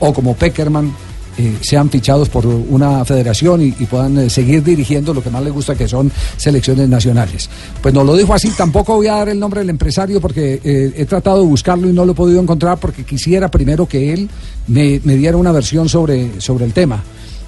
o 0.00 0.12
como 0.12 0.34
Peckerman 0.34 0.92
eh, 1.40 1.56
sean 1.60 1.88
fichados 1.88 2.28
por 2.28 2.44
una 2.44 3.04
federación 3.04 3.62
y, 3.62 3.70
puedan 3.70 4.18
eh, 4.18 4.28
seguir 4.28 4.60
dirigiendo 4.60 5.14
lo 5.14 5.22
que 5.22 5.30
más 5.30 5.40
les 5.40 5.52
gusta 5.52 5.76
que 5.76 5.86
son 5.86 6.10
selecciones 6.36 6.88
nacionales. 6.88 7.48
Pues 7.80 7.94
no 7.94 8.02
lo 8.02 8.16
dijo 8.16 8.34
así, 8.34 8.50
tampoco 8.50 8.96
voy 8.96 9.06
a 9.06 9.14
dar 9.14 9.28
el 9.28 9.38
nombre 9.38 9.60
del 9.60 9.70
empresario 9.70 10.20
porque 10.20 10.60
eh, 10.64 10.92
he 10.96 11.04
tratado 11.04 11.42
de 11.42 11.46
buscarlo 11.46 11.88
y 11.88 11.92
no 11.92 12.04
lo 12.04 12.10
he 12.10 12.14
podido 12.16 12.42
encontrar 12.42 12.78
porque 12.78 13.04
quisiera 13.04 13.48
primero 13.48 13.86
que 13.86 14.12
él 14.12 14.28
me, 14.66 14.98
diera 14.98 15.36
una 15.36 15.52
versión 15.52 15.88
sobre, 15.88 16.40
sobre 16.40 16.64
el 16.64 16.72
tema. 16.72 17.04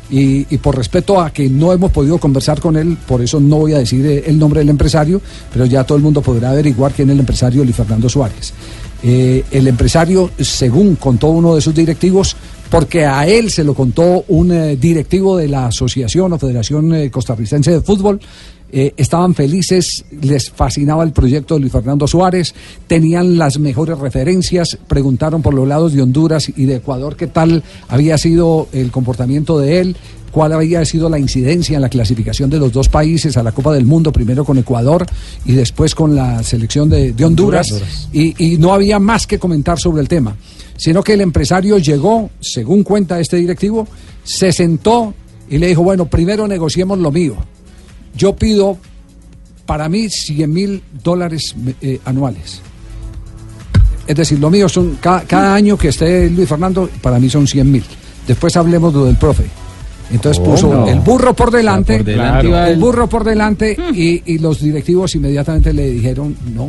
Y, 0.08 0.44
por 0.58 0.76
respeto 0.76 1.20
a 1.20 1.30
que 1.30 1.48
no 1.48 1.72
hemos 1.72 1.90
podido 1.90 2.18
conversar 2.18 2.60
con 2.60 2.76
él, 2.76 2.96
por 3.08 3.22
eso 3.22 3.40
no 3.40 3.58
voy 3.58 3.74
a 3.74 3.78
decir 3.78 4.24
el 4.24 4.38
nombre 4.38 4.60
del 4.60 4.68
empresario, 4.68 5.20
pero 5.52 5.66
ya 5.66 5.82
todo 5.82 5.98
el 5.98 6.02
mundo 6.02 6.20
podrá 6.20 6.50
averiguar 6.50 6.92
quién 6.92 7.10
es 7.10 7.14
el 7.14 7.20
empresario 7.20 7.64
Luis 7.64 7.76
Fernando 7.76 8.08
Suárez. 8.08 8.52
El 9.02 9.68
empresario, 9.68 10.30
según 10.38 10.96
contó 10.96 11.28
uno 11.28 11.54
de 11.54 11.60
sus 11.60 11.74
directivos, 11.74 12.36
porque 12.70 13.04
a 13.04 13.26
él 13.26 13.50
se 13.50 13.64
lo 13.64 13.74
contó 13.74 14.24
un 14.28 14.52
eh, 14.52 14.76
directivo 14.76 15.36
de 15.36 15.48
la 15.48 15.66
Asociación 15.66 16.32
o 16.32 16.38
Federación 16.38 16.94
eh, 16.94 17.10
Costarricense 17.10 17.72
de 17.72 17.80
Fútbol, 17.80 18.20
eh, 18.72 18.94
estaban 18.96 19.34
felices, 19.34 20.04
les 20.22 20.48
fascinaba 20.48 21.02
el 21.02 21.10
proyecto 21.10 21.54
de 21.54 21.60
Luis 21.60 21.72
Fernando 21.72 22.06
Suárez, 22.06 22.54
tenían 22.86 23.36
las 23.36 23.58
mejores 23.58 23.98
referencias, 23.98 24.78
preguntaron 24.86 25.42
por 25.42 25.54
los 25.54 25.66
lados 25.66 25.92
de 25.92 26.02
Honduras 26.02 26.52
y 26.54 26.66
de 26.66 26.76
Ecuador 26.76 27.16
qué 27.16 27.26
tal 27.26 27.64
había 27.88 28.16
sido 28.16 28.68
el 28.72 28.92
comportamiento 28.92 29.58
de 29.58 29.80
él, 29.80 29.96
cuál 30.30 30.52
había 30.52 30.84
sido 30.84 31.08
la 31.08 31.18
incidencia 31.18 31.74
en 31.74 31.82
la 31.82 31.88
clasificación 31.88 32.48
de 32.48 32.60
los 32.60 32.70
dos 32.70 32.88
países 32.88 33.36
a 33.36 33.42
la 33.42 33.50
Copa 33.50 33.72
del 33.72 33.86
Mundo, 33.86 34.12
primero 34.12 34.44
con 34.44 34.56
Ecuador 34.58 35.04
y 35.44 35.52
después 35.54 35.96
con 35.96 36.14
la 36.14 36.44
selección 36.44 36.88
de, 36.88 37.12
de 37.12 37.24
Honduras, 37.24 37.72
Honduras. 37.72 38.08
Y, 38.12 38.52
y 38.52 38.58
no 38.58 38.72
había 38.72 39.00
más 39.00 39.26
que 39.26 39.40
comentar 39.40 39.80
sobre 39.80 40.02
el 40.02 40.06
tema, 40.06 40.36
sino 40.80 41.02
que 41.02 41.12
el 41.12 41.20
empresario 41.20 41.76
llegó, 41.76 42.30
según 42.40 42.82
cuenta 42.84 43.20
este 43.20 43.36
directivo, 43.36 43.86
se 44.24 44.50
sentó 44.50 45.12
y 45.50 45.58
le 45.58 45.66
dijo, 45.66 45.82
bueno, 45.82 46.06
primero 46.06 46.48
negociemos 46.48 46.98
lo 46.98 47.12
mío. 47.12 47.36
Yo 48.16 48.34
pido 48.34 48.78
para 49.66 49.90
mí 49.90 50.08
100 50.08 50.50
mil 50.52 50.82
dólares 51.04 51.54
eh, 51.82 52.00
anuales. 52.06 52.62
Es 54.06 54.16
decir, 54.16 54.38
lo 54.38 54.48
mío 54.50 54.68
son, 54.70 54.96
cada, 55.00 55.20
cada 55.22 55.54
año 55.54 55.76
que 55.76 55.88
esté 55.88 56.30
Luis 56.30 56.48
Fernando, 56.48 56.88
para 57.02 57.18
mí 57.20 57.28
son 57.28 57.46
100 57.46 57.70
mil. 57.70 57.84
Después 58.26 58.56
hablemos 58.56 58.92
de 58.94 58.98
lo 59.00 59.04
del 59.04 59.16
profe. 59.16 59.44
Entonces 60.10 60.42
puso 60.42 60.88
el 60.88 61.00
burro 61.00 61.34
por 61.34 61.50
delante, 61.52 61.98
por 61.98 62.04
delante 62.06 62.48
iba 62.48 62.66
el 62.68 62.72
el- 62.74 62.80
burro 62.80 63.06
por 63.06 63.22
delante 63.22 63.76
y, 63.94 64.22
y 64.32 64.38
los 64.38 64.60
directivos 64.60 65.14
inmediatamente 65.14 65.72
le 65.72 65.88
dijeron 65.90 66.34
no, 66.54 66.68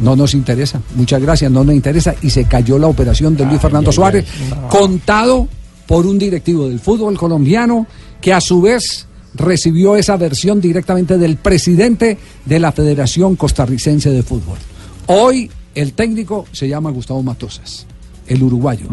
no 0.00 0.16
nos 0.16 0.34
interesa, 0.34 0.80
muchas 0.94 1.20
gracias, 1.20 1.50
no 1.50 1.64
nos 1.64 1.74
interesa 1.74 2.14
y 2.22 2.30
se 2.30 2.44
cayó 2.44 2.78
la 2.78 2.86
operación 2.86 3.36
de 3.36 3.44
Luis 3.44 3.60
Fernando 3.60 3.92
Suárez, 3.92 4.26
contado 4.68 5.48
por 5.86 6.06
un 6.06 6.18
directivo 6.18 6.68
del 6.68 6.80
fútbol 6.80 7.16
colombiano 7.16 7.86
que 8.20 8.32
a 8.32 8.40
su 8.40 8.60
vez 8.60 9.06
recibió 9.34 9.96
esa 9.96 10.16
versión 10.16 10.60
directamente 10.60 11.18
del 11.18 11.36
presidente 11.36 12.18
de 12.44 12.58
la 12.58 12.72
Federación 12.72 13.36
Costarricense 13.36 14.10
de 14.10 14.22
Fútbol. 14.22 14.58
Hoy 15.06 15.50
el 15.74 15.92
técnico 15.92 16.46
se 16.52 16.68
llama 16.68 16.90
Gustavo 16.90 17.22
Matosas, 17.22 17.86
el 18.26 18.42
uruguayo, 18.42 18.86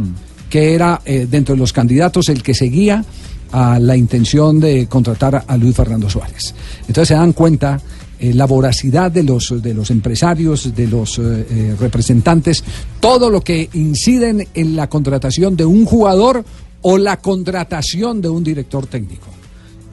que 0.50 0.74
era 0.74 1.02
eh, 1.06 1.28
dentro 1.30 1.56
de 1.56 1.60
los 1.60 1.74
candidatos 1.74 2.30
el 2.30 2.44
que 2.44 2.54
seguía 2.54 3.04
a 3.52 3.80
la 3.80 3.96
intención 3.96 4.60
de 4.60 4.88
contratar 4.88 5.44
a 5.48 5.58
Luis 5.58 5.76
Fernando 5.76 6.10
Suárez. 6.10 6.54
Entonces 6.82 7.10
se 7.10 7.14
dan 7.16 7.34
cuenta 7.34 7.80
eh, 8.20 8.34
la 8.34 8.46
voracidad 8.46 9.12
de 9.12 9.24
los, 9.24 9.62
de 9.62 9.74
los 9.74 9.90
empresarios, 9.92 10.76
de 10.76 10.88
los 10.88 11.18
eh, 11.20 11.22
eh, 11.50 11.76
representantes, 11.80 12.64
todo 13.00 13.30
lo 13.30 13.42
que 13.42 13.70
inciden 13.74 14.48
en 14.54 14.76
la 14.76 14.88
contratación 14.90 15.56
de 15.56 15.66
un 15.66 15.86
jugador 15.86 16.44
o 16.82 16.98
la 16.98 17.18
contratación 17.18 18.22
de 18.22 18.30
un 18.30 18.44
director 18.44 18.86
técnico. 18.88 19.28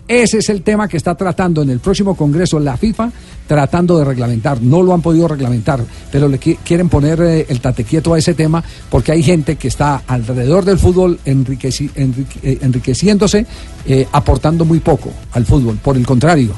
Ese 0.08 0.38
es 0.38 0.48
el 0.50 0.62
tema 0.62 0.88
que 0.88 0.96
está 0.98 1.14
tratando 1.14 1.62
en 1.62 1.70
el 1.70 1.78
próximo 1.78 2.14
Congreso 2.16 2.58
la 2.58 2.76
FIFA, 2.76 3.10
tratando 3.46 3.96
de 3.98 4.04
reglamentar. 4.04 4.60
No 4.60 4.82
lo 4.82 4.92
han 4.92 5.00
podido 5.00 5.26
reglamentar, 5.28 5.82
pero 6.10 6.28
le 6.28 6.38
qui- 6.38 6.58
quieren 6.62 6.88
poner 6.90 7.46
el 7.48 7.60
tate 7.60 7.84
quieto 7.84 8.12
a 8.12 8.18
ese 8.18 8.34
tema 8.34 8.62
porque 8.90 9.12
hay 9.12 9.22
gente 9.22 9.56
que 9.56 9.68
está 9.68 10.02
alrededor 10.06 10.64
del 10.66 10.78
fútbol 10.78 11.18
enriqueci- 11.24 11.90
enrique- 11.94 12.58
enriqueciéndose, 12.60 13.46
aportando 14.10 14.64
muy 14.66 14.80
poco 14.80 15.10
al 15.32 15.46
fútbol. 15.46 15.78
Por 15.82 15.96
el 15.96 16.04
contrario, 16.04 16.52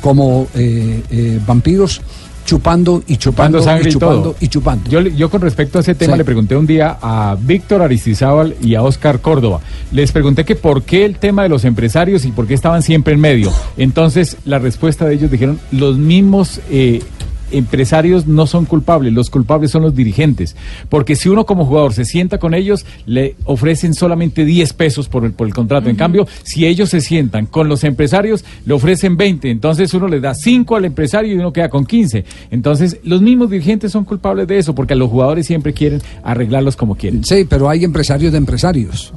como 0.00 0.48
eh, 0.54 1.02
eh, 1.10 1.40
vampiros 1.46 2.00
chupando 2.44 3.02
y 3.06 3.18
chupando, 3.18 3.60
sangre 3.60 3.90
y 3.90 3.92
chupando 3.92 4.34
y 4.40 4.48
chupando. 4.48 4.88
Yo, 4.88 5.00
yo 5.02 5.28
con 5.28 5.42
respecto 5.42 5.76
a 5.76 5.80
ese 5.82 5.94
tema 5.94 6.14
Sí. 6.14 6.18
le 6.18 6.24
pregunté 6.24 6.56
un 6.56 6.66
día 6.66 6.96
a 7.02 7.36
Víctor 7.38 7.82
Aristizábal 7.82 8.56
y 8.62 8.74
a 8.74 8.82
Oscar 8.82 9.20
Córdoba. 9.20 9.60
Les 9.92 10.12
pregunté 10.12 10.46
que 10.46 10.56
por 10.56 10.82
qué 10.82 11.04
el 11.04 11.16
tema 11.16 11.42
de 11.42 11.50
los 11.50 11.66
empresarios 11.66 12.24
y 12.24 12.32
por 12.32 12.46
qué 12.46 12.54
estaban 12.54 12.82
siempre 12.82 13.12
en 13.12 13.20
medio. 13.20 13.52
Entonces 13.76 14.38
la 14.46 14.58
respuesta 14.58 15.04
de 15.04 15.16
ellos 15.16 15.30
dijeron 15.30 15.60
los 15.72 15.98
mismos 15.98 16.60
eh, 16.70 17.02
empresarios 17.50 18.26
no 18.26 18.46
son 18.46 18.64
culpables, 18.64 19.12
los 19.12 19.30
culpables 19.30 19.70
son 19.70 19.82
los 19.82 19.94
dirigentes. 19.94 20.56
Porque 20.88 21.16
si 21.16 21.28
uno 21.28 21.46
como 21.46 21.64
jugador 21.64 21.92
se 21.92 22.04
sienta 22.04 22.38
con 22.38 22.54
ellos, 22.54 22.84
le 23.06 23.36
ofrecen 23.44 23.94
solamente 23.94 24.44
10 24.44 24.72
pesos 24.72 25.08
por 25.08 25.24
el, 25.24 25.32
por 25.32 25.46
el 25.46 25.54
contrato. 25.54 25.88
En 25.88 25.96
cambio, 25.96 26.26
si 26.42 26.66
ellos 26.66 26.90
se 26.90 27.00
sientan 27.00 27.46
con 27.46 27.68
los 27.68 27.84
empresarios, 27.84 28.44
le 28.66 28.74
ofrecen 28.74 29.16
20. 29.16 29.50
Entonces 29.50 29.92
uno 29.94 30.08
le 30.08 30.20
da 30.20 30.34
5 30.34 30.76
al 30.76 30.84
empresario 30.84 31.34
y 31.34 31.38
uno 31.38 31.52
queda 31.52 31.68
con 31.68 31.84
15. 31.84 32.24
Entonces 32.50 32.98
los 33.04 33.20
mismos 33.20 33.50
dirigentes 33.50 33.92
son 33.92 34.04
culpables 34.04 34.46
de 34.46 34.58
eso, 34.58 34.74
porque 34.74 34.94
los 34.94 35.10
jugadores 35.10 35.46
siempre 35.46 35.72
quieren 35.72 36.00
arreglarlos 36.22 36.76
como 36.76 36.96
quieren. 36.96 37.24
Sí, 37.24 37.46
pero 37.48 37.68
hay 37.68 37.84
empresarios 37.84 38.32
de 38.32 38.38
empresarios. 38.38 39.12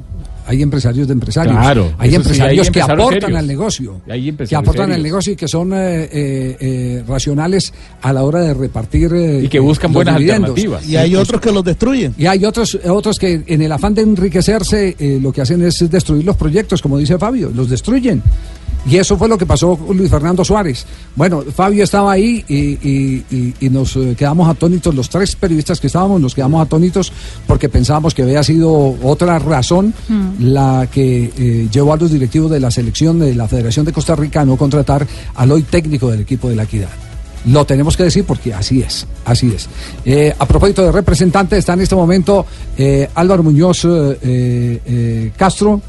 Hay 0.46 0.62
empresarios 0.62 1.06
de 1.06 1.12
empresarios. 1.14 1.54
Claro, 1.56 1.92
hay 1.98 2.10
sí, 2.10 2.16
empresarios 2.16 2.66
hay 2.66 2.72
que 2.72 2.78
empresarios 2.80 3.00
aportan 3.06 3.20
serios. 3.20 3.38
al 3.38 3.46
negocio. 3.46 4.00
Hay 4.08 4.32
Que 4.32 4.56
aportan 4.56 4.92
al 4.92 5.02
negocio 5.02 5.32
y 5.32 5.36
que 5.36 5.48
son 5.48 5.72
eh, 5.72 6.04
eh, 6.12 6.56
eh, 6.60 7.04
racionales 7.06 7.72
a 8.02 8.12
la 8.12 8.22
hora 8.22 8.40
de 8.40 8.54
repartir. 8.54 9.12
eh, 9.14 9.42
Y 9.44 9.48
que 9.48 9.60
buscan 9.60 9.92
buenas 9.92 10.16
dividendos. 10.18 10.50
alternativas. 10.50 10.86
Y 10.88 10.96
hay 10.96 11.14
otros 11.16 11.40
que 11.40 11.52
los 11.52 11.64
destruyen. 11.64 12.14
Y 12.18 12.26
hay 12.26 12.44
otros, 12.44 12.78
otros 12.88 13.18
que 13.18 13.42
en 13.46 13.62
el 13.62 13.72
afán 13.72 13.94
de 13.94 14.02
enriquecerse 14.02 14.96
eh, 14.98 15.18
lo 15.22 15.32
que 15.32 15.40
hacen 15.42 15.62
es 15.62 15.88
destruir 15.90 16.24
los 16.24 16.36
proyectos, 16.36 16.82
como 16.82 16.98
dice 16.98 17.18
Fabio, 17.18 17.50
los 17.54 17.68
destruyen. 17.70 18.22
Y 18.84 18.96
eso 18.96 19.16
fue 19.16 19.28
lo 19.28 19.38
que 19.38 19.46
pasó 19.46 19.76
con 19.76 19.96
Luis 19.96 20.10
Fernando 20.10 20.44
Suárez. 20.44 20.84
Bueno, 21.14 21.42
Fabio 21.54 21.84
estaba 21.84 22.10
ahí 22.12 22.44
y, 22.48 22.56
y- 22.56 23.24
y- 23.30 23.54
y 23.60 23.70
nos 23.70 23.94
eh, 23.96 24.14
quedamos 24.18 24.48
atónitos, 24.48 24.92
los 24.94 25.08
tres 25.08 25.36
periodistas 25.36 25.78
que 25.80 25.86
estábamos, 25.86 26.20
nos 26.20 26.34
quedamos 26.34 26.60
atónitos 26.60 27.12
porque 27.46 27.68
pensábamos 27.68 28.12
que 28.12 28.22
había 28.22 28.42
sido 28.42 28.96
otra 29.04 29.38
razón 29.38 29.94
la 30.40 30.88
que 30.90 31.30
eh, 31.38 31.68
llevó 31.72 31.92
a 31.92 31.96
los 31.96 32.10
directivos 32.10 32.50
de 32.50 32.58
la 32.58 32.72
selección 32.72 33.20
de 33.20 33.34
la 33.36 33.46
Federación 33.46 33.86
de 33.86 33.92
Costa 33.92 34.16
Rica 34.16 34.40
a 34.40 34.44
no 34.44 34.56
contratar 34.56 35.06
al 35.36 35.52
hoy 35.52 35.62
técnico 35.62 36.10
del 36.10 36.20
equipo 36.20 36.48
de 36.48 36.56
la 36.56 36.64
Equidad. 36.64 36.88
Lo 37.46 37.64
tenemos 37.64 37.96
que 37.96 38.04
decir 38.04 38.24
porque 38.24 38.54
así 38.54 38.82
es, 38.82 39.04
así 39.24 39.52
es. 39.54 39.68
Eh, 40.04 40.32
a 40.38 40.46
propósito 40.46 40.82
de 40.84 40.92
representantes, 40.92 41.58
está 41.60 41.72
en 41.74 41.80
este 41.80 41.94
momento 41.96 42.46
eh, 42.78 43.08
Álvaro 43.14 43.42
Muñoz 43.42 43.84
Castro, 45.36 45.80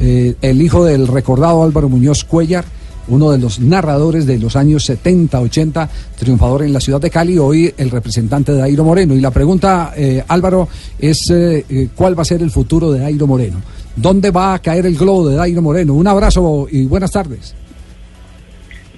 eh, 0.00 0.34
el 0.42 0.62
hijo 0.62 0.84
del 0.84 1.06
recordado 1.06 1.62
Álvaro 1.62 1.88
Muñoz 1.88 2.24
Cuellar, 2.24 2.64
uno 3.08 3.30
de 3.30 3.38
los 3.38 3.60
narradores 3.60 4.26
de 4.26 4.38
los 4.38 4.56
años 4.56 4.84
70, 4.84 5.40
80, 5.40 5.88
triunfador 6.18 6.62
en 6.62 6.72
la 6.72 6.80
ciudad 6.80 7.00
de 7.00 7.10
Cali, 7.10 7.38
hoy 7.38 7.72
el 7.76 7.90
representante 7.90 8.52
de 8.52 8.58
Dairo 8.58 8.84
Moreno. 8.84 9.14
Y 9.14 9.20
la 9.20 9.30
pregunta, 9.30 9.92
eh, 9.96 10.22
Álvaro, 10.26 10.68
es 10.98 11.30
eh, 11.30 11.64
eh, 11.68 11.88
¿cuál 11.94 12.18
va 12.18 12.22
a 12.22 12.24
ser 12.24 12.42
el 12.42 12.50
futuro 12.50 12.90
de 12.90 13.00
Dairo 13.00 13.26
Moreno? 13.26 13.62
¿Dónde 13.94 14.30
va 14.30 14.54
a 14.54 14.58
caer 14.58 14.86
el 14.86 14.96
globo 14.96 15.28
de 15.28 15.36
Dairo 15.36 15.62
Moreno? 15.62 15.94
Un 15.94 16.06
abrazo 16.06 16.66
y 16.70 16.84
buenas 16.86 17.12
tardes. 17.12 17.54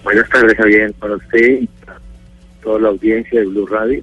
Buenas 0.03 0.29
tardes, 0.31 0.57
Javier, 0.57 0.93
para 0.95 1.17
usted 1.17 1.61
y 1.63 1.67
para 1.85 2.01
toda 2.63 2.81
la 2.81 2.89
audiencia 2.89 3.41
de 3.41 3.47
Blue 3.47 3.67
Radio 3.67 4.03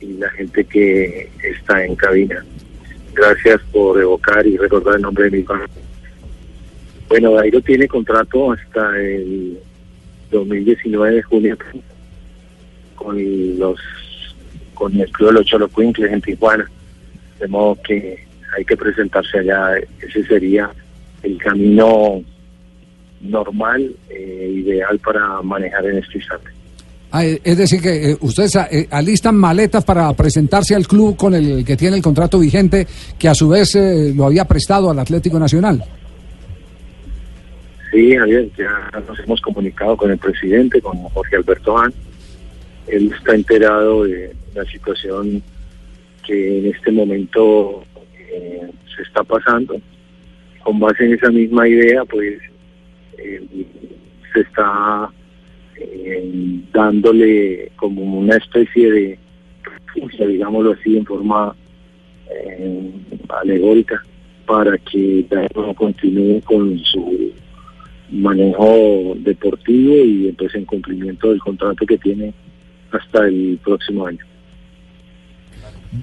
y 0.00 0.14
la 0.14 0.30
gente 0.30 0.64
que 0.64 1.30
está 1.42 1.84
en 1.84 1.94
cabina. 1.94 2.44
Gracias 3.14 3.60
por 3.72 4.00
evocar 4.00 4.46
y 4.46 4.56
recordar 4.56 4.96
el 4.96 5.02
nombre 5.02 5.24
de 5.24 5.38
mi 5.38 5.42
padre. 5.42 5.68
Bueno, 7.08 7.32
Dairo 7.32 7.60
tiene 7.60 7.86
contrato 7.86 8.52
hasta 8.52 8.98
el 8.98 9.58
2019, 10.30 11.22
junio, 11.22 11.58
con 12.94 13.58
los 13.58 13.78
con 14.74 14.98
el 14.98 15.10
Club 15.10 15.28
de 15.28 15.34
los 15.34 15.46
Cholocuincles 15.46 16.10
en 16.10 16.22
Tijuana. 16.22 16.70
De 17.38 17.48
modo 17.48 17.76
que 17.82 18.26
hay 18.56 18.64
que 18.64 18.76
presentarse 18.76 19.38
allá. 19.38 19.74
Ese 20.00 20.24
sería 20.24 20.70
el 21.22 21.38
camino 21.38 22.22
normal, 23.20 23.94
eh, 24.08 24.52
ideal 24.54 24.98
para 24.98 25.42
manejar 25.42 25.86
en 25.86 25.98
este 25.98 26.18
instante. 26.18 26.50
Ah, 27.14 27.26
eh, 27.26 27.38
es 27.44 27.58
decir, 27.58 27.82
que 27.82 28.12
eh, 28.12 28.16
ustedes 28.22 28.56
eh, 28.56 28.88
alistan 28.90 29.36
maletas 29.36 29.84
para 29.84 30.10
presentarse 30.14 30.74
al 30.74 30.88
club 30.88 31.14
con 31.14 31.34
el 31.34 31.62
que 31.62 31.76
tiene 31.76 31.96
el 31.96 32.02
contrato 32.02 32.38
vigente, 32.38 32.86
que 33.18 33.28
a 33.28 33.34
su 33.34 33.50
vez 33.50 33.76
lo 34.14 34.24
había 34.24 34.46
prestado 34.46 34.90
al 34.90 34.98
Atlético 34.98 35.38
Nacional. 35.38 35.84
Sí, 37.90 38.16
Javier, 38.16 38.48
ya 38.56 38.98
nos 39.06 39.18
hemos 39.20 39.42
comunicado 39.42 39.94
con 39.94 40.10
el 40.10 40.16
presidente, 40.16 40.80
con 40.80 40.96
Jorge 40.96 41.36
Alberto 41.36 41.76
Han. 41.76 41.92
Él 42.86 43.12
está 43.14 43.34
enterado 43.34 44.04
de 44.04 44.32
la 44.54 44.64
situación 44.64 45.42
que 46.26 46.60
en 46.60 46.66
este 46.74 46.90
momento 46.92 47.84
se 48.96 49.02
está 49.02 49.22
pasando. 49.22 49.78
Con 50.62 50.80
base 50.80 51.04
en 51.04 51.12
esa 51.12 51.30
misma 51.30 51.68
idea, 51.68 52.06
pues 52.06 52.38
se 54.32 54.40
está 54.40 55.10
eh, 55.76 56.60
dándole 56.72 57.72
como 57.76 58.18
una 58.18 58.36
especie 58.36 58.90
de 58.90 59.18
digámoslo 60.26 60.72
así, 60.72 60.96
en 60.96 61.04
forma 61.04 61.54
eh, 62.30 62.90
alegórica, 63.28 64.02
para 64.46 64.76
que 64.78 65.26
continúe 65.76 66.40
con 66.42 66.78
su 66.80 67.32
manejo 68.10 69.14
deportivo 69.18 69.94
y 69.94 70.28
entonces 70.28 70.56
en 70.56 70.64
cumplimiento 70.66 71.30
del 71.30 71.40
contrato 71.40 71.86
que 71.86 71.98
tiene 71.98 72.32
hasta 72.90 73.26
el 73.26 73.58
próximo 73.64 74.06
año. 74.06 74.24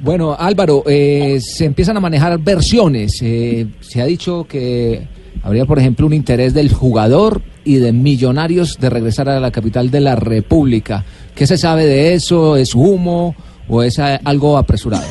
Bueno, 0.02 0.36
Álvaro, 0.38 0.84
eh, 0.88 1.40
se 1.40 1.66
empiezan 1.66 1.98
a 1.98 2.00
manejar 2.00 2.40
versiones. 2.40 3.22
eh, 3.22 3.68
se 3.80 4.02
ha 4.02 4.06
dicho 4.06 4.46
que 4.48 5.08
habría, 5.44 5.66
por 5.66 5.80
ejemplo, 5.80 6.06
un 6.06 6.14
interés 6.14 6.54
del 6.54 6.72
jugador 6.72 7.42
y 7.64 7.78
de 7.78 7.92
millonarios 7.92 8.78
de 8.80 8.90
regresar 8.90 9.30
a 9.30 9.40
la 9.40 9.52
capital 9.52 9.92
de 9.92 10.00
la 10.00 10.16
República. 10.16 11.04
¿Qué 11.36 11.48
se 11.48 11.58
sabe 11.58 11.86
de 11.86 12.14
eso? 12.14 12.58
¿Es 12.58 12.76
humo 12.76 13.36
o 13.68 13.84
es 13.84 14.00
algo 14.00 14.58
apresurado? 14.58 15.08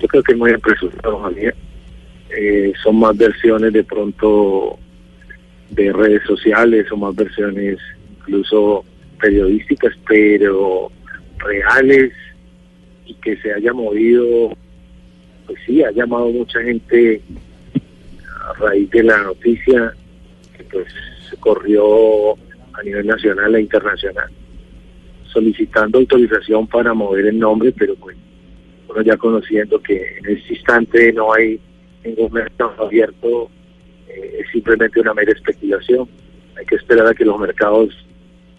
Yo 0.00 0.08
creo 0.08 0.22
que 0.22 0.32
es 0.32 0.38
muy 0.38 0.52
apresurado, 0.52 1.20
Javier. 1.20 1.54
Eh, 2.36 2.72
son 2.82 2.96
más 2.96 3.16
versiones 3.16 3.72
de 3.72 3.84
pronto 3.84 4.78
de 5.70 5.92
redes 5.92 6.22
sociales, 6.26 6.86
son 6.88 7.00
más 7.00 7.14
versiones 7.14 7.78
incluso 8.18 8.84
periodísticas, 9.20 9.92
pero 10.06 10.90
reales 11.38 12.12
y 13.06 13.14
que 13.14 13.36
se 13.38 13.52
haya 13.52 13.72
movido, 13.72 14.56
pues 15.46 15.58
sí, 15.66 15.82
ha 15.82 15.90
llamado 15.90 16.28
mucha 16.30 16.62
gente 16.62 17.20
raíz 18.54 18.90
de 18.90 19.02
la 19.02 19.22
noticia 19.22 19.94
que 20.56 20.64
pues 20.64 20.86
corrió 21.38 22.34
a 22.34 22.82
nivel 22.84 23.06
nacional 23.06 23.54
e 23.54 23.60
internacional, 23.60 24.30
solicitando 25.24 25.98
autorización 25.98 26.66
para 26.66 26.94
mover 26.94 27.26
el 27.26 27.38
nombre, 27.38 27.72
pero 27.72 27.94
pues 27.96 28.16
uno 28.88 29.02
ya 29.02 29.16
conociendo 29.16 29.80
que 29.80 30.18
en 30.18 30.36
este 30.36 30.54
instante 30.54 31.12
no 31.12 31.32
hay 31.32 31.60
ningún 32.04 32.32
mercado 32.32 32.74
abierto, 32.84 33.50
eh, 34.08 34.38
es 34.40 34.50
simplemente 34.50 35.00
una 35.00 35.14
mera 35.14 35.32
especulación. 35.32 36.08
Hay 36.58 36.66
que 36.66 36.76
esperar 36.76 37.06
a 37.06 37.14
que 37.14 37.24
los 37.24 37.38
mercados 37.38 37.94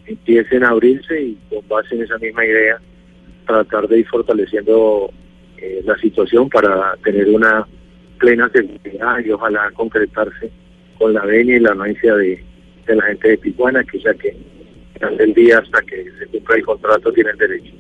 empiecen 0.05 0.63
a 0.63 0.69
abrirse 0.69 1.22
y 1.22 1.38
con 1.49 1.68
base 1.68 1.95
en 1.95 2.03
esa 2.03 2.18
misma 2.18 2.45
idea 2.45 2.80
tratar 3.45 3.88
de 3.88 3.99
ir 3.99 4.07
fortaleciendo 4.07 5.11
eh, 5.57 5.81
la 5.85 5.97
situación 5.97 6.49
para 6.49 6.95
tener 7.03 7.30
una 7.30 7.68
plena 8.22 8.49
seguridad 8.49 9.19
y 9.26 9.31
ojalá 9.31 9.69
concretarse 9.73 10.52
con 10.98 11.14
la 11.14 11.26
venia 11.26 11.57
y 11.57 11.60
la 11.60 11.72
anuencia 11.72 12.15
de, 12.15 12.41
de 12.85 12.95
la 12.95 13.03
gente 13.03 13.30
de 13.30 13.38
Tijuana, 13.38 13.84
que 13.84 13.99
ya 13.99 14.14
que 14.14 14.38
final 14.93 15.18
del 15.18 15.34
día 15.34 15.57
hasta 15.57 15.81
que 15.81 16.06
se 16.19 16.27
cumpla 16.27 16.56
el 16.56 16.64
contrato 16.64 17.11
tienen 17.11 17.35
derecho. 17.38 17.73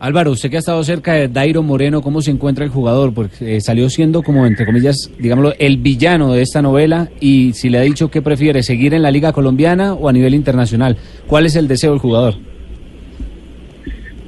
Álvaro, 0.00 0.30
usted 0.30 0.48
que 0.48 0.56
ha 0.56 0.60
estado 0.60 0.84
cerca 0.84 1.14
de 1.14 1.26
Dairo 1.26 1.62
Moreno, 1.62 2.02
¿cómo 2.02 2.22
se 2.22 2.30
encuentra 2.30 2.64
el 2.64 2.70
jugador? 2.70 3.12
Porque 3.12 3.56
eh, 3.56 3.60
salió 3.60 3.90
siendo 3.90 4.22
como, 4.22 4.46
entre 4.46 4.64
comillas, 4.64 5.10
digámoslo, 5.18 5.54
el 5.58 5.78
villano 5.78 6.34
de 6.34 6.42
esta 6.42 6.62
novela 6.62 7.08
y 7.18 7.52
si 7.54 7.68
le 7.68 7.78
ha 7.78 7.82
dicho 7.82 8.08
que 8.08 8.22
prefiere, 8.22 8.62
seguir 8.62 8.94
en 8.94 9.02
la 9.02 9.10
Liga 9.10 9.32
Colombiana 9.32 9.94
o 9.94 10.08
a 10.08 10.12
nivel 10.12 10.34
internacional. 10.34 10.96
¿Cuál 11.26 11.46
es 11.46 11.56
el 11.56 11.66
deseo 11.66 11.90
del 11.90 11.98
jugador? 11.98 12.34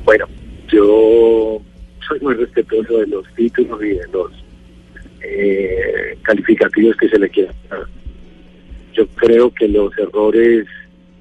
Bueno, 0.04 0.26
yo 0.72 1.60
soy 2.08 2.18
muy 2.20 2.34
respetuoso 2.34 2.98
de 2.98 3.06
los 3.06 3.24
títulos 3.36 3.80
y 3.84 3.90
de 3.90 4.08
los 4.12 4.32
eh, 5.22 6.16
calificativos 6.22 6.96
que 6.96 7.08
se 7.08 7.18
le 7.18 7.28
quieran. 7.28 7.54
Yo 8.92 9.06
creo 9.08 9.50
que 9.52 9.68
los 9.68 9.96
errores 9.98 10.66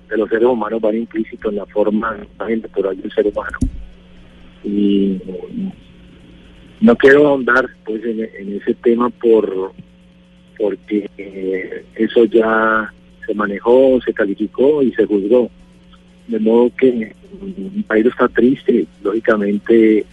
de 0.10 0.18
los 0.18 0.30
seres 0.30 0.48
humanos 0.48 0.82
van 0.82 0.98
implícitos 0.98 1.52
en 1.52 1.58
la 1.58 1.66
forma 1.68 2.18
natural 2.38 3.00
del 3.00 3.12
ser 3.12 3.28
humano. 3.28 3.58
Y 4.64 5.20
no 6.82 6.96
quiero 6.96 7.28
ahondar 7.28 7.70
pues 7.86 8.04
en, 8.04 8.54
ese 8.62 8.74
tema 8.76 9.10
por 9.10 9.74
porque 10.58 11.10
eso 11.96 12.26
ya 12.26 12.92
se 13.26 13.34
manejó, 13.34 14.00
se 14.04 14.14
calificó 14.14 14.82
y 14.82 14.92
se 14.94 15.06
juzgó. 15.06 15.50
De 16.28 16.40
modo 16.40 16.72
que 16.78 17.14
mm, 17.42 17.88
Jairo 17.88 18.10
está 18.10 18.28
triste, 18.28 18.86
lógicamente 19.04 20.06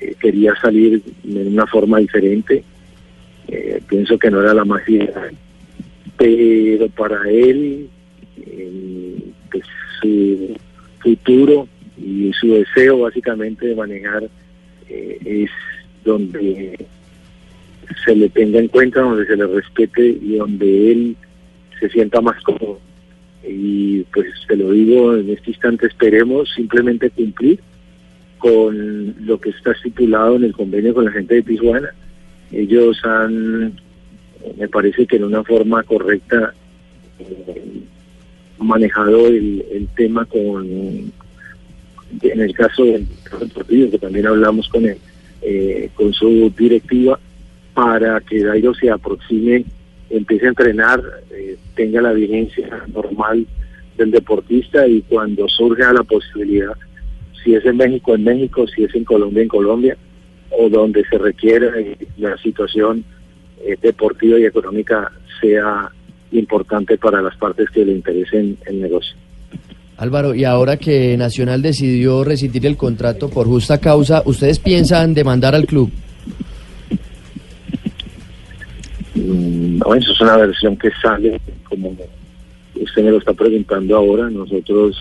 eh, 0.00 0.14
quería 0.20 0.54
salir 0.56 1.02
de 1.22 1.48
una 1.48 1.66
forma 1.66 1.98
diferente. 1.98 2.62
Eh, 3.48 3.80
pienso 3.88 4.18
que 4.18 4.30
no 4.30 4.40
era 4.40 4.54
la 4.54 4.64
más 4.64 4.88
ideal. 4.88 5.32
Pero 6.16 6.88
para 6.90 7.28
él, 7.28 7.88
pues, 9.50 9.64
su 10.00 10.56
futuro 11.00 11.68
y 11.96 12.32
su 12.32 12.54
deseo 12.54 13.00
básicamente 13.00 13.66
de 13.66 13.74
manejar 13.74 14.28
eh, 14.88 15.18
es 15.24 15.50
donde 16.04 16.86
se 18.04 18.16
le 18.16 18.28
tenga 18.28 18.58
en 18.58 18.68
cuenta, 18.68 19.00
donde 19.00 19.26
se 19.26 19.36
le 19.36 19.46
respete 19.46 20.06
y 20.06 20.36
donde 20.36 20.92
él 20.92 21.16
se 21.78 21.88
sienta 21.90 22.20
más 22.20 22.42
cómodo. 22.42 22.80
Y 23.46 24.02
pues 24.04 24.26
te 24.48 24.56
lo 24.56 24.70
digo, 24.70 25.14
en 25.16 25.30
este 25.30 25.50
instante 25.50 25.86
esperemos 25.86 26.52
simplemente 26.54 27.10
cumplir 27.10 27.60
con 28.38 29.14
lo 29.26 29.38
que 29.38 29.50
está 29.50 29.72
estipulado 29.72 30.36
en 30.36 30.44
el 30.44 30.52
convenio 30.52 30.94
con 30.94 31.04
la 31.04 31.12
gente 31.12 31.36
de 31.36 31.42
Tijuana 31.42 31.90
Ellos 32.54 33.00
han, 33.04 33.74
me 34.56 34.68
parece 34.68 35.06
que 35.06 35.16
en 35.16 35.24
una 35.24 35.42
forma 35.42 35.82
correcta, 35.82 36.54
eh, 37.18 37.82
manejado 38.58 39.26
el, 39.26 39.64
el 39.72 39.88
tema 39.96 40.24
con, 40.24 40.64
en 42.22 42.40
el 42.40 42.54
caso 42.54 42.84
del 42.84 43.06
deportivo, 43.40 43.90
que 43.90 43.98
también 43.98 44.26
hablamos 44.26 44.68
con 44.68 44.86
él, 44.86 44.98
eh, 45.42 45.90
con 45.94 46.12
su 46.12 46.52
directiva, 46.56 47.18
para 47.74 48.20
que 48.20 48.44
Dairo 48.44 48.72
se 48.74 48.88
aproxime, 48.88 49.64
empiece 50.10 50.46
a 50.46 50.50
entrenar, 50.50 51.02
eh, 51.32 51.56
tenga 51.74 52.00
la 52.00 52.12
vigencia 52.12 52.84
normal 52.94 53.46
del 53.96 54.10
deportista 54.12 54.86
y 54.86 55.02
cuando 55.02 55.48
surja 55.48 55.92
la 55.92 56.04
posibilidad, 56.04 56.74
si 57.42 57.54
es 57.54 57.64
en 57.64 57.76
México, 57.76 58.14
en 58.14 58.24
México, 58.24 58.66
si 58.68 58.84
es 58.84 58.94
en 58.94 59.04
Colombia, 59.04 59.42
en 59.42 59.48
Colombia, 59.48 59.96
o 60.58 60.68
donde 60.68 61.04
se 61.10 61.18
requiera 61.18 61.72
la 62.18 62.36
situación 62.38 63.04
eh, 63.64 63.76
deportiva 63.80 64.38
y 64.38 64.44
económica 64.44 65.10
sea 65.40 65.90
importante 66.32 66.98
para 66.98 67.22
las 67.22 67.36
partes 67.36 67.68
que 67.70 67.84
le 67.84 67.92
interesen 67.92 68.56
el 68.66 68.80
negocio. 68.80 69.14
Álvaro, 69.96 70.34
y 70.34 70.44
ahora 70.44 70.76
que 70.76 71.16
Nacional 71.16 71.62
decidió 71.62 72.24
rescindir 72.24 72.66
el 72.66 72.76
contrato 72.76 73.30
por 73.30 73.46
justa 73.46 73.78
causa, 73.78 74.22
¿ustedes 74.24 74.58
piensan 74.58 75.14
demandar 75.14 75.54
al 75.54 75.66
club? 75.66 75.90
Mm, 79.14 79.78
No, 79.78 79.94
eso 79.94 80.12
es 80.12 80.20
una 80.20 80.36
versión 80.36 80.76
que 80.76 80.90
sale, 81.00 81.40
como 81.68 81.96
usted 82.74 83.04
me 83.04 83.10
lo 83.10 83.18
está 83.18 83.32
preguntando 83.32 83.96
ahora. 83.96 84.28
Nosotros, 84.30 84.96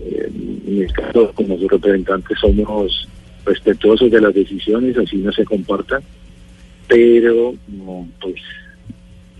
eh, 0.00 0.30
en 0.66 0.82
el 0.82 0.92
caso, 0.92 1.32
como 1.34 1.56
sus 1.58 1.70
representantes, 1.70 2.38
somos 2.38 3.08
respetuosos 3.44 4.10
de 4.10 4.20
las 4.20 4.34
decisiones, 4.34 4.96
así 4.96 5.16
no 5.16 5.32
se 5.32 5.44
comportan, 5.44 6.02
pero 6.88 7.54
pues 8.20 8.36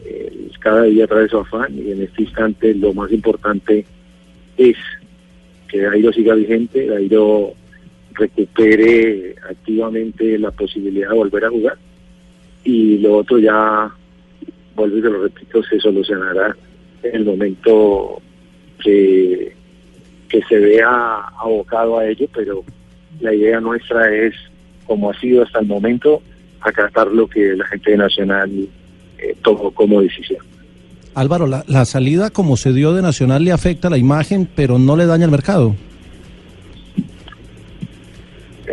eh, 0.04 0.48
cada 0.60 0.82
día 0.82 1.06
trae 1.06 1.28
su 1.28 1.38
afán 1.38 1.76
y 1.76 1.90
en 1.90 2.02
este 2.02 2.22
instante 2.22 2.74
lo 2.74 2.92
más 2.92 3.10
importante 3.12 3.84
es 4.56 4.76
que 5.68 5.80
Dairo 5.80 6.12
siga 6.12 6.34
vigente, 6.34 6.86
Dairo 6.86 7.54
recupere 8.12 9.34
activamente 9.48 10.38
la 10.38 10.50
posibilidad 10.50 11.10
de 11.10 11.16
volver 11.16 11.44
a 11.44 11.50
jugar 11.50 11.78
y 12.64 12.98
lo 12.98 13.18
otro 13.18 13.38
ya, 13.38 13.90
vuelvo 14.74 14.98
y 14.98 15.02
te 15.02 15.10
lo 15.10 15.22
repito, 15.22 15.62
se 15.64 15.80
solucionará 15.80 16.56
en 17.02 17.16
el 17.16 17.24
momento 17.24 18.22
que, 18.82 19.54
que 20.28 20.42
se 20.42 20.58
vea 20.58 21.24
abocado 21.38 21.98
a 21.98 22.08
ello, 22.08 22.26
pero 22.32 22.64
la 23.20 23.34
idea 23.34 23.60
nuestra 23.60 24.12
es, 24.14 24.34
como 24.86 25.10
ha 25.10 25.20
sido 25.20 25.42
hasta 25.42 25.60
el 25.60 25.66
momento, 25.66 26.22
acatar 26.60 27.08
lo 27.08 27.26
que 27.26 27.54
la 27.56 27.66
gente 27.66 27.92
de 27.92 27.96
Nacional 27.98 28.68
eh, 29.18 29.36
tomó 29.42 29.70
como 29.70 30.00
decisión. 30.00 30.40
Álvaro, 31.14 31.46
la, 31.46 31.64
la 31.68 31.84
salida 31.84 32.30
como 32.30 32.56
se 32.56 32.72
dio 32.72 32.92
de 32.92 33.02
Nacional 33.02 33.44
le 33.44 33.52
afecta 33.52 33.88
la 33.88 33.98
imagen, 33.98 34.48
pero 34.54 34.78
no 34.78 34.96
le 34.96 35.06
daña 35.06 35.26
el 35.26 35.30
mercado. 35.30 35.74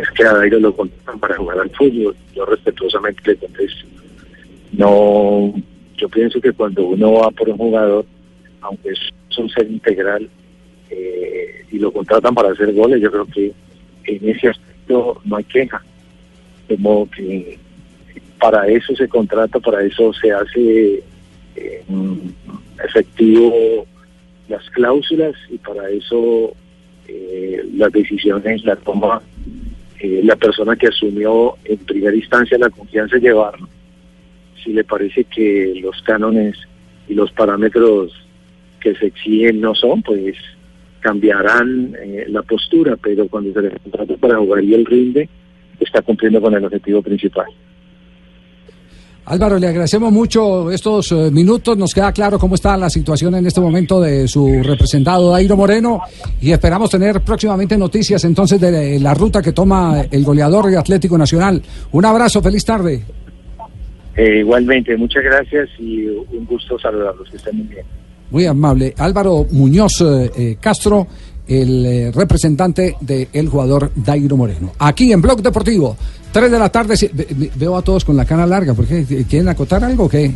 es 0.02 0.10
que 0.10 0.24
a 0.24 0.32
Dairo 0.34 0.58
lo 0.58 0.74
contratan 0.74 1.18
para 1.18 1.36
jugar 1.36 1.60
al 1.60 1.70
fútbol. 1.70 2.16
Yo 2.34 2.44
respetuosamente 2.44 3.22
le 3.24 3.36
contesto. 3.36 3.86
No, 4.72 5.54
yo 5.96 6.08
pienso 6.08 6.40
que 6.40 6.52
cuando 6.52 6.84
uno 6.86 7.12
va 7.14 7.30
por 7.30 7.48
un 7.48 7.58
jugador, 7.58 8.04
aunque 8.62 8.90
es 8.90 9.38
un 9.38 9.48
ser 9.50 9.70
integral, 9.70 10.28
eh, 10.90 11.64
y 11.70 11.78
lo 11.78 11.92
contratan 11.92 12.34
para 12.34 12.52
hacer 12.52 12.72
goles, 12.72 13.00
yo 13.00 13.10
creo 13.10 13.26
que 13.26 13.52
en 14.04 14.28
ese 14.28 14.48
aspecto 14.48 15.20
no 15.24 15.36
hay 15.36 15.44
queja. 15.44 15.82
De 16.68 16.76
modo 16.76 17.08
que 17.10 17.58
para 18.40 18.66
eso 18.66 18.94
se 18.96 19.08
contrata, 19.08 19.60
para 19.60 19.82
eso 19.82 20.12
se 20.12 20.32
hace 20.32 21.02
eh, 21.56 21.84
efectivo 22.84 23.86
las 24.48 24.68
cláusulas 24.70 25.34
y 25.48 25.58
para 25.58 25.88
eso 25.90 26.52
eh, 27.08 27.64
las 27.74 27.92
decisiones 27.92 28.64
las 28.64 28.78
toma 28.80 29.22
eh, 30.00 30.20
la 30.24 30.34
persona 30.36 30.74
que 30.74 30.88
asumió 30.88 31.56
en 31.64 31.78
primera 31.78 32.16
instancia 32.16 32.58
la 32.58 32.70
confianza 32.70 33.16
de 33.16 33.22
llevarlo. 33.22 33.68
Si 34.62 34.72
le 34.72 34.82
parece 34.82 35.24
que 35.24 35.74
los 35.80 36.02
cánones 36.02 36.56
y 37.08 37.14
los 37.14 37.30
parámetros 37.32 38.12
que 38.80 38.94
se 38.96 39.06
exigen 39.06 39.60
no 39.60 39.74
son, 39.74 40.02
pues 40.02 40.36
cambiarán 41.02 41.94
eh, 42.00 42.24
la 42.28 42.42
postura, 42.42 42.96
pero 42.96 43.28
cuando 43.28 43.52
se 43.52 43.62
le 43.62 43.70
contrata 43.78 44.16
para 44.16 44.38
jugar 44.38 44.64
y 44.64 44.74
él 44.74 44.86
rinde, 44.86 45.28
está 45.78 46.00
cumpliendo 46.00 46.40
con 46.40 46.54
el 46.54 46.64
objetivo 46.64 47.02
principal. 47.02 47.46
Álvaro, 49.24 49.56
le 49.56 49.68
agradecemos 49.68 50.10
mucho 50.10 50.70
estos 50.70 51.12
eh, 51.12 51.30
minutos. 51.30 51.78
Nos 51.78 51.94
queda 51.94 52.12
claro 52.12 52.38
cómo 52.38 52.56
está 52.56 52.76
la 52.76 52.90
situación 52.90 53.34
en 53.36 53.46
este 53.46 53.60
momento 53.60 54.00
de 54.00 54.26
su 54.26 54.62
representado 54.62 55.30
Dairo 55.30 55.56
Moreno 55.56 56.00
y 56.40 56.50
esperamos 56.50 56.90
tener 56.90 57.20
próximamente 57.20 57.78
noticias 57.78 58.24
entonces 58.24 58.60
de 58.60 58.98
la 58.98 59.14
ruta 59.14 59.40
que 59.40 59.52
toma 59.52 60.02
el 60.10 60.24
goleador 60.24 60.70
de 60.70 60.76
Atlético 60.76 61.16
Nacional. 61.16 61.62
Un 61.92 62.04
abrazo, 62.04 62.42
feliz 62.42 62.64
tarde. 62.64 63.04
Eh, 64.16 64.38
igualmente, 64.40 64.96
muchas 64.96 65.22
gracias 65.22 65.68
y 65.78 66.06
un 66.06 66.44
gusto 66.44 66.78
saludarlos, 66.78 67.30
que 67.30 67.36
estén 67.36 67.56
muy 67.56 67.66
bien. 67.66 67.86
Muy 68.32 68.46
amable. 68.46 68.94
Álvaro 68.96 69.46
Muñoz 69.50 70.00
eh, 70.00 70.30
eh, 70.34 70.56
Castro, 70.58 71.06
el 71.46 71.84
eh, 71.84 72.12
representante 72.12 72.96
del 73.02 73.48
jugador 73.50 73.92
Dairo 73.94 74.38
Moreno. 74.38 74.72
Aquí 74.78 75.12
en 75.12 75.20
Blog 75.20 75.42
Deportivo, 75.42 75.94
3 76.32 76.50
de 76.50 76.58
la 76.58 76.68
tarde. 76.70 76.96
si- 76.96 77.08
ve- 77.12 77.26
ve- 77.30 77.50
Veo 77.54 77.76
a 77.76 77.82
todos 77.82 78.04
con 78.04 78.16
la 78.16 78.24
cara 78.24 78.46
larga. 78.46 78.74
¿Por 78.74 78.86
qué? 78.86 79.04
¿Quieren 79.28 79.48
acotar 79.48 79.84
algo 79.84 80.04
o 80.04 80.08
qué? 80.08 80.34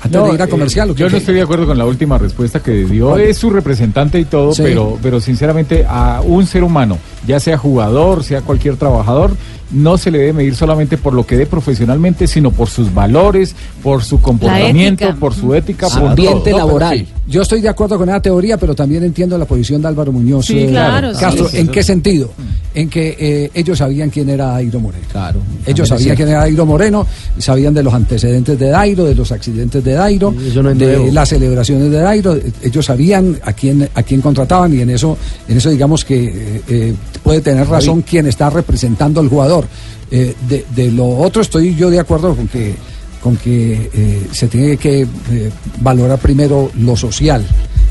Antes 0.00 0.22
de 0.22 0.34
ir 0.34 0.42
a 0.42 0.44
eh, 0.44 0.48
comercial. 0.48 0.90
¿o 0.90 0.94
qué? 0.94 1.00
yo 1.00 1.08
no 1.10 1.16
estoy 1.16 1.34
de 1.34 1.42
acuerdo 1.42 1.66
con 1.66 1.76
la 1.76 1.84
última 1.86 2.18
respuesta 2.18 2.60
que 2.60 2.84
dio. 2.84 3.16
Es 3.18 3.38
su 3.38 3.50
representante 3.50 4.20
y 4.20 4.24
todo, 4.26 4.52
Sí. 4.52 4.62
pero, 4.62 4.96
pero 5.02 5.20
sinceramente 5.20 5.84
a 5.88 6.20
un 6.24 6.46
ser 6.46 6.62
humano, 6.62 6.98
ya 7.26 7.40
sea 7.40 7.58
jugador, 7.58 8.22
sea 8.22 8.42
cualquier 8.42 8.76
trabajador, 8.76 9.32
no 9.72 9.98
se 9.98 10.10
le 10.10 10.18
debe 10.18 10.32
medir 10.34 10.54
solamente 10.54 10.96
por 10.96 11.12
lo 11.12 11.26
que 11.26 11.36
dé 11.36 11.44
profesionalmente, 11.46 12.26
sino 12.26 12.50
por 12.52 12.68
sus 12.70 12.94
valores, 12.94 13.54
por 13.82 14.02
su 14.04 14.20
comportamiento, 14.20 15.14
por 15.16 15.34
su 15.34 15.52
ética, 15.54 15.88
por 15.88 16.08
Ambiente 16.10 16.50
todo. 16.52 16.58
laboral. 16.58 17.06
Yo 17.26 17.42
estoy 17.42 17.60
de 17.60 17.68
acuerdo 17.68 17.98
con 17.98 18.08
esa 18.08 18.22
teoría, 18.22 18.56
pero 18.56 18.74
también 18.74 19.02
entiendo 19.04 19.36
la 19.36 19.44
posición 19.44 19.82
de 19.82 19.88
Álvaro 19.88 20.12
Muñoz 20.12 20.46
Sí, 20.46 20.58
eh, 20.60 20.66
claro, 20.68 21.12
Castro. 21.18 21.44
sí, 21.46 21.50
sí, 21.50 21.56
¿En 21.58 21.66
sí. 21.66 21.72
qué 21.72 21.82
sentido? 21.82 22.30
En 22.74 22.88
que 22.88 23.16
eh, 23.18 23.50
ellos 23.52 23.76
sabían 23.78 24.08
quién 24.08 24.30
era 24.30 24.46
Dairo 24.52 24.80
Moreno. 24.80 25.04
Claro. 25.10 25.37
Ellos 25.66 25.88
sabían 25.88 26.16
quién 26.16 26.28
era 26.28 26.40
Dairo 26.40 26.66
Moreno, 26.66 27.06
sabían 27.38 27.74
de 27.74 27.82
los 27.82 27.92
antecedentes 27.92 28.58
de 28.58 28.68
Dairo, 28.68 29.04
de 29.04 29.14
los 29.14 29.30
accidentes 29.32 29.82
de 29.82 29.92
Dairo, 29.92 30.32
no 30.32 30.74
de 30.74 31.12
las 31.12 31.28
celebraciones 31.28 31.90
de 31.90 31.98
Dairo. 31.98 32.38
Ellos 32.62 32.84
sabían 32.84 33.38
a 33.44 33.52
quién 33.52 33.88
a 33.94 34.02
quién 34.02 34.20
contrataban 34.20 34.74
y 34.74 34.80
en 34.80 34.90
eso 34.90 35.16
en 35.48 35.56
eso 35.56 35.70
digamos 35.70 36.04
que 36.04 36.24
eh, 36.24 36.62
eh, 36.68 36.94
puede 37.22 37.40
tener 37.40 37.66
razón 37.68 38.02
quien 38.02 38.26
está 38.26 38.50
representando 38.50 39.20
al 39.20 39.28
jugador. 39.28 39.66
Eh, 40.10 40.34
de, 40.48 40.64
de 40.74 40.90
lo 40.90 41.06
otro 41.06 41.42
estoy 41.42 41.74
yo 41.74 41.90
de 41.90 42.00
acuerdo 42.00 42.34
con 42.34 42.48
que 42.48 42.74
con 43.22 43.36
que 43.36 43.90
eh, 43.92 44.26
se 44.32 44.48
tiene 44.48 44.76
que 44.76 45.02
eh, 45.02 45.50
valorar 45.80 46.18
primero 46.18 46.70
lo 46.78 46.96
social, 46.96 47.44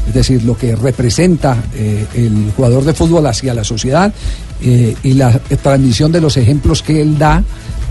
es 0.08 0.14
decir, 0.14 0.44
lo 0.44 0.58
que 0.58 0.76
representa 0.76 1.58
eh, 1.76 2.06
el 2.16 2.52
jugador 2.56 2.84
de 2.86 2.94
fútbol 2.94 3.26
hacia 3.28 3.54
la 3.54 3.64
sociedad 3.64 4.14
eh, 4.62 4.95
y 5.04 5.14
la 5.14 5.38
transmisión 5.62 6.12
de 6.12 6.22
los 6.22 6.38
ejemplos 6.38 6.82
que 6.82 7.02
él 7.02 7.18
da 7.18 7.44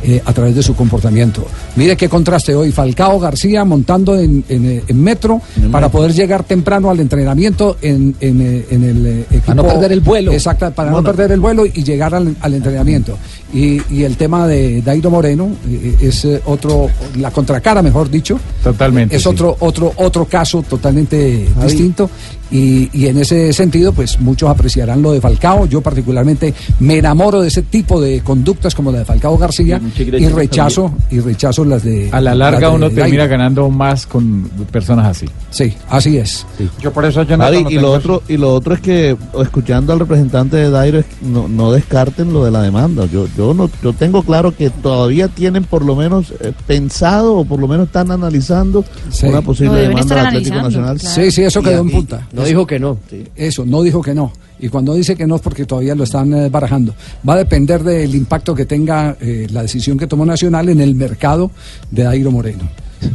eh, 0.02 0.20
a 0.24 0.32
través 0.32 0.54
de 0.54 0.62
su 0.62 0.74
comportamiento. 0.74 1.46
Mire 1.76 1.96
qué 1.96 2.08
contraste 2.08 2.54
hoy, 2.54 2.72
Falcao 2.72 3.18
García 3.18 3.64
montando 3.64 4.18
en, 4.18 4.44
en, 4.48 4.66
eh, 4.66 4.82
en 4.86 5.02
metro 5.02 5.40
para 5.70 5.88
poder 5.88 6.12
llegar 6.12 6.44
temprano 6.44 6.90
al 6.90 7.00
entrenamiento 7.00 7.76
en, 7.82 8.14
en, 8.20 8.40
eh, 8.40 8.66
en 8.70 8.84
el 8.84 9.06
eh, 9.06 9.20
equipo. 9.30 9.46
Para 9.46 9.62
no 9.62 9.68
perder 9.68 9.92
el 9.92 10.00
vuelo. 10.00 10.32
Exacto, 10.32 10.70
para 10.72 10.90
no 10.90 11.02
perder 11.02 11.32
el 11.32 11.40
vuelo 11.40 11.66
y 11.66 11.82
llegar 11.82 12.14
al, 12.14 12.36
al 12.40 12.54
entrenamiento. 12.54 13.18
Y, 13.52 13.80
y 13.90 14.02
el 14.02 14.16
tema 14.16 14.46
de 14.46 14.82
Dairo 14.82 15.10
Moreno 15.10 15.50
eh, 15.68 15.96
es 16.00 16.24
eh, 16.24 16.42
otro, 16.46 16.90
la 17.16 17.30
contracara, 17.30 17.80
mejor 17.80 18.10
dicho. 18.10 18.38
Totalmente. 18.62 19.16
Es 19.16 19.22
sí. 19.22 19.28
otro, 19.28 19.56
otro, 19.60 19.92
otro 19.96 20.24
caso 20.26 20.62
totalmente 20.62 21.46
distinto. 21.62 22.10
Y, 22.50 22.88
y 22.92 23.06
en 23.06 23.18
ese 23.18 23.52
sentido, 23.52 23.92
pues 23.92 24.20
muchos 24.20 24.48
apreciarán 24.48 25.02
lo 25.02 25.12
de 25.12 25.20
Falcao. 25.20 25.66
Yo 25.66 25.80
particularmente 25.80 26.54
me 26.80 26.98
enamoro 26.98 27.40
de 27.42 27.48
ese 27.48 27.62
tipo 27.62 28.00
de 28.00 28.20
conductas 28.20 28.74
como 28.74 28.92
la 28.92 28.98
de 29.00 29.04
Falcao 29.04 29.36
García 29.36 29.80
y 29.96 30.28
rechazo, 30.28 30.92
y 31.10 31.20
rechazo 31.20 31.64
las 31.64 31.82
de 31.82 32.08
A 32.12 32.20
la 32.20 32.34
larga 32.34 32.70
uno 32.70 32.88
termina 32.90 33.26
ganando 33.26 33.68
más 33.70 34.06
con 34.06 34.42
personas 34.70 35.06
así. 35.06 35.26
Sí, 35.50 35.74
así 35.88 36.18
es. 36.18 36.46
Yo 36.80 36.92
por 36.92 37.04
eso 37.04 37.22
yo 37.24 37.36
Javi, 37.36 37.66
y 37.68 37.74
lo 37.78 37.92
otro 37.92 38.22
y 38.28 38.36
lo 38.36 38.54
otro 38.54 38.74
es 38.74 38.80
que 38.80 39.16
escuchando 39.42 39.92
al 39.92 39.98
representante 39.98 40.56
de 40.56 40.70
Dairo 40.70 41.00
es- 41.00 41.06
no, 41.22 41.48
no 41.48 41.72
descarten 41.72 42.32
lo 42.32 42.44
de 42.44 42.50
la 42.50 42.62
demanda. 42.62 43.06
Yo 43.06 43.26
yo 43.36 43.54
no 43.54 43.68
yo 43.82 43.92
tengo 43.92 44.22
claro 44.22 44.54
que 44.56 44.70
todavía 44.70 45.28
tienen 45.28 45.64
por 45.64 45.84
lo 45.84 45.96
menos 45.96 46.32
eh, 46.40 46.52
pensado 46.66 47.34
o 47.36 47.44
por 47.44 47.58
lo 47.60 47.66
menos 47.68 47.86
están 47.86 48.10
analizando 48.10 48.84
Sí. 49.10 49.26
una 49.26 49.42
posible 49.42 49.80
demanda 49.80 50.14
del 50.14 50.26
Atlético 50.26 50.54
analizando, 50.58 50.68
Nacional. 50.80 50.98
claro. 50.98 51.14
Sí, 51.16 51.30
sí, 51.30 51.42
eso 51.42 51.62
quedó 51.62 51.80
en 51.80 51.88
y- 51.88 51.92
punta. 51.92 52.26
No 52.36 52.46
dijo 52.46 52.66
que 52.66 52.78
no. 52.78 52.98
Eso, 53.34 53.64
no 53.66 53.82
dijo 53.82 54.02
que 54.02 54.14
no. 54.14 54.32
Y 54.58 54.68
cuando 54.68 54.94
dice 54.94 55.14
que 55.16 55.26
no 55.26 55.36
es 55.36 55.42
porque 55.42 55.64
todavía 55.66 55.94
lo 55.94 56.04
están 56.04 56.32
eh, 56.32 56.48
barajando. 56.48 56.94
Va 57.28 57.34
a 57.34 57.38
depender 57.38 57.82
del 57.82 58.14
impacto 58.14 58.54
que 58.54 58.64
tenga 58.64 59.16
eh, 59.20 59.46
la 59.50 59.62
decisión 59.62 59.98
que 59.98 60.06
tomó 60.06 60.24
Nacional 60.24 60.68
en 60.68 60.80
el 60.80 60.94
mercado 60.94 61.50
de 61.90 62.04
Dairo 62.04 62.30
Moreno. 62.30 62.68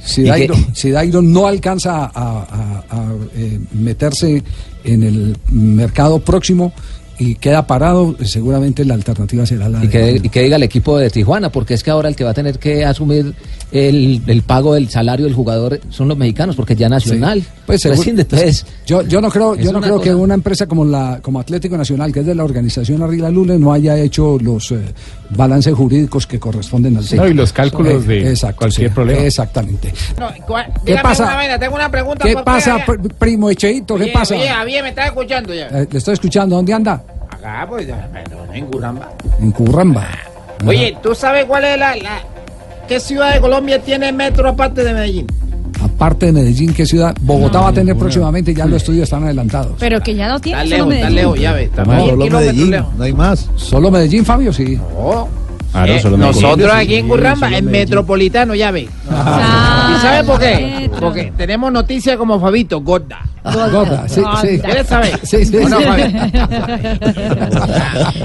Si. 0.04 0.24
Dairo, 0.24 0.54
si 0.74 0.92
Dairo 0.92 1.22
no 1.24 1.48
alcanza 1.48 2.06
a, 2.06 2.10
a- 2.14 2.86
a, 2.90 3.14
eh, 3.36 3.60
meterse 3.74 4.44
en 4.84 5.04
el 5.04 5.36
mercado 5.50 6.20
próximo 6.20 6.72
y 7.22 7.36
queda 7.36 7.68
parado, 7.68 8.16
seguramente 8.24 8.84
la 8.84 8.96
alternativa 8.96 9.46
será 9.46 9.70
la 9.70 9.80
Y 9.84 9.88
de 9.88 9.90
que, 9.90 10.22
y 10.24 10.30
que 10.30 10.42
diga 10.42 10.56
el 10.56 10.64
equipo 10.64 10.98
de 10.98 11.10
Tijuana, 11.10 11.52
porque 11.52 11.76
es 11.76 11.84
que 11.84 11.92
ahora 11.92 12.10
el 12.10 12.16
que 12.16 12.24
va 12.24 12.32
a 12.32 12.34
tener 12.34 12.58
que 12.58 12.84
asumir 12.84 13.34
el, 13.72 14.22
el 14.26 14.42
pago 14.42 14.74
del 14.74 14.90
salario 14.90 15.26
del 15.26 15.36
jugador 15.36 15.80
son 15.90 16.08
los 16.08 16.18
mexicanos, 16.18 16.56
porque 16.56 16.76
ya 16.76 16.90
Nacional. 16.90 17.42
Sí. 17.42 17.48
Pues, 17.48 17.66
Pues, 17.68 17.82
seguro- 17.82 18.04
sí, 18.04 18.10
entonces, 18.10 18.66
yo, 18.86 19.04
yo 19.04 19.22
no 19.22 19.30
creo, 19.30 19.56
yo 19.56 19.72
no 19.72 19.80
creo 19.82 20.02
que 20.02 20.14
una 20.16 20.34
empresa 20.34 20.66
como 20.66 20.84
la 20.84 21.20
como 21.22 21.40
Atlético 21.40 21.78
Nacional, 21.78 22.12
que 22.12 22.22
es 22.22 22.26
de 22.26 22.36
la 22.36 22.44
organización 22.44 23.02
Arriba 23.04 23.30
Lule, 23.30 23.58
no 23.60 23.72
haya 23.72 23.98
hecho 24.00 24.38
los 24.42 24.72
eh, 24.72 24.80
balances 25.36 25.74
jurídicos 25.74 26.28
que 26.28 26.40
corresponden 26.40 26.96
al 26.98 27.04
No, 27.04 27.08
sector. 27.08 27.30
y 27.30 27.34
los 27.34 27.54
cálculos 27.54 28.06
de 28.06 28.30
exacto, 28.30 28.58
cualquier 28.60 28.90
sí, 28.90 28.94
problema. 28.96 29.22
Exactamente. 29.22 29.94
¿Qué 30.86 30.96
pasa? 31.02 31.24
Una 31.26 31.36
vaina, 31.36 31.60
tengo 31.60 31.76
una 31.76 31.90
pregunta. 31.90 32.24
¿Qué 32.26 32.36
pasa, 32.38 32.78
primo 33.18 33.50
Echeito? 33.50 33.96
¿Qué 33.98 34.08
pasa? 34.08 34.36
Oye, 34.36 34.48
Javier, 34.48 34.84
me 34.84 34.90
está 34.90 35.06
escuchando 35.06 35.54
ya. 35.54 35.68
Eh, 35.68 35.88
le 35.92 35.98
estoy 35.98 36.14
escuchando. 36.14 36.56
¿Dónde 36.56 36.74
anda? 36.74 37.02
Acá, 37.30 37.66
pues, 37.70 37.88
en 38.54 38.66
Curamba. 38.66 39.10
En 39.40 39.52
Curramba. 39.52 40.08
Oye, 40.66 40.98
¿tú 41.02 41.16
sabes 41.16 41.46
cuál 41.46 41.64
es 41.64 41.78
la, 41.80 41.96
la- 41.96 42.22
¿Qué 42.88 43.00
ciudad 43.00 43.34
de 43.34 43.40
Colombia 43.40 43.82
tiene 43.82 44.12
metro 44.12 44.50
aparte 44.50 44.84
de 44.84 44.94
Medellín? 44.94 45.28
Aparte 45.84 46.28
de 46.28 46.32
Medellín, 46.32 46.74
¿qué 46.74 46.86
ciudad? 46.86 47.16
Bogotá 47.22 47.60
va 47.62 47.70
a 47.70 47.74
tener 47.74 47.96
próximamente, 47.96 48.54
ya 48.54 48.66
los 48.66 48.78
estudios 48.78 49.04
están 49.04 49.24
adelantados. 49.24 49.74
Pero 49.80 50.00
que 50.02 50.14
ya 50.16 50.28
lo 50.30 50.40
tiene. 50.40 50.62
Está 50.64 50.76
lejos, 50.76 50.94
está 50.94 51.10
lejos, 51.10 51.40
ya 51.40 51.54
ves. 51.54 51.66
Está 51.70 51.84
No, 51.86 51.92
mil 51.94 52.06
solo 52.10 52.30
Medellín. 52.30 52.72
No 52.98 53.04
hay 53.04 53.14
más. 53.14 53.50
¿Solo 53.56 53.92
Medellín, 53.92 54.26
Fabio? 54.26 54.54
Sí. 54.54 54.78
No. 54.78 55.28
Claro, 55.72 55.94
Eh, 55.94 56.00
solo 56.02 56.18
Medellín. 56.18 56.42
nosotros 56.44 56.72
aquí 56.74 56.96
en 56.96 57.08
Curramba, 57.08 57.58
en. 57.58 57.66
Metropolitano, 57.66 58.54
ya 58.56 58.72
ves. 58.72 58.90
Ah, 59.10 59.96
¿Y 59.98 60.02
sabe 60.02 60.24
por 60.24 60.40
qué? 60.40 60.78
Metro. 60.82 61.00
Porque 61.00 61.34
tenemos 61.38 61.72
noticias 61.72 62.18
como 62.18 62.40
Fabito, 62.40 62.82
gorda. 62.82 63.20
Gorda, 63.44 64.08
sí, 64.08 64.22
sí. 64.42 64.60
¿Quieres 64.60 64.88
saber? 64.88 65.20
Sí, 65.24 65.46
sí, 65.46 65.58
¿O 65.58 65.68
no, 65.68 65.80
sí. 65.80 65.86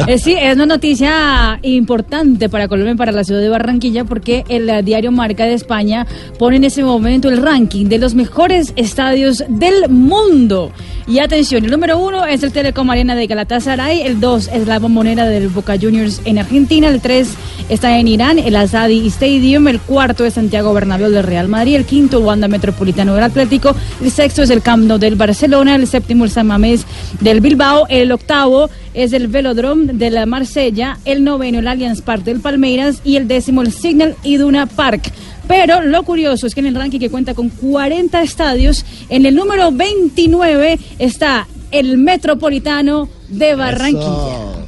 Eh, 0.09 0.19
sí, 0.19 0.37
es 0.39 0.55
una 0.57 0.67
noticia 0.67 1.59
importante 1.63 2.49
para 2.49 2.69
Colombia 2.69 2.93
y 2.93 2.97
para 2.97 3.13
la 3.13 3.25
ciudad 3.25 3.41
de 3.41 3.49
Barranquilla 3.49 4.05
porque 4.05 4.45
el 4.49 4.69
eh, 4.69 4.83
diario 4.83 5.11
Marca 5.11 5.45
de 5.45 5.55
España 5.55 6.07
pone 6.39 6.57
en 6.57 6.65
ese 6.65 6.85
momento 6.85 7.29
el 7.29 7.43
ranking 7.43 7.87
de 7.87 7.99
los 7.99 8.15
mejores 8.15 8.73
estadios 8.77 9.43
del 9.49 9.89
mundo. 9.89 10.71
Y 11.09 11.21
atención, 11.21 11.65
el 11.65 11.71
número 11.71 11.99
uno 11.99 12.27
es 12.27 12.43
el 12.43 12.53
Telecom 12.53 12.91
Arena 12.91 13.15
de 13.15 13.27
Galatasaray, 13.27 14.03
el 14.03 14.21
dos 14.21 14.51
es 14.53 14.67
la 14.67 14.81
bombonera 14.81 15.27
del 15.27 15.49
Boca 15.49 15.77
Juniors 15.81 16.21
en 16.25 16.39
Argentina, 16.39 16.89
el 16.89 17.01
tres 17.01 17.35
está 17.69 17.97
en 17.99 18.09
Irán, 18.09 18.41
el 18.41 18.57
Azadi 18.57 19.07
Stadium, 19.07 19.69
el 19.69 19.81
cuarto 19.81 20.25
es 20.25 20.35
Santiago 20.35 20.75
Bernabéu 20.75 21.11
del 21.11 21.23
Real 21.23 21.47
Madrid, 21.49 21.77
el 21.77 21.85
quinto 21.85 22.21
Wanda 22.21 22.49
Metropolitano 22.49 23.15
del 23.15 23.23
Atlético, 23.23 23.75
el 24.03 24.11
sexto 24.11 24.43
es 24.43 24.51
el 24.51 24.63
Camp 24.63 24.85
Nou 24.85 24.99
del 25.07 25.15
Barcelona, 25.15 25.77
el 25.77 25.87
séptimo 25.87 26.25
el 26.25 26.31
San 26.31 26.49
Mamés 26.49 26.85
del 27.21 27.41
Bilbao, 27.41 27.87
el 27.89 28.11
octavo 28.11 28.69
es 28.93 29.13
el 29.13 29.29
Velodrome 29.29 29.93
de 29.93 30.11
la 30.11 30.27
Marsella, 30.27 30.99
el 31.05 31.23
noveno 31.23 31.61
el 31.61 31.69
Allianz 31.69 32.01
Park 32.01 32.25
del 32.25 32.41
Palmeiras 32.41 33.01
y 33.05 33.17
el 33.17 33.29
décimo 33.29 33.63
el 33.63 33.73
Signal 33.73 34.17
Iduna 34.25 34.67
Park. 34.67 35.13
Pero 35.47 35.81
lo 35.81 36.03
curioso 36.03 36.47
es 36.47 36.55
que 36.55 36.61
en 36.61 36.67
el 36.67 36.75
ranking 36.75 36.99
que 36.99 37.09
cuenta 37.09 37.35
con 37.35 37.51
40 37.51 38.21
estadios, 38.21 38.85
en 39.09 39.27
el 39.27 39.37
número 39.37 39.71
29 39.71 40.79
está 40.99 41.47
el 41.71 41.99
Metropolitano 41.99 43.09
de 43.29 43.55
Barranquilla. 43.55 44.67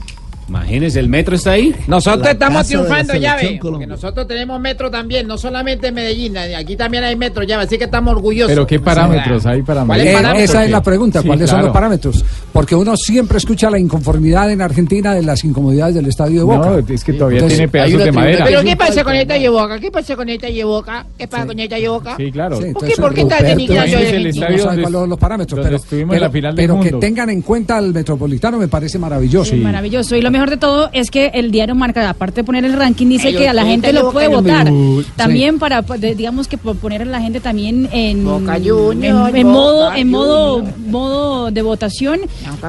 Imagínese, 0.48 0.98
el 1.00 1.08
metro 1.08 1.34
está 1.36 1.52
ahí. 1.52 1.74
Nosotros 1.86 2.24
La 2.24 2.30
estamos 2.32 2.66
de 2.68 2.74
triunfando, 2.74 3.14
ya 3.16 3.36
ve. 3.36 3.58
Porque 3.60 3.86
nosotros 3.86 4.26
tenemos 4.26 4.60
metro 4.60 4.90
también, 4.90 5.26
no 5.26 5.36
solamente 5.38 5.88
en 5.88 5.94
Medellín, 5.94 6.36
aquí 6.36 6.76
también 6.76 7.04
hay 7.04 7.16
metro, 7.16 7.42
ya 7.42 7.56
ve. 7.58 7.64
Así 7.64 7.78
que 7.78 7.84
estamos 7.84 8.14
orgullosos. 8.14 8.50
Pero 8.50 8.66
¿qué 8.66 8.80
parámetros 8.80 9.44
hay 9.46 9.62
para 9.62 9.84
¿Cuál 9.84 10.00
es 10.00 10.06
Eh, 10.06 10.10
el 10.10 10.14
parámetro? 10.16 10.44
esa 10.44 10.64
es 10.64 10.70
la 10.70 10.82
pregunta, 10.82 11.20
Sí, 11.22 11.26
¿cuáles 11.28 11.48
son 11.50 11.56
claro. 11.58 11.66
los 11.68 11.74
parámetros? 11.74 12.24
Porque 12.52 12.74
uno 12.74 12.96
siempre 12.96 13.38
escucha 13.38 13.70
la 13.70 13.78
inconformidad 13.78 14.50
en 14.50 14.60
Argentina 14.62 15.14
de 15.14 15.22
las 15.22 15.44
incomodidades 15.44 15.94
del 15.94 16.06
estadio 16.06 16.38
de 16.40 16.44
Boca. 16.44 16.70
No, 16.70 16.78
es 16.94 17.04
que 17.04 17.12
todavía 17.12 17.38
Entonces, 17.38 17.58
tiene 17.58 17.70
pedazos 17.70 18.04
de 18.04 18.12
madera. 18.12 18.44
Pero 18.46 18.62
¿qué 18.62 18.76
pasa 18.76 19.04
con 19.04 19.14
esta 19.14 19.36
Yevoca? 19.36 19.78
¿Qué 19.78 19.90
pasa 19.90 20.16
con 20.16 20.28
esta 20.28 20.48
Yevoca? 20.48 21.06
¿Qué 21.16 21.28
pasa 21.28 21.46
con 21.46 21.58
esta 21.58 21.78
Yevoca? 21.78 22.16
Sí, 22.16 22.32
claro. 22.32 22.56
Sí, 22.56 22.60
¿Por 22.62 22.68
entonces, 22.68 22.94
qué? 22.96 23.02
¿Por 23.02 23.14
qué 23.14 23.22
Ruperto, 23.22 23.44
denigrando 23.44 23.98
el 23.98 24.04
el 24.14 24.22
no 24.24 24.28
estadio 24.30 24.58
donde- 24.64 24.82
cuáles 24.82 25.00
son 25.00 25.10
los 25.10 25.18
parámetros, 25.18 25.60
pero, 25.62 25.76
estuvimos 25.76 26.02
en 26.14 26.18
pero- 26.18 26.20
la 26.26 26.30
final 26.30 26.56
del 26.56 26.66
pero 26.66 26.80
que 26.80 26.92
tengan 26.92 27.30
en 27.30 27.42
cuenta 27.42 27.76
al 27.76 27.92
Metropolitano 27.92 28.58
me 28.58 28.68
parece 28.68 28.98
maravilloso. 28.98 29.54
Maravilloso. 29.56 30.16
Y 30.16 30.22
lo 30.22 30.30
mejor 30.38 30.50
de 30.50 30.56
todo 30.56 30.90
es 30.92 31.10
que 31.10 31.32
el 31.34 31.50
diario 31.50 31.74
Marca, 31.74 32.08
aparte 32.08 32.40
de 32.40 32.44
poner 32.44 32.64
el 32.64 32.74
ranking, 32.74 33.08
dice 33.08 33.28
Ay, 33.28 33.36
que 33.36 33.48
a 33.48 33.52
la 33.52 33.64
gente 33.64 33.88
te 33.88 33.92
lo 33.92 34.12
puede 34.12 34.28
votar. 34.28 34.70
También 35.16 35.58
para, 35.58 35.82
pues, 35.82 36.00
digamos 36.00 36.46
que 36.46 36.56
por 36.56 36.76
poner 36.76 37.02
a 37.02 37.04
la 37.04 37.20
gente 37.20 37.40
también 37.40 37.88
en, 37.92 38.24
Boca 38.24 38.56
en, 38.56 39.46
modo, 39.46 39.84
Boca 39.84 39.98
en 39.98 40.08
modo, 40.10 40.64
modo 40.86 41.50
de 41.50 41.62
votación 41.62 42.20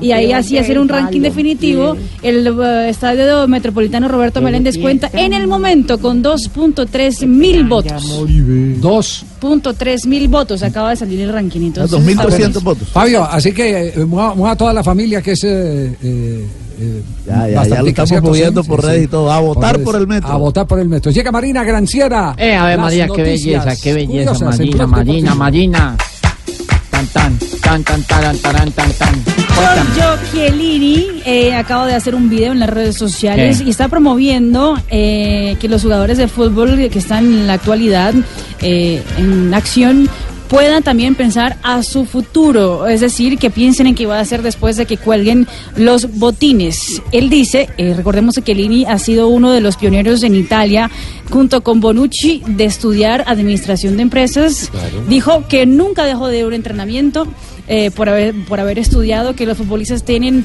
y 0.02 0.12
ahí 0.12 0.32
así 0.32 0.58
hacer 0.58 0.80
un 0.80 0.90
ranking 0.90 1.22
definitivo. 1.22 1.96
El 2.24 2.48
eh, 2.48 2.90
estadio 2.90 3.48
metropolitano 3.48 4.08
Roberto 4.08 4.42
Meléndez 4.42 4.78
cuenta 4.78 5.10
en 5.14 5.34
el 5.34 5.48
momento 5.48 6.00
con 6.00 6.24
2.3 6.24 7.28
mil 7.28 7.66
votos. 7.66 8.04
2.3 8.26 10.08
mil 10.08 10.28
votos. 10.28 10.64
Acaba 10.64 10.90
de 10.92 10.96
salir 10.96 11.22
el 11.22 11.32
ranking. 11.32 11.62
Entonces, 11.62 12.00
está 12.00 12.24
2.300 12.24 12.30
buenísimo. 12.30 12.62
votos. 12.62 12.88
Fabio, 12.90 13.24
así 13.24 13.52
que 13.52 13.90
eh, 13.90 14.06
mueva, 14.06 14.34
mueva 14.34 14.52
a 14.52 14.56
toda 14.56 14.74
la 14.74 14.84
familia 14.84 15.22
que 15.22 15.32
es... 15.34 15.44
eh, 15.44 15.96
eh, 16.02 16.46
eh, 16.80 17.04
Ya, 17.26 17.48
ya, 17.48 17.64
ya 17.66 17.82
lo 17.82 17.88
estamos 17.88 18.22
moviendo 18.22 18.64
por 18.64 18.84
redes 18.84 19.04
y 19.04 19.08
todo. 19.08 19.32
A 19.32 19.40
votar 19.40 19.80
por 19.82 19.96
el 19.96 20.08
metro. 20.08 20.30
A 20.30 20.38
votar 20.38 20.66
por 20.68 20.80
el 20.80 20.90
metro. 20.90 21.12
Llega 21.12 21.32
Marina 21.32 21.64
Granciera. 21.64 22.36
Eh, 22.38 22.56
a 22.56 22.66
ver, 22.66 22.78
Las 22.78 22.86
María, 22.86 23.08
qué 23.14 23.24
belleza, 23.24 23.76
qué 23.82 23.94
belleza, 23.94 24.46
Marina, 24.46 24.88
Marina, 24.88 24.88
Deportivo. 24.88 25.36
Marina. 25.36 25.98
Tan, 26.90 27.08
tan, 27.08 27.40
tan, 27.62 27.84
tan, 27.84 28.04
tan, 28.04 28.38
tan, 28.38 28.72
tan, 28.72 28.92
tan. 28.94 29.24
Giorgio 29.60 30.18
Chiellini 30.32 31.22
eh, 31.26 31.54
acaba 31.54 31.86
de 31.88 31.94
hacer 31.94 32.16
un 32.16 32.30
video 32.30 32.52
en 32.52 32.60
las 32.60 32.70
redes 32.70 32.96
sociales 32.96 33.60
¿Qué? 33.60 33.66
y 33.66 33.70
está 33.70 33.88
promoviendo 33.88 34.78
eh, 34.90 35.56
que 35.60 35.68
los 35.68 35.82
jugadores 35.84 36.18
de 36.18 36.28
fútbol 36.28 36.90
que 36.90 37.00
están 37.00 37.26
en 37.26 37.48
la 37.48 37.54
actualidad 37.54 38.14
eh, 38.62 39.04
en 39.18 39.54
acción 39.54 40.10
puedan 40.50 40.84
también 40.84 41.16
pensar 41.16 41.58
a 41.64 41.84
su 41.84 42.06
futuro, 42.06 42.88
es 42.88 43.02
decir, 43.02 43.38
que 43.38 43.50
piensen 43.50 43.88
en 43.88 43.96
qué 43.96 44.08
va 44.08 44.18
a 44.18 44.22
hacer 44.22 44.42
después 44.42 44.76
de 44.76 44.86
que 44.86 44.98
cuelguen 44.98 45.48
los 45.78 46.18
botines. 46.18 47.02
Él 47.12 47.30
dice, 47.30 47.70
eh, 47.78 47.94
recordemos 47.96 48.36
que 48.36 48.42
Chiellini 48.42 48.86
ha 48.86 48.98
sido 48.98 49.28
uno 49.28 49.52
de 49.52 49.62
los 49.62 49.78
pioneros 49.78 50.24
en 50.24 50.36
Italia, 50.36 50.90
junto 51.30 51.62
con 51.62 51.80
Bonucci, 51.80 52.42
de 52.48 52.66
estudiar 52.66 53.24
administración 53.28 53.96
de 53.96 54.04
empresas. 54.04 54.72
Dijo 55.08 55.48
que 55.48 55.68
nunca 55.68 56.06
dejó 56.06 56.28
de 56.28 56.40
ir 56.40 56.44
a 56.44 56.48
un 56.48 56.54
entrenamiento 56.54 57.28
eh, 57.68 57.92
por, 57.92 58.10
haber, 58.10 58.34
por 58.46 58.60
haber 58.60 58.80
estudiado 58.80 59.36
que 59.36 59.46
los 59.46 59.58
futbolistas 59.58 60.04
tienen 60.04 60.44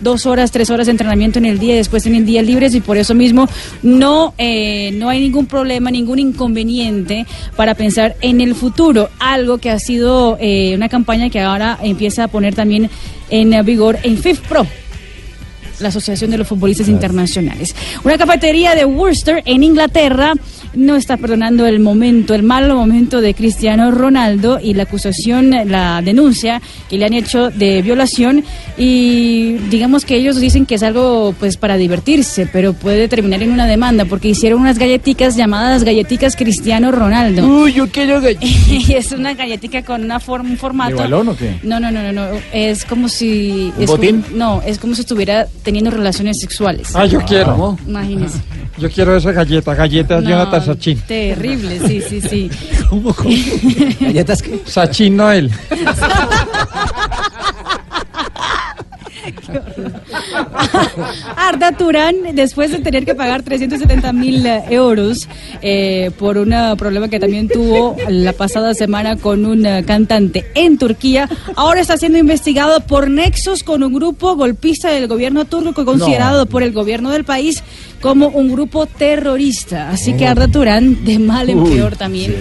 dos 0.00 0.26
horas, 0.26 0.50
tres 0.50 0.70
horas 0.70 0.86
de 0.86 0.92
entrenamiento 0.92 1.38
en 1.38 1.46
el 1.46 1.58
día 1.58 1.74
y 1.74 1.76
después 1.76 2.02
tienen 2.02 2.26
días 2.26 2.44
libres 2.44 2.74
y 2.74 2.80
por 2.80 2.96
eso 2.96 3.14
mismo 3.14 3.48
no, 3.82 4.34
eh, 4.38 4.92
no 4.94 5.08
hay 5.08 5.20
ningún 5.20 5.46
problema, 5.46 5.90
ningún 5.90 6.18
inconveniente 6.18 7.26
para 7.56 7.74
pensar 7.74 8.16
en 8.20 8.40
el 8.40 8.54
futuro. 8.54 9.08
Algo 9.18 9.58
que 9.58 9.70
ha 9.70 9.78
sido 9.78 10.36
eh, 10.40 10.74
una 10.74 10.88
campaña 10.88 11.30
que 11.30 11.40
ahora 11.40 11.78
empieza 11.82 12.24
a 12.24 12.28
poner 12.28 12.54
también 12.54 12.90
en 13.30 13.64
vigor 13.64 13.98
en 14.02 14.18
FIFPro 14.18 14.66
la 15.80 15.88
Asociación 15.88 16.30
de 16.30 16.38
los 16.38 16.48
Futbolistas 16.48 16.88
Internacionales. 16.88 17.74
Una 18.04 18.16
cafetería 18.16 18.74
de 18.74 18.84
Worcester 18.84 19.42
en 19.44 19.62
Inglaterra 19.62 20.34
no 20.76 20.94
está 20.96 21.16
perdonando 21.16 21.66
el 21.66 21.80
momento, 21.80 22.34
el 22.34 22.42
mal 22.42 22.72
momento 22.72 23.20
de 23.20 23.34
Cristiano 23.34 23.90
Ronaldo 23.90 24.60
y 24.62 24.74
la 24.74 24.84
acusación, 24.84 25.50
la 25.50 26.02
denuncia 26.02 26.60
que 26.88 26.98
le 26.98 27.06
han 27.06 27.14
hecho 27.14 27.50
de 27.50 27.82
violación 27.82 28.44
y 28.76 29.54
digamos 29.70 30.04
que 30.04 30.16
ellos 30.16 30.36
dicen 30.36 30.66
que 30.66 30.74
es 30.76 30.82
algo 30.82 31.34
pues 31.38 31.56
para 31.56 31.76
divertirse, 31.76 32.48
pero 32.52 32.74
puede 32.74 33.08
terminar 33.08 33.42
en 33.42 33.52
una 33.52 33.66
demanda 33.66 34.04
porque 34.04 34.28
hicieron 34.28 34.60
unas 34.60 34.78
galletitas 34.78 35.36
llamadas 35.36 35.82
galletitas 35.82 36.36
Cristiano 36.36 36.92
Ronaldo. 36.92 37.46
Uy, 37.46 37.72
yo 37.72 37.88
quiero 37.88 38.20
y 38.40 38.92
es 38.92 39.12
una 39.12 39.34
galletica 39.34 39.82
con 39.82 40.04
una 40.04 40.20
forma, 40.20 40.50
un 40.50 40.56
formato. 40.56 40.90
¿De 40.96 41.02
balón 41.02 41.28
o 41.28 41.36
qué? 41.36 41.58
No, 41.62 41.80
no, 41.80 41.90
no, 41.90 42.02
no, 42.02 42.12
no. 42.12 42.26
Es 42.52 42.84
como 42.84 43.08
si. 43.08 43.72
¿Un 43.76 43.82
es 43.82 43.88
botín? 43.88 44.22
como- 44.22 44.36
no, 44.36 44.62
es 44.64 44.78
como 44.78 44.94
si 44.94 45.00
estuviera 45.00 45.46
teniendo 45.62 45.90
relaciones 45.90 46.38
sexuales. 46.40 46.94
Ah, 46.94 47.06
yo 47.06 47.20
quiero. 47.20 47.78
Imagínese. 47.86 48.38
Yo 48.78 48.90
quiero 48.90 49.16
esa 49.16 49.32
galleta, 49.32 49.74
galletas 49.74 50.22
No, 50.22 50.28
Jonathan 50.28 50.65
Sachin. 50.66 51.00
Terrible, 51.06 51.80
sí, 51.86 52.00
sí, 52.00 52.20
sí. 52.20 52.50
¿Cómo, 52.90 53.14
cómo? 53.14 53.30
¿Galletas 54.00 54.42
qué? 54.42 54.60
Sachin 54.66 55.16
Noel. 55.16 55.50
Arda 61.36 61.72
Turán, 61.72 62.16
después 62.34 62.70
de 62.70 62.78
tener 62.78 63.04
que 63.04 63.14
pagar 63.14 63.42
370 63.42 64.12
mil 64.12 64.46
euros 64.70 65.28
eh, 65.62 66.10
por 66.18 66.38
un 66.38 66.54
problema 66.76 67.08
que 67.08 67.20
también 67.20 67.48
tuvo 67.48 67.96
la 68.08 68.32
pasada 68.32 68.74
semana 68.74 69.16
con 69.16 69.44
un 69.44 69.66
eh, 69.66 69.84
cantante 69.86 70.46
en 70.54 70.78
Turquía, 70.78 71.28
ahora 71.54 71.80
está 71.80 71.96
siendo 71.96 72.18
investigado 72.18 72.80
por 72.80 73.10
nexos 73.10 73.62
con 73.62 73.82
un 73.82 73.92
grupo 73.92 74.36
golpista 74.36 74.90
del 74.90 75.08
gobierno 75.08 75.44
turco 75.44 75.84
considerado 75.84 76.46
por 76.46 76.62
el 76.62 76.72
gobierno 76.72 77.10
del 77.10 77.24
país 77.24 77.62
como 78.00 78.28
un 78.28 78.52
grupo 78.52 78.86
terrorista. 78.86 79.90
Así 79.90 80.14
que 80.14 80.26
Arda 80.26 80.48
Turán, 80.48 81.04
de 81.04 81.18
mal 81.18 81.50
en 81.50 81.60
Uy, 81.60 81.70
peor 81.74 81.96
también. 81.96 82.34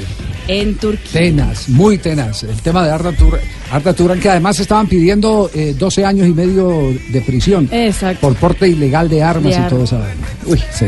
En 0.48 0.76
Turquía. 0.76 1.12
Tenaz, 1.22 1.68
muy 1.70 1.98
tenaz. 1.98 2.44
El 2.44 2.62
tema 2.62 2.84
de 2.86 2.92
Arda, 2.92 3.12
Tur 3.14 3.40
Arda 3.72 3.94
Turán, 3.94 4.20
que 4.20 4.30
además 4.30 4.60
estaban 4.60 4.88
pidiendo 4.88 5.50
eh, 5.54 5.76
12 5.78 6.06
años 6.06 6.28
y 6.28 6.34
medio 6.34 6.94
de 7.12 7.22
prisión 7.22 7.68
Exacto. 7.72 8.22
por 8.22 8.36
porte 8.36 8.68
ilegal 8.68 9.10
de 9.10 9.24
armas 9.24 9.56
De 9.56 9.62
y 9.62 9.70
todo 9.70 9.84
eso. 9.86 10.00
Uy, 10.46 10.62
sí. 10.72 10.86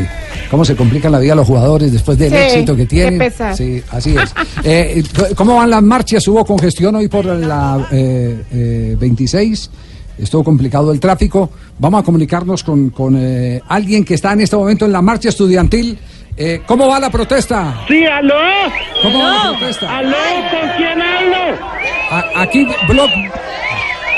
¿Cómo 0.50 0.64
se 0.64 0.76
complica 0.76 1.10
la 1.10 1.18
vida 1.18 1.32
a 1.32 1.36
los 1.36 1.46
jugadores 1.46 1.92
después 1.92 2.16
del 2.16 2.30
Sí, 2.30 2.36
éxito 2.36 2.76
que 2.76 2.86
tienen? 2.86 3.18
pesar. 3.18 3.56
Sí, 3.56 3.82
así 3.90 4.14
es. 4.16 4.32
Eh, 4.64 5.02
¿Cómo 5.34 5.56
van 5.56 5.70
las 5.70 5.82
marchas? 5.82 6.26
¿Hubo 6.28 6.44
congestión 6.44 6.94
hoy 6.94 7.08
por 7.08 7.24
la 7.26 7.86
eh, 7.90 8.42
eh, 8.52 8.96
26? 8.98 9.70
Estuvo 10.18 10.42
complicado 10.44 10.90
el 10.92 11.00
tráfico. 11.00 11.50
Vamos 11.78 12.00
a 12.00 12.04
comunicarnos 12.04 12.64
con, 12.64 12.90
con 12.90 13.16
eh, 13.18 13.60
alguien 13.68 14.04
que 14.04 14.14
está 14.14 14.32
en 14.32 14.40
este 14.40 14.56
momento 14.56 14.84
en 14.84 14.92
la 14.92 15.02
marcha 15.02 15.28
estudiantil. 15.28 15.98
Eh, 16.40 16.62
¿Cómo 16.66 16.86
va 16.88 17.00
la 17.00 17.10
protesta? 17.10 17.74
Sí, 17.88 18.06
aló. 18.06 18.34
¿Cómo 19.02 19.18
va 19.24 19.30
la 19.52 19.58
protesta? 19.58 19.96
Aló, 19.98 20.16
¿con 20.50 20.68
quién 20.76 21.02
hablo? 21.02 21.58
A- 22.10 22.42
aquí, 22.42 22.66
Blog 22.86 23.10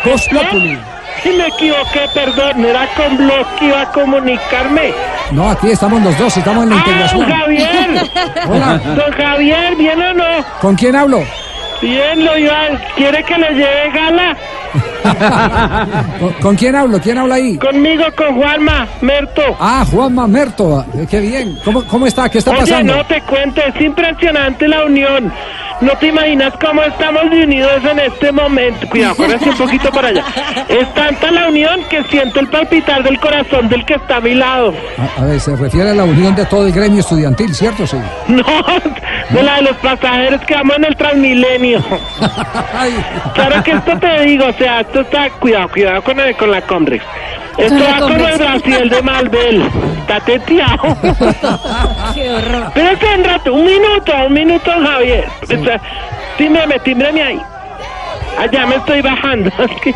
Voz 0.04 0.28
Populi. 0.28 0.78
Si 1.22 1.30
me 1.30 1.46
equivoqué, 1.48 2.00
perdón, 2.14 2.64
era 2.64 2.86
con 2.94 3.16
Blog 3.16 3.46
que 3.58 3.66
iba 3.66 3.80
a 3.82 3.92
comunicarme. 3.92 4.92
No, 5.32 5.50
aquí 5.50 5.70
estamos 5.70 6.02
los 6.02 6.16
dos, 6.18 6.36
estamos 6.36 6.64
en 6.64 6.70
la 6.70 6.76
¡Ah, 6.76 6.78
integración. 6.78 7.20
don 7.28 7.38
Javier! 7.38 8.10
Hola. 8.48 8.78
Don 8.96 9.12
Javier, 9.12 9.76
¿bien 9.76 10.02
o 10.02 10.14
no? 10.14 10.44
¿Con 10.60 10.76
quién 10.76 10.96
hablo? 10.96 11.22
Bien, 11.80 12.24
lo 12.24 12.36
iba. 12.36 12.68
¿Quiere 12.96 13.22
que 13.24 13.38
le 13.38 13.50
lleve 13.54 13.90
gala? 13.92 14.36
¿Con, 16.20 16.32
con 16.34 16.56
quién 16.56 16.76
hablo? 16.76 17.00
¿Quién 17.00 17.18
habla 17.18 17.36
ahí? 17.36 17.56
Conmigo, 17.56 18.04
con 18.16 18.36
Juanma, 18.36 18.86
Merto. 19.00 19.42
Ah, 19.58 19.84
Juan 19.90 20.14
Mamerto. 20.14 20.84
Eh, 20.94 21.06
qué 21.10 21.20
bien. 21.20 21.58
¿Cómo, 21.64 21.84
cómo 21.86 22.06
está? 22.06 22.28
¿Qué 22.28 22.38
está 22.38 22.50
Oye, 22.52 22.60
pasando? 22.60 22.96
no 22.96 23.06
te 23.06 23.20
cuento, 23.22 23.60
es 23.62 23.80
impresionante 23.80 24.68
la 24.68 24.84
unión. 24.84 25.32
No 25.80 25.92
te 25.96 26.08
imaginas 26.08 26.52
cómo 26.62 26.82
estamos 26.82 27.22
unidos 27.24 27.82
en 27.90 27.98
este 28.00 28.30
momento. 28.32 28.86
Cuidado, 28.88 29.14
córrese 29.16 29.48
un 29.48 29.56
poquito 29.56 29.90
para 29.90 30.08
allá. 30.08 30.24
Es 30.68 30.92
tanta 30.94 31.30
la 31.30 31.48
unión 31.48 31.80
que 31.88 32.02
siento 32.04 32.40
el 32.40 32.48
palpitar 32.48 33.02
del 33.02 33.18
corazón 33.18 33.68
del 33.68 33.84
que 33.86 33.94
está 33.94 34.16
a 34.16 34.20
mi 34.20 34.34
lado. 34.34 34.74
A, 34.98 35.22
a 35.22 35.24
ver, 35.24 35.40
se 35.40 35.56
refiere 35.56 35.90
a 35.90 35.94
la 35.94 36.04
unión 36.04 36.34
de 36.34 36.44
todo 36.46 36.66
el 36.66 36.72
gremio 36.72 37.00
estudiantil, 37.00 37.54
¿cierto? 37.54 37.86
Sí. 37.86 37.96
No, 38.28 38.44
de 39.30 39.42
la 39.42 39.56
de 39.56 39.62
los 39.62 39.76
pasajeros 39.78 40.40
que 40.42 40.54
vamos 40.54 40.76
en 40.76 40.84
el 40.84 40.96
Transmilenio. 40.96 41.82
Claro 43.34 43.62
que 43.62 43.72
esto 43.72 43.98
te 43.98 44.20
digo, 44.24 44.46
o 44.46 44.52
sea, 44.52 44.80
esto 44.80 45.00
está, 45.00 45.30
cuidado, 45.30 45.68
cuidado 45.68 46.02
con, 46.02 46.18
el- 46.20 46.36
con 46.36 46.50
la 46.50 46.60
Condrex. 46.62 47.04
Esto 47.58 47.78
va 47.78 47.98
como 48.00 48.26
el. 48.26 48.38
Brasil 48.38 48.88
de 48.88 49.02
Malbel. 49.02 49.62
Está 50.00 50.20
teteado. 50.20 50.96
Qué 52.20 52.30
horror. 52.30 52.70
Pero 52.74 52.90
es 52.90 53.18
un 53.18 53.24
rato, 53.24 53.54
un 53.54 53.64
minuto, 53.64 54.12
un 54.26 54.32
minuto, 54.32 54.70
Javier. 54.70 55.24
O 55.42 55.46
sea, 55.46 55.80
Tímbrame, 56.36 56.78
tímbrame 56.80 57.22
ahí. 57.22 57.42
Allá 58.38 58.66
me 58.66 58.76
estoy 58.76 59.02
bajando. 59.02 59.50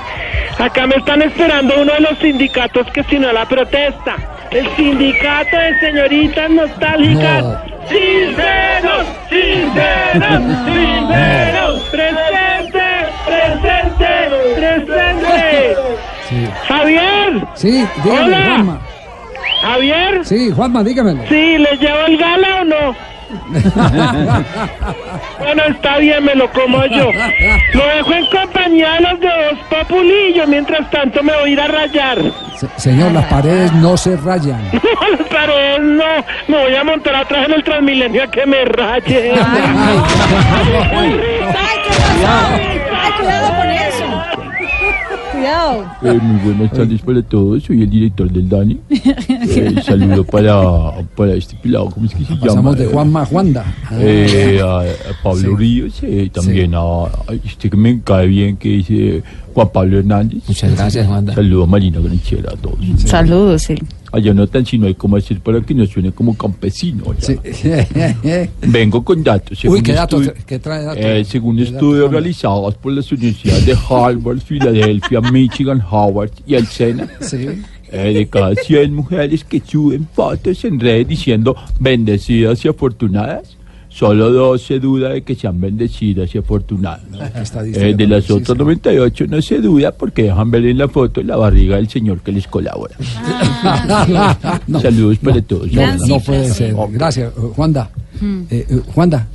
Acá 0.59 0.87
me 0.87 0.97
están 0.97 1.23
esperando 1.23 1.75
uno 1.81 1.93
de 1.95 2.01
los 2.01 2.19
sindicatos 2.19 2.87
que 2.93 3.03
si 3.05 3.19
no 3.19 3.33
la 3.33 3.47
protesta. 3.47 4.17
El 4.51 4.69
sindicato 4.77 5.57
de 5.57 5.81
señoritas 5.81 6.51
nostálgicas. 6.51 7.45
Sinceros, 7.89 9.07
sinceros, 9.31 10.43
sinceros. 10.67 11.83
Presente, 11.91 12.85
presente, 13.27 14.11
presente. 14.57 15.77
Javier. 16.69 17.47
Sí, 17.55 17.87
dígame, 18.03 18.37
Hola. 18.37 18.79
Javier. 19.65 20.25
Sí, 20.25 20.53
Juanma, 20.55 20.85
dígamelo. 20.85 21.23
Sí, 21.29 21.59
¿le 21.59 21.77
llevo 21.79 22.07
el 22.07 22.17
gala 22.19 22.61
o 22.61 22.65
no? 22.65 23.15
Bueno, 25.39 25.63
está 25.69 25.99
bien, 25.99 26.25
me 26.25 26.35
lo 26.37 26.49
como 26.53 26.85
yo. 26.87 27.11
Lo 27.73 27.87
dejo 27.87 28.13
en 28.15 28.27
compañía 28.27 28.93
de 28.95 29.01
los 29.01 29.21
de 29.21 29.27
Voz 29.27 29.59
Populi 29.69 30.15
y 30.31 30.35
yo 30.35 30.47
mientras 30.47 30.89
tanto 30.91 31.21
me 31.23 31.33
voy 31.33 31.51
a 31.51 31.53
ir 31.53 31.61
a 31.61 31.69
rayar. 31.69 32.19
Se- 32.57 32.69
señor, 32.77 33.13
las 33.13 33.25
paredes 33.27 33.73
no 33.75 33.97
se 33.97 34.17
rayan. 34.17 34.61
Pero 35.31 35.79
no, 35.81 36.05
me 36.49 36.57
voy 36.63 36.75
a 36.75 36.85
montar 36.85 37.15
atrás 37.17 37.47
en 37.47 37.53
el 37.55 37.65
Transmilenio 37.65 38.23
a 38.23 38.27
que 38.29 38.47
me 38.47 38.65
raye. 38.65 39.33
Ay, 42.97 43.13
cuidado 43.19 43.49
con 43.49 43.57
eso. 43.57 43.64
Cuidado. 45.45 45.85
Eh, 46.03 46.19
muy 46.23 46.41
buenas 46.55 46.73
tardes 46.73 47.03
para 47.03 47.23
todos, 47.23 47.63
soy 47.65 47.83
el 47.83 47.91
director 47.91 48.31
del 48.31 48.49
DANI. 48.49 48.81
Eh, 49.55 49.83
saludo 49.85 50.25
para, 50.25 51.07
para 51.15 51.35
este 51.35 51.55
pelado, 51.57 51.91
¿cómo 51.91 52.07
es 52.07 52.15
que 52.15 52.25
se 52.25 52.33
llama? 52.33 52.41
Pasamos 52.47 52.79
de 52.79 52.87
Juanma 52.87 53.23
a 53.23 53.27
Juanda. 53.27 53.65
Eh, 53.93 54.59
a, 54.63 54.81
a 54.81 55.23
Pablo 55.23 55.55
Ríos, 55.57 55.99
eh, 56.03 56.31
también 56.33 56.75
a, 56.75 56.81
a 56.81 57.11
este 57.45 57.69
que 57.69 57.77
me 57.77 58.01
cae 58.01 58.27
bien, 58.27 58.57
que 58.57 58.81
es 58.81 58.87
eh, 58.89 59.23
Juan 59.55 59.69
Pablo 59.73 59.99
Hernández. 59.99 60.43
Muchas 60.49 60.75
gracias, 60.77 61.07
Juanda. 61.07 61.35
Saludo 61.35 61.63
a 61.65 61.67
Marina 61.67 62.01
Granchera, 62.01 62.53
a 62.53 62.57
todos. 62.57 62.79
Saludos, 63.07 63.63
sí. 63.63 63.75
Allá 64.13 64.33
no 64.35 64.47
tan 64.47 64.65
si 64.67 64.79
no 64.79 64.87
hay 64.87 64.95
cómo 64.95 65.17
hacer 65.17 65.41
para 65.41 65.61
que 65.61 65.75
no 65.75 65.87
suene 65.87 66.13
como 66.13 66.37
campesino. 66.37 67.05
ya. 67.19 68.49
Vengo 68.69 69.05
con 69.05 69.23
datos. 69.25 69.53
Uy, 69.53 69.57
según 69.63 69.83
qué 69.83 69.93
datos, 69.93 70.23
estudio- 70.27 70.45
qué 70.47 70.59
trae 70.59 70.85
datos. 70.85 71.05
eh, 71.05 71.25
según 71.25 71.57
¿Qué 71.57 71.63
datos, 71.65 71.75
estudios 71.77 72.11
realizados 72.11 72.75
por 72.77 72.93
las 72.93 73.11
universidades 73.11 73.67
de 73.67 73.77
Harvard, 73.89 74.39
Filadelfia, 74.41 75.21
Michigan, 75.33 75.83
Howard 75.91 76.31
y 76.47 76.55
el 76.55 76.67
SENA, 76.67 77.09
eh, 77.93 78.13
de 78.13 78.27
cada 78.29 78.55
100 78.55 78.95
mujeres 78.95 79.45
que 79.45 79.61
suben 79.65 80.07
fotos 80.13 80.65
en 80.65 80.79
redes 80.81 81.09
diciendo 81.09 81.57
bendecidas 81.81 82.65
y 82.65 82.69
afortunadas, 82.69 83.54
solo 83.95 84.31
dos 84.31 84.63
se 84.63 84.81
duda 84.81 85.11
de 85.11 85.23
que 85.23 85.35
sean 85.35 85.61
bendecidas 85.61 86.35
y 86.35 86.39
afortunadas. 86.39 87.03
Eh, 87.75 87.95
de 87.97 88.07
las 88.07 88.31
otras 88.31 88.59
98 88.59 89.27
no 89.29 89.41
se 89.41 89.59
duda 89.59 89.93
porque 89.93 90.25
dejan 90.25 90.51
ver 90.51 90.67
en 90.67 90.79
la 90.79 90.89
foto 90.89 91.23
la 91.23 91.37
barriga 91.37 91.77
del 91.77 91.89
señor 91.89 92.21
que 92.21 92.33
les 92.33 92.47
colabora. 92.47 92.97
No, 94.67 94.81
Saludos 94.81 95.19
para 95.19 95.41
todos. 95.43 95.73
No, 95.73 95.97
no 96.07 96.21
puede 96.21 96.51
ser. 96.51 96.75
Gracias, 96.91 97.33
eh, 97.37 97.41
Juanda. 97.55 97.91
Eh, 98.51 98.67
eh, 98.69 98.81
Juanda. 98.95 99.27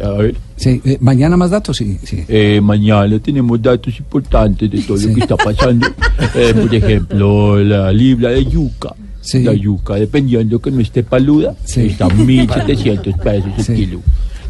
A 0.00 0.10
ver. 0.10 0.34
Sí, 0.56 0.80
eh, 0.84 0.98
mañana 1.00 1.36
más 1.36 1.50
datos, 1.50 1.76
sí. 1.76 1.98
sí. 2.02 2.24
Eh, 2.28 2.60
mañana 2.62 3.18
tenemos 3.18 3.60
datos 3.60 3.98
importantes 3.98 4.70
de 4.70 4.80
todo 4.82 4.96
lo 4.96 5.14
que 5.14 5.20
está 5.20 5.36
pasando. 5.36 5.86
Eh, 6.34 6.54
por 6.54 6.74
ejemplo, 6.74 7.62
la 7.62 7.92
libra 7.92 8.30
de 8.30 8.44
yuca. 8.44 8.94
La 9.34 9.52
yuca, 9.54 9.94
dependiendo 9.94 10.58
que 10.60 10.70
no 10.70 10.80
esté 10.80 11.02
paluda, 11.02 11.54
está 11.66 12.06
a 12.06 12.08
1.700 12.56 13.18
pesos 13.18 13.68
el 13.68 13.76
kilo. 13.76 14.00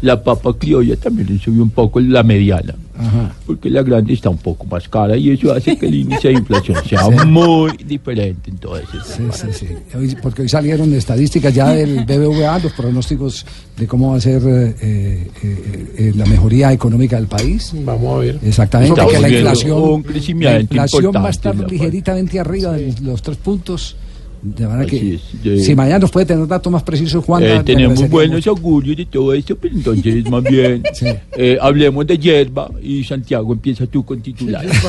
La 0.01 0.23
papa 0.23 0.53
criolla 0.57 0.95
también 0.95 1.27
le 1.27 1.37
subió 1.39 1.61
un 1.61 1.71
poco 1.71 1.99
la 1.99 2.23
mediana, 2.23 2.73
Ajá. 2.97 3.35
porque 3.45 3.69
la 3.69 3.83
grande 3.83 4.13
está 4.13 4.29
un 4.29 4.37
poco 4.37 4.63
más 4.65 4.87
cara 4.87 5.17
y 5.17 5.31
eso 5.31 5.51
hace 5.51 5.75
que 5.77 5.87
el 5.87 5.95
índice 6.03 6.29
de 6.29 6.35
inflación 6.35 6.77
sea 6.87 7.03
Sí. 7.03 7.27
muy 7.27 7.71
diferente 7.85 8.49
en 8.49 8.57
todo. 8.59 8.77
Sí, 8.77 9.23
sí, 9.33 9.47
sí. 9.51 9.67
Hoy- 9.97 10.15
porque 10.21 10.43
hoy 10.43 10.47
salieron 10.47 10.93
estadísticas 10.93 11.53
ya 11.53 11.67
del 11.73 12.05
BBVA, 12.07 12.59
los 12.59 12.71
pronósticos 12.71 13.45
de 13.75 13.87
cómo 13.87 14.11
va 14.11 14.17
a 14.17 14.21
ser 14.21 14.41
eh, 14.45 14.75
eh, 14.81 15.27
eh, 15.97 16.13
la 16.15 16.25
mejoría 16.27 16.71
económica 16.71 17.17
del 17.17 17.27
país. 17.27 17.73
Vamos 17.83 18.15
a 18.15 18.19
ver. 18.19 18.39
Exactamente, 18.41 18.93
Estamos 18.93 19.13
que 19.13 19.19
la 19.19 19.29
inflación, 19.29 19.81
un 19.81 20.03
crecimiento 20.03 20.55
la 20.55 20.61
inflación 20.61 21.11
va 21.13 21.27
a 21.27 21.31
estar 21.31 21.55
ligeritamente 21.69 22.39
arriba 22.39 22.71
de 22.71 22.95
los 23.01 23.21
tres 23.21 23.35
puntos. 23.35 23.97
De 24.41 24.67
manera 24.67 24.87
Así 24.87 24.99
que, 24.99 25.15
es, 25.15 25.21
eh. 25.43 25.63
si 25.63 25.75
mañana 25.75 25.99
nos 25.99 26.11
puede 26.11 26.25
tener 26.25 26.47
datos 26.47 26.71
más 26.71 26.83
precisos, 26.83 27.23
Juan. 27.25 27.43
Eh, 27.43 27.61
tenemos 27.65 28.07
buenos 28.09 28.45
augurios 28.47 28.95
de 28.95 29.05
todo 29.05 29.33
esto, 29.33 29.55
pero 29.55 29.75
entonces 29.75 30.29
más 30.29 30.43
bien 30.49 30.81
eh, 31.35 31.57
hablemos 31.59 32.07
de 32.07 32.17
hierba 32.17 32.71
y 32.81 33.03
Santiago 33.03 33.51
empieza 33.51 33.85
tú 33.87 34.05
con 34.05 34.21
titulares. 34.21 34.71